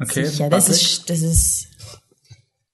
Okay, 0.00 0.24
sicher. 0.24 0.48
Das 0.48 0.66
Patrick? 0.66 0.82
ist, 0.82 1.10
das 1.10 1.22
ist, 1.22 1.67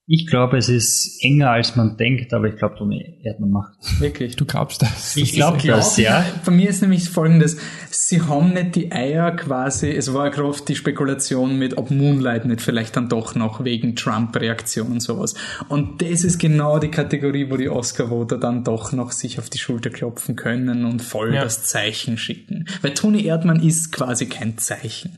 Ich 0.07 0.27
glaube, 0.27 0.57
es 0.57 0.69
ist 0.69 1.17
enger 1.23 1.49
als 1.49 1.75
man 1.75 1.97
denkt, 1.97 2.31
aber 2.31 2.47
ich 2.47 2.57
glaube, 2.57 2.75
Tony 2.77 3.19
Erdmann 3.23 3.49
macht. 3.49 3.73
Wirklich. 3.99 4.35
Du 4.35 4.45
glaubst 4.45 4.83
das? 4.83 5.15
Ich 5.17 5.33
glaube 5.33 5.57
das, 5.65 5.97
ja. 5.97 6.23
Bei 6.45 6.51
mir 6.51 6.69
ist 6.69 6.83
nämlich 6.83 7.09
folgendes, 7.09 7.57
sie 7.89 8.21
haben 8.21 8.53
nicht 8.53 8.75
die 8.75 8.91
Eier 8.91 9.31
quasi, 9.31 9.89
es 9.89 10.13
war 10.13 10.29
gerade 10.29 10.55
die 10.67 10.75
Spekulation 10.75 11.57
mit, 11.57 11.77
ob 11.79 11.89
Moonlight 11.89 12.45
nicht 12.45 12.61
vielleicht 12.61 12.95
dann 12.95 13.09
doch 13.09 13.33
noch 13.33 13.63
wegen 13.63 13.95
Trump-Reaktion 13.95 14.91
und 14.91 14.99
sowas. 14.99 15.33
Und 15.69 16.03
das 16.03 16.23
ist 16.23 16.37
genau 16.37 16.77
die 16.77 16.91
Kategorie, 16.91 17.49
wo 17.49 17.57
die 17.57 17.69
Oscar-Voter 17.69 18.37
dann 18.37 18.63
doch 18.63 18.91
noch 18.91 19.11
sich 19.11 19.39
auf 19.39 19.49
die 19.49 19.57
Schulter 19.57 19.89
klopfen 19.89 20.35
können 20.35 20.85
und 20.85 21.01
voll 21.01 21.33
Ja. 21.33 21.43
das 21.43 21.63
Zeichen 21.65 22.19
schicken. 22.19 22.65
Weil 22.83 22.93
Tony 22.93 23.23
Erdmann 23.25 23.59
ist 23.59 23.91
quasi 23.91 24.27
kein 24.27 24.59
Zeichen. 24.59 25.17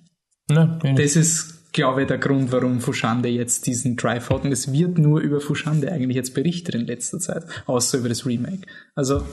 Na, 0.50 0.80
Das 0.96 1.18
ist, 1.18 1.57
glaube 1.74 2.02
ich, 2.02 2.08
der 2.08 2.18
Grund, 2.18 2.52
warum 2.52 2.80
Fushande 2.80 3.30
jetzt 3.30 3.68
diesen 3.68 3.96
Drive 3.96 4.30
hat. 4.30 4.44
Und 4.46 4.52
es 4.52 4.72
wird 4.72 4.98
nur 4.98 5.20
über 5.20 5.42
Fushande 5.42 5.92
eigentlich 5.92 6.16
jetzt 6.16 6.34
berichtet 6.34 6.76
in 6.76 6.86
letzter 6.88 7.20
Zeit, 7.20 7.44
außer 7.66 8.00
über 8.00 8.10
das 8.10 8.26
Remake. 8.26 8.62
Also, 8.96 9.24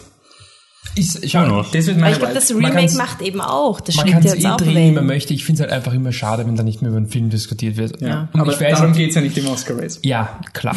ist, 0.97 1.29
schau, 1.31 1.63
das 1.63 1.87
wird 1.87 1.89
aber 1.91 2.01
meine 2.01 2.13
ich 2.13 2.19
glaube, 2.19 2.35
das 2.35 2.55
Remake 2.55 2.95
macht 2.97 3.23
eben 3.23 3.41
auch. 3.41 3.81
Das 3.81 3.97
man 3.97 4.11
kann 4.11 4.25
es 4.25 4.35
eh 4.35 4.43
drehen, 4.59 4.91
wie 4.93 4.97
man 4.97 5.07
möchte. 5.07 5.35
Ich 5.35 5.45
finde 5.45 5.63
es 5.63 5.69
halt 5.69 5.73
einfach 5.73 5.93
immer 5.95 6.13
schade, 6.13 6.47
wenn 6.47 6.57
da 6.57 6.63
nicht 6.63 6.83
mehr 6.83 6.91
über 6.91 6.99
einen 6.99 7.09
Film 7.09 7.31
diskutiert 7.31 7.77
wird. 7.77 8.01
Ja, 8.01 8.29
Und 8.33 8.41
aber 8.41 8.53
ich 8.53 8.61
weiß, 8.61 8.73
darum 8.73 8.87
halt- 8.89 8.97
geht's 8.97 9.15
ja 9.15 9.21
nicht 9.23 9.37
im 9.39 9.47
Oscar-Race. 9.49 10.01
Ja, 10.03 10.41
klar. 10.53 10.77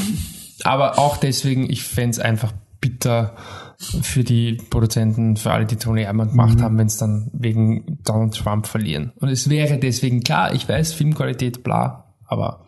Aber 0.64 0.98
auch 0.98 1.18
deswegen, 1.18 1.70
ich 1.70 1.84
fände 1.84 2.12
es 2.12 2.20
einfach 2.20 2.52
bitter 2.82 3.36
für 3.78 4.24
die 4.24 4.58
Produzenten, 4.70 5.38
für 5.38 5.52
alle, 5.52 5.66
die 5.66 5.76
Tony 5.76 6.02
Erdmann 6.02 6.32
gemacht 6.32 6.62
haben, 6.62 6.78
wenn 6.78 6.88
es 6.88 6.98
dann 6.98 7.30
wegen 7.34 8.00
Donald 8.04 8.34
Trump 8.34 8.66
verlieren. 8.68 9.14
Und 9.18 9.30
es 9.30 9.50
wäre 9.50 9.78
deswegen 9.78 10.22
klar, 10.22 10.54
ich 10.54 10.68
weiß, 10.68 10.94
Filmqualität, 10.94 11.64
bla, 11.64 12.14
aber 12.26 12.66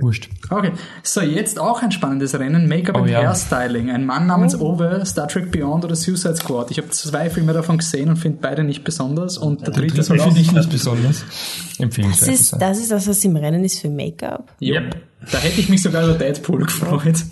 wurscht. 0.00 0.28
Okay, 0.50 0.72
so 1.02 1.20
jetzt 1.22 1.58
auch 1.58 1.82
ein 1.82 1.90
spannendes 1.90 2.38
Rennen. 2.38 2.68
Make-up 2.68 2.96
Oh 2.96 3.02
und 3.02 3.08
ja. 3.08 3.20
Hairstyling. 3.20 3.90
Ein 3.90 4.04
Mann 4.04 4.26
namens 4.26 4.58
Ove, 4.58 5.02
Star 5.06 5.26
Trek 5.28 5.50
Beyond 5.50 5.84
oder 5.84 5.96
Suicide 5.96 6.36
Squad. 6.36 6.70
Ich 6.70 6.78
habe 6.78 6.90
zwei 6.90 7.30
Filme 7.30 7.52
davon 7.52 7.78
gesehen 7.78 8.10
und 8.10 8.16
finde 8.16 8.38
beide 8.42 8.62
nicht 8.62 8.84
besonders. 8.84 9.38
Und 9.38 9.62
der 9.62 9.72
dritte 9.72 10.02
soll 10.02 10.20
auch 10.20 10.24
finde 10.24 10.40
ich 10.40 10.52
nicht 10.52 10.70
besonders 10.70 11.24
Das 11.70 11.80
empfehlenswert 11.80 12.30
ist, 12.34 12.48
sein. 12.48 12.60
das 12.60 12.78
ist 12.78 12.90
das, 12.90 13.08
was 13.08 13.24
im 13.24 13.36
Rennen 13.36 13.64
ist 13.64 13.80
für 13.80 13.88
Make-up. 13.90 14.54
Yep. 14.60 14.96
Da 15.32 15.38
hätte 15.38 15.60
ich 15.60 15.68
mich 15.68 15.82
sogar 15.82 16.04
über 16.04 16.14
Deadpool 16.14 16.64
gefreut. 16.64 17.24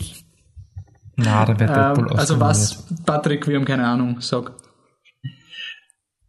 Na, 1.20 1.44
da 1.44 1.58
wird 1.60 1.68
Deadpool 1.70 2.12
Ähm, 2.12 2.16
also 2.18 2.40
was. 2.40 2.86
Patrick, 3.04 3.46
wir 3.46 3.56
haben 3.56 3.64
keine 3.64 3.86
Ahnung, 3.86 4.16
sag. 4.20 4.52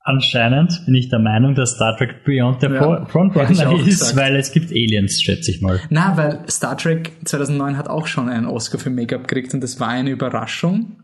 Anscheinend 0.02 0.86
bin 0.86 0.96
ich 0.96 1.10
der 1.10 1.20
Meinung, 1.20 1.54
dass 1.56 1.72
Star 1.76 1.96
Trek 1.96 2.24
Beyond 2.26 2.64
der 2.64 2.72
Ja, 2.74 3.06
Frontrunner 3.06 3.50
ist, 3.80 3.86
gesagt. 3.86 4.16
weil 4.16 4.36
es 4.38 4.52
gibt 4.52 4.72
Aliens, 4.72 5.22
schätze 5.22 5.52
ich 5.52 5.62
mal. 5.62 5.80
Na, 5.90 6.18
weil 6.18 6.40
Star 6.50 6.76
Trek 6.78 7.12
2009 7.26 7.78
hat 7.78 7.88
auch 7.90 8.08
schon 8.08 8.28
einen 8.30 8.48
Oscar 8.48 8.80
für 8.80 8.90
Make-up 8.90 9.28
gekriegt 9.28 9.54
und 9.54 9.62
das 9.62 9.80
war 9.80 9.90
eine 9.90 10.10
Überraschung. 10.10 11.04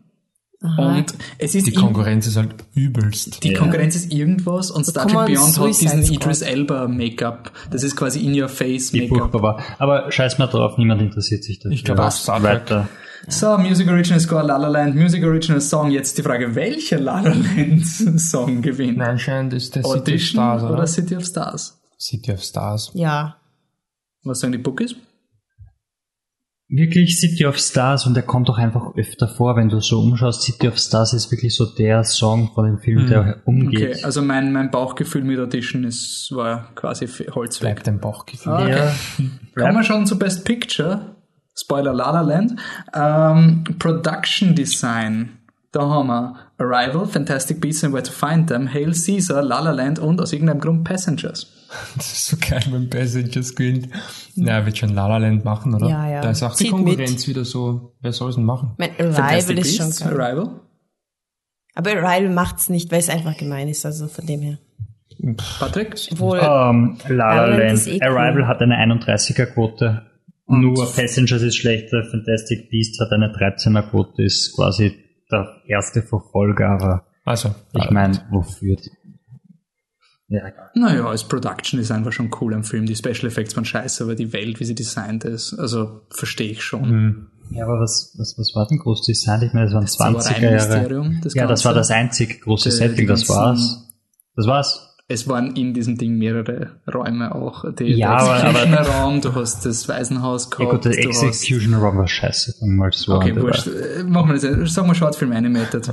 Und 0.78 1.06
es 1.38 1.54
ist 1.54 1.68
Die 1.68 1.74
Konkurrenz 1.74 2.26
ist 2.26 2.38
halt 2.38 2.56
übelst. 2.74 3.44
Die 3.44 3.50
Ja. 3.52 3.60
Konkurrenz 3.60 3.96
ist 3.96 4.12
irgendwas 4.12 4.72
und 4.72 4.86
Star 4.86 5.06
Trek 5.06 5.28
Beyond 5.28 5.60
hat 5.60 5.68
diesen. 5.68 6.02
Idris 6.02 6.42
Elba 6.42 6.88
Make-up. 6.88 7.52
Das 7.70 7.84
ist 7.84 7.96
quasi 7.96 8.22
in 8.26 8.42
your 8.42 8.48
face 8.50 8.92
Make-up. 8.94 9.62
Aber 9.78 10.12
scheiß 10.12 10.40
mal 10.40 10.48
drauf, 10.48 10.80
niemand 10.80 11.02
interessiert 11.02 11.44
sich 11.44 11.60
dafür. 11.60 11.72
Ich 11.74 11.84
glaube 11.84 12.10
Star 12.10 12.42
Trek. 12.42 12.86
So, 13.28 13.58
Music 13.58 13.88
Original 13.88 14.20
Score 14.20 14.44
La 14.44 14.58
La 14.58 14.68
Land, 14.68 14.96
Music 14.96 15.24
Original 15.24 15.62
Song. 15.62 15.90
Jetzt 15.92 16.18
die 16.18 16.22
Frage, 16.22 16.54
welcher 16.56 17.00
La 17.00 17.22
La 17.22 17.34
Land 17.34 17.86
Song 18.20 18.62
gewinnt? 18.62 18.98
Nein, 18.98 19.12
anscheinend 19.12 19.54
ist 19.54 19.76
der 19.76 19.84
City 19.84 19.96
of 19.96 20.02
Audition 20.02 20.42
Stars, 20.42 20.64
oder? 20.64 20.74
oder? 20.74 20.88
City 20.88 21.16
of 21.16 21.26
Stars? 21.26 21.82
City 21.98 22.32
of 22.32 22.44
Stars. 22.44 22.92
Ja. 22.94 23.38
Was 24.24 24.40
sagen 24.40 24.52
die 24.52 24.60
Bookies? 24.60 24.96
Wirklich 26.68 27.20
City 27.20 27.46
of 27.46 27.60
Stars 27.60 28.08
und 28.08 28.16
der 28.16 28.24
kommt 28.24 28.50
auch 28.50 28.58
einfach 28.58 28.96
öfter 28.96 29.28
vor, 29.28 29.56
wenn 29.56 29.70
du 29.70 29.80
so 29.82 30.02
umschaust. 30.02 30.42
City 30.42 30.68
of 30.68 30.78
Stars 30.78 31.14
ist 31.14 31.32
wirklich 31.32 31.56
so 31.56 31.66
der 31.66 32.04
Song 32.04 32.52
von 32.54 32.66
dem 32.66 32.80
Film, 32.80 33.08
der 33.08 33.42
umgeht. 33.46 33.92
Okay, 33.92 34.04
also 34.04 34.24
mein, 34.24 34.52
mein 34.52 34.72
Bauchgefühl 34.72 35.24
mit 35.24 35.40
Audition 35.40 35.84
ist, 35.84 36.32
war 36.32 36.74
quasi 36.74 37.08
Holzweg. 37.08 37.62
Bleibt 37.62 37.88
dein 37.88 38.00
Bauchgefühl. 38.00 38.54
Okay. 38.54 38.70
Ja, 38.72 38.96
Kommen 39.56 39.76
wir 39.76 39.84
schon 39.84 40.08
zu 40.08 40.18
Best 40.18 40.44
Picture. 40.44 41.15
Spoiler 41.58 41.94
La 41.94 42.12
La 42.12 42.22
Land. 42.22 42.56
Ähm, 42.94 43.64
Production 43.80 44.56
Design. 44.56 45.30
Da 45.72 45.82
haben 45.90 46.08
wir 46.08 46.36
Arrival, 46.58 47.06
Fantastic 47.06 47.60
Beasts 47.60 47.84
and 47.84 47.94
Where 47.94 48.04
to 48.04 48.12
Find 48.12 48.48
Them, 48.48 48.72
Hail 48.74 48.94
Caesar, 48.94 49.42
La 49.44 49.60
La 49.60 49.72
Land 49.72 50.00
und 50.00 50.22
aus 50.22 50.32
irgendeinem 50.32 50.62
Grund 50.62 50.84
Passengers. 50.84 51.52
Das 51.98 52.06
ist 52.14 52.28
so 52.28 52.38
geil, 52.40 52.64
wenn 52.70 52.90
Passengers 52.90 53.54
gewinnt. 53.56 53.90
Ja, 54.36 54.66
wird 54.66 54.78
schon 54.78 54.94
La 54.94 55.08
La 55.08 55.18
Land 55.18 55.44
machen, 55.44 55.74
oder? 55.74 55.90
Ja, 55.90 56.08
ja. 56.10 56.22
Da 56.22 56.30
ist 56.32 56.42
auch 56.44 56.52
die 56.56 56.64
Zieht 56.66 56.72
Konkurrenz 56.72 57.12
mit. 57.12 57.28
wieder 57.28 57.44
so, 57.44 57.96
wer 58.02 58.14
soll 58.14 58.30
es 58.30 58.36
denn 58.36 58.46
machen? 58.46 58.74
Mein 58.78 58.92
Arrival 58.92 59.14
Fantastic 59.14 59.60
ist 59.60 59.76
schon 59.78 59.90
geil. 60.10 60.22
Arrival. 60.22 60.62
Aber 61.74 61.90
Arrival 61.92 62.30
macht's 62.34 62.70
nicht, 62.70 62.92
weil 62.92 63.00
es 63.00 63.10
einfach 63.10 63.36
gemein 63.36 63.68
ist, 63.68 63.86
also 63.86 64.08
von 64.08 64.26
dem 64.26 64.42
her. 64.42 64.58
Patrick? 65.60 65.96
Obwohl, 66.14 66.38
Ähm, 66.40 66.98
La 67.10 67.34
La 67.36 67.46
Land. 67.58 67.72
ist 67.74 67.88
eh 67.88 67.96
cool. 67.96 68.04
Arrival 68.18 68.48
hat 68.48 68.62
eine 68.62 68.76
31er-Quote. 68.78 70.04
Nur 70.48 70.76
Passengers 70.94 71.42
ist 71.42 71.56
schlechter. 71.58 72.04
Fantastic 72.04 72.70
Beast 72.70 73.00
hat 73.00 73.12
eine 73.12 73.34
13er-Quote, 73.34 74.24
ist 74.24 74.54
quasi 74.56 74.94
der 75.32 75.48
erste 75.68 76.02
Verfolger, 76.04 76.70
aber 76.70 77.06
Also, 77.24 77.56
ich 77.74 77.90
meine, 77.90 78.22
wofür? 78.30 78.78
Ja, 80.28 80.48
egal. 80.48 80.70
Naja, 80.76 81.06
als 81.08 81.24
Production 81.24 81.80
Design 81.80 82.04
war 82.06 82.12
schon 82.12 82.32
cool 82.42 82.54
am 82.54 82.64
Film. 82.64 82.86
Die 82.86 82.96
Special 82.96 83.26
Effects 83.28 83.56
waren 83.56 83.66
scheiße, 83.66 84.04
aber 84.04 84.16
die 84.16 84.34
Welt, 84.34 84.60
wie 84.60 84.66
sie 84.66 84.76
designt 84.76 85.24
ist, 85.24 85.54
also 85.58 86.02
verstehe 86.10 86.52
ich 86.52 86.64
schon. 86.64 86.90
hm. 86.90 87.28
Ja, 87.52 87.66
aber 87.66 87.80
was, 87.80 88.16
was, 88.18 88.34
was 88.40 88.54
war 88.56 88.68
denn 88.68 88.80
groß 88.80 89.04
Design? 89.06 89.44
Ich 89.44 89.54
meine, 89.54 89.70
das 89.70 90.00
waren 90.00 90.16
20er 90.16 90.52
Jahre. 90.52 91.12
Das 91.22 91.36
Ja, 91.36 91.46
das 91.46 91.64
war 91.64 91.76
das 91.76 91.92
einzig 91.92 92.42
große 92.42 92.70
Die- 92.70 92.76
Setting, 92.76 92.98
die 92.98 93.06
das 93.06 93.30
war's. 93.30 93.84
Das 94.36 94.48
war's. 94.48 94.85
Es 95.08 95.28
waren 95.28 95.56
in 95.56 95.76
diesem 95.76 95.98
Ding 96.00 96.18
mehrere 96.18 96.78
Räume 96.92 97.36
auch. 97.36 97.64
Die, 97.76 97.84
Ja, 97.94 98.18
der 98.18 98.48
aber- 98.48 98.50
Executioner 98.50 98.82
Raum, 98.90 99.22
du 99.22 99.36
hast 99.36 99.64
das 99.66 99.88
Waisenhaus 99.88 100.50
Ja 100.52 100.58
gehabt. 100.66 100.72
gut, 100.84 100.86
der 100.96 101.04
du 101.04 101.10
hast- 101.10 101.24
Execution 101.24 101.76
Room 101.76 101.98
war 101.98 102.08
scheiße. 102.08 102.54
sagen 102.54 102.72
wir 102.72 102.78
Mal 102.78 102.92
so 102.92 103.14
Okay, 103.16 103.40
wurscht. 103.40 103.68
Äh, 103.68 104.04
Machen 104.04 104.30
wir 104.34 104.40
das. 104.40 104.74
Sag 104.74 104.88
mal 104.88 104.96
Shortfilm 104.96 105.32
Animated. 105.32 105.92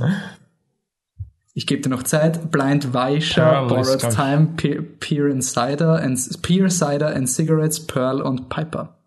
Ich 1.53 1.67
gebe 1.67 1.81
dir 1.83 1.89
noch 1.89 2.01
Zeit. 2.03 2.49
Blind 2.49 2.93
Weisha, 2.95 3.65
Borrowed. 3.65 3.99
Time, 3.99 4.47
Peer, 4.57 4.81
Peer 4.81 5.27
Insider 5.27 6.01
and 6.01 6.41
Peer 6.41 6.69
Cider 6.69 7.15
and 7.15 7.29
Cigarettes, 7.29 7.85
Pearl 7.85 8.19
und 8.21 8.49
Piper. 8.49 8.97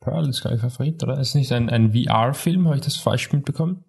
Pearl 0.00 0.28
ist 0.28 0.42
gleich 0.42 0.60
Favorit, 0.60 1.02
oder? 1.02 1.18
Ist 1.18 1.34
nicht 1.34 1.50
ein, 1.52 1.70
ein 1.70 1.92
VR-Film? 1.94 2.66
Habe 2.66 2.76
ich 2.76 2.82
das 2.82 2.96
falsch 2.96 3.32
mitbekommen? 3.32 3.84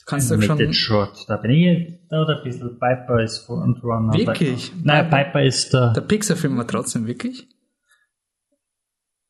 Du 0.00 0.04
kannst 0.06 0.30
doch 0.30 0.42
schon. 0.42 0.72
Short. 0.72 1.24
Da 1.28 1.36
bin 1.36 1.50
ich 1.52 1.98
da 2.08 2.22
oder 2.22 2.38
ein 2.38 2.44
bisschen. 2.44 2.78
Piper 2.78 3.22
ist 3.22 3.38
Frontrunner. 3.46 4.12
Wirklich? 4.12 4.72
Nein, 4.82 5.08
Piper 5.10 5.42
ist 5.42 5.72
der. 5.72 5.92
Der 5.92 6.00
Pixar-Film 6.00 6.56
war 6.56 6.66
trotzdem 6.66 7.06
wirklich? 7.06 7.48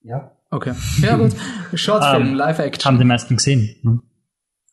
ja. 0.03 0.33
Okay. 0.53 0.73
Ja, 1.01 1.17
gut. 1.17 1.31
Shortfilm, 1.75 2.23
Ähm, 2.23 2.29
Haben 2.31 2.35
Live-Action. 2.35 2.99
die 2.99 3.05
meisten 3.05 3.37
gesehen. 3.37 3.77
Hm? 3.83 4.03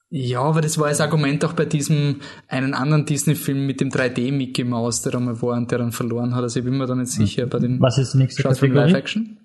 Ja, 0.10 0.41
aber 0.41 0.61
das 0.61 0.80
war 0.80 0.90
das 0.90 1.02
Argument 1.02 1.45
auch 1.45 1.53
bei 1.53 1.65
diesem 1.65 2.22
einen 2.48 2.74
anderen 2.74 3.06
Disney-Film 3.06 3.68
mit 3.68 3.80
dem 3.82 3.90
3D-Mickey 3.90 4.64
Mouse, 4.64 5.03
der 5.03 5.14
einmal 5.15 5.40
war 5.41 5.56
und 5.56 5.69
der 5.69 5.78
dann 5.78 5.91
verloren 5.91 6.34
hat. 6.34 6.41
Also 6.41 6.60
ich 6.61 6.65
bin 6.65 6.78
mir 6.80 6.88
da 6.88 6.95
nicht 6.95 7.11
sicher 7.11 7.45
bei 7.45 7.60
den 7.60 7.80
Was 7.80 7.99
ist 7.99 8.14
die 8.14 8.18
nächste 8.18 8.41
Shortfilm 8.41 8.72
Kategorie? 8.74 8.91
Live-Action. 8.94 9.38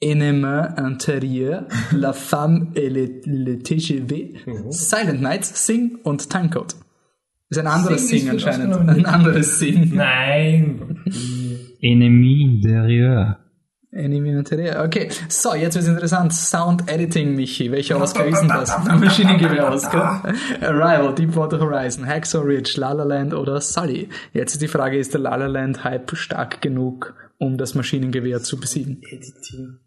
E- 0.00 0.10
Enema 0.12 0.74
intérieur, 0.78 1.66
La 1.92 2.12
femme 2.12 2.72
et 2.74 2.88
le, 2.88 3.20
le 3.26 3.58
TGV, 3.58 4.34
Silent 4.70 5.20
Nights, 5.20 5.52
Sing 5.66 5.98
und 6.04 6.28
Timecode. 6.30 6.74
Ist 7.50 7.58
ein 7.58 7.66
anderes 7.66 8.08
Sing 8.08 8.20
Sing 8.20 8.30
anscheinend. 8.30 8.74
Ein 8.88 9.06
anderes 9.06 9.58
Sing. 9.58 9.90
Nein! 9.94 11.00
Enemy 11.82 12.42
Interieur. 12.62 13.38
Enemy 13.92 14.30
Interieur. 14.30 14.84
Okay, 14.84 15.08
so, 15.28 15.54
jetzt 15.56 15.74
wird's 15.74 15.88
interessant. 15.88 16.32
Sound 16.32 16.88
Editing, 16.88 17.34
Michi. 17.34 17.72
Welcher 17.72 18.00
Oscar 18.00 18.24
ist 18.26 18.40
denn 18.40 18.48
das? 18.48 18.78
Maschinengewehr-Oscar. 18.84 20.22
Arrival, 20.60 21.12
Deepwater 21.14 21.58
Horizon, 21.58 22.06
Hacksaw 22.06 22.44
Ridge, 22.44 22.74
La 22.76 22.92
La 22.92 23.02
Land 23.02 23.34
oder 23.34 23.60
Sully. 23.60 24.08
Jetzt 24.32 24.52
ist 24.52 24.62
die 24.62 24.68
Frage, 24.68 24.96
ist 24.96 25.12
der 25.14 25.20
La 25.20 25.34
La 25.34 25.46
Land 25.46 25.82
Hype 25.82 26.14
stark 26.16 26.60
genug, 26.62 27.14
um 27.38 27.58
das 27.58 27.74
Maschinengewehr 27.74 28.40
zu 28.42 28.60
besiegen? 28.60 29.00
Editing. 29.10 29.78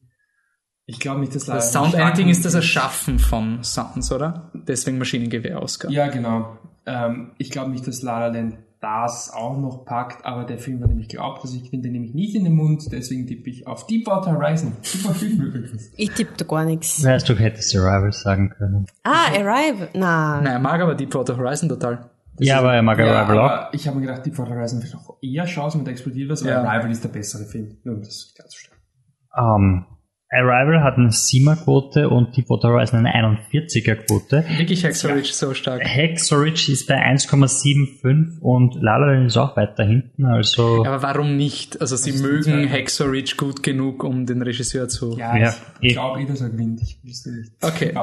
Ich 0.85 0.99
glaube 0.99 1.22
nicht, 1.22 1.34
dass 1.34 1.45
Das 1.45 1.72
Sound 1.72 1.93
Editing 1.93 2.27
ist 2.30 2.43
das 2.45 2.53
Erschaffen 2.55 3.18
von 3.19 3.64
Sounds, 3.64 4.11
oder? 4.11 4.51
Deswegen 4.53 4.97
Maschinengewehr-Oscar. 4.97 5.89
Ja, 5.89 6.07
genau. 6.07 6.57
Ähm, 6.85 7.31
ich 7.38 7.51
glaube 7.51 7.72
nicht, 7.72 7.88
dass 7.88 8.01
La 8.01 8.19
La 8.19 8.27
Land 8.27 8.57
das 8.81 9.31
auch 9.31 9.57
noch 9.57 9.85
packt, 9.85 10.26
aber 10.26 10.43
der 10.43 10.57
Film 10.57 10.81
hat 10.81 10.89
nämlich 10.89 11.07
glaubt, 11.07 11.41
dass 11.41 11.53
ich 11.53 11.69
finde 11.69 11.88
nämlich 11.89 12.14
nicht 12.14 12.35
in 12.35 12.43
den 12.43 12.55
Mund, 12.55 12.84
deswegen 12.91 13.26
tippe 13.26 13.49
ich 13.49 13.65
auf 13.65 13.88
Deepwater 13.88 14.34
Horizon. 14.34 14.73
Super 14.81 15.14
Film 15.14 15.39
übrigens. 15.41 15.89
ich 15.95 16.11
tippe 16.11 16.34
da 16.35 16.43
gar 16.43 16.65
nichts. 16.65 17.01
Weißt 17.01 17.30
du, 17.30 17.34
hättest 17.35 17.73
Arrival 17.77 18.11
sagen 18.11 18.49
können. 18.49 18.85
Ah, 19.03 19.27
Arrival. 19.34 19.88
Na, 19.93 20.41
Nein, 20.41 20.47
er 20.53 20.60
mag 20.60 20.81
aber 20.81 20.95
Deepwater 20.95 21.38
Horizon 21.38 21.69
total. 21.69 22.10
ja, 22.39 22.60
aber 22.60 22.73
er 22.73 22.81
mag 22.84 22.99
Arrival 22.99 23.39
auch. 23.39 23.49
aber 23.51 23.73
ich 23.73 23.88
habe 23.88 23.97
mir 24.01 24.07
gedacht, 24.07 24.26
Deepwater 24.26 24.51
Horizon 24.51 24.84
wird 24.84 24.93
noch 24.93 25.15
eher 25.22 25.45
Chance 25.45 25.77
mit 25.77 25.88
explodiert 25.88 26.30
was, 26.30 26.41
aber 26.41 26.51
Ja. 26.51 26.64
Arrival 26.64 26.91
ist 26.91 27.05
der 27.05 27.10
bessere 27.10 27.45
Film. 27.45 27.77
Nur 27.85 27.95
um 27.95 28.01
das 28.01 28.34
klarzustellen. 28.35 28.77
Ähm, 29.38 29.85
Arrival 30.34 30.84
hat 30.84 30.97
eine 30.97 31.10
7er-Quote 31.10 32.10
und 32.10 32.35
Deepwater 32.35 32.69
Horizon 32.69 33.05
eine 33.05 33.38
41er-Quote. 33.38 34.45
Wirklich 34.57 34.84
Hacksaw 34.84 35.14
Ridge 35.14 35.31
so 35.31 35.53
stark. 35.53 35.84
Ridge 36.41 36.72
ist 36.72 36.88
bei 36.88 36.95
1,75 36.95 38.39
und 38.41 38.76
La 38.81 38.97
La 38.97 39.14
Land 39.14 39.27
ist 39.27 39.38
auch 39.38 39.55
weiter 39.55 39.84
hinten, 39.84 40.26
also 40.26 40.84
Aber 40.85 41.01
warum 41.01 41.38
nicht? 41.38 41.80
Also 41.80 41.95
sie 41.95 42.14
mögen 42.14 42.72
Ridge 43.11 43.35
gut 43.38 43.64
genug, 43.64 44.03
um 44.03 44.26
den 44.26 44.41
Regisseur 44.41 44.88
zu... 44.88 45.18
Ja, 45.18 45.38
Ja, 45.38 45.55
ich 45.80 45.91
eh. 45.91 45.93
glaube 45.93 46.22
eh, 46.22 46.26
dass 46.26 46.41
er 46.41 46.49
gewinnt. 46.49 46.81
Ich 46.81 46.99
wüsste 47.03 47.31
nicht. 47.31 47.51
Okay. 47.61 47.93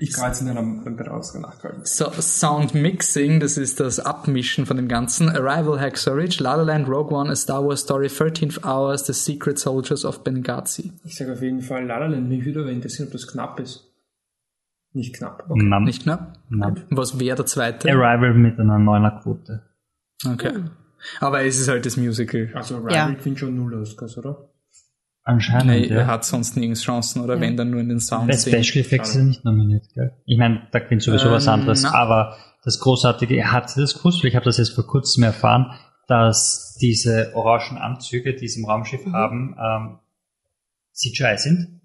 Ich 0.00 0.12
kann 0.12 0.26
jetzt 0.28 0.40
in 0.40 0.48
einem 0.48 0.84
Oscar 1.10 1.40
nachgucken. 1.40 1.80
So, 1.84 2.10
Sound 2.20 2.74
Mixing, 2.74 3.40
das 3.40 3.56
ist 3.56 3.80
das 3.80 3.98
Abmischen 3.98 4.64
von 4.66 4.76
dem 4.76 4.86
Ganzen. 4.88 5.28
Arrival, 5.28 5.80
Hacksaw 5.80 6.14
Ridge, 6.14 6.42
La 6.42 6.54
La 6.54 6.62
Land, 6.62 6.88
Rogue 6.88 7.12
One, 7.14 7.30
A 7.30 7.34
Star 7.36 7.64
Wars 7.64 7.80
Story, 7.80 8.06
13th 8.06 8.64
Hours, 8.64 9.06
The 9.06 9.12
Secret 9.12 9.58
Soldiers 9.58 10.04
of 10.04 10.22
Benghazi. 10.22 10.92
Ich 11.04 11.16
sage 11.16 11.32
auf 11.32 11.42
jeden 11.42 11.62
Fall 11.62 11.84
La 11.86 11.98
La 11.98 12.06
Land. 12.06 12.28
Mich 12.28 12.44
würde 12.44 12.60
aber 12.60 12.70
interessieren, 12.70 13.08
ob 13.08 13.12
das 13.12 13.26
knapp 13.26 13.58
ist. 13.60 13.84
Nicht 14.92 15.14
knapp. 15.16 15.44
Okay. 15.48 15.62
Nam, 15.64 15.84
Nicht 15.84 16.04
knapp? 16.04 16.38
Nam. 16.48 16.76
Was 16.90 17.18
wäre 17.18 17.36
der 17.36 17.46
zweite? 17.46 17.90
Arrival 17.90 18.34
mit 18.34 18.58
einer 18.58 18.76
9er-Quote. 18.78 19.62
Okay. 20.26 20.64
Aber 21.20 21.42
es 21.44 21.60
ist 21.60 21.68
halt 21.68 21.86
das 21.86 21.96
Musical. 21.96 22.50
Also 22.54 22.76
Arrival 22.76 22.94
Ja. 22.94 23.10
gewinnt 23.10 23.38
schon 23.38 23.54
null 23.56 23.74
Oscars, 23.74 24.16
oder? 24.18 24.47
Anscheinend, 25.28 25.66
Nee, 25.66 25.86
ja. 25.88 25.96
er 25.98 26.06
hat 26.06 26.24
sonst 26.24 26.56
nirgends 26.56 26.82
Chancen, 26.82 27.20
oder 27.22 27.38
wenn 27.38 27.56
dann 27.56 27.70
nur 27.70 27.80
in 27.80 27.88
den 27.90 27.98
Bei 27.98 28.02
Sounds. 28.02 28.42
Special 28.42 28.84
Effects 28.84 29.10
ist 29.10 29.16
er 29.16 29.22
nicht 29.24 29.44
nominiert, 29.44 29.84
gell? 29.94 30.12
Ich 30.24 30.38
meine, 30.38 30.66
da 30.72 30.78
gewinnt 30.78 31.02
sowieso 31.02 31.30
was 31.30 31.46
Ähm, 31.46 31.52
anderes, 31.54 31.82
na. 31.82 31.92
aber 31.92 32.36
das 32.64 32.80
Großartige, 32.80 33.36
er 33.36 33.52
hat 33.52 33.76
das 33.76 33.94
gewusst, 33.98 34.24
ich 34.24 34.34
habe 34.34 34.44
das 34.46 34.56
jetzt 34.56 34.70
vor 34.74 34.86
kurzem 34.86 35.24
erfahren, 35.24 35.66
dass 36.06 36.78
diese 36.80 37.32
orangen 37.34 37.76
Anzüge, 37.78 38.34
die 38.34 38.48
sie 38.48 38.60
im 38.60 38.66
Raumschiff 38.66 39.04
Mhm. 39.04 39.12
haben, 39.12 39.56
ähm, 39.62 39.98
CGI 40.92 41.36
sind. 41.36 41.80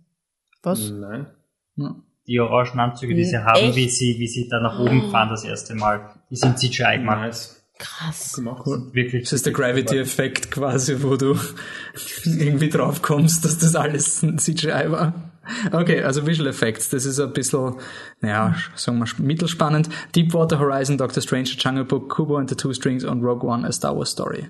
was? 0.64 0.90
Nein. 0.92 1.28
Ja. 1.76 1.96
Die 2.26 2.40
orangen 2.40 2.80
Anzüge, 2.80 3.14
die 3.16 3.26
sie 3.26 3.38
Hm, 3.38 3.44
haben, 3.44 3.60
echt? 3.60 3.76
wie 3.76 3.90
sie, 3.90 4.16
wie 4.20 4.28
sie 4.28 4.48
da 4.48 4.62
nach 4.62 4.80
oben 4.80 5.10
fahren 5.12 5.28
das 5.28 5.44
erste 5.44 5.76
Mal, 5.76 6.12
die 6.30 6.38
sind 6.38 6.58
CGI 6.58 7.00
gemacht. 7.00 7.20
Nice. 7.20 7.63
Krass. 7.80 8.34
Gemacht. 8.34 8.66
Wirklich. 8.94 9.24
Das 9.24 9.34
ist 9.34 9.46
der 9.46 9.54
Gravity-Effekt 9.54 10.52
quasi, 10.52 11.02
wo 11.02 11.16
du 11.18 11.38
irgendwie 12.24 12.70
drauf 12.70 13.02
kommst, 13.02 13.46
dass 13.46 13.58
das 13.58 13.76
alles 13.76 14.22
ein 14.24 14.38
CGI 14.38 14.92
war. 14.92 15.32
Okay, 15.74 16.02
also 16.02 16.26
Visual 16.26 16.48
Effects, 16.48 16.90
das 16.90 17.06
ist 17.06 17.20
ein 17.20 17.34
bisschen, 17.34 17.76
naja, 18.22 18.56
sagen 18.76 19.00
wir 19.00 19.08
mittelspannend. 19.18 19.90
Deepwater 20.16 20.58
Horizon, 20.58 20.98
Doctor 20.98 21.22
Strange, 21.22 21.48
The 21.48 21.58
Jungle 21.58 21.84
Book, 21.84 22.10
Kubo 22.10 22.38
and 22.38 22.50
the 22.50 22.56
Two 22.56 22.74
Strings 22.74 23.04
und 23.04 23.22
Rogue 23.22 23.46
One, 23.46 23.68
A 23.68 23.72
Star 23.72 23.96
Wars 23.96 24.12
Story. 24.12 24.50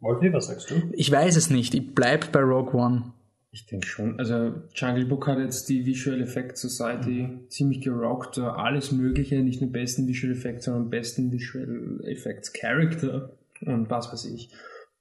Wolfi, 0.00 0.30
was 0.32 0.48
sagst 0.48 0.70
du? 0.70 0.74
Ich 0.92 1.10
weiß 1.10 1.36
es 1.36 1.48
nicht, 1.48 1.74
ich 1.74 1.94
bleib 1.94 2.32
bei 2.32 2.40
Rogue 2.40 2.74
One. 2.74 3.14
Ich 3.56 3.64
denke 3.64 3.86
schon. 3.86 4.18
Also 4.18 4.52
Jungle 4.74 5.06
Book 5.06 5.26
hat 5.28 5.38
jetzt 5.38 5.70
die 5.70 5.86
Visual 5.86 6.20
Effects 6.20 6.60
Society 6.60 7.38
ziemlich 7.48 7.80
gerockt. 7.80 8.38
Alles 8.38 8.92
Mögliche, 8.92 9.42
nicht 9.42 9.62
nur 9.62 9.72
besten 9.72 10.06
Visual 10.06 10.34
Effects, 10.34 10.66
sondern 10.66 10.90
besten 10.90 11.32
Visual 11.32 12.02
Effects 12.04 12.52
Character 12.52 13.30
und 13.62 13.88
was 13.88 14.12
weiß 14.12 14.26
ich. 14.26 14.52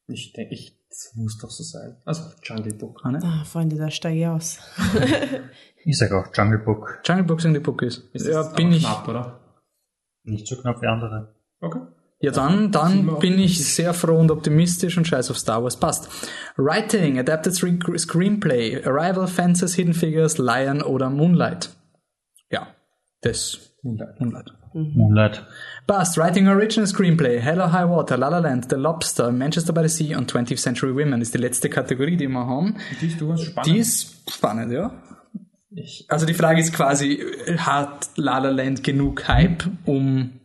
Ich 0.07 0.31
denke, 0.31 0.53
ich, 0.53 0.79
das 0.87 1.11
muss 1.15 1.37
doch 1.37 1.49
so 1.51 1.63
sein. 1.63 1.97
Also 2.05 2.31
Jungle 2.43 2.73
Book. 2.75 3.01
Ah, 3.03 3.11
ne? 3.11 3.19
Ah, 3.21 3.43
Freunde, 3.43 3.75
da 3.75 3.91
steige 3.91 4.19
ich 4.21 4.27
aus. 4.27 4.59
Ich 5.87 5.97
sag 5.99 6.11
auch 6.13 6.33
Jungle 6.33 6.59
Book. 6.59 7.01
Jungle 7.05 7.25
Book 7.25 7.41
sind 7.41 7.53
die 7.55 7.59
Bookies. 7.59 7.97
Ist 8.13 8.25
Ja, 8.25 8.41
bin 8.53 8.71
ich. 8.71 8.83
knapp, 8.83 9.05
oder? 9.07 9.39
Nicht 10.23 10.47
so 10.47 10.55
knapp 10.55 10.81
wie 10.81 10.87
andere. 10.87 11.35
Okay. 11.59 11.81
Ja, 12.19 12.31
dann, 12.31 12.71
dann 12.71 13.19
bin 13.19 13.37
ich 13.37 13.63
sehr 13.65 13.93
froh 13.93 14.17
und 14.17 14.31
optimistisch 14.31 14.97
und 14.97 15.05
scheiß 15.05 15.29
auf 15.31 15.37
Star 15.37 15.61
Wars. 15.63 15.77
Passt. 15.77 16.09
Writing, 16.57 17.19
Adapted 17.19 17.53
Screen- 17.53 17.81
Screenplay, 17.97 18.81
Arrival, 18.83 19.27
Fences, 19.27 19.75
Hidden 19.75 19.93
Figures, 19.93 20.37
Lion 20.37 20.81
oder 20.81 21.09
Moonlight. 21.09 21.69
Ja, 22.49 22.67
das 23.21 23.75
Moonlight. 23.83 24.19
Moonlight. 24.19 24.53
Moonlight. 24.73 25.45
Bust, 25.87 26.17
Writing 26.17 26.47
Original 26.47 26.87
Screenplay, 26.87 27.39
Hell 27.39 27.61
or 27.61 27.71
High 27.71 27.89
Water, 27.89 28.17
La 28.17 28.29
La 28.29 28.39
Land, 28.39 28.67
The 28.69 28.75
Lobster, 28.75 29.31
Manchester 29.31 29.71
by 29.71 29.87
the 29.87 29.89
Sea 29.89 30.17
und 30.17 30.31
20th 30.31 30.57
Century 30.57 30.93
Women 30.95 31.21
ist 31.21 31.33
die 31.33 31.37
letzte 31.37 31.69
Kategorie, 31.69 32.17
die 32.17 32.27
wir 32.27 32.45
haben. 32.45 32.75
Die 33.01 33.07
ist 33.07 33.21
durchaus 33.21 33.43
spannend. 33.43 33.67
Die 33.67 33.77
ist 33.79 34.15
spannend, 34.29 34.71
ja. 34.73 35.01
Also 36.07 36.25
die 36.25 36.33
Frage 36.33 36.59
ist 36.61 36.73
quasi, 36.73 37.21
hat 37.57 38.09
La 38.15 38.39
La 38.39 38.49
Land 38.49 38.83
genug 38.83 39.27
Hype, 39.27 39.65
um 39.85 40.39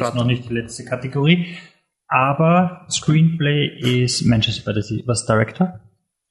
Ist 0.00 0.14
noch 0.14 0.24
nicht 0.24 0.48
die 0.48 0.54
letzte 0.54 0.84
Kategorie. 0.84 1.56
Aber 2.08 2.86
Screenplay 2.90 3.66
ist 4.04 4.24
Manchester 4.24 4.72
by 4.72 4.80
the 4.80 4.86
Sea. 4.96 5.02
Was 5.06 5.26
Director? 5.26 5.80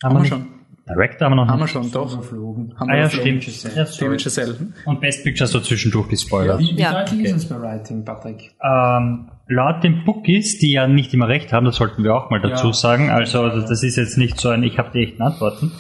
Haben 0.03 0.15
wir 0.15 0.19
nicht? 0.21 0.29
schon. 0.29 0.47
Director 0.89 1.25
haben 1.25 1.33
wir 1.33 1.35
noch 1.35 1.47
Haben 1.49 1.59
wir 1.59 1.63
nicht. 1.65 1.73
schon, 1.73 1.91
doch. 1.91 2.13
Überflogen. 2.13 2.73
Haben 2.79 2.89
Ah 2.89 2.93
wir 2.93 2.99
ja, 3.01 3.07
geflogen. 3.09 3.41
stimmt. 3.41 3.75
Ja. 3.75 3.83
David 3.83 4.23
Giselle. 4.23 4.55
Und 4.85 5.01
Best 5.01 5.23
Picture 5.23 5.47
so 5.47 5.59
zwischendurch 5.59 6.07
gespoilert. 6.07 6.59
Wie, 6.59 6.77
wie 6.77 6.81
Ja. 6.81 6.93
deutlich 7.03 7.25
ist 7.25 7.35
es 7.35 7.49
bei 7.49 7.59
Writing, 7.61 8.05
Patrick? 8.05 8.55
Ähm, 8.63 9.29
laut 9.47 9.83
den 9.83 10.05
Bookies, 10.05 10.59
die 10.59 10.71
ja 10.71 10.87
nicht 10.87 11.13
immer 11.13 11.27
recht 11.27 11.51
haben, 11.51 11.65
das 11.65 11.75
sollten 11.75 12.03
wir 12.03 12.15
auch 12.15 12.29
mal 12.29 12.41
dazu 12.41 12.67
Ja. 12.67 12.73
sagen. 12.73 13.09
Also 13.09 13.49
das 13.49 13.83
ist 13.83 13.97
jetzt 13.97 14.17
nicht 14.17 14.39
so 14.39 14.49
ein, 14.49 14.63
ich 14.63 14.77
habe 14.79 14.91
die 14.93 15.03
echten 15.03 15.21
Antworten. 15.21 15.71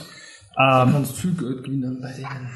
Ähm, 0.59 0.89
Kannst 0.91 1.15
viel 1.15 1.33
Geld 1.35 1.63
gewinnen 1.63 1.99
bei 2.01 2.11
denen. 2.11 2.49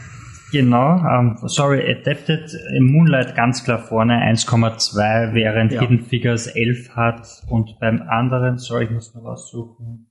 Genau, 0.52 0.98
ähm, 1.06 1.38
sorry, 1.46 1.82
Adapted 1.90 2.54
im 2.76 2.86
Moonlight 2.92 3.36
ganz 3.36 3.64
klar 3.64 3.80
vorne 3.80 4.22
1,2, 4.22 5.34
während 5.34 5.72
Ja. 5.72 5.82
Hidden 5.82 6.06
Figures 6.06 6.48
11 6.48 6.96
hat 6.96 7.28
und 7.50 7.80
beim 7.80 8.02
anderen, 8.02 8.58
sorry, 8.58 8.86
ich 8.86 8.92
muss 8.92 9.14
noch 9.16 9.24
raussuchen. 9.24 10.08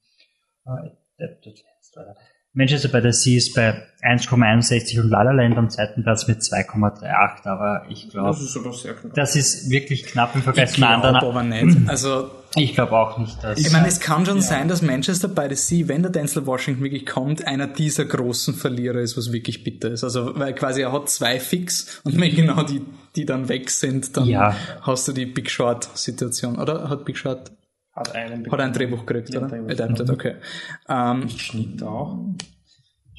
Äh, 0.66 1.24
Adapted, 1.24 1.58
jetzt 1.76 1.96
weiter. 1.96 2.16
Manchester 2.52 2.88
by 2.88 3.00
the 3.00 3.12
Sea 3.12 3.36
ist 3.36 3.54
bei 3.54 3.74
1,61 4.02 5.00
und 5.00 5.08
La 5.10 5.22
La 5.22 5.30
Land 5.30 5.56
am 5.56 5.70
zweiten 5.70 6.02
Platz 6.02 6.26
mit 6.26 6.38
2,38, 6.40 7.46
aber 7.46 7.84
ich 7.88 8.08
glaube, 8.10 8.28
Das 8.30 8.40
ist 8.42 8.58
das 9.14 9.36
ist 9.36 9.70
wirklich 9.70 10.04
knapp 10.04 10.34
im 10.34 10.42
Vergleich 10.42 10.70
Ich 10.70 10.76
zu 10.76 10.86
anderen. 10.86 11.16
aber 11.16 11.42
nicht. 11.44 11.76
Also 11.88 12.30
Ich 12.56 12.74
glaube 12.74 12.92
auch 12.92 13.16
nicht, 13.18 13.42
dass. 13.44 13.58
Ich 13.58 13.70
meine, 13.72 13.86
es 13.86 14.00
kann 14.00 14.26
schon 14.26 14.40
sein, 14.40 14.66
dass 14.66 14.82
Manchester 14.82 15.28
by 15.28 15.46
the 15.48 15.54
Sea, 15.54 15.86
wenn 15.88 16.02
der 16.02 16.10
Denzel 16.10 16.46
Washington 16.46 16.82
wirklich 16.82 17.06
kommt, 17.06 17.46
einer 17.46 17.68
dieser 17.68 18.04
großen 18.04 18.54
Verlierer 18.54 18.98
ist, 19.00 19.16
was 19.16 19.32
wirklich 19.32 19.62
bitter 19.62 19.90
ist. 19.90 20.02
Also, 20.02 20.32
weil 20.38 20.54
quasi 20.54 20.82
er 20.82 20.92
hat 20.92 21.08
zwei 21.08 21.38
Fix 21.38 22.00
und 22.04 22.20
wenn 22.20 22.34
genau 22.34 22.62
die, 22.64 22.82
die 23.14 23.24
dann 23.24 23.48
weg 23.48 23.70
sind, 23.70 24.16
dann 24.16 24.26
Ja. 24.26 24.56
hast 24.82 25.06
du 25.06 25.12
die 25.12 25.26
Big 25.26 25.48
Short 25.50 25.88
Situation. 25.96 26.58
Oder 26.58 26.88
hat 26.90 27.04
Big 27.04 27.16
Short, 27.18 27.52
Hat 27.92 28.14
einen 28.14 28.50
hat 28.50 28.58
er 28.58 28.64
ein 28.66 28.72
Drehbuch 28.72 29.06
gekriegt, 29.06 29.32
Ja, 29.32 29.40
oder? 29.40 29.48
Drehbuch. 29.48 29.70
Adapted, 29.70 30.10
okay. 30.10 30.34
Ähm, 30.88 31.28
Schnitt 31.28 31.82
auch. 31.82 32.18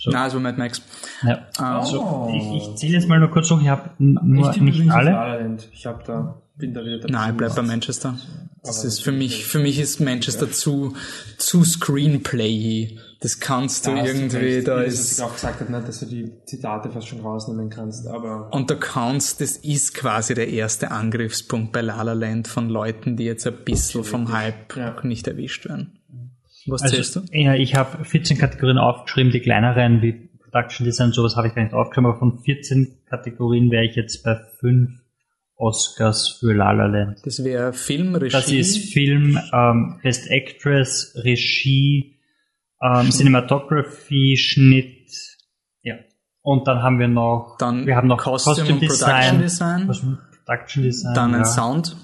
Na, 0.07 0.23
also 0.23 0.39
Mad 0.39 0.57
Max. 0.57 0.81
ja. 1.23 1.47
Ähm, 1.59 1.85
so, 1.85 2.31
ich, 2.35 2.63
ich 2.69 2.75
zähle 2.75 2.93
jetzt 2.95 3.07
mal 3.07 3.19
nur 3.19 3.29
kurz 3.29 3.51
hoch, 3.51 3.61
ich 3.61 3.67
habe 3.67 3.91
nur 3.99 4.49
Ich 4.49 4.59
nicht 4.59 4.89
alle. 4.91 5.57
Ich 5.71 5.85
habe 5.85 6.03
da, 6.05 6.41
bin 6.61 6.73
da 6.73 6.81
wieder 6.85 6.99
der 6.99 7.11
Nein, 7.11 7.31
ich 7.31 7.38
bleib 7.38 7.55
bei 7.55 7.61
Manchester. 7.61 8.17
Das 8.63 8.77
Aber 8.79 8.88
ist 8.88 9.03
für 9.03 9.11
mich, 9.11 9.45
für 9.45 9.59
mich 9.59 9.79
ist 9.79 9.99
Manchester 9.99 10.49
zu, 10.51 10.93
zu 11.38 11.63
Screenplay. 11.63 12.97
Das 13.19 13.39
kannst 13.39 13.85
du 13.85 13.91
Da 13.91 14.01
du 14.01 14.07
irgendwie, 14.07 14.35
recht. 14.38 14.67
da 14.67 14.81
ist, 14.81 14.99
was 14.99 15.17
ich 15.19 15.23
auch 15.23 15.33
gesagt 15.33 15.59
habe, 15.61 15.71
nicht, 15.71 15.88
dass 15.88 15.99
du 15.99 16.05
die 16.07 16.31
Zitate 16.45 16.89
fast 16.89 17.07
schon 17.07 17.19
rausnehmen 17.21 17.69
kannst, 17.69 18.07
aber 18.07 18.49
Und 18.53 18.69
da 18.71 18.75
kannst, 18.75 19.41
das 19.41 19.57
ist 19.57 19.93
quasi 19.93 20.33
der 20.33 20.49
erste 20.49 20.91
Angriffspunkt 20.91 21.71
bei 21.71 21.81
La 21.81 22.01
La 22.01 22.13
Land 22.13 22.47
von 22.47 22.69
Leuten, 22.69 23.17
die 23.17 23.25
jetzt 23.25 23.45
ein 23.47 23.55
bisschen 23.65 24.03
vom 24.03 24.31
Hype 24.31 24.75
Ja. 24.75 24.95
nicht 25.03 25.27
erwischt 25.27 25.65
werden. 25.67 25.97
Was 26.67 26.81
zählst 26.81 27.17
Also, 27.17 27.21
du? 27.31 27.38
ja, 27.38 27.55
ich 27.55 27.75
habe 27.75 28.03
14 28.05 28.38
Kategorien 28.38 28.77
aufgeschrieben, 28.77 29.31
die 29.31 29.39
kleineren 29.41 30.01
wie 30.03 30.29
Production 30.43 30.85
Design, 30.85 31.11
sowas 31.11 31.35
habe 31.35 31.47
ich 31.47 31.55
gar 31.55 31.63
nicht 31.63 31.73
aufgeschrieben, 31.73 32.09
aber 32.11 32.19
von 32.19 32.38
14 32.39 32.97
Kategorien 33.09 33.71
wäre 33.71 33.85
ich 33.85 33.95
jetzt 33.95 34.23
bei 34.23 34.39
5 34.59 34.91
Oscars 35.61 36.38
für 36.39 36.53
La 36.53 36.71
La 36.71 36.88
Land. 36.88 37.19
Das 37.23 37.43
wäre 37.43 37.71
Film, 37.71 38.15
Regie. 38.15 38.31
Das 38.31 38.51
ist 38.51 38.91
Film, 38.93 39.39
ähm, 39.53 39.99
Best 40.01 40.29
Actress, 40.29 41.13
Regie, 41.23 42.19
ähm, 42.81 43.11
Cinematography, 43.11 44.38
Schnitt, 44.38 45.09
ja. 45.83 45.95
Und 46.41 46.67
dann 46.67 46.81
haben 46.81 46.99
wir 46.99 47.07
noch, 47.07 47.57
Dann 47.59 47.85
wir 47.85 47.95
haben 47.95 48.07
noch 48.07 48.17
Costume 48.17 48.73
und 48.73 48.79
Production 48.79 49.39
Design. 49.39 49.88
Costume 49.88 50.19
Production 50.45 50.83
Design, 50.83 51.13
dann 51.13 51.35
ein 51.35 51.41
ja. 51.41 51.45
Sound 51.45 51.95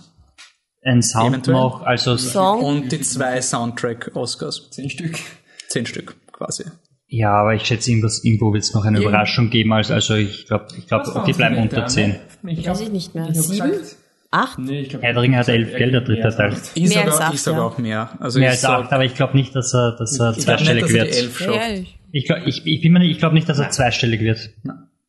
ein 0.83 1.01
Sound 1.01 1.29
eventuell. 1.29 1.57
noch, 1.57 1.81
also 1.81 2.15
Song. 2.17 2.63
und 2.63 2.91
die 2.91 3.01
zwei 3.01 3.41
Soundtrack-Oscars. 3.41 4.69
zehn 4.71 4.89
Stück. 4.89 5.19
Zehn 5.67 5.85
Stück 5.85 6.15
quasi. 6.31 6.65
Ja, 7.07 7.31
aber 7.31 7.55
ich 7.55 7.63
schätze, 7.63 7.91
irgendwo 7.91 8.53
wird 8.53 8.63
es 8.63 8.73
noch 8.73 8.83
eine 8.85 8.97
Irgend- 8.97 9.09
Überraschung 9.09 9.49
geben, 9.49 9.73
also, 9.73 9.93
also 9.93 10.15
ich 10.15 10.45
glaube, 10.47 10.65
ich 10.77 10.87
glaube, 10.87 11.23
die 11.25 11.33
bleiben 11.33 11.57
unter 11.57 11.85
10. 11.87 12.15
Ich 12.47 12.67
Weiß 12.67 12.81
ich 12.81 12.91
nicht 12.91 13.15
mehr. 13.15 13.29
Ich 13.29 13.39
Sieben? 13.41 13.69
gesagt, 13.71 13.95
Acht? 14.29 14.59
nee, 14.59 14.81
ich 14.81 14.89
glaub, 14.89 15.01
Herr 15.03 15.13
der 15.13 15.21
Ringe 15.21 15.37
hat 15.37 15.47
elf, 15.47 15.73
gell, 15.75 15.91
der 15.91 16.01
dritte 16.01 16.29
Teil. 16.35 16.53
Ich 16.75 16.83
Mehr 16.83 16.91
sage 16.91 17.05
als 17.11 17.15
auch, 17.15 17.21
acht, 17.21 17.33
ich 17.33 17.41
sag 17.41 17.53
ja. 17.55 17.61
auch 17.61 17.77
mehr. 17.77 18.09
Also 18.19 18.39
Mehr 18.39 18.49
ich 18.49 18.51
als 18.53 18.61
sag, 18.61 18.79
acht, 18.83 18.91
aber 18.91 19.05
ich 19.05 19.15
glaube 19.15 19.37
nicht, 19.37 19.55
dass 19.55 19.73
er, 19.73 19.95
dass 19.97 20.19
er 20.19 20.31
ich 20.37 20.45
glaube 20.45 20.63
nicht, 20.63 20.65
zweistellig 20.65 20.81
dass 20.83 20.91
er 20.91 21.05
wird. 21.05 21.79
ich- 21.79 21.97
Ich, 22.11 22.25
glaub, 22.25 22.45
ich, 22.45 22.65
ich 22.65 22.81
bin 22.81 22.91
mir 22.93 22.99
nicht, 22.99 23.11
ich 23.11 23.19
glaube 23.19 23.35
nicht, 23.35 23.47
dass 23.47 23.59
er 23.59 23.69
zweistellig 23.69 24.19
wird. 24.21 24.49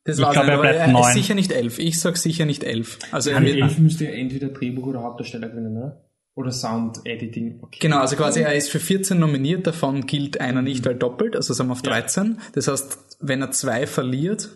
Das 0.05 0.17
Ich 0.17 0.23
glaub, 0.23 0.29
nicht, 0.29 0.37
er 0.47 0.53
aber 0.53 0.61
bleibt 0.61 0.79
er 0.79 0.85
ist 0.87 0.91
neun. 0.93 1.13
sicher 1.13 1.35
nicht 1.35 1.51
elf. 1.51 1.79
Ich 1.79 1.99
sag 1.99 2.15
sicher 2.17 2.45
nicht 2.45 2.63
elf. 2.63 2.97
Also 3.11 3.29
er 3.31 3.41
wird, 3.41 3.57
elf 3.57 3.77
müsste 3.77 4.05
ja 4.05 4.11
entweder 4.11 4.47
Drehbuch 4.49 4.87
oder 4.87 5.03
Hauptdarsteller 5.03 5.49
gewinnen, 5.49 5.75
oder? 5.77 6.01
Oder 6.39 6.53
Sound 6.53 7.01
Editing. 7.03 7.59
Okay. 7.61 7.79
Genau, 7.81 7.97
also 7.99 8.15
quasi 8.15 8.39
er 8.39 8.55
ist 8.55 8.69
für 8.69 8.79
14 8.79 9.19
nominiert, 9.19 9.67
davon 9.67 10.05
gilt 10.05 10.39
einer 10.39 10.61
nicht, 10.61 10.85
weil 10.85 10.95
doppelt, 10.95 11.35
also 11.35 11.53
sind 11.53 11.67
wir 11.67 11.73
auf 11.73 11.81
13. 11.81 12.39
Das 12.53 12.69
heißt, 12.69 12.97
wenn 13.19 13.41
er 13.41 13.51
zwei 13.51 13.85
verliert, 13.85 14.55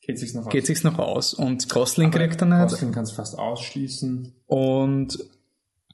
Geht 0.00 0.18
sich's 0.18 0.34
noch 0.34 0.46
aus. 0.46 0.52
geht 0.52 0.66
sich's 0.66 0.82
noch 0.82 0.98
aus. 0.98 1.32
Und 1.32 1.68
Gosling 1.68 2.10
kriegt 2.10 2.42
er 2.42 2.46
nicht 2.46 2.70
Gosling 2.70 2.90
kannst 2.90 3.14
fast 3.14 3.38
ausschließen. 3.38 4.32
und 4.46 5.16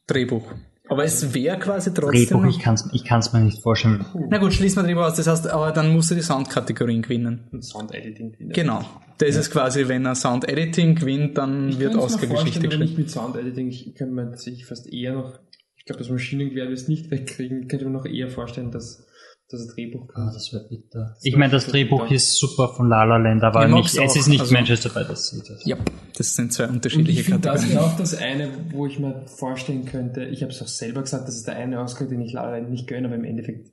Drehbuch. 0.06 0.50
Aber 0.88 1.04
es 1.04 1.34
wäre 1.34 1.58
quasi 1.58 1.92
trotzdem 1.92 2.40
Drehbuch, 2.40 2.46
ich 2.46 2.58
kann 2.60 2.74
es 2.74 2.88
ich 2.92 3.04
kann's 3.04 3.32
mir 3.32 3.40
nicht 3.40 3.62
vorstellen. 3.62 4.04
Na 4.30 4.38
gut, 4.38 4.52
schließen 4.54 4.78
wir 4.82 4.84
Drehbuch 4.86 5.02
aus. 5.02 5.14
Das 5.16 5.26
heißt, 5.26 5.46
aber 5.48 5.70
dann 5.72 5.92
musst 5.92 6.10
du 6.10 6.14
die 6.14 6.22
Soundkategorien 6.22 7.02
gewinnen. 7.02 7.48
Und 7.52 7.62
Sound 7.64 7.94
Editing. 7.94 8.32
gewinnen. 8.32 8.52
Genau. 8.52 8.84
Das 9.18 9.36
ist 9.36 9.50
quasi, 9.50 9.88
wenn 9.88 10.06
er 10.06 10.14
Sound 10.14 10.48
Editing 10.48 10.94
gewinnt, 10.94 11.36
dann 11.38 11.68
Ich 11.70 11.78
wird 11.78 11.96
Oscar-Geschichte 11.96 12.60
geschrieben. 12.60 12.82
nicht 12.84 12.96
mit 12.98 13.10
Sound 13.10 13.36
Editing. 13.36 13.68
Ich 13.68 13.94
könnte 13.96 14.14
mir 14.14 14.30
tatsächlich 14.30 14.64
fast 14.64 14.92
eher 14.92 15.12
noch, 15.14 15.38
ich 15.76 15.84
glaube, 15.84 15.98
das 15.98 16.08
Maschinengewehr 16.08 16.68
wird 16.68 16.78
es 16.78 16.88
nicht 16.88 17.10
wegkriegen. 17.10 17.62
Ich 17.62 17.68
könnte 17.68 17.84
mir 17.84 17.90
noch 17.90 18.06
eher 18.06 18.28
vorstellen, 18.30 18.70
dass 18.70 19.04
das 19.50 19.66
Drehbuch 19.68 20.08
Ah, 20.10 20.12
kommt. 20.14 20.34
das 20.34 20.52
wäre 20.52 20.68
bitter. 20.68 21.16
Ich 21.22 21.36
meine, 21.36 21.52
das 21.52 21.66
Drehbuch 21.66 22.02
bitter. 22.02 22.14
ist 22.16 22.36
super 22.38 22.68
von 22.68 22.88
La 22.88 23.04
La 23.04 23.16
Land, 23.16 23.42
aber 23.42 23.66
Ich 23.66 23.74
nicht, 23.74 23.98
es 23.98 24.16
ist 24.16 24.28
nicht 24.28 24.40
also- 24.40 24.52
Manchester 24.54 24.90
by 24.90 25.04
the 25.08 25.14
Sea. 25.16 25.42
Das- 25.46 25.64
Ja, 25.64 25.76
das 26.16 26.34
sind 26.34 26.52
zwei 26.52 26.64
Und 26.64 26.74
unterschiedliche 26.76 27.20
ich 27.20 27.26
finde, 27.26 27.40
das 27.48 27.62
ist 27.62 27.68
Kategorien. 27.70 27.92
auch 27.92 27.96
das 27.98 28.14
eine, 28.16 28.50
wo 28.72 28.86
ich 28.86 28.98
mir 28.98 29.26
vorstellen 29.26 29.84
könnte, 29.86 30.24
ich 30.24 30.42
habe 30.42 30.52
es 30.52 30.60
auch 30.62 30.68
selber 30.68 31.00
gesagt, 31.02 31.26
das 31.28 31.36
ist 31.36 31.46
der 31.46 31.56
eine 31.56 31.80
Oscar, 31.80 32.06
den 32.06 32.20
ich 32.20 32.32
leider 32.32 32.60
nicht 32.66 32.86
gönne, 32.86 33.06
aber 33.08 33.16
im 33.16 33.24
Endeffekt 33.24 33.70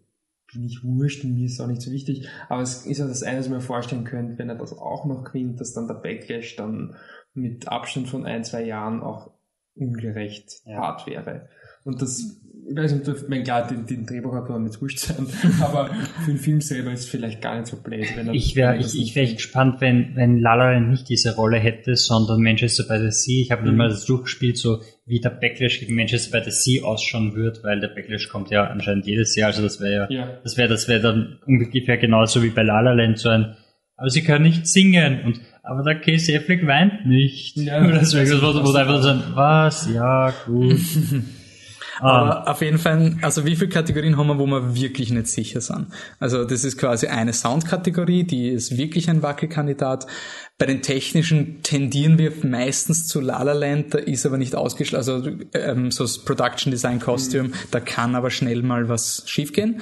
bin 0.53 0.63
ich 0.63 0.81
wurscht 0.83 1.23
und 1.25 1.33
mir 1.33 1.45
ist 1.47 1.59
auch 1.59 1.67
nicht 1.67 1.81
so 1.81 1.91
wichtig. 1.91 2.27
Aber 2.47 2.61
es 2.61 2.85
ist 2.85 3.01
auch 3.01 3.07
das 3.07 3.23
eine, 3.23 3.39
was 3.39 3.47
ich 3.47 3.51
mir 3.51 3.59
vorstellen 3.61 4.05
könnte, 4.05 4.37
wenn 4.37 4.47
er 4.47 4.55
das 4.55 4.71
auch 4.71 5.05
noch 5.05 5.23
gewinnt, 5.25 5.59
dass 5.59 5.73
dann 5.73 5.87
der 5.87 5.95
Backlash 5.95 6.55
dann 6.55 6.95
mit 7.33 7.67
Abstand 7.67 8.07
von 8.07 8.25
ein, 8.25 8.45
zwei 8.45 8.63
Jahren 8.63 9.01
auch 9.01 9.31
ungerecht 9.75 10.61
hart 10.65 11.05
wäre. 11.07 11.49
Und 11.83 12.01
das, 12.01 12.41
ich 12.67 12.75
weiß 12.75 12.93
nicht, 12.93 13.07
ich 13.07 13.27
meine, 13.27 13.43
klar, 13.43 13.67
den, 13.67 13.85
den 13.85 14.05
Drehbuchautor 14.05 14.59
jetzt 14.63 14.81
wurscht 14.81 14.99
sein, 14.99 15.27
aber 15.61 15.89
für 16.23 16.31
den 16.31 16.37
Film 16.39 16.61
selber 16.61 16.91
ist 16.91 17.01
es 17.01 17.09
vielleicht 17.09 17.41
gar 17.41 17.55
nicht 17.55 17.67
so 17.67 17.77
blöd, 17.77 18.05
wenn 18.15 18.27
er 18.27 18.33
Ich 18.33 18.55
wäre 18.55 18.77
das 18.77 18.93
ich, 18.95 19.01
ich 19.03 19.15
wär 19.15 19.25
gespannt, 19.31 19.81
wenn, 19.81 20.15
wenn 20.15 20.39
La 20.39 20.55
La 20.55 20.71
Land 20.71 20.89
nicht 20.89 21.07
diese 21.09 21.35
Rolle 21.35 21.57
hätte, 21.57 21.95
sondern 21.95 22.41
Manchester 22.41 22.83
by 22.83 22.97
the 23.03 23.11
Sea. 23.11 23.41
Ich 23.41 23.51
habe 23.51 23.61
Mhm. 23.61 23.65
dann 23.67 23.75
mal 23.77 23.89
das 23.89 24.05
durchgespielt, 24.05 24.57
so 24.57 24.81
wie 25.05 25.19
der 25.19 25.29
Backlash 25.29 25.79
gegen 25.79 25.95
Manchester 25.95 26.39
by 26.39 26.43
the 26.43 26.51
Sea 26.51 26.83
ausschauen 26.83 27.35
wird, 27.35 27.63
weil 27.63 27.79
der 27.79 27.89
Backlash 27.89 28.29
kommt 28.29 28.49
ja 28.49 28.65
anscheinend 28.65 29.05
jedes 29.05 29.35
Jahr, 29.35 29.47
also 29.49 29.61
das 29.61 29.79
wäre 29.79 29.93
ja, 29.93 30.07
Ja. 30.09 30.39
das 30.43 30.57
wäre 30.57 30.67
das 30.67 30.87
wäre 30.87 31.01
dann 31.01 31.37
ungefähr 31.45 31.97
genauso 31.97 32.41
wie 32.41 32.49
bei 32.49 32.63
La 32.63 32.81
La 32.81 32.93
Land 32.93 33.19
so 33.19 33.29
ein 33.29 33.55
aber 33.97 34.09
sie 34.09 34.23
können 34.23 34.43
nicht 34.43 34.67
singen 34.67 35.21
und 35.23 35.39
aber 35.63 35.81
der 35.83 35.95
Casey 36.01 36.35
Affleck 36.35 36.67
weint 36.67 37.05
nicht. 37.05 37.55
Ja. 37.55 37.81
Oder 37.87 38.03
so 38.03 38.17
irgendwas, 38.17 38.41
wo, 38.41 38.67
wo 38.67 38.71
du 38.73 38.77
einfach 38.77 39.01
so 39.01 39.07
ein, 39.09 39.23
was? 39.33 39.89
Ja, 39.93 40.33
gut. 40.45 40.75
Aber 41.99 42.49
auf 42.49 42.61
jeden 42.61 42.77
Fall, 42.77 43.17
also 43.21 43.45
wie 43.45 43.55
viele 43.55 43.69
Kategorien 43.69 44.17
haben 44.17 44.27
wir, 44.27 44.37
wo 44.37 44.45
wir 44.45 44.75
wirklich 44.75 45.11
nicht 45.11 45.27
sicher 45.27 45.61
sind? 45.61 45.87
Also 46.19 46.43
das 46.43 46.63
ist 46.63 46.77
quasi 46.77 47.07
eine 47.07 47.33
Soundkategorie, 47.33 48.23
die 48.23 48.49
ist 48.49 48.77
wirklich 48.77 49.09
ein 49.09 49.23
Wackelkandidat. 49.23 50.05
Bei 50.57 50.65
den 50.65 50.81
technischen 50.81 51.61
tendieren 51.63 52.17
wir 52.17 52.31
meistens 52.43 53.07
zu 53.07 53.21
La 53.21 53.43
La 53.43 53.53
Land, 53.53 53.93
da 53.93 53.97
ist 53.97 54.25
aber 54.25 54.37
nicht 54.37 54.55
ausgeschlossen, 54.55 55.13
also 55.13 55.31
ähm, 55.53 55.91
so 55.91 56.03
das 56.03 56.19
Production 56.19 56.71
Design 56.71 56.99
Costume, 56.99 57.51
da 57.71 57.79
kann 57.79 58.15
aber 58.15 58.29
schnell 58.29 58.61
mal 58.61 58.89
was 58.89 59.23
schiefgehen. 59.25 59.81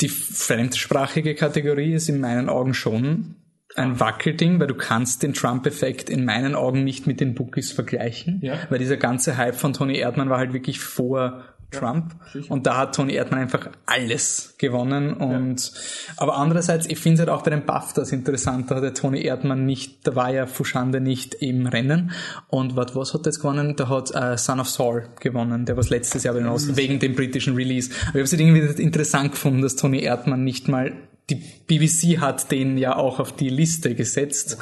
Die 0.00 0.08
fremdsprachige 0.08 1.34
Kategorie 1.34 1.94
ist 1.94 2.08
in 2.08 2.20
meinen 2.20 2.48
Augen 2.48 2.74
schon 2.74 3.34
ein 3.76 4.00
Wackelding, 4.00 4.58
weil 4.60 4.66
du 4.66 4.74
kannst 4.74 5.22
den 5.22 5.34
Trump-Effekt 5.34 6.10
in 6.10 6.24
meinen 6.24 6.54
Augen 6.54 6.84
nicht 6.84 7.06
mit 7.06 7.20
den 7.20 7.34
Bookies 7.34 7.70
vergleichen, 7.72 8.40
Ja. 8.42 8.54
weil 8.70 8.78
dieser 8.78 8.96
ganze 8.96 9.36
Hype 9.36 9.54
von 9.56 9.72
Tony 9.72 9.98
Erdmann 9.98 10.30
war 10.30 10.38
halt 10.38 10.52
wirklich 10.52 10.80
vor 10.80 11.44
Trump. 11.70 12.14
Und 12.48 12.66
da 12.66 12.78
hat 12.78 12.94
Tony 12.94 13.12
Erdmann 13.12 13.40
einfach 13.40 13.68
alles 13.84 14.54
gewonnen. 14.56 15.12
Und 15.12 15.70
aber 16.16 16.38
andererseits, 16.38 16.86
ich 16.86 16.98
finde 16.98 17.14
es 17.16 17.20
halt 17.20 17.28
auch 17.28 17.42
bei 17.42 17.50
den 17.50 17.66
BAFTAs 17.66 18.10
interessant, 18.12 18.70
da 18.70 18.76
hat 18.76 18.82
der 18.84 18.94
Tony 18.94 19.20
Erdmann 19.22 19.66
nicht, 19.66 20.06
da 20.06 20.16
war 20.16 20.32
ja 20.32 20.46
Fushande 20.46 21.02
nicht 21.02 21.34
im 21.34 21.66
Rennen. 21.66 22.12
Und 22.48 22.74
wat, 22.74 22.96
was 22.96 23.12
hat 23.12 23.26
jetzt 23.26 23.40
gewonnen? 23.40 23.76
Da 23.76 23.90
hat 23.90 24.14
äh, 24.14 24.38
Son 24.38 24.60
of 24.60 24.68
Saul 24.70 25.04
gewonnen, 25.20 25.66
der 25.66 25.76
was 25.76 25.90
letztes 25.90 26.22
Jahr 26.24 26.32
bei 26.32 26.40
den 26.40 26.48
Oscars, 26.48 26.78
wegen 26.78 27.00
dem 27.00 27.14
britischen 27.14 27.54
Release. 27.54 27.90
Aber 27.90 28.08
ich 28.08 28.14
habe 28.14 28.22
es 28.22 28.32
halt 28.32 28.40
irgendwie 28.40 28.82
interessant 28.82 29.32
gefunden, 29.32 29.60
dass 29.60 29.76
Tony 29.76 30.00
Erdmann 30.00 30.42
nicht 30.44 30.68
mal 30.68 30.94
die 31.30 31.36
BBC 31.36 32.20
hat 32.20 32.50
den 32.50 32.78
ja 32.78 32.96
auch 32.96 33.20
auf 33.20 33.32
die 33.32 33.50
Liste 33.50 33.94
gesetzt. 33.94 34.58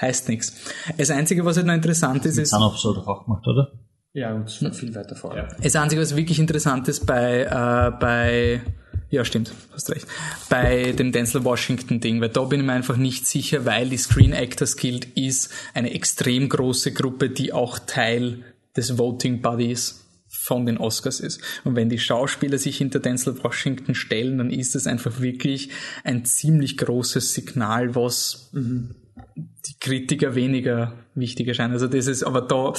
Heißt 0.00 0.28
nichts. 0.28 0.54
Das 0.96 1.10
Einzige, 1.10 1.44
was 1.44 1.56
halt 1.56 1.66
noch 1.66 1.74
interessant 1.74 2.24
ist, 2.26 2.38
ist, 2.38 2.50
Saul 2.50 2.94
doch 2.94 3.06
auch 3.06 3.24
gemacht, 3.24 3.46
oder? 3.46 3.72
Ja, 4.14 4.34
und 4.34 4.50
viel 4.50 4.94
weiter 4.94 5.16
vorne. 5.16 5.48
das 5.62 5.76
Einzige, 5.76 6.02
was 6.02 6.16
wirklich 6.16 6.38
interessant 6.38 6.86
ist 6.88 7.06
bei, 7.06 7.44
äh, 7.44 7.98
bei, 7.98 8.60
ja 9.08 9.24
stimmt, 9.24 9.52
hast 9.72 9.90
recht, 9.90 10.06
bei 10.50 10.92
dem 10.92 11.12
Denzel 11.12 11.44
Washington 11.44 12.00
Ding, 12.00 12.20
weil 12.20 12.28
da 12.28 12.44
bin 12.44 12.60
ich 12.60 12.66
mir 12.66 12.72
einfach 12.72 12.98
nicht 12.98 13.26
sicher, 13.26 13.64
weil 13.64 13.88
die 13.88 13.96
Screen 13.96 14.32
Actors 14.32 14.76
Guild 14.76 15.06
ist 15.16 15.50
eine 15.72 15.94
extrem 15.94 16.50
große 16.50 16.92
Gruppe, 16.92 17.30
die 17.30 17.54
auch 17.54 17.78
Teil 17.78 18.44
des 18.76 18.98
Voting 18.98 19.40
Bodies 19.40 20.01
von 20.42 20.66
den 20.66 20.78
Oscars 20.78 21.20
ist. 21.20 21.40
Und 21.62 21.76
wenn 21.76 21.88
die 21.88 22.00
Schauspieler 22.00 22.58
sich 22.58 22.76
hinter 22.76 22.98
Denzel 22.98 23.42
Washington 23.44 23.94
stellen, 23.94 24.38
dann 24.38 24.50
ist 24.50 24.74
das 24.74 24.88
einfach 24.88 25.20
wirklich 25.20 25.70
ein 26.02 26.24
ziemlich 26.24 26.76
großes 26.78 27.32
Signal, 27.32 27.94
was 27.94 28.50
die 28.52 29.78
Kritiker 29.78 30.34
weniger 30.34 30.94
wichtig 31.14 31.46
erscheinen. 31.46 31.72
Also 31.72 31.86
das 31.86 32.08
ist, 32.08 32.24
aber 32.24 32.40
da, 32.42 32.72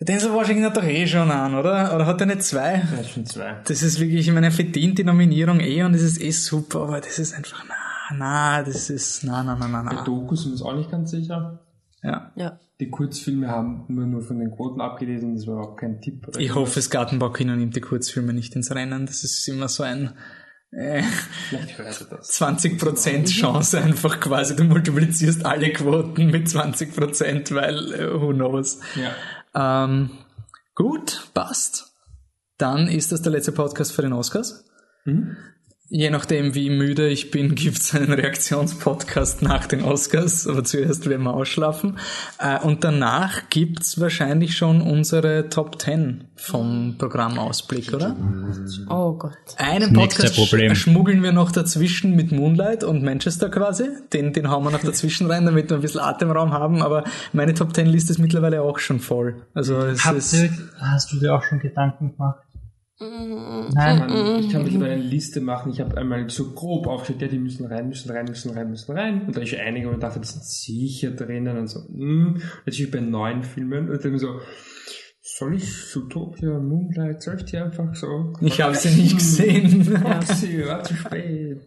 Denzel 0.00 0.32
Washington 0.32 0.64
hat 0.66 0.76
doch 0.76 0.84
eh 0.84 1.06
schon 1.06 1.30
einen, 1.32 1.56
oder? 1.56 1.94
Oder 1.94 2.06
hat 2.06 2.20
er 2.20 2.26
nicht 2.26 2.44
zwei? 2.44 2.76
Ja, 2.76 3.04
schon 3.04 3.26
zwei. 3.26 3.60
Das 3.66 3.82
ist 3.82 3.98
wirklich, 3.98 4.28
ich 4.28 4.32
meine, 4.32 4.46
er 4.46 4.52
verdient 4.52 4.98
die 4.98 5.04
Nominierung 5.04 5.58
eh 5.58 5.82
und 5.82 5.94
das 5.94 6.02
ist 6.02 6.20
eh 6.22 6.30
super, 6.30 6.82
aber 6.82 7.00
das 7.00 7.18
ist 7.18 7.34
einfach, 7.34 7.64
na, 7.68 7.74
na, 8.16 8.62
das 8.62 8.88
ist, 8.88 9.24
na, 9.24 9.42
na, 9.42 9.56
na, 9.56 9.66
na, 9.66 9.82
Bei 9.82 9.96
na. 9.96 10.04
Dokus 10.04 10.42
sind 10.42 10.52
wir 10.52 10.52
uns 10.52 10.62
auch 10.62 10.76
nicht 10.76 10.90
ganz 10.92 11.10
sicher. 11.10 11.66
Ja. 12.04 12.32
Ja. 12.36 12.60
Die 12.80 12.88
Kurzfilme 12.88 13.48
haben 13.48 13.84
wir 13.88 14.06
nur 14.06 14.22
von 14.22 14.38
den 14.38 14.50
Quoten 14.50 14.80
abgelesen, 14.80 15.34
das 15.34 15.46
war 15.46 15.60
auch 15.60 15.76
kein 15.76 16.00
Tipp. 16.00 16.26
Ich 16.30 16.36
irgendwas. 16.36 16.56
hoffe, 16.56 16.74
das 16.76 16.90
Gartenbaukino 16.90 17.54
nimmt 17.54 17.76
die 17.76 17.82
Kurzfilme 17.82 18.32
nicht 18.32 18.56
ins 18.56 18.74
Rennen. 18.74 19.04
Das 19.04 19.22
ist 19.22 19.46
immer 19.48 19.68
so 19.68 19.82
ein 19.82 20.14
äh, 20.72 21.02
Vielleicht 21.02 21.78
hört 21.78 22.00
er 22.00 22.16
das. 22.16 22.40
20% 22.40 23.26
Chance 23.40 23.80
einfach 23.80 24.20
quasi. 24.20 24.56
Du 24.56 24.64
multiplizierst 24.64 25.44
alle 25.44 25.72
Quoten 25.72 26.30
mit 26.30 26.46
20%, 26.46 27.54
weil 27.54 27.92
äh, 27.92 28.20
who 28.20 28.32
knows. 28.32 28.80
Ja. 28.94 29.84
Ähm, 29.84 30.10
gut, 30.74 31.28
passt. 31.34 31.92
Dann 32.56 32.88
ist 32.88 33.10
das 33.10 33.22
der 33.22 33.32
letzte 33.32 33.52
Podcast 33.52 33.92
für 33.92 34.02
den 34.02 34.12
Oscars. 34.12 34.64
Je 35.92 36.08
nachdem, 36.08 36.54
wie 36.54 36.70
müde 36.70 37.08
ich 37.08 37.32
bin, 37.32 37.54
gibt's 37.56 37.92
einen 37.96 38.12
Reaktionspodcast 38.12 39.42
nach 39.42 39.66
den 39.66 39.82
Oscars, 39.82 40.46
aber 40.46 40.62
zuerst 40.62 41.08
werden 41.08 41.24
wir 41.24 41.34
ausschlafen. 41.34 41.98
Äh, 42.38 42.60
und 42.60 42.84
danach 42.84 43.50
gibt's 43.50 44.00
wahrscheinlich 44.00 44.56
schon 44.56 44.82
unsere 44.82 45.48
Top 45.48 45.82
10 45.82 46.28
vom 46.36 46.94
Programmausblick, 46.96 47.92
oder? 47.92 48.16
Oh 48.88 49.14
Gott. 49.14 49.32
Einen 49.56 49.92
Podcast 49.92 50.36
schmuggeln 50.76 51.24
wir 51.24 51.32
noch 51.32 51.50
dazwischen 51.50 52.14
mit 52.14 52.30
Moonlight 52.30 52.84
und 52.84 53.02
Manchester 53.02 53.48
quasi. 53.50 53.88
Den, 54.12 54.32
den 54.32 54.48
hauen 54.48 54.62
wir 54.62 54.70
noch 54.70 54.84
dazwischen 54.84 55.28
rein, 55.28 55.44
damit 55.44 55.70
wir 55.70 55.76
ein 55.76 55.82
bisschen 55.82 56.02
Atemraum 56.02 56.52
haben. 56.52 56.82
Aber 56.82 57.02
meine 57.32 57.52
Top 57.52 57.74
10 57.74 57.86
Liste 57.86 58.12
ist 58.12 58.18
mittlerweile 58.18 58.62
auch 58.62 58.78
schon 58.78 59.00
voll. 59.00 59.42
Also 59.54 59.76
es 59.78 60.04
Habt 60.04 60.18
ist, 60.18 60.34
ihr, 60.34 60.50
hast 60.78 61.12
du 61.12 61.18
dir 61.18 61.34
auch 61.34 61.42
schon 61.42 61.58
Gedanken 61.58 62.12
gemacht? 62.12 62.38
Nein. 63.00 63.98
Man, 63.98 64.40
ich 64.40 64.50
kann 64.50 64.62
mittlerweile 64.62 64.92
eine 64.92 65.02
Liste 65.02 65.40
machen. 65.40 65.72
Ich 65.72 65.80
habe 65.80 65.96
einmal 65.96 66.28
so 66.28 66.50
grob 66.52 66.86
aufgestellt, 66.86 67.22
ja, 67.22 67.28
die 67.28 67.38
müssen 67.38 67.64
rein, 67.64 67.88
müssen 67.88 68.10
rein, 68.10 68.26
müssen 68.26 68.50
rein, 68.50 68.68
müssen 68.68 68.92
rein. 68.92 69.22
Und 69.26 69.36
da 69.36 69.40
ist 69.40 69.54
einige, 69.54 69.90
ich 69.90 69.98
dachte, 69.98 70.20
die 70.20 70.26
sind 70.26 70.44
sicher 70.44 71.10
drinnen 71.12 71.56
und 71.56 71.68
so. 71.68 71.80
Hm. 71.80 72.42
Jetzt 72.66 72.76
bin 72.76 72.84
ich 72.86 72.90
bei 72.90 73.00
neuen 73.00 73.42
Filmen 73.42 73.88
und 73.88 74.04
dann 74.04 74.18
so, 74.18 74.40
soll 75.22 75.54
ich 75.54 75.64
Zootopia, 75.90 76.58
Moonlight, 76.58 77.22
soll 77.22 77.36
ich 77.38 77.44
die 77.46 77.56
einfach 77.56 77.94
so? 77.94 78.34
ich 78.42 78.60
habe 78.60 78.74
sie 78.74 78.90
nicht 79.02 79.16
gesehen. 79.16 79.84
Sie 79.84 80.66
war 80.66 80.82
zu 80.84 80.94
spät. 80.94 81.62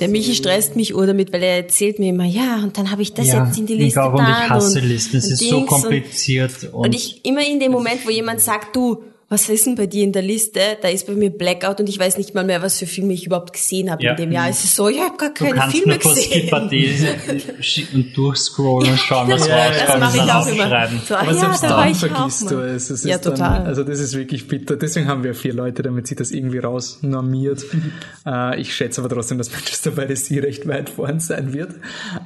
Der 0.00 0.08
Michi 0.08 0.34
stresst 0.34 0.74
mich 0.74 0.94
oder 0.94 1.08
damit, 1.08 1.32
weil 1.32 1.42
er 1.44 1.56
erzählt 1.58 2.00
mir 2.00 2.08
immer, 2.08 2.24
ja, 2.24 2.56
und 2.64 2.76
dann 2.78 2.90
habe 2.90 3.02
ich 3.02 3.14
das 3.14 3.28
ja, 3.28 3.46
jetzt 3.46 3.58
in 3.58 3.66
die 3.66 3.74
Liste 3.74 4.00
ich 4.00 4.04
auch, 4.04 4.12
und 4.12 4.20
da 4.20 4.44
ich 4.44 4.50
hasse 4.50 4.80
und, 4.80 4.88
Listen. 4.88 5.16
Es 5.18 5.26
und 5.26 5.32
ist 5.32 5.38
so 5.38 5.56
Dings 5.56 5.60
und- 5.60 5.66
kompliziert. 5.68 6.64
Und, 6.72 6.86
Und 6.86 6.94
ich 6.96 7.24
immer 7.24 7.46
in 7.46 7.60
dem 7.60 7.70
Moment, 7.70 8.04
wo 8.04 8.10
jemand 8.10 8.40
sagt, 8.40 8.74
du, 8.74 9.04
was 9.32 9.48
ist 9.48 9.64
denn 9.66 9.74
bei 9.76 9.86
dir 9.86 10.04
in 10.04 10.12
der 10.12 10.20
Liste? 10.22 10.60
Da 10.82 10.88
ist 10.88 11.06
bei 11.06 11.14
mir 11.14 11.30
Blackout 11.30 11.80
und 11.80 11.88
ich 11.88 11.98
weiß 11.98 12.18
nicht 12.18 12.34
mal 12.34 12.44
mehr, 12.44 12.60
was 12.60 12.78
für 12.78 12.84
Filme 12.86 13.14
ich 13.14 13.24
überhaupt 13.26 13.54
gesehen 13.54 13.90
habe 13.90 14.02
Ja. 14.02 14.10
in 14.10 14.16
dem 14.18 14.32
Jahr. 14.32 14.48
Es 14.50 14.62
ist 14.62 14.76
so, 14.76 14.88
ich 14.88 15.00
habe 15.00 15.16
gar 15.16 15.30
du 15.30 15.44
keine 15.44 15.54
kannst 15.56 15.76
Filme 15.76 15.94
nur 15.94 16.02
kurz 16.02 16.16
gesehen. 16.16 16.48
Skipper 16.48 17.62
schicken 17.62 17.96
und 17.96 18.16
durchscrollen 18.16 18.90
und 18.90 18.98
schauen, 18.98 19.30
was 19.30 19.46
Ja, 19.48 19.56
rauskommt 19.56 19.80
das 19.88 19.94
und 19.94 20.00
mache 20.00 20.16
ich 20.16 20.22
auch 20.22 20.46
immer. 20.46 20.62
aufschreiben. 20.64 21.00
So, 21.08 21.14
ah, 21.14 21.18
Aber 21.20 21.32
ja, 21.32 21.38
selbst 21.40 21.62
da 21.64 21.70
war 21.70 21.84
dann 21.86 21.94
vergisst 21.94 22.50
du 22.50 22.56
es. 22.58 22.90
es 22.90 23.04
Ja, 23.04 23.14
ist 23.16 23.24
dann, 23.26 23.34
total. 23.36 23.62
also 23.64 23.84
das 23.84 24.00
ist 24.00 24.14
wirklich 24.16 24.48
bitter. 24.48 24.76
Deswegen 24.76 25.08
haben 25.08 25.24
wir 25.24 25.34
vier 25.34 25.54
Leute, 25.54 25.82
damit 25.82 26.06
sich 26.08 26.18
das 26.18 26.30
irgendwie 26.30 26.58
rausnormiert. 26.58 27.64
äh, 28.26 28.60
ich 28.60 28.74
schätze 28.74 29.00
aber 29.00 29.08
trotzdem, 29.08 29.38
dass 29.38 29.50
Manchester 29.50 29.92
by 29.92 30.04
the 30.08 30.16
Sea 30.16 30.42
recht 30.42 30.68
weit 30.68 30.90
vorn 30.90 31.20
sein 31.20 31.54
wird. 31.54 31.70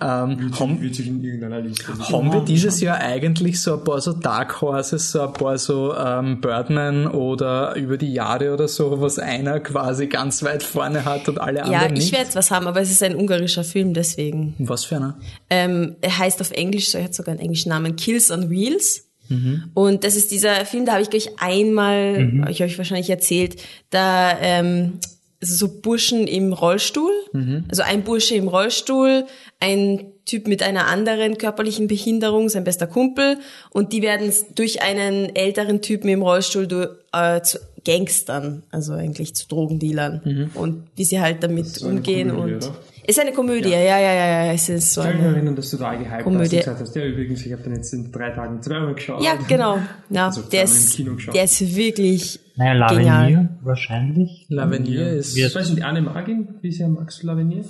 Ähm, 0.02 0.50
haben, 0.58 0.80
Wird 0.82 0.94
sich 0.96 1.06
in 1.06 1.22
irgendeiner 1.22 1.60
Liste. 1.60 1.86
haben 2.12 2.32
wir 2.32 2.40
dieses 2.40 2.80
Jahr 2.80 2.98
eigentlich 2.98 3.60
so 3.62 3.74
ein 3.74 3.84
paar 3.84 4.00
so 4.00 4.12
Dark 4.12 4.60
Horses, 4.60 5.12
so 5.12 5.20
ein 5.20 5.32
paar 5.32 5.56
so 5.58 5.94
ähm, 5.94 6.40
Birdman 6.40 6.95
oder 7.06 7.74
über 7.76 7.96
die 7.98 8.12
Jahre 8.12 8.52
oder 8.54 8.68
so, 8.68 9.00
was 9.00 9.18
einer 9.18 9.60
quasi 9.60 10.06
ganz 10.06 10.42
weit 10.42 10.62
vorne 10.62 11.04
hat 11.04 11.28
und 11.28 11.38
alle 11.40 11.58
Ja, 11.58 11.64
anderen 11.64 11.96
ich 11.96 12.04
nicht? 12.04 12.12
werde 12.12 12.34
was 12.34 12.50
haben, 12.50 12.66
aber 12.66 12.80
es 12.80 12.90
ist 12.90 13.02
ein 13.02 13.14
ungarischer 13.16 13.64
Film, 13.64 13.92
deswegen. 13.92 14.54
Was 14.58 14.84
für 14.84 14.96
einer? 14.96 15.18
Ähm, 15.50 15.96
er 16.00 16.16
heißt 16.18 16.40
auf 16.40 16.52
Englisch, 16.52 16.94
er 16.94 17.04
hat 17.04 17.14
sogar 17.14 17.32
einen 17.32 17.40
englischen 17.42 17.68
Namen, 17.70 17.96
Kills 17.96 18.30
on 18.30 18.48
Wheels. 18.48 19.08
Mhm. 19.28 19.64
Und 19.74 20.04
das 20.04 20.14
ist 20.14 20.30
dieser 20.30 20.64
Film, 20.64 20.86
da 20.86 20.92
habe 20.92 21.02
ich 21.02 21.10
gleich 21.10 21.30
einmal, 21.38 22.46
ich 22.48 22.60
habe 22.62 22.70
euch 22.70 22.78
wahrscheinlich 22.78 23.10
erzählt, 23.10 23.56
da 23.90 24.38
ähm, 24.40 25.00
also 25.42 25.54
so 25.66 25.80
Burschen 25.82 26.26
im 26.28 26.52
Rollstuhl, 26.52 27.10
Mhm. 27.32 27.64
also 27.68 27.82
ein 27.82 28.02
Bursche 28.04 28.36
im 28.36 28.48
Rollstuhl, 28.48 29.26
ein 29.60 30.12
Typ 30.26 30.46
mit 30.48 30.62
einer 30.62 30.86
anderen 30.88 31.38
körperlichen 31.38 31.86
Behinderung, 31.88 32.48
sein 32.50 32.64
bester 32.64 32.86
Kumpel, 32.86 33.38
und 33.70 33.92
die 33.94 34.02
werden 34.02 34.30
durch 34.56 34.82
einen 34.82 35.34
älteren 35.34 35.80
Typen 35.80 36.08
im 36.10 36.20
Rollstuhl 36.22 36.66
du, 36.66 36.94
äh, 37.12 37.40
zu 37.40 37.58
Gangstern, 37.84 38.64
also 38.72 38.92
eigentlich 38.94 39.34
zu 39.36 39.46
Drogendealern 39.48 40.20
Mhm. 40.24 40.50
und 40.54 40.82
wie 40.96 41.04
sie 41.04 41.20
halt 41.20 41.42
damit 41.44 41.80
umgehen 41.82 42.30
Komödie, 42.30 42.54
und 42.54 42.64
oder? 42.64 42.76
ist 43.06 43.20
eine 43.20 43.30
Komödie, 43.32 43.68
ja, 43.70 43.78
ja, 43.78 44.00
ja, 44.00 44.12
ja, 44.12 44.44
ja 44.46 44.52
es 44.52 44.68
ist 44.68 44.92
so 44.92 45.02
Ich 45.02 45.06
kann 45.06 45.16
mich 45.18 45.26
erinnern, 45.26 45.54
dass 45.54 45.70
du 45.70 45.76
da 45.76 45.94
gehypt 45.94 46.10
hast 46.10 46.24
Komödie. 46.24 46.56
und 46.56 46.64
gesagt 46.64 46.80
hast, 46.80 46.96
ja 46.96 47.04
übrigens, 47.04 47.46
ich 47.46 47.52
habe 47.52 47.62
den 47.62 47.74
jetzt 47.76 47.92
in 47.94 48.10
drei 48.10 48.30
Tagen 48.30 48.60
zweimal 48.60 48.94
geschaut. 48.94 49.22
Ja, 49.22 49.36
genau. 49.46 49.78
Ja, 50.10 50.26
Also 50.26 50.42
der, 50.42 50.64
ist, 50.64 50.98
der 51.32 51.44
ist 51.44 51.76
wirklich 51.76 52.40
Naja, 52.56 52.88
genial. 52.88 53.30
Lavenier 53.30 53.48
wahrscheinlich. 53.62 54.46
Lavenier 54.48 55.12
ist... 55.12 55.36
Ich 55.36 55.54
weiß 55.54 55.70
nicht, 55.70 55.84
Anne 55.84 56.02
Magin, 56.02 56.48
wie 56.62 56.72
sehr 56.72 56.88
magst 56.88 57.22
du 57.22 57.28
Lavenier? 57.28 57.62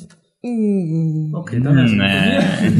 Mm. 0.47 1.35
Okay, 1.35 1.61
dann 1.61 1.77
also 1.79 1.95
Nee. 1.95 2.73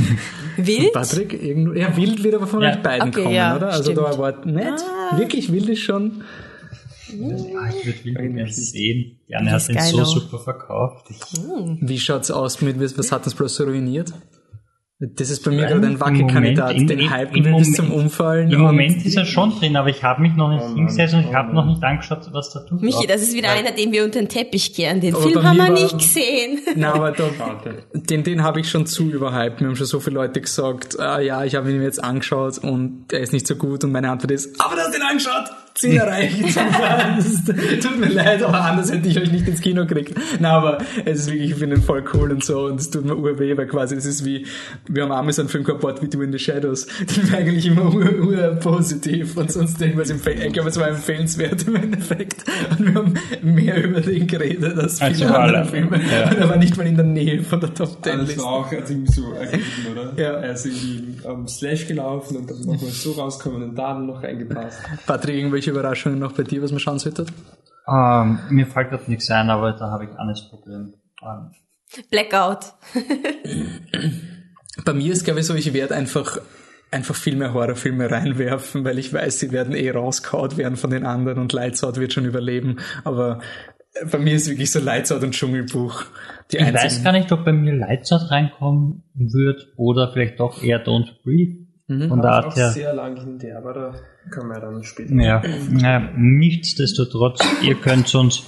wild. 0.57 0.93
Patrick, 0.93 1.33
irgendwo, 1.43 1.73
ja, 1.73 1.97
wild 1.97 2.23
wird 2.23 2.35
aber 2.37 2.47
von 2.47 2.63
Ja. 2.63 2.71
euch 2.71 2.83
beiden 2.83 3.09
Okay, 3.09 3.23
kommen, 3.25 3.35
ja, 3.35 3.57
oder? 3.57 3.69
Also 3.73 3.93
stimmt. 3.93 3.99
da 3.99 4.19
war 4.19 4.47
nicht, 4.47 4.85
wirklich 5.17 5.53
wild 5.53 5.69
ist 5.69 5.81
schon, 5.81 6.23
Ja, 7.09 7.69
ich 7.69 7.87
würde 7.87 8.05
Wilde 8.05 8.29
gerne 8.35 8.53
sehen. 8.53 9.19
Das 9.29 9.43
hat 9.49 9.57
ist 9.61 9.69
den 9.69 9.77
geil 9.77 9.91
so 9.93 10.01
auch. 10.03 10.07
super 10.07 10.39
verkauft. 10.39 11.07
Ich, 11.11 11.19
wie 11.81 11.99
schaut's 11.99 12.31
aus 12.31 12.61
mit, 12.63 12.79
was 12.99 13.13
hat 13.13 13.27
das 13.27 13.35
bloß 13.35 13.55
so 13.55 13.65
ruiniert? 13.65 14.13
Das 14.99 15.29
ist 15.29 15.45
bei 15.45 15.51
mir 15.51 15.67
gerade 15.67 15.87
ein 15.87 16.01
Wackelkandidat, 16.01 16.75
den 16.75 16.89
im- 16.89 17.15
hypen 17.15 17.37
im 17.37 17.45
wir 17.45 17.57
bis 17.59 17.67
Moment- 17.69 17.77
zum 17.77 17.93
Umfallen. 17.93 18.51
Im 18.51 18.61
Moment 18.63 19.05
ist 19.05 19.15
er 19.15 19.27
schon 19.27 19.51
drin, 19.51 19.77
aber 19.77 19.91
ich 19.91 20.03
habe 20.03 20.23
mich 20.23 20.35
noch 20.37 20.49
nicht 20.49 20.63
Oh 20.65 20.75
hingesetzt 20.75 21.13
und 21.13 21.21
ich 21.21 21.27
oh 21.27 21.35
habe 21.35 21.55
noch 21.55 21.67
nicht 21.67 21.85
angeschaut, 21.85 22.27
was 22.33 22.51
da 22.55 22.61
tut. 22.61 22.81
Michi, 22.81 23.07
das 23.07 23.21
ist 23.21 23.35
wieder 23.35 23.51
einer, 23.51 23.73
den 23.73 23.93
wir 23.93 24.05
unter 24.05 24.21
den 24.21 24.31
Teppich 24.31 24.73
kehren. 24.73 25.03
Den 25.03 25.15
Aber 25.15 25.23
Film 25.23 25.43
haben 25.43 25.59
wir 25.59 25.69
nicht 25.69 25.99
gesehen. 25.99 26.61
Na, 26.77 26.95
aber 26.95 27.13
da, 27.13 27.25
Schade. 27.37 27.83
den, 27.93 28.23
den 28.25 28.43
habe 28.43 28.61
ich 28.61 28.71
schon 28.71 28.87
zu 28.87 29.11
überhyped. 29.11 29.61
Mir 29.61 29.67
haben 29.69 29.77
schon 29.77 29.87
so 29.87 30.01
viele 30.01 30.15
Leute 30.17 30.41
gesagt, 30.41 30.99
ah, 30.99 31.21
ja, 31.21 31.45
ich 31.45 31.55
habe 31.57 31.71
ihn 31.71 31.77
mir 31.77 31.85
jetzt 31.85 32.03
angeschaut 32.03 32.57
und 32.57 33.13
er 33.13 33.21
ist 33.21 33.35
nicht 33.35 33.47
so 33.47 33.57
gut 33.57 33.85
und 33.85 33.93
meine 33.93 34.11
Antwort 34.11 34.31
ist, 34.31 34.59
aber 34.65 34.77
du 34.77 34.81
hast 34.81 34.97
ihn 34.97 35.03
angeschaut! 35.03 35.51
Ziel 35.77 35.97
erreicht. 35.97 36.59
tut 37.83 37.99
mir 37.99 38.09
leid, 38.09 38.43
aber 38.43 38.61
anders 38.63 38.91
hätte 38.91 39.09
ich 39.09 39.19
euch 39.21 39.31
nicht 39.31 39.47
ins 39.47 39.61
Kino 39.61 39.87
gekriegt. 39.87 40.15
Na, 40.41 40.53
aber 40.53 40.79
es 41.05 41.21
ist 41.21 41.31
wirklich, 41.31 41.51
ich 41.53 41.57
finde 41.57 41.77
ihn 41.77 41.83
voll 41.83 42.05
cool 42.15 42.33
und 42.33 42.45
so 42.45 42.67
und 42.67 42.81
es 42.81 42.91
tut 42.91 43.05
mir 43.05 43.17
urweh, 43.17 43.57
weil 43.57 43.67
quasi 43.67 43.95
es 43.95 44.07
ist 44.07 44.25
wie, 44.25 44.47
wir 44.89 45.03
haben 45.05 45.13
einmal 45.13 45.33
so 45.33 45.43
einen 45.43 45.49
Film 45.49 45.65
gehabt, 45.65 45.83
What 45.83 46.03
We 46.03 46.09
Do 46.09 46.23
in 46.23 46.33
the 46.33 46.39
Shadows. 46.39 46.87
Den 47.17 47.31
war 47.33 47.39
eigentlich 47.39 47.67
immer 47.67 47.95
ur, 47.95 48.27
ur 48.27 48.37
positiv 48.61 49.37
und 49.37 49.51
sonst 49.53 49.81
irgendwas 49.81 50.11
empfehlen. 50.11 50.43
Ich 50.47 50.53
glaube, 50.53 50.69
es 50.71 50.79
war 50.79 50.89
empfehlenswert 50.89 51.67
im 51.67 51.77
Endeffekt. 51.77 52.45
Und 52.79 52.87
wir 52.87 52.95
haben 52.95 53.15
mehr 53.43 53.83
über 53.85 54.01
den 54.01 54.27
geredet 54.27 54.79
als 54.79 55.01
viele 55.01 55.27
über 55.27 55.39
andere 55.41 55.59
alle. 55.59 55.67
Filme. 55.69 56.01
Ja. 56.11 56.31
Und 56.31 56.39
er 56.39 56.49
war 56.49 56.57
nicht 56.57 56.77
mal 56.77 56.87
in 56.87 56.97
der 56.97 57.05
Nähe 57.05 57.43
von 57.43 57.61
der 57.61 57.73
Top 57.75 58.03
Ten 58.03 58.19
Das 58.19 58.29
Liste. 58.29 58.43
war 58.43 58.53
auch 58.53 58.73
also 58.73 58.93
irgendwie 58.93 59.13
so 59.13 59.33
ergeben, 59.33 59.63
oder? 59.93 60.13
Ja. 60.17 60.33
Er 60.41 60.53
ist 60.53 60.67
irgendwie 60.67 61.27
am 61.27 61.47
Slash 61.49 61.87
gelaufen 61.87 62.37
und 62.39 62.51
dann 62.51 62.59
nochmal 62.61 62.91
so 62.91 63.13
rauskommen 63.13 63.63
und 63.63 63.75
da 63.77 63.99
noch 63.99 64.23
reingepasst. 64.23 64.79
Patrick, 65.07 65.37
irgendwelche 65.37 65.66
irgendwelche 65.67 65.71
Überraschungen 65.71 66.19
noch 66.19 66.33
bei 66.33 66.43
dir, 66.43 66.63
was 66.63 66.71
man 66.71 66.81
schauen 66.81 66.99
sollte? 66.99 67.27
Ähm, 67.89 68.39
mir 68.51 68.67
fällt 68.67 68.91
gerade 68.91 69.11
nichts 69.11 69.31
ein, 69.31 69.51
aber 69.51 69.73
da 69.73 69.91
habe 69.91 70.05
ich 70.05 70.11
ein 70.11 70.17
anderes 70.17 70.49
Problem. 70.49 70.95
Ähm, 71.23 71.53
Blackout. 72.11 72.75
Bei 74.85 74.93
mir 74.93 75.13
ist, 75.13 75.25
glaube 75.25 75.41
ich, 75.41 75.47
so, 75.47 75.55
ich 75.55 75.73
werde 75.73 75.95
einfach 75.95 76.39
einfach 76.93 77.17
viel 77.17 77.35
mehr 77.37 77.53
Horrorfilme 77.53 78.11
reinwerfen, 78.11 78.85
weil 78.85 78.99
ich 78.99 79.13
weiß, 79.13 79.41
sie 79.41 79.51
werden 79.51 79.75
eh 79.75 79.91
rausgehaut 79.91 80.57
werden 80.57 80.77
von 80.77 80.91
den 80.91 81.05
anderen 81.05 81.41
und 81.41 81.53
Lights 81.53 81.83
Out 81.83 81.99
wird 81.99 82.13
schon 82.13 82.25
überleben. 82.25 82.79
Aber 83.03 83.41
bei 84.11 84.19
mir 84.19 84.35
ist 84.35 84.49
wirklich 84.49 84.71
so 84.71 84.79
Lights 84.79 85.11
Out 85.11 85.23
und 85.23 85.33
Dschungelbuch. 85.33 86.05
Die 86.53 86.57
ich 86.57 86.63
einzigen. 86.63 86.85
weiß 86.85 87.03
gar 87.03 87.13
nicht, 87.13 87.33
ob 87.33 87.45
bei 87.45 87.53
mir 87.53 87.75
Lights 87.75 88.13
Out 88.13 88.31
reinkommen 88.31 89.03
wird 89.15 89.67
oder 89.77 90.13
vielleicht 90.13 90.39
doch 90.39 90.63
eher 90.63 90.85
Don't 90.85 91.23
Breathe. 91.25 91.66
Von 91.89 92.21
der 92.21 92.31
auch 92.31 92.45
Art 92.45 92.57
her. 92.57 92.71
sehr 92.71 92.95
lang 92.95 93.17
hin 93.17 93.39
der, 93.39 93.59
aber 93.59 93.73
da 93.73 93.95
können 94.31 94.49
wir 94.49 94.61
dann 94.61 94.83
später. 94.83 95.15
Ja, 95.15 95.43
ja, 95.79 96.11
nichtsdestotrotz, 96.17 97.45
ihr 97.63 97.77
könnt 97.77 98.13
uns 98.15 98.43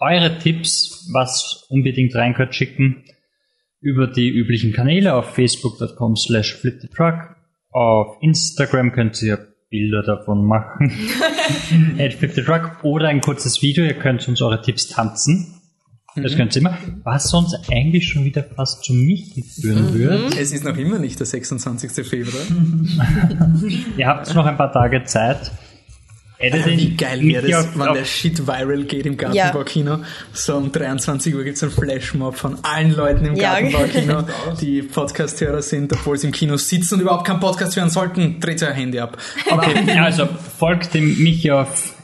eure 0.00 0.38
Tipps, 0.38 1.08
was 1.12 1.66
unbedingt 1.68 2.14
rein 2.16 2.34
könnt, 2.34 2.54
schicken 2.54 3.04
über 3.80 4.08
die 4.08 4.28
üblichen 4.28 4.72
Kanäle 4.72 5.14
auf 5.14 5.34
facebook.com 5.34 6.16
slash 6.16 6.56
flipthetruck. 6.56 7.36
Auf 7.70 8.16
Instagram 8.22 8.92
könnt 8.92 9.22
ihr 9.22 9.38
Bilder 9.70 10.02
davon 10.02 10.44
machen. 10.44 10.90
at 11.98 12.14
flipthetruck 12.14 12.82
oder 12.82 13.08
ein 13.08 13.20
kurzes 13.20 13.62
Video. 13.62 13.84
Ihr 13.84 13.94
könnt 13.94 14.26
uns 14.26 14.40
eure 14.42 14.62
Tipps 14.62 14.88
tanzen. 14.88 15.57
Das 16.22 16.32
ihr 16.36 16.56
immer. 16.56 16.76
Was 17.04 17.30
sonst 17.30 17.56
eigentlich 17.70 18.08
schon 18.08 18.24
wieder 18.24 18.44
fast 18.44 18.84
zu 18.84 18.92
mich 18.92 19.32
führen 19.60 19.94
würde. 19.94 20.30
Es 20.38 20.52
ist 20.52 20.64
noch 20.64 20.76
immer 20.76 20.98
nicht 20.98 21.18
der 21.18 21.26
26. 21.26 22.06
Februar. 22.06 22.42
Ihr 23.96 24.06
habt 24.06 24.34
noch 24.34 24.46
ein 24.46 24.56
paar 24.56 24.72
Tage 24.72 25.04
Zeit. 25.04 25.50
Alter, 26.40 26.66
wie 26.66 26.94
geil 26.96 27.20
wäre 27.22 27.48
das, 27.48 27.66
auf- 27.66 27.74
wenn 27.78 27.88
auf- 27.88 27.96
der 27.98 28.04
Shit 28.04 28.46
viral 28.46 28.84
geht 28.84 29.06
im 29.06 29.16
Gartenbaukino. 29.16 29.98
So 30.32 30.56
um 30.56 30.70
23 30.70 31.34
Uhr 31.34 31.42
gibt's 31.42 31.64
einen 31.64 31.72
Flashmob 31.72 32.36
von 32.36 32.58
allen 32.62 32.94
Leuten 32.94 33.24
im 33.24 33.34
Ja. 33.34 33.54
Gartenbaukino, 33.60 34.22
die 34.60 34.82
Podcast-Hörer 34.82 35.62
sind, 35.62 35.92
obwohl 35.92 36.16
sie 36.16 36.28
im 36.28 36.32
Kino 36.32 36.56
sitzen 36.56 36.94
und 36.94 37.00
überhaupt 37.00 37.26
keinen 37.26 37.40
Podcast 37.40 37.74
hören 37.76 37.90
sollten. 37.90 38.38
Dreht 38.38 38.62
euer 38.62 38.72
Handy 38.72 39.00
ab. 39.00 39.18
Okay, 39.50 39.90
also 39.98 40.28
folgt 40.58 40.94
dem 40.94 41.20
Michi 41.20 41.50
auf 41.50 41.94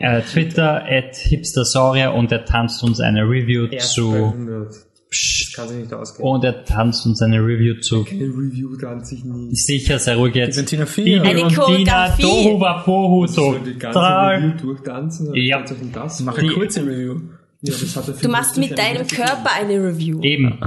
äh, 0.00 0.22
Twitter 0.22 0.84
at 0.84 1.14
hipstersaurier 1.16 2.12
und 2.12 2.32
er 2.32 2.44
tanzt 2.44 2.82
uns 2.82 3.00
eine 3.00 3.22
Review 3.22 3.68
zu 3.78 4.12
100. 4.12 4.68
Das 4.68 4.86
Psst. 5.10 5.56
kann 5.56 5.68
sich 5.68 5.78
nicht 5.78 5.92
ausgehen. 5.92 6.28
und 6.28 6.44
er 6.44 6.64
tanzt 6.64 7.04
uns 7.04 7.20
eine 7.20 7.38
Review 7.38 7.80
zu 7.80 8.06
Eine 8.08 8.26
Review 8.28 8.76
dann 8.76 9.04
sich 9.04 9.24
nie. 9.24 9.54
sicher 9.54 9.98
sehr 9.98 10.16
ruhig 10.16 10.34
jetzt 10.36 10.56
Valentina 10.56 10.86
Vier. 10.86 11.22
Eine 11.22 11.42
und 11.42 11.48
Tina 11.48 11.64
Choreografie. 11.64 12.22
Tohu 12.22 12.60
Wabohu 12.60 13.26
So 13.26 13.54
die 13.58 13.76
ganze 13.76 13.98
total 13.98 14.34
Review 14.36 14.52
durchtanzen 14.60 15.34
Ja. 15.34 15.64
das? 15.92 16.20
Mach 16.20 16.38
eine 16.38 16.48
kurze 16.48 16.86
Review. 16.86 17.14
Ja, 17.62 17.74
das 17.80 17.96
hat 17.96 18.08
er 18.08 18.14
Du 18.14 18.28
machst 18.28 18.56
mit 18.56 18.78
deinem 18.78 19.06
Körper 19.06 19.50
eine 19.60 19.82
Review. 19.84 20.20
eben 20.22 20.58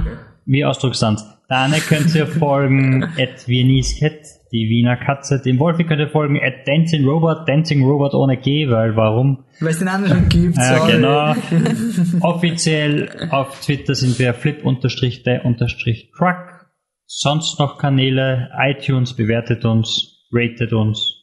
wie 0.46 0.64
Ausdruckstanz 0.64 1.24
dann 1.48 1.72
könnt 1.72 2.14
ihr 2.14 2.26
folgen 2.26 3.02
at 3.18 3.46
Viennese 3.48 3.98
Cat 3.98 4.12
die 4.52 4.68
Wiener 4.68 4.96
Katze 4.96 5.40
dem 5.40 5.58
Wolfi 5.58 5.82
könnt 5.84 6.00
ihr 6.00 6.08
folgen 6.08 6.38
at 6.40 6.66
Dancing 6.66 7.04
Robot 7.04 7.48
Dancing 7.48 7.84
Robot 7.84 8.14
ohne 8.14 8.36
G 8.36 8.68
weil 8.70 8.94
warum 8.96 9.44
Weil 9.60 9.70
es 9.70 9.78
den 9.78 9.86
anderen 9.88 10.18
schon 10.18 10.28
gibt. 10.28 10.56
Ja, 10.56 10.78
sorry. 10.78 10.92
genau. 10.92 11.34
Offiziell 12.20 13.28
auf 13.30 13.60
Twitter 13.60 13.94
sind 13.94 14.18
wir 14.18 14.34
flip-der-truck. 14.34 16.66
Sonst 17.06 17.60
noch 17.60 17.78
Kanäle, 17.78 18.50
iTunes 18.58 19.14
bewertet 19.14 19.64
uns, 19.64 20.26
ratet 20.32 20.72
uns 20.72 21.20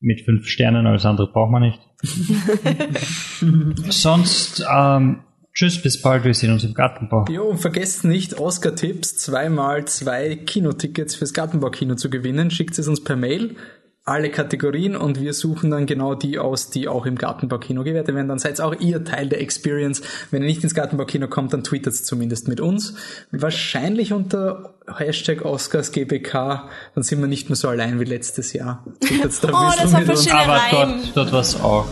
mit 0.00 0.20
fünf 0.22 0.46
Sternen, 0.46 0.86
alles 0.86 1.04
andere 1.04 1.32
braucht 1.32 1.50
man 1.50 1.62
nicht. 1.62 1.80
Sonst, 3.92 4.64
ähm, 4.72 5.24
tschüss, 5.60 5.82
bis 5.82 6.00
bald, 6.00 6.24
wir 6.24 6.32
sehen 6.32 6.52
uns 6.52 6.64
im 6.64 6.72
Gartenbau. 6.72 7.26
Jo, 7.28 7.44
und 7.44 7.58
vergesst 7.58 8.04
nicht, 8.04 8.38
Oscar-Tipps, 8.40 9.16
zweimal 9.16 9.84
zwei 9.84 10.34
Kinotickets 10.36 11.14
fürs 11.16 11.34
Gartenbaukino 11.34 11.96
zu 11.96 12.08
gewinnen. 12.08 12.50
Schickt 12.50 12.78
es 12.78 12.88
uns 12.88 13.04
per 13.04 13.16
Mail, 13.16 13.56
alle 14.04 14.30
Kategorien 14.30 14.96
und 14.96 15.20
wir 15.20 15.34
suchen 15.34 15.70
dann 15.70 15.84
genau 15.84 16.14
die 16.14 16.38
aus, 16.38 16.70
die 16.70 16.88
auch 16.88 17.04
im 17.04 17.16
Gartenbaukino 17.16 17.84
gewertet 17.84 18.14
werden. 18.14 18.28
Dann 18.28 18.38
seid 18.38 18.58
auch 18.62 18.74
ihr 18.80 19.04
Teil 19.04 19.28
der 19.28 19.42
Experience. 19.42 20.00
Wenn 20.30 20.40
ihr 20.42 20.48
nicht 20.48 20.64
ins 20.64 20.74
Gartenbaukino 20.74 21.28
kommt, 21.28 21.52
dann 21.52 21.62
twittert 21.62 21.92
es 21.92 22.04
zumindest 22.04 22.48
mit 22.48 22.62
uns. 22.62 22.94
Wahrscheinlich 23.30 24.14
unter 24.14 24.76
Hashtag 24.96 25.44
OscarsGBK, 25.44 26.32
dann 26.94 27.04
sind 27.04 27.20
wir 27.20 27.28
nicht 27.28 27.50
mehr 27.50 27.56
so 27.56 27.68
allein 27.68 28.00
wie 28.00 28.04
letztes 28.04 28.54
Jahr. 28.54 28.82
Da 29.42 29.48
ein 29.48 29.54
Oh, 29.54 29.82
bisschen 29.82 30.06
das 30.06 30.26
war. 30.30 30.40
Aber 30.40 30.60
dort, 30.70 31.16
dort 31.16 31.32
war 31.32 31.40
es 31.40 31.60
auch 31.60 31.86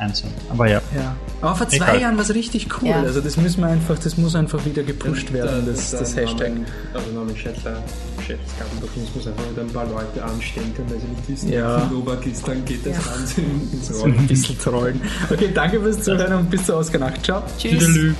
einzeln. 0.00 0.32
Aber 0.50 0.68
ja. 0.68 0.82
Ja. 0.96 1.16
Aber 1.44 1.56
vor 1.56 1.68
zwei 1.68 1.76
Egal. 1.76 2.00
Jahren 2.00 2.16
war 2.16 2.22
es 2.24 2.34
richtig 2.34 2.68
cool. 2.80 2.88
Ja. 2.88 3.00
Also 3.02 3.20
das 3.20 3.36
müssen 3.36 3.60
wir 3.60 3.68
einfach, 3.68 3.98
das 3.98 4.16
muss 4.16 4.34
einfach 4.34 4.64
wieder 4.64 4.82
gepusht 4.82 5.32
werden, 5.32 5.64
das, 5.66 5.90
das 5.90 6.16
Hashtag. 6.16 6.52
Also 6.94 7.10
Namen 7.12 7.36
Schettler, 7.36 7.82
Schettgartenbuch, 8.26 8.88
muss 9.14 9.26
einfach 9.26 9.50
wieder 9.50 9.62
ein 9.62 9.68
paar 9.72 9.86
Leute 9.86 10.24
anstecken, 10.24 10.84
weil 10.88 10.98
sie 11.00 11.06
nicht 11.06 11.28
wissen, 11.28 11.52
Ja. 11.52 11.88
wie 11.90 11.94
Novak 11.94 12.26
ist, 12.26 12.46
dann 12.48 12.64
geht 12.64 12.84
das 12.86 12.96
Ganze 13.04 13.40
ins 13.40 13.88
So 13.94 14.00
Rollen. 14.00 14.18
ein 14.18 14.26
bisschen 14.26 14.58
trollen. 14.58 15.00
Okay, 15.30 15.50
danke 15.54 15.80
fürs 15.80 16.02
Zuhören 16.02 16.32
und 16.34 16.50
bis 16.50 16.64
zur 16.66 16.76
Ausganacht. 16.78 17.24
Ciao. 17.24 17.42
Tschüss. 17.58 17.72
Tüdelü. 17.84 18.14